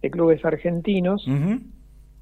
de 0.00 0.10
clubes 0.10 0.44
argentinos. 0.44 1.26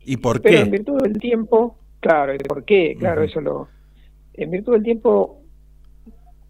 ¿Y 0.05 0.17
por 0.17 0.41
Pero 0.41 0.57
qué? 0.57 0.63
en 0.63 0.71
virtud 0.71 1.03
del 1.03 1.19
tiempo, 1.19 1.77
claro, 2.01 2.35
¿y 2.35 2.39
por 2.39 2.65
qué? 2.65 2.97
Claro, 2.99 3.23
eso 3.23 3.41
lo. 3.41 3.69
En 4.35 4.51
virtud 4.51 4.73
del 4.73 4.83
tiempo, 4.83 5.43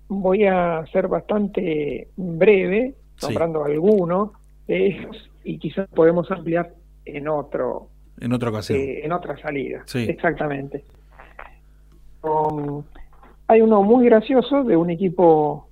voy 0.09 0.45
a 0.45 0.85
ser 0.93 1.09
bastante 1.09 2.09
breve, 2.17 2.95
Sí. 3.19 3.27
nombrando 3.27 3.65
algunos 3.65 4.31
de 4.67 4.87
ellos, 4.87 5.31
y 5.45 5.59
quizás 5.59 5.89
podemos 5.89 6.31
ampliar 6.31 6.73
en 7.05 7.29
otro, 7.29 7.89
En 8.21 8.33
otra 8.33 8.51
ocasión. 8.51 8.79
eh, 8.79 9.01
en 9.05 9.13
otra 9.13 9.37
salida. 9.39 9.83
Sí. 9.87 10.07
Exactamente. 10.09 10.85
Um, 12.23 12.83
hay 13.47 13.61
uno 13.61 13.83
muy 13.83 14.07
gracioso 14.07 14.65
de 14.65 14.77
un 14.77 14.91
equipo 14.91 15.69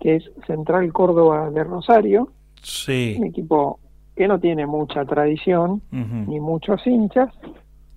que 0.00 0.16
es 0.16 0.30
Central 0.46 0.92
Córdoba 0.92 1.50
de 1.50 1.64
Rosario, 1.64 2.30
Sí. 2.62 3.16
un 3.18 3.26
equipo 3.26 3.78
que 4.16 4.28
no 4.28 4.38
tiene 4.38 4.66
mucha 4.66 5.04
tradición, 5.04 5.82
ni 5.90 6.38
muchos 6.40 6.86
hinchas, 6.86 7.30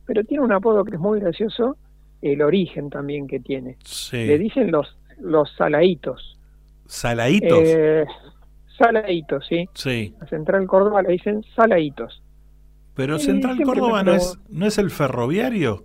pero 0.06 0.24
tiene 0.24 0.44
un 0.44 0.52
apodo 0.52 0.84
que 0.84 0.96
es 0.96 1.00
muy 1.00 1.20
gracioso, 1.20 1.78
el 2.22 2.42
origen 2.42 2.90
también 2.90 3.28
que 3.28 3.40
tiene. 3.40 3.78
Sí. 3.84 4.26
Le 4.26 4.38
dicen 4.38 4.72
los 4.72 4.98
los 5.20 5.52
saladitos. 5.56 6.38
¿Saladitos? 6.86 7.60
Eh, 7.64 8.06
saladitos, 8.78 9.46
sí. 9.48 9.68
sí. 9.74 10.16
A 10.22 10.26
Central 10.28 10.66
Córdoba 10.68 11.02
le 11.02 11.14
dicen 11.14 11.44
saladitos. 11.56 12.22
Pero 12.94 13.20
Central 13.20 13.62
Córdoba 13.64 14.04
no 14.04 14.14
es, 14.14 14.40
no 14.50 14.66
es 14.66 14.78
el 14.78 14.90
ferroviario. 14.90 15.84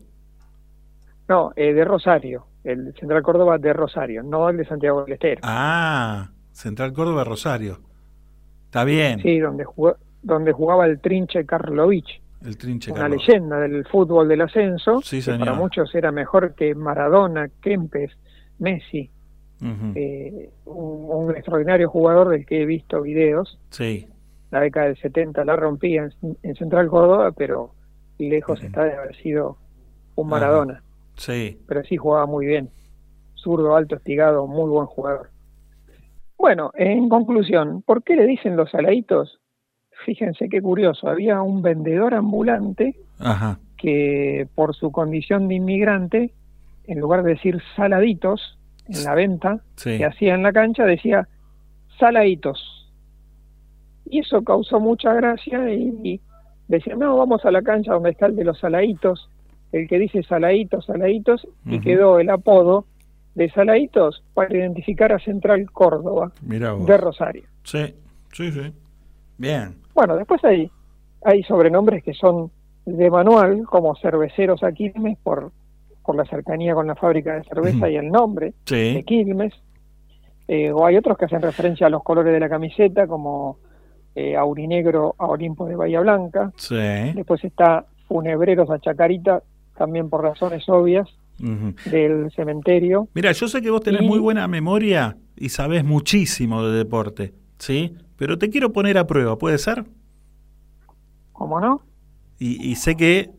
No, 1.28 1.52
eh, 1.56 1.72
de 1.72 1.84
Rosario, 1.84 2.46
el 2.64 2.94
Central 2.98 3.22
Córdoba 3.22 3.58
de 3.58 3.72
Rosario, 3.72 4.22
no 4.22 4.48
el 4.48 4.56
de 4.56 4.66
Santiago 4.66 5.04
del 5.04 5.14
Estero. 5.14 5.40
Ah, 5.44 6.30
Central 6.52 6.92
Córdoba 6.92 7.24
Rosario. 7.24 7.80
Está 8.66 8.84
bien. 8.84 9.20
Sí, 9.20 9.38
donde 9.38 9.64
jugó- 9.64 9.96
donde 10.22 10.52
jugaba 10.52 10.86
el 10.86 11.00
Trinche 11.00 11.44
Karlovich, 11.44 12.20
El 12.44 12.56
trinche 12.56 12.90
una 12.92 13.08
leyenda 13.08 13.58
del 13.60 13.84
fútbol 13.86 14.28
del 14.28 14.40
ascenso, 14.42 15.00
Sí, 15.02 15.16
que 15.18 15.22
señor. 15.22 15.40
para 15.40 15.52
muchos 15.54 15.94
era 15.94 16.10
mejor 16.12 16.54
que 16.54 16.74
Maradona, 16.74 17.48
Kempes, 17.60 18.10
Messi, 18.58 19.10
Eh, 19.94 20.50
un, 20.64 21.06
un 21.08 21.36
extraordinario 21.36 21.88
jugador 21.88 22.30
del 22.30 22.44
que 22.46 22.62
he 22.62 22.66
visto 22.66 23.02
videos. 23.02 23.58
Sí. 23.70 24.08
La 24.50 24.60
década 24.60 24.86
del 24.86 24.96
70 24.96 25.44
la 25.44 25.56
rompía 25.56 26.10
en, 26.22 26.36
en 26.42 26.54
Central 26.56 26.88
Córdoba, 26.88 27.32
pero 27.32 27.72
lejos 28.18 28.62
está 28.62 28.84
de 28.84 28.92
haber 28.92 29.16
sido 29.16 29.56
un 30.14 30.28
Maradona. 30.28 30.82
Sí. 31.16 31.58
Pero 31.66 31.82
sí 31.84 31.96
jugaba 31.96 32.26
muy 32.26 32.46
bien. 32.46 32.70
Zurdo, 33.34 33.76
alto, 33.76 33.96
estigado, 33.96 34.46
muy 34.46 34.70
buen 34.70 34.86
jugador. 34.86 35.30
Bueno, 36.38 36.70
en 36.74 37.08
conclusión, 37.08 37.82
¿por 37.82 38.02
qué 38.02 38.16
le 38.16 38.26
dicen 38.26 38.56
los 38.56 38.70
saladitos? 38.70 39.40
Fíjense 40.04 40.48
qué 40.48 40.60
curioso, 40.60 41.08
había 41.08 41.40
un 41.42 41.62
vendedor 41.62 42.14
ambulante 42.14 42.96
Ajá. 43.20 43.60
que 43.76 44.48
por 44.54 44.74
su 44.74 44.90
condición 44.90 45.46
de 45.46 45.56
inmigrante, 45.56 46.32
en 46.84 46.98
lugar 46.98 47.22
de 47.22 47.34
decir 47.34 47.60
saladitos 47.76 48.58
en 48.88 49.04
la 49.04 49.14
venta 49.14 49.60
Sí. 49.76 49.98
que 49.98 50.04
hacía 50.04 50.34
en 50.34 50.42
la 50.42 50.52
cancha, 50.52 50.84
decía 50.84 51.28
saladitos. 51.98 52.90
Y 54.08 54.20
eso 54.20 54.42
causó 54.42 54.80
mucha 54.80 55.12
gracia 55.14 55.72
y, 55.72 55.94
y 56.02 56.20
decía, 56.68 56.94
no, 56.96 57.16
vamos 57.16 57.44
a 57.44 57.50
la 57.50 57.62
cancha 57.62 57.92
donde 57.92 58.10
está 58.10 58.26
el 58.26 58.36
de 58.36 58.44
los 58.44 58.58
saladitos, 58.58 59.28
el 59.72 59.88
que 59.88 59.98
dice 59.98 60.22
saladitos, 60.22 60.84
saladitos, 60.86 61.46
y 61.64 61.80
quedó 61.80 62.18
el 62.18 62.28
apodo 62.30 62.84
de 63.34 63.50
saladitos 63.50 64.22
para 64.34 64.54
identificar 64.54 65.12
a 65.12 65.18
Central 65.18 65.70
Córdoba 65.70 66.32
de 66.42 66.96
Rosario. 66.98 67.44
Sí, 67.64 67.94
sí, 68.32 68.52
sí. 68.52 68.72
Bien. 69.38 69.74
Bueno, 69.94 70.16
después 70.16 70.44
hay, 70.44 70.70
hay 71.24 71.42
sobrenombres 71.44 72.02
que 72.04 72.12
son 72.12 72.50
de 72.84 73.10
manual, 73.10 73.64
como 73.64 73.94
cerveceros 73.96 74.62
a 74.62 74.72
Quilmes, 74.72 75.16
por, 75.22 75.52
por 76.04 76.16
la 76.16 76.24
cercanía 76.24 76.74
con 76.74 76.86
la 76.86 76.94
fábrica 76.96 77.34
de 77.34 77.44
cerveza 77.44 77.88
y 77.88 77.96
el 77.96 78.08
nombre 78.10 78.54
Sí. 78.66 78.94
de 78.94 79.04
Quilmes. 79.04 79.52
Eh, 80.48 80.72
o 80.72 80.84
hay 80.84 80.96
otros 80.96 81.16
que 81.16 81.24
hacen 81.26 81.40
referencia 81.40 81.86
a 81.86 81.90
los 81.90 82.02
colores 82.02 82.32
de 82.32 82.40
la 82.40 82.48
camiseta, 82.48 83.06
como 83.06 83.58
eh, 84.14 84.36
Aurinegro 84.36 85.14
a 85.18 85.26
Olimpo 85.26 85.66
de 85.66 85.76
Bahía 85.76 86.00
Blanca. 86.00 86.52
Sí. 86.56 86.74
Después 87.14 87.42
está 87.44 87.86
Funebreros 88.08 88.68
a 88.70 88.78
Chacarita, 88.78 89.42
también 89.76 90.10
por 90.10 90.22
razones 90.22 90.68
obvias, 90.68 91.08
del 91.38 92.30
cementerio. 92.36 93.08
Mira, 93.14 93.32
yo 93.32 93.48
sé 93.48 93.62
que 93.62 93.70
vos 93.70 93.80
tenés 93.80 94.02
Y- 94.02 94.06
muy 94.06 94.18
buena 94.18 94.46
memoria 94.48 95.16
y 95.36 95.48
sabés 95.48 95.82
muchísimo 95.84 96.62
de 96.64 96.76
deporte, 96.76 97.32
¿sí? 97.58 97.96
Pero 98.16 98.36
te 98.38 98.50
quiero 98.50 98.72
poner 98.72 98.98
a 98.98 99.06
prueba, 99.06 99.36
¿puede 99.38 99.58
ser? 99.58 99.84
¿Cómo 101.32 101.58
no? 101.60 101.80
Y, 102.38 102.62
y 102.70 102.74
sé 102.76 102.96
que 102.96 103.30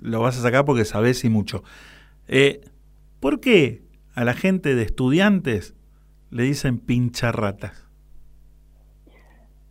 lo 0.00 0.20
vas 0.20 0.38
a 0.38 0.42
sacar 0.42 0.64
porque 0.64 0.84
sabés 0.84 1.24
y 1.24 1.28
mucho. 1.30 1.62
Eh, 2.28 2.60
¿Por 3.20 3.40
qué 3.40 3.82
a 4.14 4.24
la 4.24 4.34
gente 4.34 4.74
de 4.74 4.82
estudiantes 4.82 5.74
le 6.30 6.42
dicen 6.44 6.78
pincharratas? 6.78 7.86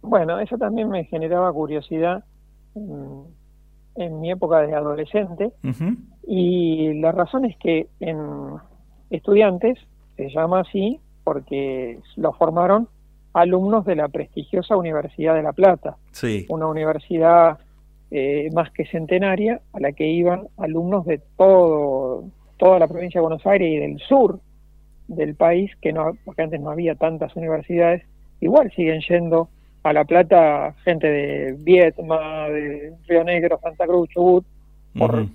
Bueno, 0.02 0.40
eso 0.40 0.58
también 0.58 0.90
me 0.90 1.04
generaba 1.06 1.52
curiosidad 1.54 2.24
mm, 2.74 3.22
en 3.96 4.20
mi 4.20 4.32
época 4.32 4.62
de 4.62 4.74
adolescente. 4.76 5.52
Y 6.28 6.94
la 7.00 7.12
razón 7.12 7.46
es 7.46 7.58
que 7.58 7.88
en 8.00 8.18
estudiantes 9.10 9.78
se 10.16 10.30
llama 10.30 10.62
así 10.62 11.00
porque 11.24 12.00
lo 12.16 12.34
formaron 12.34 12.88
alumnos 13.34 13.86
de 13.86 13.96
la 13.96 14.08
prestigiosa 14.08 14.76
Universidad 14.76 15.36
de 15.36 15.44
La 15.44 15.54
Plata, 15.54 15.98
Sí. 16.12 16.46
una 16.50 16.68
universidad 16.68 17.60
eh, 18.12 18.50
más 18.54 18.72
que 18.72 18.86
centenaria 18.88 19.62
a 19.72 19.80
la 19.80 19.94
que 19.94 20.08
iban 20.08 20.48
alumnos 20.58 21.06
de 21.06 21.22
todo 21.38 22.26
toda 22.62 22.78
la 22.78 22.88
provincia 22.88 23.20
de 23.20 23.24
Buenos 23.24 23.46
Aires 23.48 23.68
y 23.68 23.78
del 23.78 23.98
sur 23.98 24.40
del 25.08 25.34
país, 25.34 25.72
que 25.82 25.92
no, 25.92 26.16
porque 26.24 26.44
antes 26.44 26.62
no 26.62 26.70
había 26.70 26.94
tantas 26.94 27.36
universidades, 27.36 28.04
igual 28.40 28.72
siguen 28.76 29.02
yendo 29.02 29.50
a 29.82 29.92
La 29.92 30.06
Plata 30.06 30.76
gente 30.84 31.08
de 31.08 31.56
Vietma, 31.58 32.48
de 32.50 32.94
Río 33.08 33.24
Negro, 33.24 33.60
Santa 33.64 33.88
Cruz, 33.88 34.10
Chubut, 34.10 34.46
por, 34.96 35.26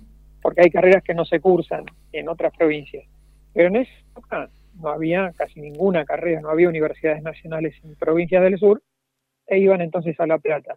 porque 0.40 0.60
hay 0.62 0.70
carreras 0.70 1.02
que 1.02 1.14
no 1.14 1.24
se 1.24 1.40
cursan 1.40 1.84
en 2.12 2.28
otras 2.28 2.56
provincias. 2.56 3.04
Pero 3.52 3.70
en 3.70 3.76
esa 3.76 3.92
época 4.12 4.48
no 4.80 4.90
había 4.90 5.32
casi 5.36 5.60
ninguna 5.60 6.04
carrera, 6.04 6.40
no 6.40 6.50
había 6.50 6.68
universidades 6.68 7.24
nacionales 7.24 7.74
en 7.82 7.96
provincias 7.96 8.40
del 8.44 8.56
sur, 8.56 8.80
e 9.48 9.58
iban 9.58 9.80
entonces 9.80 10.18
a 10.20 10.28
La 10.28 10.38
Plata, 10.38 10.76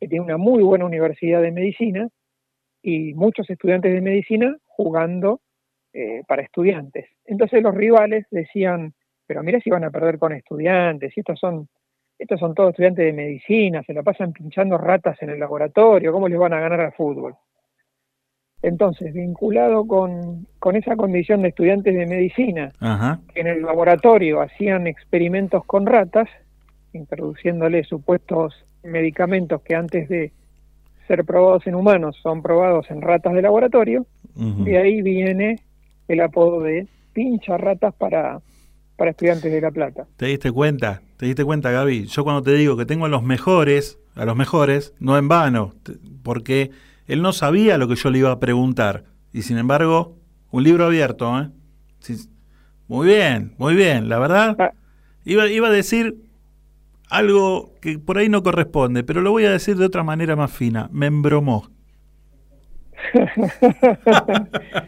que 0.00 0.08
tiene 0.08 0.24
una 0.24 0.38
muy 0.38 0.64
buena 0.64 0.86
universidad 0.86 1.40
de 1.40 1.52
medicina 1.52 2.08
y 2.82 3.14
muchos 3.14 3.48
estudiantes 3.48 3.92
de 3.92 4.00
medicina 4.00 4.56
jugando 4.66 5.40
eh, 5.92 6.22
para 6.26 6.42
estudiantes. 6.42 7.06
Entonces 7.24 7.62
los 7.62 7.74
rivales 7.74 8.26
decían, 8.30 8.92
pero 9.26 9.42
mira 9.42 9.60
si 9.60 9.70
van 9.70 9.84
a 9.84 9.90
perder 9.90 10.18
con 10.18 10.32
estudiantes, 10.32 11.16
y 11.16 11.20
estos 11.20 11.38
son, 11.38 11.68
estos 12.18 12.40
son 12.40 12.54
todos 12.54 12.70
estudiantes 12.70 13.04
de 13.06 13.12
medicina, 13.12 13.82
se 13.82 13.92
la 13.92 14.02
pasan 14.02 14.32
pinchando 14.32 14.78
ratas 14.78 15.20
en 15.22 15.30
el 15.30 15.38
laboratorio, 15.38 16.12
¿cómo 16.12 16.28
les 16.28 16.38
van 16.38 16.52
a 16.52 16.60
ganar 16.60 16.80
al 16.80 16.92
fútbol? 16.92 17.34
Entonces, 18.60 19.14
vinculado 19.14 19.86
con, 19.86 20.46
con 20.58 20.74
esa 20.74 20.96
condición 20.96 21.42
de 21.42 21.48
estudiantes 21.48 21.94
de 21.94 22.06
medicina, 22.06 22.72
Ajá. 22.80 23.20
que 23.32 23.40
en 23.40 23.46
el 23.46 23.62
laboratorio 23.62 24.40
hacían 24.40 24.86
experimentos 24.86 25.64
con 25.64 25.86
ratas, 25.86 26.28
introduciéndole 26.92 27.84
supuestos 27.84 28.66
medicamentos 28.82 29.62
que 29.62 29.76
antes 29.76 30.08
de 30.08 30.32
ser 31.06 31.24
probados 31.24 31.66
en 31.66 31.74
humanos 31.74 32.18
son 32.22 32.42
probados 32.42 32.90
en 32.90 33.00
ratas 33.00 33.32
de 33.34 33.42
laboratorio, 33.42 34.06
Ujú. 34.36 34.64
de 34.64 34.78
ahí 34.78 35.02
viene 35.02 35.60
el 36.08 36.20
apodo 36.20 36.62
de 36.62 36.86
pincha 37.12 37.56
ratas 37.56 37.94
para, 37.94 38.40
para 38.96 39.10
estudiantes 39.10 39.52
de 39.52 39.60
La 39.60 39.70
Plata. 39.70 40.06
¿Te 40.16 40.26
diste 40.26 40.50
cuenta? 40.50 41.02
¿Te 41.16 41.26
diste 41.26 41.44
cuenta, 41.44 41.70
Gaby? 41.70 42.06
Yo 42.06 42.24
cuando 42.24 42.42
te 42.42 42.54
digo 42.54 42.76
que 42.76 42.86
tengo 42.86 43.06
a 43.06 43.08
los 43.08 43.22
mejores, 43.22 43.98
a 44.14 44.24
los 44.24 44.36
mejores, 44.36 44.94
no 44.98 45.18
en 45.18 45.28
vano, 45.28 45.74
porque 46.22 46.70
él 47.06 47.22
no 47.22 47.32
sabía 47.32 47.78
lo 47.78 47.88
que 47.88 47.96
yo 47.96 48.10
le 48.10 48.18
iba 48.18 48.32
a 48.32 48.40
preguntar. 48.40 49.04
Y 49.32 49.42
sin 49.42 49.58
embargo, 49.58 50.16
un 50.50 50.64
libro 50.64 50.86
abierto, 50.86 51.38
¿eh? 51.40 51.50
Sí, 52.00 52.16
muy 52.86 53.06
bien, 53.06 53.54
muy 53.58 53.74
bien. 53.74 54.08
La 54.08 54.18
verdad, 54.18 54.74
iba, 55.24 55.46
iba 55.48 55.68
a 55.68 55.72
decir 55.72 56.16
algo 57.10 57.72
que 57.80 57.98
por 57.98 58.18
ahí 58.18 58.28
no 58.28 58.42
corresponde, 58.42 59.02
pero 59.04 59.20
lo 59.20 59.30
voy 59.30 59.44
a 59.44 59.50
decir 59.50 59.76
de 59.76 59.86
otra 59.86 60.02
manera 60.02 60.36
más 60.36 60.52
fina. 60.52 60.88
Me 60.92 61.06
embromó. 61.06 61.68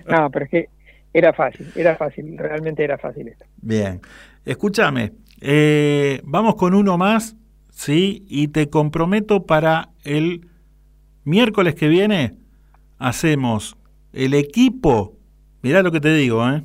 no, 0.09 0.31
pero 0.31 0.45
es 0.45 0.51
que 0.51 0.69
era 1.13 1.33
fácil, 1.33 1.67
era 1.75 1.97
fácil, 1.97 2.37
realmente 2.39 2.85
era 2.85 2.99
fácil 2.99 3.29
esto. 3.29 3.45
Bien. 3.61 4.01
Escúchame, 4.45 5.13
eh, 5.41 6.21
vamos 6.25 6.55
con 6.55 6.75
uno 6.75 6.97
más, 6.99 7.37
¿sí? 7.71 8.25
Y 8.29 8.49
te 8.49 8.69
comprometo 8.71 9.45
para 9.47 9.91
el 10.05 10.47
miércoles 11.25 11.75
que 11.75 11.89
viene, 11.89 12.35
hacemos 12.99 13.77
el 14.13 14.35
equipo, 14.35 15.17
mirá 15.63 15.83
lo 15.83 15.93
que 15.93 16.01
te 16.01 16.13
digo, 16.15 16.49
¿eh? 16.49 16.63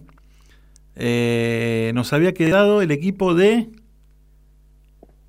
Eh, 0.96 1.92
nos 1.94 2.14
había 2.14 2.34
quedado 2.34 2.82
el 2.82 2.92
equipo 2.92 3.34
de... 3.36 3.70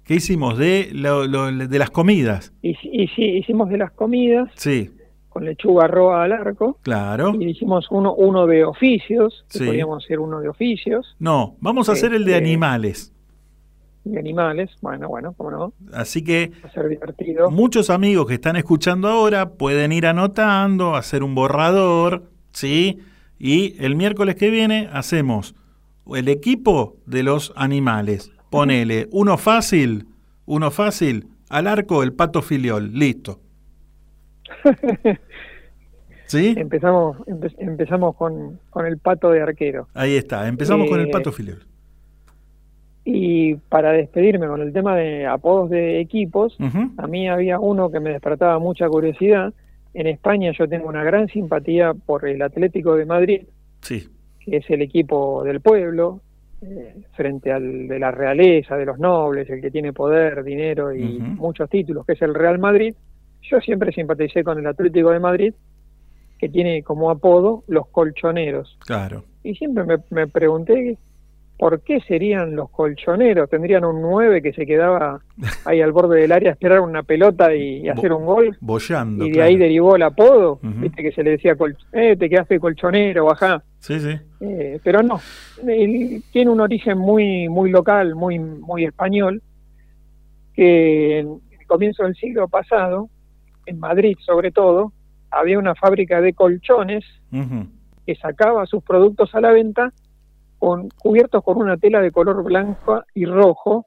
¿Qué 0.05 0.15
hicimos? 0.15 0.57
De, 0.57 0.91
lo- 0.93 1.27
lo- 1.27 1.51
de 1.53 1.79
las 1.81 1.91
comidas. 1.91 2.53
Y, 2.63 2.71
y 2.83 3.09
sí, 3.09 3.23
hicimos 3.25 3.69
de 3.71 3.79
las 3.79 3.91
comidas 3.91 4.49
Sí, 4.55 4.91
con 5.37 5.45
lechuga 5.45 5.87
roa 5.87 6.25
al 6.25 6.33
arco, 6.33 6.79
claro. 6.81 7.35
y 7.39 7.51
hicimos 7.51 7.87
uno, 7.91 8.15
uno 8.15 8.47
de 8.47 8.65
oficios, 8.65 9.45
que 9.53 9.59
Sí. 9.59 9.67
podíamos 9.67 10.03
hacer 10.03 10.19
uno 10.19 10.41
de 10.41 10.49
oficios, 10.49 11.15
No, 11.19 11.57
vamos 11.61 11.91
a 11.91 11.93
hacer 11.93 12.15
el 12.15 12.25
de 12.25 12.33
Este- 12.33 12.45
animales. 12.47 13.13
de 14.05 14.19
animales, 14.19 14.71
bueno, 14.81 15.09
bueno, 15.11 15.35
cómo 15.37 15.51
no, 15.51 15.73
Así 15.93 16.25
que 16.25 16.53
va 16.65 16.71
a 16.71 16.73
ser 16.73 16.89
divertido. 16.89 17.51
muchos 17.51 17.91
amigos 17.91 18.27
que 18.29 18.35
están 18.35 18.57
escuchando 18.57 19.09
ahora 19.09 19.51
pueden 19.51 19.93
ir 19.93 20.07
anotando, 20.07 20.95
hacer 20.97 21.23
un 21.23 21.35
borrador, 21.35 22.23
¿sí? 22.53 22.99
Y 23.39 23.75
el 23.85 23.95
miércoles 23.95 24.37
que 24.37 24.49
viene 24.49 24.89
hacemos 24.91 25.55
el 26.15 26.29
equipo 26.29 26.97
de 27.05 27.25
los 27.25 27.53
animales. 27.57 28.31
Ponele 28.49 29.07
uno 29.13 29.37
fácil, 29.37 30.07
uno 30.47 30.71
fácil, 30.71 31.27
al 31.51 31.67
arco 31.67 32.03
el 32.03 32.15
pato 32.15 32.41
filiol, 32.41 32.93
listo. 32.95 33.41
¿Sí? 36.27 36.55
Empezamos, 36.57 37.19
empe- 37.27 37.55
empezamos 37.59 38.17
con, 38.17 38.59
con 38.71 38.85
el 38.87 38.99
pato 38.99 39.31
de 39.31 39.43
arquero. 39.43 39.89
Ahí 39.95 40.17
está, 40.17 40.49
empezamos 40.49 40.89
con 40.89 40.99
el 41.01 41.07
Eh, 41.07 41.11
pato 41.13 41.31
filiol. 41.33 41.61
Y 43.05 43.55
para 43.55 43.93
despedirme 43.93 44.49
con 44.49 44.61
el 44.61 44.73
tema 44.73 44.97
de 44.97 45.27
apodos 45.27 45.71
de 45.71 46.01
equipos, 46.01 46.57
a 46.97 47.07
mí 47.07 47.29
había 47.29 47.61
uno 47.61 47.89
que 47.91 48.01
me 48.01 48.11
despertaba 48.11 48.59
mucha 48.59 48.89
curiosidad. 48.89 49.55
En 49.95 50.09
España 50.09 50.51
yo 50.59 50.69
tengo 50.69 50.89
una 50.89 51.05
gran 51.05 51.29
simpatía 51.29 51.95
por 51.95 52.27
el 52.27 52.43
Atlético 52.43 52.97
de 52.97 53.07
Madrid, 53.07 53.43
Sí. 53.81 54.09
que 54.41 54.57
es 54.57 54.69
el 54.71 54.83
equipo 54.83 55.45
del 55.45 55.61
pueblo, 55.61 56.21
eh, 56.63 56.97
frente 57.15 57.53
al 57.53 57.87
de 57.87 57.99
la 58.01 58.11
realeza, 58.11 58.77
de 58.77 58.87
los 58.87 58.99
nobles, 58.99 59.49
el 59.51 59.61
que 59.61 59.71
tiene 59.71 59.93
poder, 59.93 60.43
dinero 60.43 60.93
y 60.93 61.19
muchos 61.21 61.71
títulos, 61.71 62.05
que 62.05 62.15
es 62.15 62.23
el 62.23 62.35
Real 62.35 62.59
Madrid. 62.59 62.95
Yo 63.51 63.61
siempre 63.61 63.93
simpaticé 63.93 64.43
con 64.45 64.59
el 64.59 64.67
Atlético 64.67 65.11
de 65.11 65.21
Madrid, 65.21 65.55
que 66.39 66.49
tiene 66.49 66.83
como 66.83 67.11
apodo 67.11 67.65
los 67.69 67.87
colchoneros. 67.89 68.77
Claro. 68.87 69.25
Y 69.43 69.55
siempre 69.55 69.85
me, 69.85 69.97
me 70.11 70.27
pregunté 70.27 70.99
por 71.59 71.81
qué 71.81 72.01
serían 72.01 72.55
los 72.55 72.69
colchoneros. 72.71 73.49
Tendrían 73.49 73.85
un 73.85 74.03
9 74.03 74.43
que 74.43 74.53
se 74.53 74.67
quedaba 74.67 75.21
ahí 75.65 75.81
al 75.81 75.93
borde 75.93 76.21
del 76.21 76.33
área 76.33 76.51
a 76.51 76.53
esperar 76.53 76.81
una 76.81 77.03
pelota 77.03 77.55
y, 77.55 77.79
y 77.79 77.89
hacer 77.89 78.13
un 78.13 78.27
gol. 78.27 78.57
Bollando. 78.61 79.25
Y 79.25 79.29
de 79.29 79.35
claro. 79.35 79.49
ahí 79.49 79.57
derivó 79.57 79.97
el 79.97 80.03
apodo. 80.03 80.59
Viste 80.63 81.03
que 81.03 81.13
se 81.13 81.23
le 81.23 81.31
decía, 81.31 81.55
col- 81.57 81.77
eh, 81.93 82.17
te 82.19 82.29
quedaste 82.29 82.61
colchonero, 82.61 83.25
bajá. 83.27 83.63
Sí, 83.79 83.99
sí. 84.01 84.19
Eh, 84.41 84.79
pero 84.85 85.03
no, 85.03 85.19
él 85.67 86.23
tiene 86.33 86.51
un 86.51 86.61
origen 86.61 86.99
muy 86.99 87.49
muy 87.49 87.71
local, 87.71 88.15
muy 88.17 88.39
muy 88.39 88.85
español, 88.85 89.41
que 90.55 91.21
en 91.21 91.41
el 91.59 91.67
comienzo 91.67 92.03
del 92.05 92.15
siglo 92.17 92.49
pasado, 92.49 93.09
en 93.67 93.79
Madrid 93.79 94.17
sobre 94.25 94.51
todo, 94.51 94.93
había 95.31 95.59
una 95.59 95.75
fábrica 95.75 96.21
de 96.21 96.33
colchones 96.33 97.05
que 98.07 98.15
sacaba 98.15 98.67
sus 98.67 98.83
productos 98.83 99.35
a 99.35 99.41
la 99.41 99.53
venta 99.53 99.93
con 100.59 100.89
cubiertos 100.89 101.43
con 101.45 101.59
una 101.59 101.77
tela 101.77 102.01
de 102.01 102.13
color 102.13 102.43
blanco 102.43 103.05
y 103.13 103.27
rojo 103.27 103.87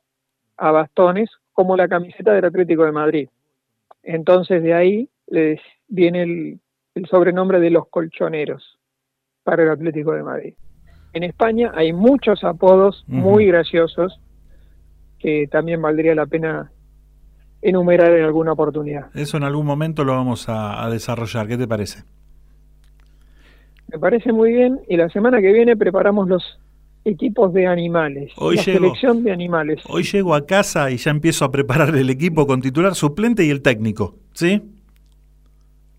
a 0.58 0.72
bastones, 0.72 1.30
como 1.54 1.76
la 1.76 1.88
camiseta 1.88 2.34
del 2.34 2.46
Atlético 2.46 2.86
de 2.86 2.92
Madrid. 2.92 3.30
Entonces 4.04 4.62
de 4.62 4.74
ahí 4.74 5.10
les 5.28 5.60
viene 5.88 6.24
el, 6.24 6.60
el 6.96 7.06
sobrenombre 7.08 7.60
de 7.60 7.70
los 7.70 7.88
colchoneros 7.88 8.78
para 9.44 9.64
el 9.64 9.70
Atlético 9.70 10.12
de 10.12 10.24
Madrid. 10.24 10.54
En 11.14 11.24
España 11.24 11.72
hay 11.74 11.92
muchos 11.92 12.44
apodos 12.44 13.04
muy 13.08 13.48
graciosos 13.48 14.20
que 15.18 15.48
también 15.48 15.82
valdría 15.82 16.14
la 16.14 16.28
pena 16.28 16.72
enumerar 17.62 18.12
en 18.14 18.24
alguna 18.26 18.54
oportunidad. 18.54 19.08
Eso 19.16 19.38
en 19.38 19.44
algún 19.44 19.66
momento 19.66 20.04
lo 20.04 20.14
vamos 20.14 20.48
a, 20.50 20.84
a 20.84 20.90
desarrollar. 20.90 21.48
¿Qué 21.48 21.58
te 21.58 21.68
parece? 21.68 22.04
Me 23.92 23.98
parece 24.00 24.32
muy 24.32 24.54
bien 24.54 24.80
y 24.88 24.98
la 24.98 25.10
semana 25.10 25.42
que 25.42 25.52
viene 25.52 25.76
preparamos 25.76 26.28
los 26.28 26.60
equipos 27.06 27.54
de 27.54 27.66
animales, 27.66 28.32
Hoy 28.38 28.58
la 28.58 28.64
llego. 28.64 28.80
selección 28.80 29.24
de 29.24 29.32
animales. 29.32 29.82
Hoy 29.88 30.04
llego 30.04 30.36
a 30.36 30.46
casa 30.46 30.92
y 30.92 30.98
ya 30.98 31.12
empiezo 31.12 31.46
a 31.46 31.52
preparar 31.52 31.96
el 31.96 32.10
equipo 32.10 32.46
con 32.46 32.62
titular 32.62 32.94
suplente 32.94 33.44
y 33.46 33.50
el 33.50 33.62
técnico. 33.62 34.16
¿Sí? 34.34 34.62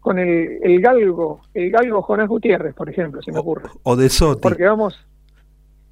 con 0.00 0.18
el, 0.18 0.58
el 0.62 0.80
galgo, 0.80 1.42
el 1.52 1.70
galgo 1.70 2.00
Jonás 2.00 2.26
Gutiérrez, 2.26 2.74
por 2.74 2.88
ejemplo, 2.88 3.20
se 3.20 3.30
me 3.32 3.38
ocurre. 3.38 3.68
O 3.82 3.96
de 3.96 4.08
Soti. 4.08 4.40
Porque 4.40 4.64
vamos, 4.64 4.98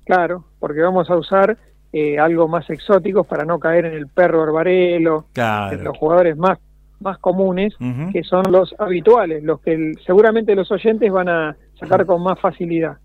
claro, 0.06 0.44
porque 0.58 0.80
vamos 0.80 1.10
a 1.10 1.16
usar 1.16 1.58
eh, 1.92 2.18
algo 2.18 2.48
más 2.48 2.68
exótico 2.70 3.24
para 3.24 3.44
no 3.44 3.58
caer 3.58 3.86
en 3.86 3.94
el 3.94 4.06
perro 4.08 4.40
barbarelo, 4.40 5.26
en 5.72 5.84
los 5.84 5.96
jugadores 5.96 6.36
más, 6.36 6.58
más 7.00 7.18
comunes, 7.18 7.74
que 8.12 8.22
son 8.24 8.50
los 8.50 8.74
habituales, 8.78 9.42
los 9.42 9.60
que 9.60 9.72
el- 9.72 9.98
seguramente 10.06 10.54
los 10.54 10.70
oyentes 10.70 11.10
van 11.10 11.28
a 11.28 11.56
sacar 11.78 12.04
con 12.06 12.22
más 12.22 12.38
facilidad. 12.40 12.98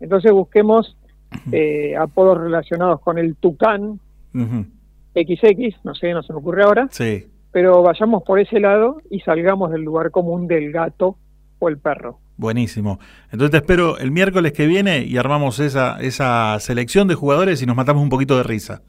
Entonces 0.00 0.30
busquemos 0.32 0.96
eh, 1.52 1.96
apodos 1.96 2.38
relacionados 2.38 3.00
con 3.00 3.16
el 3.18 3.36
tucán 3.36 4.00
Ujú. 4.34 4.64
XX, 5.14 5.76
no 5.84 5.94
sé, 5.94 6.12
no 6.12 6.22
se 6.22 6.32
me 6.32 6.38
ocurre 6.40 6.62
ahora, 6.64 6.88
Sí. 6.90 7.26
pero 7.52 7.82
vayamos 7.82 8.22
por 8.24 8.38
ese 8.40 8.60
lado 8.60 8.98
y 9.10 9.20
salgamos 9.20 9.70
del 9.70 9.82
lugar 9.82 10.10
común 10.10 10.46
del 10.46 10.72
gato 10.72 11.16
o 11.58 11.68
el 11.68 11.78
perro. 11.78 12.18
Buenísimo. 12.40 12.98
Entonces 13.24 13.50
te 13.50 13.56
espero 13.58 13.98
el 13.98 14.10
miércoles 14.10 14.54
que 14.54 14.66
viene 14.66 15.04
y 15.04 15.18
armamos 15.18 15.60
esa, 15.60 16.00
esa 16.00 16.58
selección 16.58 17.06
de 17.06 17.14
jugadores 17.14 17.60
y 17.60 17.66
nos 17.66 17.76
matamos 17.76 18.02
un 18.02 18.08
poquito 18.08 18.34
de 18.38 18.44
risa. 18.44 18.80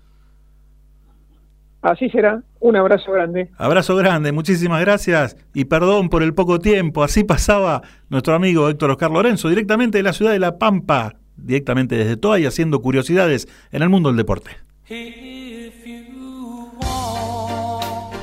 Así 1.82 2.10
será. 2.10 2.42
Un 2.62 2.78
abrazo 2.78 3.12
grande. 3.12 3.50
Abrazo 3.58 3.98
grande, 3.98 4.32
muchísimas 4.32 4.80
gracias 4.80 5.36
y 5.54 5.66
perdón 5.66 6.08
por 6.08 6.24
el 6.24 6.34
poco 6.34 6.60
tiempo. 6.60 7.04
Así 7.04 7.26
pasaba 7.26 7.82
nuestro 8.08 8.36
amigo 8.36 8.70
Héctor 8.70 8.92
Oscar 8.92 9.12
Lorenzo, 9.12 9.50
directamente 9.50 9.98
de 9.98 10.04
la 10.04 10.14
ciudad 10.14 10.32
de 10.32 10.40
La 10.40 10.58
Pampa, 10.58 11.16
directamente 11.36 11.98
desde 11.98 12.16
Toa 12.16 12.40
y 12.40 12.46
haciendo 12.46 12.82
curiosidades 12.82 13.50
en 13.74 13.82
el 13.82 13.90
mundo 13.90 14.08
del 14.10 14.18
deporte. 14.18 14.52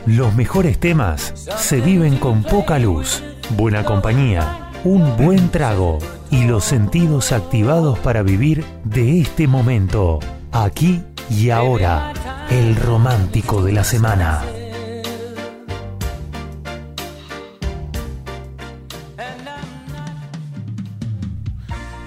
Los 0.07 0.35
mejores 0.35 0.79
temas 0.81 1.35
se 1.59 1.83
viven 1.83 2.17
con 2.17 2.43
poca 2.43 2.79
luz, 2.79 3.23
buena 3.59 3.85
compañía, 3.85 4.68
un 4.85 5.17
buen 5.17 5.51
trago 5.51 5.99
y 6.31 6.45
los 6.45 6.65
sentidos 6.65 7.33
activados 7.33 7.99
para 7.99 8.23
vivir 8.23 8.65
de 8.85 9.21
este 9.21 9.49
momento, 9.49 10.21
aquí 10.53 11.03
y 11.31 11.51
ahora, 11.51 12.13
el 12.51 12.77
romántico 12.77 13.63
de 13.63 13.73
la 13.73 13.85
semana. 13.85 14.43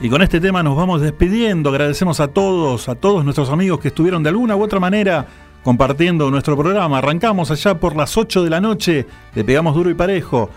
Y 0.04 0.10
con 0.10 0.24
este 0.24 0.40
tema 0.40 0.64
nos 0.64 0.76
vamos 0.76 1.00
despidiendo. 1.02 1.70
Agradecemos 1.70 2.20
a 2.20 2.30
todos, 2.30 2.90
a 2.90 2.96
todos 2.96 3.24
nuestros 3.24 3.52
amigos 3.52 3.80
que 3.80 3.90
estuvieron 3.90 4.24
de 4.24 4.30
alguna 4.30 4.56
u 4.56 4.64
otra 4.64 4.80
manera 4.80 5.28
compartiendo 5.64 6.32
nuestro 6.32 6.58
programa. 6.58 6.98
Arrancamos 6.98 7.52
allá 7.52 7.80
por 7.80 7.96
las 7.96 8.18
8 8.18 8.44
de 8.44 8.50
la 8.50 8.60
noche, 8.60 9.06
le 9.36 9.44
pegamos 9.44 9.76
duro 9.76 9.92
y 9.92 9.94
parejo. 9.94 10.50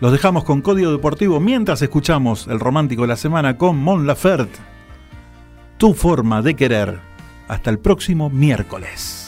Los 0.00 0.12
dejamos 0.12 0.44
con 0.44 0.62
Código 0.62 0.92
Deportivo 0.92 1.40
mientras 1.40 1.82
escuchamos 1.82 2.46
el 2.46 2.60
romántico 2.60 3.02
de 3.02 3.08
la 3.08 3.16
semana 3.16 3.58
con 3.58 3.76
Mon 3.76 4.06
Laferte. 4.06 4.58
Tu 5.76 5.92
forma 5.92 6.40
de 6.40 6.54
querer. 6.54 7.00
Hasta 7.48 7.70
el 7.70 7.80
próximo 7.80 8.30
miércoles. 8.30 9.27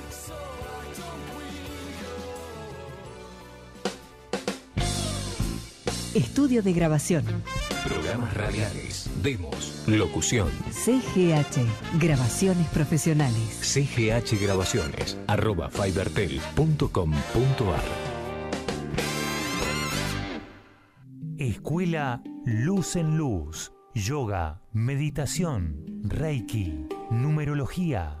Estudio 6.13 6.61
de 6.61 6.73
grabación. 6.73 7.23
Programas 7.87 8.33
radiales, 8.33 9.09
demos, 9.23 9.81
locución. 9.87 10.49
CGH. 10.69 11.61
Grabaciones 12.01 12.67
profesionales. 12.67 13.41
CGH 13.61 14.37
Grabaciones, 14.41 15.17
arroba 15.27 15.69
fibertel.com.ar. 15.69 17.83
Escuela 21.37 22.21
Luz 22.45 22.97
en 22.97 23.17
Luz. 23.17 23.71
Yoga, 23.93 24.61
meditación, 24.73 26.01
reiki, 26.03 26.87
numerología, 27.09 28.20